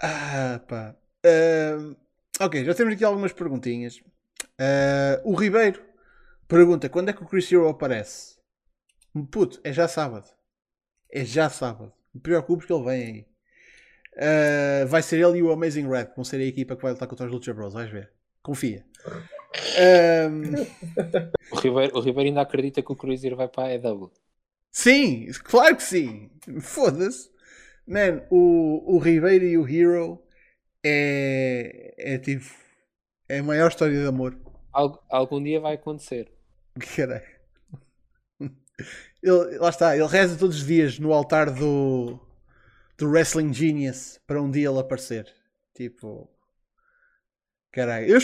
Ah, 0.00 0.60
pá. 0.66 0.94
Ahm, 1.24 1.96
ok, 2.40 2.64
já 2.64 2.74
temos 2.74 2.94
aqui 2.94 3.04
algumas 3.04 3.32
perguntinhas. 3.32 4.00
Ah, 4.58 5.20
o 5.24 5.34
Ribeiro 5.34 5.82
pergunta: 6.46 6.88
quando 6.88 7.08
é 7.08 7.12
que 7.12 7.22
o 7.22 7.26
Chris 7.26 7.50
Hero 7.50 7.68
aparece? 7.68 8.36
Puto, 9.30 9.60
é 9.64 9.72
já 9.72 9.88
sábado. 9.88 10.28
É 11.10 11.24
já 11.24 11.48
sábado. 11.50 11.92
Não 12.14 12.20
te 12.20 12.24
preocupes 12.24 12.66
que 12.66 12.72
ele 12.72 12.84
vem 12.84 13.04
aí. 13.04 13.26
Ah, 14.16 14.86
vai 14.86 15.02
ser 15.02 15.16
ele 15.16 15.38
e 15.38 15.42
o 15.42 15.50
Amazing 15.50 15.88
Red. 15.88 16.06
que 16.06 16.16
Vão 16.16 16.24
ser 16.24 16.36
a 16.36 16.44
equipa 16.44 16.76
que 16.76 16.82
vai 16.82 16.92
lutar 16.92 17.08
contra 17.08 17.26
os 17.26 17.32
Lucha 17.32 17.52
Bros. 17.52 17.74
Vais 17.74 17.90
ver. 17.90 18.12
Confia. 18.42 18.84
Ahm, 19.76 20.66
O 21.50 21.56
Ribeiro, 21.56 21.96
o 21.96 22.00
Ribeiro 22.00 22.28
ainda 22.28 22.42
acredita 22.42 22.82
que 22.82 22.92
o 22.92 22.96
Cruzeiro 22.96 23.36
vai 23.36 23.48
para 23.48 23.64
a 23.68 23.74
EW. 23.74 24.10
Sim, 24.72 25.28
claro 25.44 25.76
que 25.76 25.82
sim. 25.82 26.30
Foda-se. 26.60 27.30
Man, 27.86 28.22
o, 28.30 28.96
o 28.96 28.98
Ribeiro 28.98 29.44
e 29.44 29.58
o 29.58 29.68
Hero 29.68 30.22
é, 30.84 31.94
é 31.98 32.18
tipo. 32.18 32.46
É 33.28 33.40
a 33.40 33.42
maior 33.42 33.70
história 33.70 33.98
de 34.00 34.06
amor. 34.06 34.38
Algu- 34.72 35.02
algum 35.08 35.42
dia 35.42 35.58
vai 35.58 35.74
acontecer. 35.76 36.30
Caralho. 36.78 37.24
Ele, 39.22 39.58
lá 39.58 39.70
está, 39.70 39.96
ele 39.96 40.06
reza 40.06 40.36
todos 40.36 40.56
os 40.56 40.66
dias 40.66 40.98
no 40.98 41.12
altar 41.12 41.50
do, 41.50 42.18
do 42.98 43.08
Wrestling 43.08 43.52
Genius 43.52 44.20
para 44.26 44.42
um 44.42 44.50
dia 44.50 44.68
ele 44.68 44.78
aparecer. 44.80 45.32
Tipo. 45.74 46.28
Caralho. 47.74 48.06
Eu, 48.06 48.20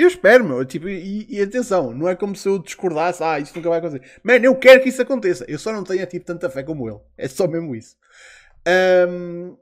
eu 0.00 0.08
espero, 0.08 0.44
meu. 0.44 0.64
Tipo, 0.64 0.88
e, 0.88 1.24
e 1.28 1.40
atenção, 1.40 1.94
não 1.94 2.08
é 2.08 2.16
como 2.16 2.34
se 2.34 2.48
eu 2.48 2.58
discordasse. 2.58 3.22
Ah, 3.22 3.38
isso 3.38 3.54
nunca 3.54 3.68
vai 3.68 3.78
acontecer. 3.78 4.18
Man, 4.24 4.38
eu 4.38 4.56
quero 4.56 4.82
que 4.82 4.88
isso 4.88 5.00
aconteça. 5.00 5.44
Eu 5.46 5.60
só 5.60 5.72
não 5.72 5.84
tenho 5.84 6.04
tipo, 6.06 6.26
tanta 6.26 6.50
fé 6.50 6.64
como 6.64 6.88
ele. 6.88 6.98
É 7.16 7.28
só 7.28 7.46
mesmo 7.46 7.72
isso. 7.76 7.96
Ahm, 8.66 9.56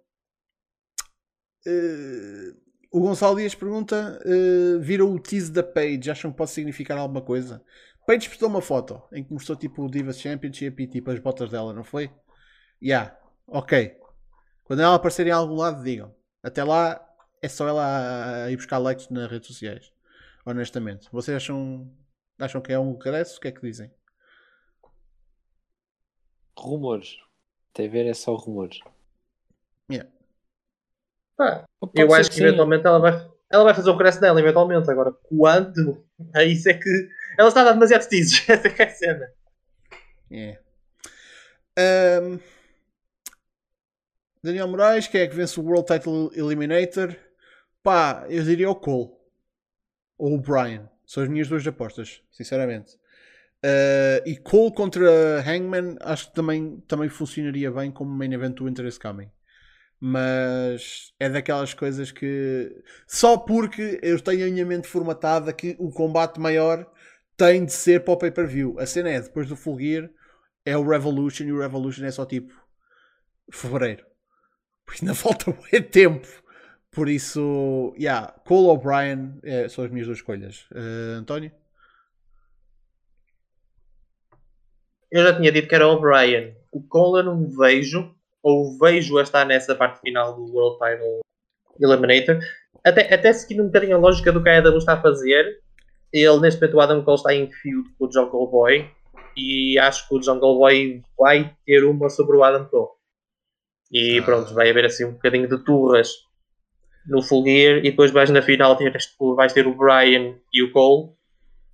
eh, 1.67 2.55
o 2.91 3.01
Gonçalo 3.01 3.37
Dias 3.37 3.55
pergunta: 3.55 4.19
eh, 4.25 4.79
viram 4.81 5.13
o 5.13 5.19
tease 5.19 5.53
da 5.53 5.63
Page? 5.63 6.11
Acham 6.11 6.31
que 6.31 6.39
pode 6.39 6.51
significar 6.51 6.97
alguma 6.97 7.21
coisa? 7.21 7.63
Page 8.07 8.31
postou 8.31 8.49
uma 8.49 8.63
foto 8.63 9.03
em 9.13 9.23
que 9.23 9.31
mostrou 9.31 9.59
tipo 9.59 9.85
o 9.85 9.91
Divas 9.91 10.19
Championship 10.19 10.83
e 10.83 10.87
tipo 10.87 11.11
as 11.11 11.19
botas 11.21 11.51
dela, 11.51 11.75
não 11.75 11.85
foi? 11.85 12.11
Yeah, 12.83 13.15
ok. 13.47 13.95
Quando 14.65 14.81
ela 14.81 14.95
aparecer 14.95 15.27
em 15.27 15.33
algum 15.33 15.57
lado, 15.57 15.83
digam. 15.85 16.15
Até 16.43 16.65
lá 16.65 17.08
é 17.43 17.49
só 17.49 17.69
ela 17.69 18.51
ir 18.51 18.57
buscar 18.57 18.79
likes 18.79 19.09
nas 19.09 19.31
redes 19.31 19.49
sociais. 19.49 19.93
Honestamente. 20.45 21.09
Vocês 21.13 21.37
acham, 21.37 21.91
acham 22.39 22.61
que 22.61 22.73
é 22.73 22.79
um 22.79 22.97
regresso? 22.97 23.39
O 23.39 23.41
que 23.41 23.49
é 23.49 23.53
que 23.53 23.61
dizem? 23.61 23.91
Rumores. 26.57 27.17
TV 27.73 28.09
é 28.09 28.15
só 28.15 28.35
rumores. 28.35 28.81
Yeah. 29.91 30.11
Pá, 31.37 31.65
Pode 31.79 31.93
eu 31.95 32.13
acho 32.13 32.31
que 32.31 32.37
sim. 32.37 32.45
eventualmente 32.45 32.87
ela 32.87 32.99
vai, 32.99 33.31
ela 33.51 33.65
vai 33.65 33.75
fazer 33.75 33.91
o 33.91 33.93
regresso 33.93 34.21
dela, 34.21 34.41
eventualmente. 34.41 34.91
Agora, 34.91 35.13
quando? 35.13 36.05
É 36.35 36.45
isso 36.45 36.69
é 36.69 36.75
que. 36.75 37.09
Ela 37.39 37.49
está 37.49 37.61
a 37.61 37.65
dar 37.65 37.73
demasiados 37.73 38.07
teases. 38.07 38.45
Essa 38.49 38.67
é 38.67 38.71
que 38.71 38.83
é 38.83 38.87
a 38.87 38.91
cena. 38.91 39.33
Yeah. 40.31 40.61
Ahm, 41.79 42.41
Daniel 44.43 44.69
Moraes, 44.69 45.07
quem 45.07 45.21
é 45.21 45.27
que 45.29 45.37
vence 45.37 45.61
o 45.61 45.63
World 45.63 45.87
Title 45.87 46.31
Eliminator? 46.35 47.15
Pá, 47.89 48.27
eu 48.29 48.45
diria 48.45 48.69
o 48.69 48.75
Cole 48.75 49.09
ou 50.19 50.35
o 50.35 50.39
Brian. 50.39 50.91
São 51.07 51.23
as 51.23 51.29
minhas 51.31 51.49
duas 51.49 51.67
apostas, 51.67 52.23
sinceramente. 52.31 52.99
Ah, 53.63 54.23
e 54.27 54.37
Cole 54.37 54.75
contra 54.75 55.41
Hangman 55.41 55.97
acho 56.03 56.29
que 56.29 56.35
também, 56.35 56.81
também 56.87 57.09
funcionaria 57.09 57.71
bem 57.71 57.91
como 57.91 58.11
main 58.11 58.31
event 58.35 58.57
do 58.57 58.67
Winter 58.67 58.85
is 58.85 58.99
Coming. 58.99 59.31
Mas 59.99 61.15
é 61.19 61.31
daquelas 61.31 61.73
coisas 61.73 62.13
que 62.13 62.71
só 63.07 63.39
porque 63.39 63.99
eu 64.03 64.21
tenho 64.21 64.47
a 64.47 64.51
minha 64.51 64.67
mente 64.67 64.87
formatada 64.87 65.51
que 65.51 65.75
o 65.79 65.91
combate 65.91 66.39
maior 66.39 66.87
tem 67.39 67.65
de 67.65 67.73
ser 67.73 68.05
para 68.05 68.13
o 68.13 68.19
pay-per-view. 68.19 68.79
A 68.79 68.85
cena 68.85 69.09
é 69.09 69.19
depois 69.19 69.49
do 69.49 69.57
Full 69.57 69.81
Gear 69.81 70.11
é 70.63 70.77
o 70.77 70.87
Revolution 70.87 71.45
e 71.45 71.53
o 71.53 71.61
Revolution 71.61 72.05
é 72.05 72.11
só 72.11 72.27
tipo 72.27 72.53
fevereiro. 73.51 74.05
Porque 74.85 75.07
ainda 75.07 75.15
falta 75.17 75.51
muito 75.51 75.91
tempo. 75.91 76.29
Por 76.91 77.09
isso, 77.09 77.95
yeah, 77.99 78.33
Cole 78.45 78.67
ou 78.69 78.79
Brian 78.79 79.39
eh, 79.43 79.69
são 79.69 79.85
as 79.85 79.91
minhas 79.91 80.07
duas 80.07 80.19
escolhas. 80.19 80.67
Eh, 80.75 81.15
António? 81.19 81.53
Eu 85.11 85.23
já 85.25 85.37
tinha 85.37 85.51
dito 85.53 85.69
que 85.69 85.75
era 85.75 85.87
o 85.89 86.01
Brian. 86.01 86.53
O 86.73 86.83
Cole 86.83 87.21
eu 87.21 87.25
não 87.25 87.49
vejo, 87.49 88.15
ou 88.43 88.79
vejo 88.79 89.19
a 89.19 89.23
estar 89.23 89.45
nessa 89.45 89.75
parte 89.75 90.01
final 90.01 90.35
do 90.35 90.45
World 90.53 90.79
Title 90.79 91.21
Eliminator. 91.81 92.39
Até, 92.85 93.13
até 93.15 93.33
seguindo 93.33 93.63
um 93.63 93.67
bocadinho 93.67 93.97
a 93.97 94.01
lógica 94.01 94.33
do 94.33 94.43
que 94.43 94.49
a 94.49 94.59
AEW 94.61 94.79
está 94.79 94.95
a 94.95 95.01
fazer, 95.03 95.61
ele 96.13 96.41
neste 96.41 96.61
momento 96.61 96.77
o 96.77 96.81
Adam 96.81 97.05
Cole 97.05 97.17
está 97.17 97.35
em 97.35 97.51
feud 97.51 97.89
com 97.99 98.07
o 98.07 98.13
Jungle 98.13 98.51
Boy 98.51 98.91
e 99.37 99.79
acho 99.79 100.09
que 100.09 100.15
o 100.15 100.23
Jungle 100.23 100.59
Boy 100.59 101.03
vai 101.19 101.55
ter 101.65 101.85
uma 101.85 102.09
sobre 102.09 102.37
o 102.37 102.43
Adam 102.43 102.67
Cole. 102.67 102.89
E 103.91 104.19
Ah. 104.19 104.23
pronto, 104.23 104.53
vai 104.55 104.71
haver 104.71 104.85
assim 104.85 105.05
um 105.05 105.13
bocadinho 105.13 105.49
de 105.49 105.65
turras 105.65 106.11
no 107.09 107.23
Full 107.23 107.45
Gear 107.45 107.79
e 107.79 107.91
depois 107.91 108.11
vais 108.11 108.31
na 108.31 108.43
final 108.43 108.77
ter, 108.77 108.97
vais 109.35 109.53
ter 109.53 109.67
o 109.67 109.75
Brian 109.75 110.37
e 110.53 110.63
o 110.63 110.71
Cole 110.73 111.11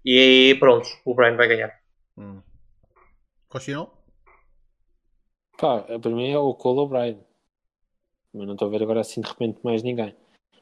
e 0.05 0.19
aí 0.19 0.59
pronto, 0.59 0.89
o 1.05 1.15
Brian 1.15 1.36
vai 1.36 1.48
ganhar. 1.48 1.81
Hum. 2.16 2.40
Pá, 5.59 5.82
para 5.82 6.11
mim 6.11 6.31
é 6.31 6.39
o 6.39 6.55
Cole 6.55 6.81
O'Brien. 6.81 7.20
Mas 8.32 8.47
não 8.47 8.55
estou 8.55 8.69
a 8.69 8.70
ver 8.70 8.82
agora 8.82 9.01
assim 9.01 9.20
de 9.20 9.28
repente 9.28 9.61
mais 9.62 9.82
ninguém. 9.82 10.15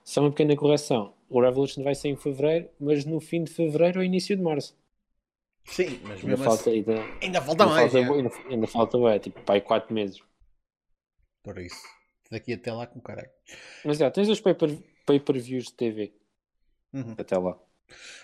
Só 0.04 0.20
uma 0.20 0.30
pequena 0.30 0.56
correção. 0.56 1.14
O 1.28 1.40
Revolution 1.40 1.82
vai 1.82 1.94
ser 1.94 2.08
em 2.08 2.16
fevereiro, 2.16 2.68
mas 2.78 3.04
no 3.04 3.20
fim 3.20 3.44
de 3.44 3.50
fevereiro 3.50 3.98
ou 3.98 4.04
início 4.04 4.36
de 4.36 4.42
março. 4.42 4.76
Sim, 5.64 6.00
mas 6.02 6.18
Ainda 6.18 6.26
mesmo 6.26 6.44
falta, 6.44 6.70
assim, 6.70 6.70
ainda, 6.70 6.92
ainda 7.22 7.40
falta 7.40 7.62
ainda, 7.62 7.74
mais. 7.74 7.92
falta, 7.92 7.98
é. 7.98 8.16
ainda, 8.16 8.30
ainda 8.50 8.66
falta, 8.66 8.98
ué, 8.98 9.18
tipo, 9.18 9.40
pá, 9.42 9.54
aí 9.54 9.60
4 9.60 9.94
meses. 9.94 10.22
Por 11.42 11.58
isso. 11.58 11.82
Daqui 12.32 12.54
até 12.54 12.72
lá 12.72 12.86
com 12.86 12.98
caralho. 13.00 13.28
Mas 13.84 13.98
já, 13.98 14.10
tens 14.10 14.28
os 14.28 14.40
pay-per- 14.40 14.78
pay-per-views 15.06 15.66
de 15.66 15.74
TV. 15.74 16.14
Uhum. 16.92 17.14
Até 17.18 17.36
lá. 17.36 17.58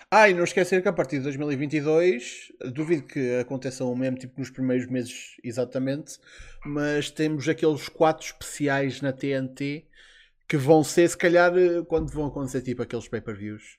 Ah, 0.09 0.27
e 0.27 0.33
não 0.33 0.43
esquecer 0.43 0.81
que 0.81 0.87
a 0.87 0.93
partir 0.93 1.17
de 1.17 1.23
2022, 1.25 2.51
duvido 2.73 3.03
que 3.03 3.35
aconteça 3.39 3.85
o 3.85 3.95
mesmo 3.95 4.17
tipo 4.17 4.39
nos 4.39 4.49
primeiros 4.49 4.87
meses 4.87 5.35
exatamente, 5.43 6.17
mas 6.65 7.11
temos 7.11 7.47
aqueles 7.47 7.87
quatro 7.87 8.25
especiais 8.25 8.99
na 9.01 9.13
TNT 9.13 9.85
que 10.47 10.57
vão 10.57 10.83
ser, 10.83 11.07
se 11.07 11.15
calhar, 11.15 11.53
quando 11.87 12.11
vão 12.11 12.25
acontecer 12.25 12.63
tipo 12.63 12.81
aqueles 12.81 13.07
pay-per-views, 13.07 13.77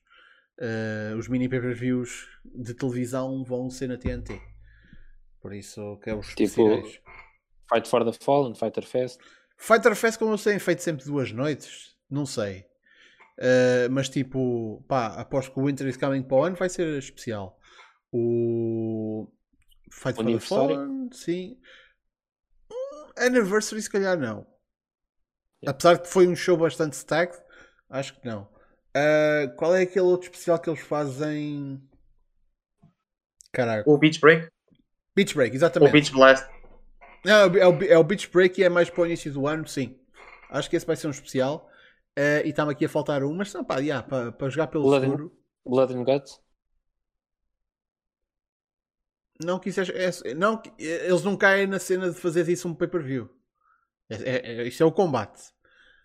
eh, 0.61 1.13
os 1.19 1.27
mini 1.27 1.49
pay-per-views 1.49 2.29
de 2.45 2.73
televisão 2.75 3.43
vão 3.43 3.69
ser 3.69 3.89
na 3.89 3.97
TNT. 3.99 4.41
Por 5.41 5.53
isso, 5.53 5.99
que 6.05 6.11
é 6.11 6.15
os 6.15 6.29
Tipo- 6.29 6.43
especiais. 6.45 7.01
Fight 7.73 7.89
for 7.89 8.05
the 8.05 8.13
Fallen, 8.13 8.55
Fighter 8.55 8.85
Fest. 8.87 9.19
Fighter 9.61 9.95
Fest, 9.95 10.19
como 10.19 10.33
eu 10.33 10.39
sei, 10.39 10.59
feito 10.59 10.83
sempre 10.83 11.05
duas 11.05 11.31
noites, 11.31 11.95
não 12.11 12.25
sei. 12.25 12.65
Uh, 13.39 13.91
mas 13.91 14.09
tipo, 14.09 14.83
pá, 14.89 15.09
aposto 15.21 15.53
que 15.53 15.61
o 15.61 15.67
Winter 15.67 15.87
is 15.87 15.99
Coming 15.99 16.23
para 16.23 16.37
o 16.37 16.45
ano 16.45 16.57
vai 16.57 16.71
ser 16.71 16.99
especial. 16.99 17.59
O 18.11 19.31
Fight 19.93 20.17
for 20.17 20.25
the? 20.25 20.41
Fallen, 20.41 21.11
sim. 21.13 21.59
Hum, 22.73 23.13
Anniversary, 23.19 23.83
se 23.83 23.91
calhar 23.91 24.19
não. 24.19 24.47
Yeah. 25.63 25.69
Apesar 25.69 25.95
de 25.97 26.03
que 26.03 26.09
foi 26.09 26.27
um 26.27 26.35
show 26.35 26.57
bastante 26.57 26.95
stacked, 26.95 27.39
acho 27.91 28.19
que 28.19 28.27
não. 28.27 28.45
Uh, 28.97 29.55
qual 29.57 29.77
é 29.77 29.83
aquele 29.83 30.07
outro 30.07 30.31
especial 30.31 30.59
que 30.59 30.71
eles 30.71 30.81
fazem? 30.81 31.87
Caralho, 33.53 33.85
O 33.87 33.99
Beach 33.99 34.19
Break, 34.21 34.49
Beach 35.15 35.35
Break, 35.35 35.55
o 35.55 35.57
exatamente. 35.57 35.93
Beach 35.93 36.13
Blast. 36.13 36.49
Não, 37.25 37.35
é 37.35 37.67
o, 37.69 37.83
é 37.85 37.99
o 37.99 38.05
Beach 38.05 38.29
Break 38.31 38.61
e 38.61 38.65
é 38.65 38.69
mais 38.69 38.89
para 38.91 39.03
o 39.03 39.07
início 39.07 39.33
do 39.33 39.47
ano, 39.47 39.67
sim. 39.67 39.99
Acho 40.49 40.69
que 40.71 40.77
esse 40.77 40.87
vai 40.87 40.97
ser 40.97 41.07
um 41.07 41.11
especial. 41.11 41.69
Eh, 42.17 42.43
e 42.47 42.51
está-me 42.51 42.73
aqui 42.73 42.85
a 42.85 42.89
faltar 42.89 43.23
um, 43.23 43.33
mas 43.35 43.53
não, 43.55 43.65
pá, 43.65 43.79
yeah, 43.79 44.07
para, 44.07 44.33
para 44.33 44.49
jogar 44.49 44.67
pelo 44.69 44.85
Blood 44.85 45.07
and- 45.07 45.11
seguro. 45.11 45.37
Blood 45.65 45.95
and 45.95 46.05
Guts. 46.05 46.41
Não 49.43 49.59
que 49.59 49.71
isso 49.71 49.81
é, 49.81 49.85
é- 50.31 50.35
não, 50.35 50.59
que- 50.59 50.71
eles 50.83 51.23
não 51.23 51.37
caem 51.37 51.67
na 51.67 51.79
cena 51.79 52.11
de 52.11 52.17
fazer 52.17 52.47
isso 52.49 52.69
um 52.69 52.75
pay-per-view. 52.75 53.31
É, 54.09 54.15
é, 54.15 54.53
é- 54.63 54.67
isto 54.69 54.83
é 54.83 54.87
o 54.87 54.93
combate. 54.93 55.41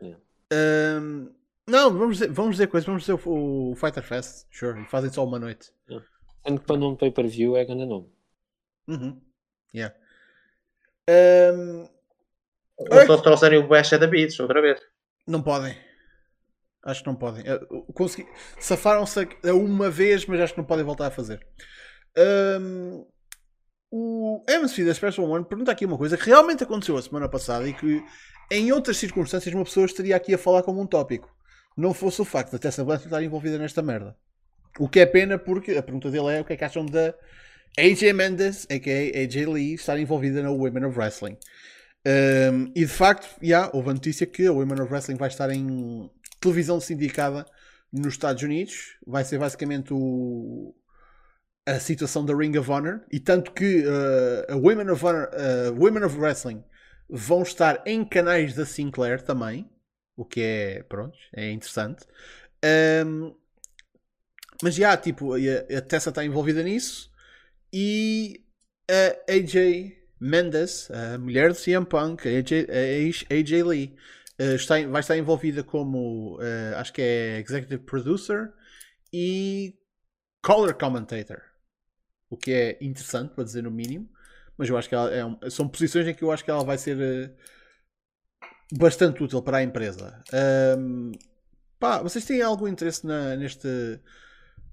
Yeah. 0.01 0.21
Ahm, 0.53 1.29
não, 1.67 1.91
vamos 1.97 2.17
dizer, 2.17 2.31
vamos 2.31 2.51
dizer 2.51 2.67
coisas, 2.67 2.85
vamos 2.85 3.01
dizer 3.03 3.13
o, 3.27 3.71
o 3.71 3.75
Fighter 3.75 4.03
Fest, 4.03 4.45
sure, 4.51 4.79
e 4.81 4.85
fazem 4.85 5.11
só 5.11 5.25
uma 5.25 5.39
noite. 5.39 5.73
Sendo 6.45 6.61
que 6.61 6.67
para 6.67 6.77
nome 6.77 6.97
pay-per-view 6.97 7.57
é 7.57 7.65
grande 7.65 7.85
nome. 7.85 8.09
Uhum. 8.87 9.19
Yeah. 9.73 9.93
Ahm, 11.10 11.88
Ou 12.77 13.06
só 13.06 13.18
trouxerem 13.22 13.60
o 13.60 13.68
Bash 13.68 13.90
the 13.90 14.07
Beach 14.07 14.41
outra 14.41 14.61
vez. 14.61 14.80
Não 15.27 15.41
podem. 15.41 15.76
Acho 16.84 17.02
que 17.02 17.07
não 17.07 17.15
podem. 17.15 17.44
Consegui... 17.94 18.27
Safaram-se 18.60 19.19
a- 19.22 19.53
uma 19.53 19.90
vez, 19.90 20.26
mas 20.26 20.40
acho 20.40 20.53
que 20.53 20.60
não 20.60 20.65
podem 20.68 20.86
voltar 20.86 21.07
a 21.07 21.11
fazer. 21.11 21.45
Ahm, 22.18 23.03
o 23.91 24.44
MC 24.48 24.84
da 24.84 24.94
Special 24.94 25.27
One 25.30 25.45
pergunta 25.45 25.72
aqui 25.72 25.86
uma 25.86 25.98
coisa 25.98 26.18
que 26.18 26.26
realmente 26.26 26.64
aconteceu 26.64 26.98
a 26.98 27.02
semana 27.02 27.30
passada 27.30 27.68
e 27.68 27.73
que 27.73 28.03
em 28.52 28.72
outras 28.72 28.98
circunstâncias 28.98 29.53
uma 29.56 29.64
pessoa 29.64 29.86
estaria 29.86 30.15
aqui 30.15 30.34
a 30.34 30.38
falar 30.38 30.64
como 30.64 30.82
um 30.82 30.86
tópico. 30.88 31.34
Não 31.77 31.94
fosse 31.94 32.22
o 32.22 32.26
facto 32.26 32.52
da 32.52 32.60
Tessa 32.60 32.84
Blanchard 32.84 33.07
estar 33.07 33.23
envolvida 33.23 33.57
nesta 33.57 33.82
merda. 33.82 34.15
O 34.80 34.88
que 34.90 34.99
é 34.99 35.06
pena 35.06 35.38
porque 35.40 35.72
a 35.72 35.84
pergunta 35.84 36.11
dele 36.11 36.27
é 36.38 36.41
o 36.41 36.45
que 36.45 36.53
é 36.53 36.57
que 36.57 36.64
acham 36.64 36.86
da 36.86 37.14
AJ 37.77 38.14
Mendes, 38.14 38.65
a.k.a. 38.69 39.23
AJ 39.23 39.45
Lee, 39.47 39.73
estar 39.73 39.99
envolvida 39.99 40.41
na 40.41 40.49
Women 40.52 40.85
of 40.85 40.97
Wrestling. 40.97 41.38
Um, 42.07 42.72
e 42.76 42.81
de 42.81 42.88
facto, 42.88 43.27
já 43.41 43.69
houve 43.73 43.89
a 43.89 43.93
notícia 43.93 44.26
que 44.26 44.45
a 44.47 44.52
Women 44.53 44.81
of 44.81 44.91
Wrestling 44.91 45.15
vai 45.18 45.27
estar 45.27 45.49
em 45.49 46.10
televisão 46.39 46.80
sindicada 46.80 47.45
nos 47.91 48.14
Estados 48.14 48.43
Unidos. 48.43 48.97
Vai 49.06 49.23
ser 49.26 49.39
basicamente 49.39 49.93
o- 49.93 50.73
a 51.65 51.80
situação 51.80 52.23
da 52.26 52.34
Ring 52.35 52.57
of 52.57 52.69
Honor. 52.69 53.02
E 53.11 53.19
tanto 53.19 53.52
que 53.52 53.84
uh, 53.85 54.53
a 54.53 54.56
Women 54.56 54.91
of, 54.91 55.03
Honor, 55.06 55.30
uh, 55.34 55.73
Women 55.84 56.03
of 56.03 56.18
Wrestling 56.18 56.64
vão 57.10 57.41
estar 57.41 57.81
em 57.85 58.06
canais 58.06 58.53
da 58.56 58.65
Sinclair 58.65 59.22
também. 59.22 59.69
O 60.15 60.23
que 60.23 60.41
é, 60.41 60.84
pronto, 60.84 61.18
é 61.35 61.52
interessante. 61.52 62.06
Um, 63.06 63.35
mas 64.64 64.76
já, 64.76 64.95
tipo, 64.95 65.34
a, 65.34 65.38
a 65.77 65.81
Tessa 65.81 66.10
está 66.10 66.23
envolvida 66.23 66.64
nisso. 66.64 67.11
E 67.77 68.41
a 68.89 69.34
AJ 69.34 69.97
Mendes, 70.18 70.89
a 70.89 71.18
mulher 71.18 71.52
do 71.52 71.60
CM 71.60 71.85
Punk, 71.85 72.26
a 72.26 72.31
AJ, 72.31 72.68
a 72.69 73.34
AJ 73.34 73.64
Lee, 73.64 73.97
uh, 74.39 74.56
está, 74.56 74.76
vai 74.88 75.02
estar 75.02 75.18
envolvida 75.18 75.61
como, 75.61 76.38
uh, 76.38 76.77
acho 76.77 76.93
que 76.93 77.02
é 77.02 77.39
Executive 77.41 77.84
Producer 77.84 78.53
e 79.11 79.77
Color 80.41 80.76
Commentator. 80.76 81.41
O 82.30 82.38
que 82.38 82.53
é 82.53 82.77
interessante, 82.80 83.34
para 83.35 83.43
dizer 83.43 83.64
no 83.64 83.72
mínimo. 83.72 84.10
Mas 84.57 84.69
eu 84.69 84.77
acho 84.77 84.88
que 84.88 84.95
é 84.95 85.26
um, 85.26 85.38
são 85.49 85.68
posições 85.68 86.07
em 86.07 86.14
que 86.14 86.23
eu 86.23 86.31
acho 86.31 86.45
que 86.45 86.52
ela 86.52 86.64
vai 86.64 86.77
ser 86.77 86.95
uh, 86.95 87.35
bastante 88.72 89.22
útil 89.22 89.41
para 89.41 89.57
a 89.57 89.64
empresa. 89.64 90.23
Um, 90.77 91.11
pá, 91.77 92.02
vocês 92.02 92.23
têm 92.23 92.41
algum 92.41 92.69
interesse 92.69 93.06
na, 93.06 93.35
neste 93.35 93.99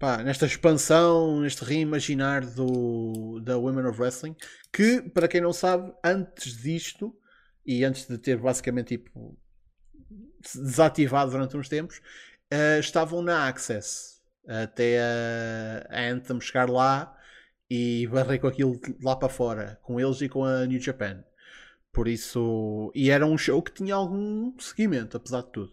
pá, 0.03 0.21
nesta 0.21 0.47
expansão, 0.47 1.43
neste 1.43 1.63
reimaginar 1.63 2.45
do, 2.45 3.39
da 3.39 3.57
Women 3.57 3.87
of 3.87 4.01
Wrestling, 4.01 4.35
que, 4.73 5.01
para 5.01 5.29
quem 5.29 5.41
não 5.41 5.53
sabe, 5.53 5.95
antes 6.03 6.61
disto, 6.61 7.17
e 7.65 7.85
antes 7.85 8.09
de 8.09 8.19
ter 8.19 8.37
basicamente 8.37 8.99
tipo, 8.99 9.39
desativado 10.41 11.31
durante 11.31 11.57
uns 11.57 11.69
tempos, 11.69 11.99
uh, 12.53 12.81
estavam 12.81 13.23
na 13.23 13.47
Access 13.47 14.21
até 14.45 14.99
a, 15.01 15.87
a 15.89 16.11
Anthem 16.11 16.41
chegar 16.41 16.69
lá 16.69 17.17
e 17.71 18.09
barrei 18.09 18.41
com 18.41 18.49
aquilo 18.49 18.81
lá 19.01 19.15
para 19.15 19.29
fora, 19.29 19.79
com 19.85 20.01
eles 20.01 20.21
e 20.21 20.29
com 20.29 20.45
a 20.45 20.67
New 20.67 20.81
Japan. 20.81 21.23
Por 21.93 22.09
isso, 22.09 22.91
e 22.93 23.09
era 23.09 23.25
um 23.25 23.39
show 23.39 23.63
que 23.63 23.71
tinha 23.71 23.95
algum 23.95 24.53
seguimento, 24.59 25.17
apesar 25.17 25.43
de 25.43 25.53
tudo. 25.53 25.73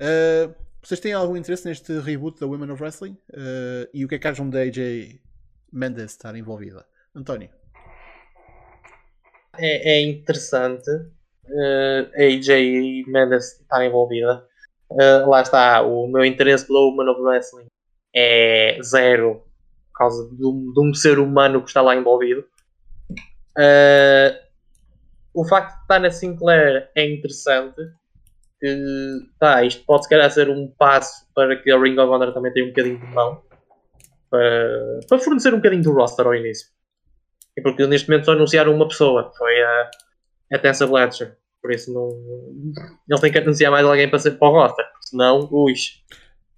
Uh, 0.00 0.69
vocês 0.82 0.98
têm 0.98 1.12
algum 1.12 1.36
interesse 1.36 1.66
neste 1.66 1.98
reboot 2.00 2.40
da 2.40 2.46
Women 2.46 2.70
of 2.70 2.82
Wrestling? 2.82 3.16
Uh, 3.30 3.88
e 3.92 4.04
o 4.04 4.08
que 4.08 4.14
é 4.14 4.18
que 4.18 4.26
acham 4.26 4.48
da 4.48 4.60
AJ 4.60 5.20
Mendes 5.72 6.12
estar 6.12 6.34
envolvida? 6.34 6.86
António? 7.14 7.50
É, 9.58 9.98
é 9.98 10.00
interessante 10.02 10.90
uh, 10.90 12.10
a 12.16 12.22
AJ 12.22 13.06
Mendes 13.06 13.60
estar 13.60 13.84
envolvida. 13.84 14.46
Uh, 14.90 15.28
lá 15.28 15.42
está, 15.42 15.82
o 15.82 16.08
meu 16.08 16.24
interesse 16.24 16.66
pela 16.66 16.80
Women 16.80 17.10
of 17.10 17.20
Wrestling 17.20 17.66
é 18.16 18.78
zero 18.82 19.44
por 19.92 19.98
causa 19.98 20.34
de 20.34 20.46
um, 20.46 20.72
de 20.72 20.80
um 20.80 20.94
ser 20.94 21.18
humano 21.18 21.60
que 21.60 21.68
está 21.68 21.82
lá 21.82 21.94
envolvido. 21.94 22.44
O 25.34 25.46
facto 25.46 25.76
de 25.76 25.82
estar 25.82 26.00
na 26.00 26.10
Sinclair 26.10 26.90
é 26.94 27.06
interessante 27.06 27.80
que 28.60 29.26
tá, 29.38 29.64
isto 29.64 29.84
pode 29.84 30.04
se 30.04 30.10
calhar 30.10 30.30
ser 30.30 30.50
um 30.50 30.68
passo 30.68 31.26
para 31.34 31.56
que 31.56 31.70
a 31.70 31.80
Ring 31.80 31.98
of 31.98 32.12
Honor 32.12 32.32
também 32.32 32.52
tenha 32.52 32.66
um 32.66 32.68
bocadinho 32.68 32.98
de 32.98 33.06
mão 33.06 33.42
para, 34.28 35.00
para 35.08 35.18
fornecer 35.18 35.52
um 35.54 35.56
bocadinho 35.56 35.82
do 35.82 35.92
roster 35.92 36.26
ao 36.26 36.34
início. 36.34 36.68
E 37.56 37.62
porque 37.62 37.86
neste 37.86 38.08
momento 38.08 38.26
só 38.26 38.32
anunciaram 38.32 38.74
uma 38.74 38.86
pessoa, 38.86 39.32
foi 39.36 39.62
a, 39.62 39.90
a 40.52 40.58
Tessa 40.58 40.86
Blatcher. 40.86 41.36
Por 41.60 41.72
isso 41.72 41.92
não. 41.92 42.08
Eles 43.08 43.20
têm 43.20 43.32
que 43.32 43.38
anunciar 43.38 43.70
mais 43.70 43.84
alguém 43.84 44.08
para, 44.08 44.18
ser, 44.18 44.32
para 44.32 44.48
o 44.48 44.52
roster, 44.52 44.86
senão, 45.02 45.48
ui, 45.50 45.74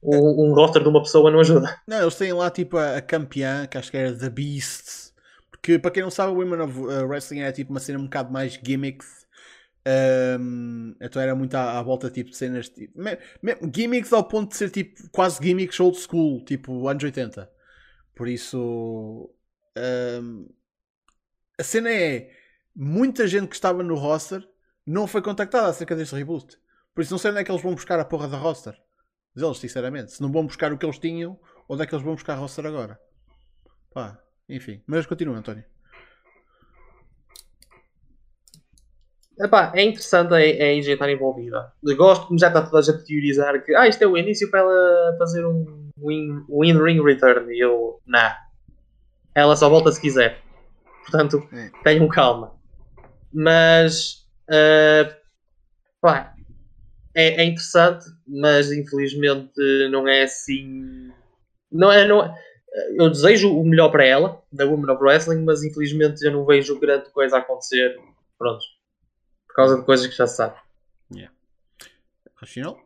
um, 0.03 0.51
um 0.51 0.55
roster 0.55 0.83
de 0.83 0.89
uma 0.89 1.03
pessoa 1.03 1.31
não 1.31 1.41
ajuda. 1.41 1.81
Não, 1.87 2.03
eles 2.03 2.15
têm 2.15 2.33
lá 2.33 2.51
tipo 2.51 2.77
a, 2.77 2.97
a 2.97 3.03
campeã, 3.03 3.66
que 3.66 3.79
acho 3.79 3.91
que 3.91 3.97
era 3.97 4.16
The 4.16 4.29
Beast. 4.29 5.12
Porque 5.51 5.79
para 5.79 5.91
quem 5.91 6.03
não 6.03 6.11
sabe, 6.11 6.33
o 6.33 6.37
Women 6.37 6.61
of 6.61 6.79
uh, 6.79 7.07
Wrestling 7.07 7.41
é 7.41 7.53
tipo 7.53 7.70
uma 7.70 7.81
cena 7.81 7.99
um 7.99 8.05
bocado 8.05 8.33
mais 8.33 8.59
gimmicks 8.65 9.22
um, 10.39 10.95
então 11.01 11.21
era 11.21 11.35
muito 11.35 11.55
à, 11.55 11.79
à, 11.79 11.83
volta 11.83 12.09
tipo, 12.09 12.31
de 12.31 12.37
cenas 12.37 12.69
tipo, 12.69 12.97
me, 13.01 13.19
me, 13.43 13.57
gimmicks 13.75 14.13
ao 14.13 14.23
ponto 14.23 14.51
de 14.51 14.57
ser 14.57 14.71
tipo 14.71 15.09
quase 15.11 15.43
gimmicks 15.43 15.81
old 15.81 15.99
school, 15.99 16.45
tipo 16.45 16.87
anos 16.89 17.03
80. 17.03 17.51
Por 18.15 18.29
isso 18.29 19.35
um, 19.77 20.49
a 21.59 21.63
cena 21.63 21.91
é 21.91 22.31
muita 22.75 23.27
gente 23.27 23.49
que 23.49 23.55
estava 23.55 23.83
no 23.83 23.95
roster 23.95 24.47
não 24.87 25.07
foi 25.07 25.23
contactada 25.23 25.69
acerca 25.69 25.97
deste 25.97 26.15
reboot. 26.15 26.59
Por 26.95 27.03
isso 27.03 27.13
não 27.13 27.19
sei 27.19 27.31
onde 27.31 27.41
é 27.41 27.45
que 27.45 27.51
eles 27.51 27.63
vão 27.63 27.75
buscar 27.75 27.99
a 27.99 28.05
porra 28.05 28.29
da 28.29 28.37
roster. 28.37 28.77
Eles, 29.35 29.59
sinceramente, 29.59 30.13
se 30.13 30.21
não 30.21 30.31
vão 30.31 30.47
buscar 30.47 30.73
o 30.73 30.79
que 30.79 30.85
eles 30.85 30.99
tinham, 30.99 31.39
onde 31.69 31.83
é 31.83 31.87
que 31.87 31.95
eles 31.95 32.05
vão 32.05 32.15
buscar 32.15 32.35
a 32.35 32.37
roster 32.37 32.67
agora? 32.67 33.01
Pá, 33.93 34.21
enfim. 34.49 34.83
Mas 34.87 35.07
continua, 35.07 35.37
António. 35.37 35.65
Epá, 39.43 39.73
é 39.74 39.82
interessante 39.82 40.32
a, 40.32 40.36
a 40.36 40.39
AJ 40.39 40.89
estar 40.90 41.10
envolvida. 41.10 41.73
Gosto 41.97 42.28
como 42.28 42.39
já 42.39 42.47
está 42.47 42.62
toda 42.62 42.78
a 42.78 42.82
gente 42.82 43.05
teorizar 43.05 43.60
que 43.64 43.74
ah, 43.74 43.89
isto 43.89 44.01
é 44.02 44.06
o 44.06 44.16
início 44.16 44.48
para 44.48 44.60
ela 44.60 45.16
fazer 45.19 45.44
um 45.44 45.90
win, 45.98 46.44
win 46.48 47.02
return. 47.02 47.52
E 47.52 47.59
eu, 47.59 48.01
não. 48.06 48.31
Ela 49.35 49.56
só 49.56 49.69
volta 49.69 49.90
se 49.90 50.01
quiser. 50.01 50.40
Portanto, 51.02 51.43
é. 51.52 51.70
tenham 51.82 52.06
calma. 52.06 52.55
Mas, 53.32 54.24
uh, 54.48 55.12
pá, 56.01 56.35
é, 57.12 57.43
é, 57.43 57.44
interessante, 57.44 58.05
mas 58.24 58.70
infelizmente 58.70 59.59
não 59.90 60.06
é 60.06 60.23
assim. 60.23 61.10
Não 61.70 61.90
é, 61.90 62.06
não 62.06 62.32
eu 62.97 63.10
desejo 63.10 63.52
o 63.52 63.64
melhor 63.64 63.90
para 63.90 64.06
ela, 64.06 64.40
da 64.52 64.64
Women 64.64 64.93
of 64.93 65.02
Wrestling, 65.02 65.44
mas 65.44 65.64
infelizmente 65.64 66.24
eu 66.24 66.32
não 66.32 66.47
vejo 66.47 66.78
grande 66.78 67.10
coisa 67.10 67.36
a 67.36 67.40
acontecer. 67.40 67.98
Pronto 68.39 68.64
por 69.53 69.57
causa 69.57 69.77
de 69.79 69.85
coisas 69.85 70.07
que 70.07 70.16
já 70.16 70.27
se 70.27 70.37
sabe. 70.37 70.59
Yeah. 71.15 71.33
Racional? 72.35 72.81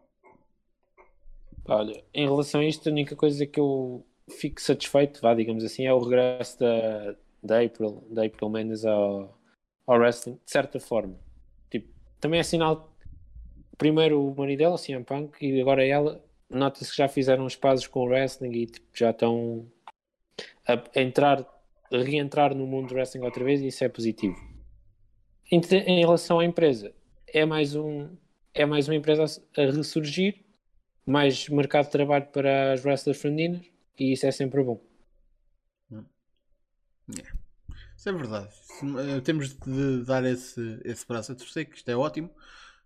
Olha, 1.64 2.04
em 2.12 2.26
relação 2.26 2.60
a 2.60 2.64
isto, 2.64 2.88
a 2.88 2.92
única 2.92 3.14
coisa 3.14 3.46
que 3.46 3.58
eu 3.58 4.04
fico 4.28 4.60
satisfeito, 4.60 5.20
vá, 5.20 5.32
digamos 5.32 5.64
assim, 5.64 5.86
é 5.86 5.92
o 5.92 6.00
regresso 6.00 6.58
da, 6.58 7.16
da 7.42 7.62
April, 7.62 8.04
da 8.10 8.24
April 8.24 8.50
Mendes 8.50 8.84
ao, 8.84 9.38
ao 9.86 9.98
wrestling, 9.98 10.40
de 10.44 10.50
certa 10.50 10.80
forma. 10.80 11.16
Tipo, 11.70 11.88
também 12.20 12.40
é 12.40 12.42
sinal, 12.42 12.92
primeiro 13.78 14.20
o 14.20 14.34
money 14.34 14.56
dela, 14.56 14.76
CM 14.76 15.04
Punk, 15.04 15.44
e 15.44 15.60
agora 15.60 15.86
ela, 15.86 16.24
nota-se 16.50 16.90
que 16.90 16.96
já 16.96 17.08
fizeram 17.08 17.46
os 17.46 17.54
pazes 17.54 17.86
com 17.86 18.00
o 18.00 18.06
wrestling 18.06 18.52
e 18.52 18.66
tipo, 18.66 18.86
já 18.92 19.10
estão 19.10 19.70
a, 20.66 20.74
a 20.98 21.00
entrar, 21.00 21.40
a 21.92 21.98
reentrar 21.98 22.56
no 22.56 22.66
mundo 22.66 22.88
do 22.88 22.94
wrestling 22.94 23.24
outra 23.24 23.44
vez 23.44 23.60
e 23.60 23.68
isso 23.68 23.84
é 23.84 23.88
positivo 23.88 24.55
em, 25.50 26.00
relação 26.00 26.38
à 26.38 26.44
empresa, 26.44 26.92
é 27.26 27.44
mais, 27.44 27.74
um, 27.74 28.08
é 28.54 28.66
mais 28.66 28.88
uma 28.88 28.94
empresa 28.94 29.24
a, 29.56 29.62
ressurgir, 29.62 30.44
mais 31.04 31.48
mercado 31.48 31.86
de 31.86 31.92
trabalho 31.92 32.26
para 32.26 32.72
as 32.72 32.84
wrestlers 32.84 33.20
femininas 33.20 33.64
e 33.98 34.12
isso 34.12 34.26
é 34.26 34.32
sempre 34.32 34.62
bom. 34.62 34.80
Yeah. 37.08 37.38
Isso 37.96 38.08
é 38.08 38.12
verdade. 38.12 38.48
Eh, 38.82 39.20
temos 39.20 39.54
de 39.54 40.04
dar 40.04 40.24
esse, 40.24 40.80
esse 40.84 41.06
braço 41.06 41.32
a 41.32 41.34
torcer, 41.34 41.68
que 41.68 41.76
isto 41.76 41.88
é 41.88 41.96
ótimo 41.96 42.30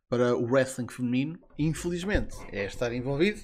para 0.09 0.37
o 0.37 0.45
wrestling 0.45 0.89
feminino. 0.89 1.39
Infelizmente, 1.59 2.37
é 2.53 2.65
estar 2.65 2.93
envolvido. 2.93 3.41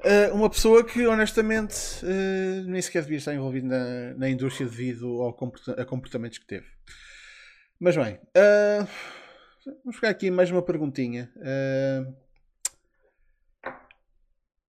Uh, 0.00 0.34
uma 0.34 0.50
pessoa 0.50 0.84
que 0.84 1.06
honestamente 1.06 1.74
uh, 2.02 2.64
nem 2.66 2.82
sequer 2.82 3.02
devia 3.02 3.16
estar 3.16 3.34
envolvido 3.34 3.66
na, 3.66 4.14
na 4.14 4.28
indústria 4.28 4.68
devido 4.68 5.22
ao 5.22 5.32
comporta 5.32 5.72
a 5.72 5.84
comportamentos 5.84 6.38
que 6.38 6.46
teve. 6.46 6.66
Mas 7.78 7.94
bem, 7.94 8.14
uh, 8.14 8.88
vamos 9.84 10.00
pegar 10.00 10.08
aqui 10.08 10.30
mais 10.30 10.50
uma 10.50 10.62
perguntinha. 10.62 11.30
Uh, 11.36 12.10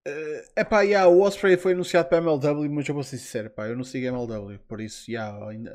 uh, 0.06 0.50
epá, 0.54 0.82
yeah, 0.82 1.08
o 1.08 1.22
Osprey 1.22 1.56
foi 1.56 1.72
anunciado 1.72 2.06
para 2.10 2.18
a 2.18 2.20
MLW, 2.20 2.68
mas 2.68 2.86
eu 2.86 2.94
vou 2.94 3.02
ser 3.02 3.16
sincero, 3.16 3.48
pá, 3.48 3.66
eu 3.66 3.76
não 3.76 3.82
sigo 3.82 4.06
a 4.06 4.10
MLW, 4.10 4.58
por 4.68 4.78
isso, 4.78 5.10
yeah, 5.10 5.48
ainda, 5.48 5.72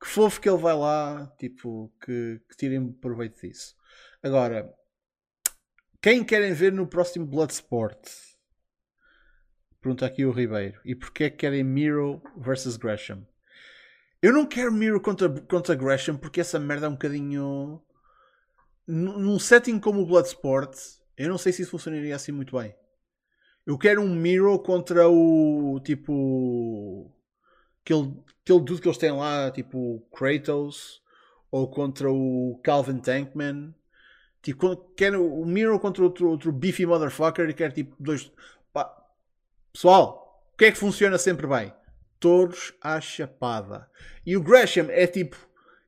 que 0.00 0.08
fofo 0.08 0.40
que 0.40 0.48
ele 0.48 0.58
vai 0.58 0.74
lá, 0.74 1.32
tipo, 1.38 1.92
que, 2.04 2.40
que 2.50 2.56
tirem 2.56 2.92
proveito 2.92 3.40
disso. 3.40 3.76
Agora, 4.20 4.74
quem 6.02 6.24
querem 6.24 6.52
ver 6.52 6.72
no 6.72 6.88
próximo 6.88 7.24
Bloodsport? 7.24 8.08
Pergunta 9.80 10.04
aqui 10.04 10.24
o 10.24 10.32
Ribeiro. 10.32 10.80
E 10.84 10.96
porquê 10.96 11.24
é 11.24 11.30
que 11.30 11.36
querem 11.36 11.62
Miro 11.62 12.22
versus 12.36 12.76
Gresham? 12.76 13.24
Eu 14.24 14.32
não 14.32 14.46
quero 14.46 14.72
Miro 14.72 14.98
contra, 15.02 15.28
contra 15.28 15.74
Gresham 15.74 16.16
porque 16.16 16.40
essa 16.40 16.58
merda 16.58 16.86
é 16.86 16.88
um 16.88 16.92
bocadinho. 16.92 17.78
Num 18.86 19.38
setting 19.38 19.78
como 19.78 20.00
o 20.00 20.06
Bloodsport, 20.06 20.74
eu 21.14 21.28
não 21.28 21.36
sei 21.36 21.52
se 21.52 21.60
isso 21.60 21.72
funcionaria 21.72 22.16
assim 22.16 22.32
muito 22.32 22.56
bem. 22.56 22.74
Eu 23.66 23.76
quero 23.76 24.00
um 24.00 24.14
Miro 24.14 24.58
contra 24.60 25.06
o 25.10 25.78
tipo. 25.84 27.12
Aquele, 27.82 28.16
aquele 28.42 28.60
dude 28.60 28.80
que 28.80 28.88
eles 28.88 28.96
têm 28.96 29.12
lá, 29.12 29.50
tipo 29.50 30.00
Kratos, 30.10 31.02
ou 31.50 31.70
contra 31.70 32.10
o 32.10 32.58
Calvin 32.64 33.00
Tankman. 33.00 33.74
Tipo, 34.40 34.74
quero 34.96 35.22
o 35.22 35.44
Miro 35.44 35.78
contra 35.78 36.02
outro, 36.02 36.30
outro 36.30 36.50
beefy 36.50 36.86
motherfucker 36.86 37.50
e 37.50 37.52
quero 37.52 37.74
tipo 37.74 37.94
dois. 38.00 38.32
Pá. 38.72 38.90
Pessoal, 39.70 40.42
o 40.54 40.56
que 40.56 40.64
é 40.64 40.72
que 40.72 40.78
funciona 40.78 41.18
sempre 41.18 41.46
bem? 41.46 41.74
Touros 42.24 42.72
à 42.80 43.02
chapada. 43.02 43.86
E 44.24 44.34
o 44.34 44.42
Gresham 44.42 44.86
é 44.88 45.06
tipo. 45.06 45.36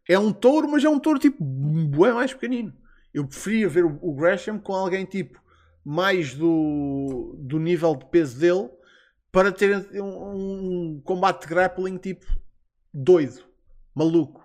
É 0.06 0.18
um 0.18 0.30
touro, 0.30 0.68
mas 0.68 0.84
é 0.84 0.88
um 0.88 1.00
touro 1.00 1.18
tipo. 1.18 1.42
bem 1.42 2.12
mais 2.12 2.34
pequenino. 2.34 2.74
Eu 3.14 3.26
preferia 3.26 3.66
ver 3.70 3.86
o 3.86 4.14
Gresham 4.14 4.58
com 4.58 4.74
alguém 4.74 5.06
tipo. 5.06 5.42
mais 5.82 6.34
do, 6.34 7.34
do 7.38 7.58
nível 7.58 7.96
de 7.96 8.04
peso 8.10 8.38
dele. 8.38 8.68
para 9.32 9.50
ter 9.50 9.74
um, 9.94 10.96
um 10.96 11.02
combate 11.02 11.40
de 11.40 11.48
grappling 11.48 11.96
tipo. 11.96 12.26
doido. 12.92 13.42
maluco. 13.94 14.44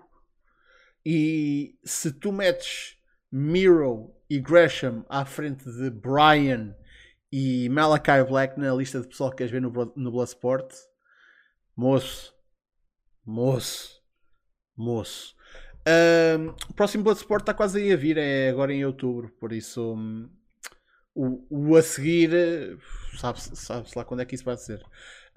E 1.04 1.78
se 1.84 2.10
tu 2.10 2.32
metes 2.32 2.96
Miro 3.30 4.14
e 4.30 4.40
Gresham 4.40 5.04
à 5.10 5.26
frente 5.26 5.70
de 5.70 5.90
Brian 5.90 6.74
e 7.30 7.68
Malachi 7.68 8.24
Black 8.26 8.58
na 8.58 8.72
lista 8.74 8.98
de 8.98 9.08
pessoal 9.08 9.30
que 9.30 9.36
queres 9.36 9.52
ver 9.52 9.60
no, 9.60 9.70
no 9.94 10.10
Bloodsport, 10.10 10.72
moço, 11.76 12.34
moço, 13.24 14.02
moço. 14.76 15.34
Ahm, 15.86 16.54
o 16.70 16.74
próximo 16.74 17.04
Bloodsport 17.04 17.42
está 17.42 17.54
quase 17.54 17.80
aí 17.80 17.92
a 17.92 17.96
vir, 17.96 18.16
é 18.18 18.50
agora 18.50 18.72
em 18.72 18.84
outubro, 18.84 19.30
por 19.40 19.52
isso 19.52 19.94
hum, 19.94 20.30
o, 21.14 21.70
o 21.72 21.76
a 21.76 21.82
seguir 21.82 22.32
eh, 22.34 22.76
sabe-se 23.18 23.56
sabe-se 23.56 23.96
lá 23.98 24.04
quando 24.04 24.20
é 24.20 24.24
que 24.24 24.34
isso 24.34 24.44
vai 24.44 24.56
ser. 24.56 24.82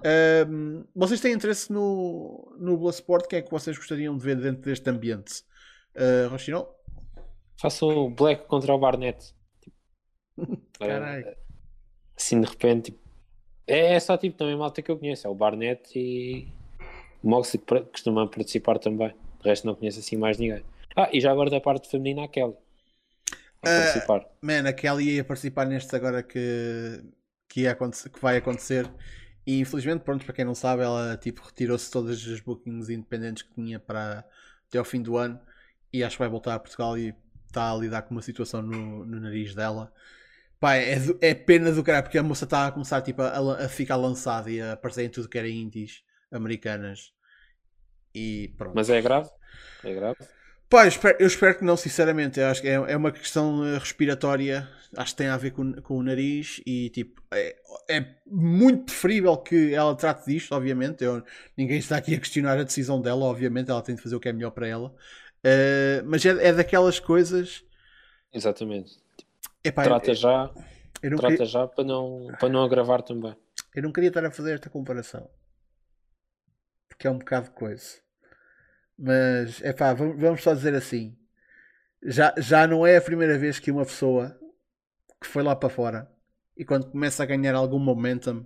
Ahm, 0.03 0.83
vocês 0.95 1.19
têm 1.21 1.33
interesse 1.33 1.71
no, 1.71 2.55
no 2.59 2.77
Bloodsport? 2.77 3.27
Quem 3.27 3.39
é 3.39 3.41
que 3.41 3.51
vocês 3.51 3.77
gostariam 3.77 4.15
de 4.17 4.23
ver 4.23 4.37
dentro 4.39 4.63
deste 4.63 4.89
ambiente? 4.89 5.43
Uh, 5.95 6.29
Rochinol? 6.29 6.75
Façam 7.59 7.89
o 7.89 8.09
Black 8.09 8.47
contra 8.47 8.73
o 8.73 8.79
Barnett. 8.79 9.33
Tipo, 10.81 10.85
Caralho. 10.85 11.25
eh, 11.25 11.37
assim 12.17 12.41
de 12.41 12.47
repente. 12.47 12.91
tipo, 12.91 13.04
é, 13.67 13.93
é 13.95 13.99
só 13.99 14.17
tipo 14.17 14.37
também 14.37 14.55
malta 14.55 14.81
que 14.81 14.91
eu 14.91 14.97
conheço. 14.97 15.27
É 15.27 15.29
o 15.29 15.35
Barnett 15.35 15.97
e 15.97 16.47
o 17.23 17.29
Moxley 17.29 17.61
que 17.63 17.81
costuma 17.91 18.27
participar 18.27 18.79
também. 18.79 19.09
De 19.41 19.49
resto 19.49 19.67
não 19.67 19.75
conheço 19.75 19.99
assim 19.99 20.17
mais 20.17 20.37
ninguém. 20.37 20.63
Ah, 20.95 21.09
e 21.11 21.19
já 21.19 21.31
agora 21.31 21.49
da 21.49 21.59
parte 21.61 21.89
feminina 21.89 22.23
a 22.23 22.27
Kelly. 22.27 22.55
A 23.61 23.67
Ah, 23.67 23.69
participar. 23.69 24.25
Man, 24.41 24.67
a 24.69 24.73
Kelly 24.73 25.15
ia 25.15 25.23
participar 25.23 25.65
neste 25.65 25.95
agora 25.95 26.21
que, 26.23 27.03
que, 27.49 27.61
ia 27.61 27.75
que 27.75 28.21
vai 28.21 28.37
acontecer. 28.37 28.89
E 29.45 29.59
infelizmente, 29.59 30.03
pronto, 30.03 30.25
para 30.25 30.33
quem 30.33 30.45
não 30.45 30.55
sabe, 30.55 30.83
ela 30.83 31.17
tipo, 31.17 31.43
retirou-se 31.43 31.91
todas 31.91 32.25
as 32.27 32.39
bookings 32.41 32.89
independentes 32.89 33.43
que 33.43 33.53
tinha 33.53 33.79
para 33.79 34.25
até 34.67 34.77
ao 34.77 34.85
fim 34.85 35.01
do 35.01 35.17
ano. 35.17 35.39
E 35.91 36.03
acho 36.03 36.17
que 36.17 36.19
vai 36.19 36.29
voltar 36.29 36.55
a 36.55 36.59
Portugal 36.59 36.97
e 36.97 37.15
está 37.47 37.71
a 37.71 37.75
lidar 37.75 38.03
com 38.03 38.15
uma 38.15 38.21
situação 38.21 38.61
no, 38.61 39.05
no 39.05 39.19
nariz 39.19 39.53
dela. 39.55 39.91
Pá, 40.59 40.75
é, 40.75 40.97
é 41.21 41.33
pena 41.35 41.71
do 41.71 41.83
cara, 41.83 42.01
porque 42.03 42.17
a 42.17 42.23
moça 42.23 42.45
está 42.45 42.67
a 42.67 42.71
começar 42.71 43.01
tipo, 43.01 43.21
a, 43.21 43.65
a 43.65 43.69
ficar 43.69 43.95
lançada 43.97 44.49
e 44.51 44.61
a 44.61 44.73
aparecer 44.73 45.03
em 45.05 45.09
tudo 45.09 45.29
que 45.29 45.37
era 45.37 45.49
indies 45.49 46.03
americanas. 46.31 47.13
E 48.13 48.53
pronto. 48.57 48.75
Mas 48.75 48.89
é 48.89 49.01
grave? 49.01 49.29
É 49.83 49.93
grave? 49.93 50.25
Pá, 50.69 50.83
eu 50.85 50.87
espero, 50.89 51.17
eu 51.19 51.27
espero 51.27 51.57
que 51.59 51.63
não, 51.63 51.77
sinceramente. 51.77 52.39
Eu 52.39 52.47
acho 52.47 52.61
que 52.61 52.67
é, 52.67 52.73
é 52.73 52.97
uma 52.97 53.11
questão 53.11 53.65
eh, 53.65 53.77
respiratória. 53.77 54.67
Acho 54.97 55.11
que 55.11 55.17
tem 55.17 55.27
a 55.27 55.37
ver 55.37 55.51
com, 55.51 55.73
com 55.81 55.97
o 55.97 56.03
nariz 56.03 56.61
e 56.65 56.89
tipo, 56.89 57.21
é, 57.33 57.55
é 57.89 58.15
muito 58.25 58.85
preferível 58.85 59.37
que 59.37 59.73
ela 59.73 59.95
trate 59.95 60.25
disto, 60.25 60.53
obviamente. 60.53 61.03
Eu- 61.03 61.23
ninguém 61.57 61.77
está 61.77 61.97
aqui 61.97 62.15
a 62.15 62.19
questionar 62.19 62.57
a 62.59 62.63
decisão 62.63 63.01
dela, 63.01 63.25
obviamente. 63.25 63.69
Ela 63.69 63.81
tem 63.81 63.95
de 63.95 64.01
fazer 64.01 64.15
o 64.15 64.19
que 64.19 64.29
é 64.29 64.33
melhor 64.33 64.51
para 64.51 64.67
ela. 64.67 64.93
Eh, 65.43 66.01
mas 66.05 66.25
é, 66.25 66.29
é 66.49 66.53
daquelas 66.53 66.99
coisas. 66.99 67.63
Exatamente. 68.31 69.01
Epá, 69.65 69.83
Trata 69.83 70.11
eu, 70.11 70.15
já, 70.15 70.51
eu, 71.01 71.11
não 71.11 71.17
trata 71.17 71.33
queria, 71.33 71.45
já 71.45 71.67
para 71.67 71.83
não, 71.83 72.27
para 72.39 72.49
não 72.49 72.63
agravar 72.63 73.01
também. 73.01 73.35
eu 73.75 73.83
não 73.83 73.91
queria 73.91 74.09
estar 74.09 74.23
a 74.25 74.31
fazer 74.31 74.53
esta 74.53 74.69
comparação 74.69 75.29
porque 76.95 77.07
é 77.07 77.11
um 77.11 77.19
bocado 77.19 77.49
de 77.49 77.55
coisa. 77.55 77.99
Mas 78.97 79.61
é 79.61 79.73
pá, 79.73 79.93
vamos, 79.93 80.19
vamos 80.19 80.41
só 80.41 80.53
dizer 80.53 80.73
assim: 80.73 81.17
já, 82.01 82.33
já 82.37 82.65
não 82.65 82.87
é 82.87 82.97
a 82.97 83.01
primeira 83.01 83.37
vez 83.37 83.59
que 83.59 83.71
uma 83.71 83.85
pessoa 83.85 84.39
que 85.21 85.27
foi 85.27 85.43
lá 85.43 85.55
para 85.55 85.69
fora 85.69 86.11
e 86.55 86.63
quando 86.63 86.89
começa 86.89 87.21
a 87.21 87.25
ganhar 87.25 87.53
algum 87.55 87.79
momentum, 87.79 88.45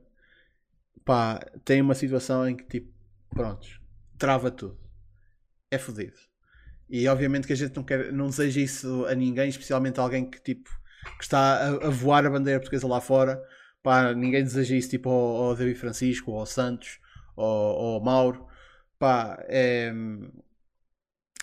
pá, 1.05 1.39
tem 1.63 1.81
uma 1.81 1.93
situação 1.93 2.47
em 2.49 2.55
que 2.55 2.63
tipo, 2.63 2.91
prontos, 3.29 3.79
trava 4.17 4.49
tudo. 4.49 4.79
É 5.71 5.77
fodido. 5.77 6.17
E 6.89 7.07
obviamente 7.07 7.45
que 7.45 7.53
a 7.53 7.55
gente 7.55 7.75
não, 7.75 7.83
quer, 7.83 8.11
não 8.11 8.27
deseja 8.27 8.59
isso 8.59 9.05
a 9.05 9.13
ninguém, 9.13 9.49
especialmente 9.49 9.99
a 9.99 10.03
alguém 10.03 10.27
que 10.27 10.41
tipo 10.41 10.69
que 11.17 11.23
está 11.23 11.39
a, 11.39 11.87
a 11.87 11.89
voar 11.89 12.25
a 12.25 12.29
bandeira 12.29 12.59
portuguesa 12.59 12.87
lá 12.87 13.01
fora. 13.01 13.41
Pá, 13.81 14.13
ninguém 14.13 14.43
deseja 14.43 14.75
isso 14.75 14.89
tipo 14.89 15.09
ao, 15.09 15.43
ao 15.43 15.55
David 15.55 15.79
Francisco, 15.79 16.33
ao 16.33 16.45
Santos, 16.45 16.99
ou 17.35 17.95
ao 17.95 18.01
Mauro. 18.01 18.45
Pá, 18.97 19.37
é, 19.47 19.91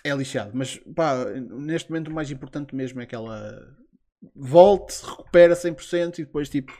é 0.05 0.15
lixado. 0.15 0.53
Mas 0.55 0.79
pá, 0.95 1.25
neste 1.25 1.91
momento 1.91 2.09
o 2.09 2.15
mais 2.15 2.31
importante 2.31 2.75
mesmo 2.75 3.01
é 3.01 3.07
que 3.07 3.15
ela 3.15 3.77
volte, 4.35 5.05
recupera 5.05 5.55
100% 5.55 6.19
e 6.19 6.25
depois 6.25 6.49
tipo 6.49 6.73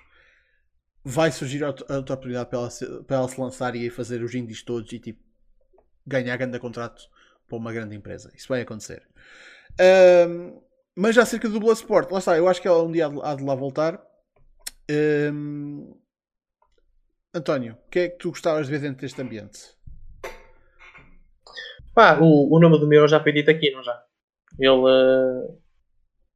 vai 1.05 1.31
surgir 1.31 1.63
a 1.63 1.69
outra 1.69 1.95
oportunidade 2.01 2.51
para 2.51 2.59
ela, 2.59 2.71
se, 2.71 2.85
para 3.05 3.17
ela 3.17 3.29
se 3.29 3.41
lançar 3.41 3.77
e 3.77 3.89
fazer 3.91 4.23
os 4.23 4.35
indies 4.35 4.63
todos 4.65 4.93
e 4.93 4.99
tipo 4.99 5.23
ganhar 6.05 6.37
grande 6.37 6.59
contrato 6.59 7.03
para 7.47 7.57
uma 7.57 7.73
grande 7.73 7.95
empresa. 7.95 8.33
Isso 8.35 8.49
vai 8.49 8.63
acontecer. 8.63 9.07
Ahm, 9.79 10.59
mas 10.97 11.15
já 11.15 11.23
acerca 11.23 11.49
do 11.49 11.61
Bloodsport, 11.61 12.11
lá 12.11 12.19
está, 12.19 12.37
eu 12.37 12.49
acho 12.49 12.61
que 12.61 12.67
ela 12.69 12.83
um 12.83 12.91
dia 12.91 13.07
há 13.23 13.35
de, 13.35 13.45
lá 13.45 13.55
voltar. 13.55 14.01
Ahm, 14.91 15.93
António, 17.35 17.75
o 17.87 17.91
que 17.91 17.99
é 17.99 18.09
que 18.09 18.17
tu 18.19 18.31
gostavas 18.31 18.67
de 18.67 18.73
ver 18.73 18.81
dentro 18.81 19.03
deste 19.03 19.21
ambiente? 19.21 19.59
Pá, 21.95 22.19
o, 22.21 22.55
o 22.55 22.59
nome 22.61 22.79
do 22.79 22.87
Miro 22.87 23.09
já 23.09 23.23
foi 23.23 23.33
dito 23.33 23.51
aqui, 23.51 23.71
não 23.71 23.83
já? 23.83 24.03
Ele. 24.59 24.71
eh, 24.89 25.55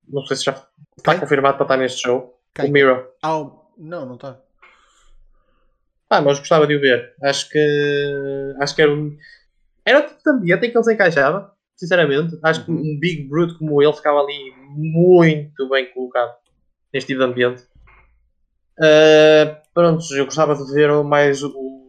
não 0.09 0.24
sei 0.27 0.37
se 0.37 0.45
já 0.45 0.53
está 0.53 1.12
Quem? 1.12 1.20
confirmado 1.20 1.57
para 1.57 1.65
estar 1.65 1.77
neste 1.77 2.03
show. 2.03 2.39
Quem? 2.55 2.69
O 2.69 2.73
Miro. 2.73 3.09
Ah, 3.23 3.39
o- 3.39 3.73
não, 3.78 4.05
não 4.07 4.15
está. 4.16 4.41
Ah, 6.09 6.20
mas 6.20 6.39
gostava 6.39 6.66
de 6.66 6.77
o 6.77 6.81
ver. 6.81 7.15
Acho 7.23 7.49
que. 7.49 8.55
Acho 8.61 8.74
que 8.74 8.82
era 8.82 8.93
um. 8.93 9.16
Era 9.85 10.01
o 10.01 10.07
tipo 10.09 10.23
de 10.23 10.31
ambiente 10.31 10.66
em 10.66 10.70
que 10.70 10.77
ele 10.77 10.85
se 10.85 10.93
encaixava. 10.95 11.55
Sinceramente. 11.81 12.39
Acho 12.43 12.65
que 12.65 12.70
Uhum. 12.70 12.77
um 12.78 12.98
Big 13.01 13.27
Brute 13.28 13.55
como 13.59 13.82
ele 13.82 13.93
ficava 13.94 14.20
ali 14.20 14.52
muito 14.69 15.69
bem 15.70 15.90
colocado. 15.94 16.35
Neste 16.93 17.09
tipo 17.09 17.20
de 17.20 17.24
ambiente. 17.24 17.62
Ah, 18.82 19.61
pronto, 19.73 20.05
eu 20.15 20.24
gostava 20.27 20.55
de 20.55 20.73
ver 20.74 20.93
mais 21.02 21.43
o. 21.43 21.89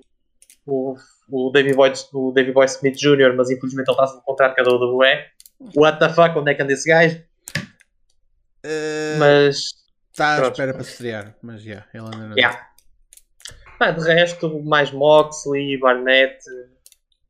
O, 0.65 0.95
o 1.30 1.51
Davey 1.51 1.73
Boy, 1.73 1.91
o 2.13 2.31
Davey 2.31 2.53
Boy 2.53 2.65
Smith 2.68 2.95
Jr., 2.95 3.34
mas 3.35 3.49
infelizmente 3.49 3.89
ele 3.89 3.93
está 3.95 4.07
sem 4.07 4.22
contrato 4.22 4.55
com 4.55 4.61
a 4.61 4.73
WWE. 4.76 5.26
What 5.76 5.99
the 5.99 6.09
fuck, 6.09 6.38
onde 6.38 6.51
é 6.51 6.55
que 6.55 6.61
anda 6.61 6.72
esse 6.73 6.88
gajo? 6.88 7.22
Mas. 9.19 9.57
Está 10.11 10.35
à 10.35 10.38
Pronto. 10.38 10.51
espera 10.53 10.73
para 10.73 10.84
se 10.84 10.91
estrear, 10.91 11.35
mas 11.41 11.61
já, 11.63 11.85
ele 11.93 12.03
anda 12.05 12.18
na 12.27 12.35
Yeah. 12.35 12.68
Pá, 13.80 13.91
de 13.91 14.03
resto, 14.05 14.61
mais 14.63 14.91
Moxley, 14.91 15.77
Barnett, 15.80 16.38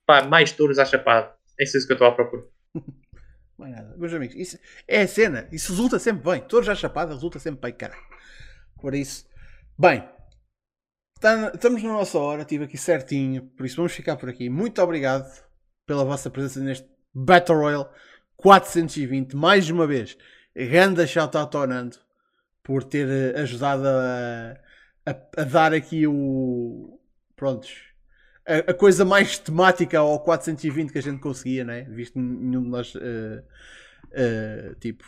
pá, 0.06 0.24
mais 0.24 0.52
touros 0.52 0.78
à 0.80 0.86
chapada. 0.86 1.32
É 1.62 1.64
isso 1.64 1.86
que 1.86 1.94
eu 1.94 1.96
estou 1.96 2.08
à 2.08 2.12
procura. 2.16 2.44
Mais 3.58 3.72
nada. 3.74 3.96
Meus 3.98 4.14
amigos, 4.14 4.36
isso 4.36 4.58
é 4.88 5.02
a 5.04 5.08
cena. 5.08 5.48
Isso 5.52 5.72
resulta 5.72 6.00
sempre 6.00 6.24
bem. 6.24 6.42
Todos 6.42 6.68
à 6.68 6.74
chapada 6.74 7.14
resulta 7.14 7.38
sempre 7.38 7.62
bem, 7.62 7.74
cara. 7.74 7.96
Por 8.80 8.96
isso, 8.96 9.28
bem, 9.78 10.04
estamos 11.54 11.84
na 11.84 11.90
nossa 11.94 12.18
hora. 12.18 12.42
Estive 12.42 12.64
aqui 12.64 12.78
certinho. 12.78 13.44
Por 13.56 13.66
isso, 13.66 13.76
vamos 13.76 13.92
ficar 13.94 14.16
por 14.18 14.30
aqui. 14.30 14.50
Muito 14.50 14.82
obrigado 14.82 15.30
pela 15.86 16.04
vossa 16.04 16.30
presença 16.32 16.60
neste 16.60 16.90
Battle 17.14 17.60
Royale 17.60 17.90
420. 18.38 19.36
Mais 19.36 19.70
uma 19.70 19.86
vez, 19.86 20.18
grande 20.56 21.06
shout-out 21.06 21.56
ao 21.56 21.68
Nando 21.68 21.98
por 22.64 22.84
ter 22.84 23.08
eh, 23.08 23.40
ajudado 23.42 23.84
a, 23.88 24.58
a- 25.06 25.28
a 25.38 25.44
dar 25.44 25.74
aqui 25.74 26.08
o. 26.08 27.00
Prontos. 27.36 27.91
A, 28.52 28.72
a 28.72 28.74
coisa 28.74 29.06
mais 29.06 29.38
temática 29.38 30.00
ao 30.00 30.20
420 30.20 30.92
que 30.92 30.98
a 30.98 31.02
gente 31.02 31.22
conseguia, 31.22 31.64
né? 31.64 31.84
Visto 31.84 32.20
nenhum 32.20 32.64
de 32.64 32.70
nós, 32.70 32.94
eh, 32.96 33.44
eh, 34.12 34.76
tipo, 34.80 35.06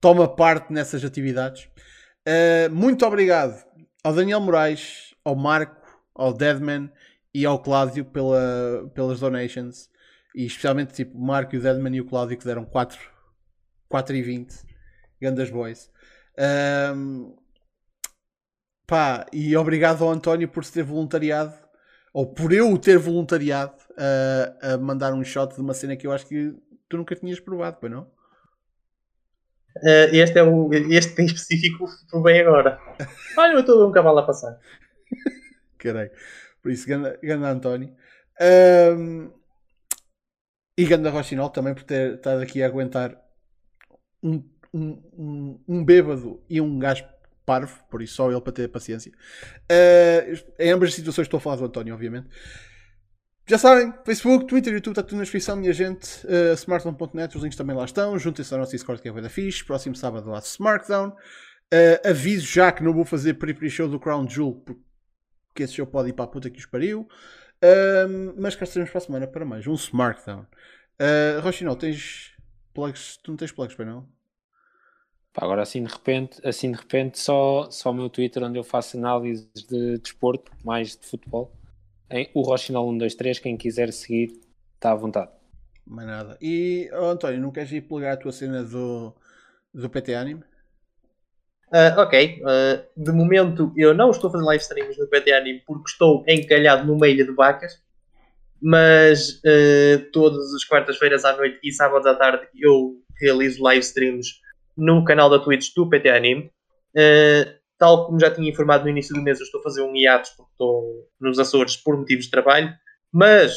toma 0.00 0.28
parte 0.28 0.72
nessas 0.72 1.04
atividades. 1.04 1.68
Eh, 2.24 2.68
muito 2.68 3.04
obrigado 3.04 3.66
ao 4.04 4.14
Daniel 4.14 4.40
Moraes, 4.40 5.12
ao 5.24 5.34
Marco, 5.34 5.76
ao 6.14 6.32
Deadman 6.32 6.88
e 7.34 7.44
ao 7.44 7.60
Cláudio 7.60 8.04
pela, 8.04 8.88
pelas 8.94 9.18
donations. 9.18 9.90
E 10.34 10.46
especialmente, 10.46 10.94
tipo, 10.94 11.18
o 11.18 11.20
Marco, 11.20 11.56
o 11.56 11.60
Deadman 11.60 11.96
e 11.96 12.00
o 12.00 12.06
Cláudio 12.06 12.38
que 12.38 12.44
deram 12.44 12.64
4, 12.64 12.96
4 13.88 14.14
e 14.14 14.22
20. 14.22 14.54
Grandes 15.20 15.50
boys. 15.50 15.90
Ahm, 16.38 17.34
pá, 18.86 19.26
e 19.32 19.56
obrigado 19.56 20.04
ao 20.04 20.10
António 20.10 20.48
por 20.48 20.64
se 20.64 20.72
ter 20.72 20.84
voluntariado, 20.84 21.52
ou 22.18 22.26
por 22.26 22.52
eu 22.52 22.76
ter 22.76 22.98
voluntariado 22.98 23.76
a, 23.96 24.72
a 24.72 24.76
mandar 24.76 25.14
um 25.14 25.22
shot 25.22 25.54
de 25.54 25.60
uma 25.60 25.72
cena 25.72 25.96
que 25.96 26.04
eu 26.04 26.10
acho 26.10 26.26
que 26.26 26.52
tu 26.88 26.96
nunca 26.96 27.14
tinhas 27.14 27.38
provado, 27.38 27.76
pois 27.80 27.92
não? 27.92 28.10
Eh, 29.84 30.16
este 30.16 30.36
é 30.36 30.42
o. 30.42 30.68
Este 30.72 31.22
em 31.22 31.26
específico 31.26 31.86
bem 32.20 32.40
agora. 32.40 32.80
Olha, 33.38 33.52
eu 33.52 33.60
estou 33.60 33.76
a 33.76 33.78
ver 33.78 33.90
um 33.90 33.92
cavalo 33.92 34.18
a 34.18 34.26
passar. 34.26 34.58
Caralho. 35.78 36.10
Por 36.60 36.72
isso, 36.72 36.88
ganda, 36.88 37.16
ganda 37.22 37.50
António. 37.50 37.94
Ahm, 38.40 39.30
e 40.76 40.86
ganda 40.86 41.10
Rochinol 41.10 41.50
também 41.50 41.72
por 41.72 41.84
ter 41.84 42.14
estado 42.14 42.42
aqui 42.42 42.64
a 42.64 42.66
aguentar 42.66 43.16
um, 44.20 44.42
um, 44.74 45.02
um, 45.16 45.64
um 45.68 45.84
bêbado 45.84 46.42
e 46.50 46.60
um 46.60 46.80
gajo 46.80 47.04
parvo, 47.48 47.80
por 47.90 48.02
isso 48.02 48.16
só 48.16 48.30
ele 48.30 48.40
para 48.42 48.52
ter 48.52 48.68
paciência. 48.68 49.10
Ah, 49.70 50.24
em 50.58 50.70
ambas 50.70 50.90
as 50.90 50.94
situações 50.94 51.26
estou 51.26 51.38
a 51.38 51.40
falar 51.40 51.56
do 51.56 51.64
António, 51.64 51.94
obviamente. 51.94 52.28
Já 53.48 53.56
sabem, 53.56 53.94
Facebook, 54.04 54.44
Twitter, 54.44 54.74
YouTube, 54.74 54.92
está 54.92 55.02
tudo 55.02 55.16
na 55.16 55.22
descrição, 55.22 55.56
minha 55.56 55.72
gente. 55.72 56.26
Uh, 56.26 56.52
Smartphone.net, 56.52 57.34
os 57.34 57.42
links 57.42 57.56
também 57.56 57.74
lá 57.74 57.86
estão. 57.86 58.18
Juntem-se 58.18 58.52
ao 58.52 58.60
nosso 58.60 58.72
Discord 58.72 59.00
que 59.00 59.08
é 59.08 59.12
da 59.22 59.30
fixe. 59.30 59.64
Próximo 59.64 59.96
sábado 59.96 60.28
lá 60.28 60.38
Smartdown. 60.40 61.16
Uh, 61.72 62.08
aviso 62.10 62.46
já 62.46 62.70
que 62.70 62.82
não 62.82 62.92
vou 62.92 63.06
fazer 63.06 63.34
pre-pre-show 63.34 63.88
do 63.88 63.98
Crown 63.98 64.28
Jewel 64.28 64.52
porque 65.58 65.62
esse 65.62 65.72
show 65.72 65.86
pode 65.86 66.10
ir 66.10 66.12
para 66.12 66.26
a 66.26 66.28
puta 66.28 66.50
que 66.50 66.58
os 66.58 66.66
pariu. 66.66 67.08
Uh, 67.64 68.34
mas 68.36 68.54
cá 68.54 68.64
estaremos 68.64 68.90
para 68.90 68.98
a 68.98 69.04
semana 69.04 69.26
para 69.26 69.46
mais 69.46 69.66
um 69.66 69.72
Smartdown. 69.72 70.46
Uh, 71.00 71.40
Rochinol, 71.40 71.74
tens 71.74 72.32
plugs? 72.74 73.16
Tu 73.16 73.30
não 73.30 73.36
tens 73.38 73.50
plugs 73.50 73.74
para 73.74 73.86
não? 73.86 74.06
Agora 75.36 75.62
assim 75.62 75.84
de 75.84 75.92
repente, 75.92 76.40
assim 76.46 76.72
de 76.72 76.78
repente 76.78 77.18
só, 77.18 77.70
só 77.70 77.90
o 77.90 77.94
meu 77.94 78.10
Twitter 78.10 78.42
onde 78.42 78.58
eu 78.58 78.64
faço 78.64 78.96
análises 78.96 79.48
de 79.68 79.98
desporto, 79.98 80.50
mais 80.64 80.96
de 80.96 81.06
futebol. 81.06 81.52
Em 82.10 82.30
o 82.34 82.42
Rochinol 82.42 82.90
123, 82.90 83.38
quem 83.38 83.56
quiser 83.56 83.92
seguir, 83.92 84.32
está 84.74 84.92
à 84.92 84.94
vontade. 84.94 85.30
Mais 85.86 86.06
nada. 86.06 86.36
E 86.40 86.90
oh, 86.92 87.06
António, 87.06 87.40
não 87.40 87.50
queres 87.50 87.70
ir 87.72 87.82
plugar 87.82 88.12
a 88.12 88.16
tua 88.16 88.32
cena 88.32 88.62
do, 88.62 89.14
do 89.72 89.88
PT 89.88 90.14
Anime? 90.14 90.42
Uh, 91.68 92.00
ok, 92.00 92.42
uh, 92.42 92.82
de 92.96 93.12
momento 93.12 93.72
eu 93.76 93.92
não 93.92 94.10
estou 94.10 94.28
a 94.28 94.32
fazer 94.32 94.44
live 94.44 94.62
streams 94.62 94.98
no 94.98 95.06
PT 95.06 95.32
Anime 95.32 95.62
porque 95.66 95.90
estou 95.90 96.24
encalhado 96.26 96.86
numa 96.86 97.06
ilha 97.08 97.26
de 97.26 97.32
vacas, 97.32 97.82
mas 98.60 99.40
uh, 99.44 100.10
todas 100.10 100.54
as 100.54 100.64
quartas-feiras 100.64 101.26
à 101.26 101.36
noite 101.36 101.58
e 101.62 101.70
sábados 101.70 102.06
à 102.06 102.14
tarde 102.14 102.48
eu 102.56 102.96
realizo 103.20 103.62
live 103.62 103.80
streams 103.80 104.40
no 104.78 105.04
canal 105.04 105.28
da 105.28 105.40
Twitch 105.40 105.74
do 105.74 105.88
PT 105.88 106.08
Anime. 106.08 106.50
tal 107.76 108.06
como 108.06 108.20
já 108.20 108.30
tinha 108.30 108.48
informado 108.48 108.84
no 108.84 108.90
início 108.90 109.14
do 109.14 109.20
mês, 109.20 109.40
eu 109.40 109.44
estou 109.44 109.60
a 109.60 109.64
fazer 109.64 109.82
um 109.82 109.94
hiatus 109.94 110.30
porque 110.30 110.52
estou 110.52 111.08
nos 111.20 111.38
Açores 111.38 111.76
por 111.76 111.96
motivos 111.96 112.26
de 112.26 112.30
trabalho, 112.30 112.72
mas 113.12 113.52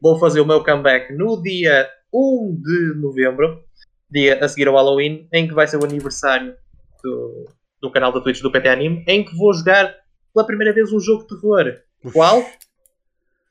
vou 0.00 0.18
fazer 0.18 0.40
o 0.40 0.46
meu 0.46 0.62
comeback 0.62 1.12
no 1.12 1.42
dia 1.42 1.90
1 2.12 2.60
de 2.62 2.94
novembro, 3.00 3.64
dia 4.08 4.42
a 4.44 4.48
seguir 4.48 4.68
ao 4.68 4.74
Halloween, 4.74 5.28
em 5.32 5.48
que 5.48 5.54
vai 5.54 5.66
ser 5.66 5.76
o 5.76 5.84
aniversário 5.84 6.56
do, 7.02 7.50
do 7.80 7.90
canal 7.90 8.12
da 8.12 8.20
Twitch 8.20 8.40
do 8.40 8.52
PT 8.52 8.68
Anime, 8.68 9.04
em 9.08 9.24
que 9.24 9.36
vou 9.36 9.52
jogar 9.52 9.92
pela 10.32 10.46
primeira 10.46 10.72
vez 10.72 10.92
um 10.92 11.00
jogo 11.00 11.22
de 11.22 11.28
terror. 11.28 11.80
Qual? 12.12 12.44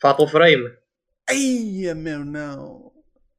Fatal 0.01 0.27
Frame. 0.27 0.69
Ai, 1.29 1.93
meu, 1.95 2.23
não. 2.23 2.91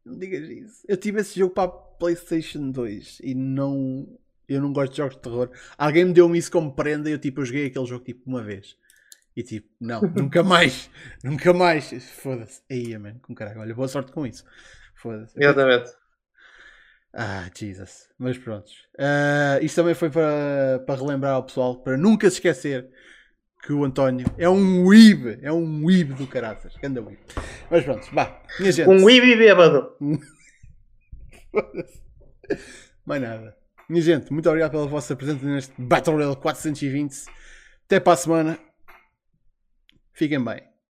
Não 0.04 0.18
digas 0.18 0.48
isso. 0.48 0.84
Eu 0.86 0.96
tive 0.96 1.20
esse 1.20 1.38
jogo 1.38 1.54
para 1.54 1.83
PlayStation 1.98 2.70
2 2.70 3.20
e 3.22 3.34
não. 3.34 4.06
Eu 4.46 4.60
não 4.60 4.72
gosto 4.72 4.92
de 4.92 4.98
jogos 4.98 5.16
de 5.16 5.22
terror. 5.22 5.50
Alguém 5.78 6.04
me 6.04 6.12
deu-me 6.12 6.38
isso 6.38 6.52
como 6.52 6.74
prenda 6.74 7.08
e 7.08 7.12
eu, 7.12 7.18
tipo, 7.18 7.40
eu 7.40 7.46
joguei 7.46 7.66
aquele 7.66 7.86
jogo 7.86 8.04
tipo 8.04 8.28
uma 8.28 8.42
vez. 8.42 8.76
E 9.36 9.42
tipo, 9.42 9.68
não, 9.80 10.00
nunca 10.14 10.42
mais. 10.42 10.90
nunca 11.22 11.52
mais. 11.52 11.90
Foda-se. 12.10 12.62
Aí, 12.70 12.96
mano, 12.98 13.18
com 13.20 13.34
caralho. 13.34 13.60
Olha, 13.60 13.74
boa 13.74 13.88
sorte 13.88 14.12
com 14.12 14.26
isso. 14.26 14.44
Foda-se. 14.94 15.32
Exatamente. 15.36 15.90
Ah, 17.12 17.48
Jesus. 17.56 18.08
Mas 18.18 18.36
pronto. 18.36 18.70
Uh, 18.98 19.62
isto 19.62 19.76
também 19.76 19.94
foi 19.94 20.10
para, 20.10 20.82
para 20.86 21.00
relembrar 21.00 21.34
ao 21.34 21.44
pessoal, 21.44 21.82
para 21.82 21.96
nunca 21.96 22.28
se 22.28 22.36
esquecer 22.36 22.90
que 23.64 23.72
o 23.72 23.84
António 23.84 24.26
é 24.36 24.48
um 24.48 24.86
weeb. 24.86 25.38
É 25.42 25.52
um 25.52 25.86
weeb 25.86 26.12
do 26.14 26.26
caráter. 26.26 26.72
Anda 26.82 27.00
weeb. 27.00 27.18
Mas 27.70 27.84
pronto, 27.84 28.06
vá. 28.12 28.42
Minha 28.58 28.72
gente. 28.72 28.88
Um 28.88 29.04
weeb 29.04 29.36
bêbado. 29.36 29.96
Mais 33.04 33.20
nada. 33.20 33.56
Minha 33.88 34.02
gente, 34.02 34.32
muito 34.32 34.48
obrigado 34.48 34.70
pela 34.72 34.86
vossa 34.86 35.14
presença 35.14 35.44
neste 35.44 35.72
Battle 35.78 36.16
Royale 36.16 36.36
420. 36.36 37.26
Até 37.84 38.00
para 38.00 38.14
a 38.14 38.16
semana. 38.16 38.58
Fiquem 40.12 40.42
bem. 40.42 40.73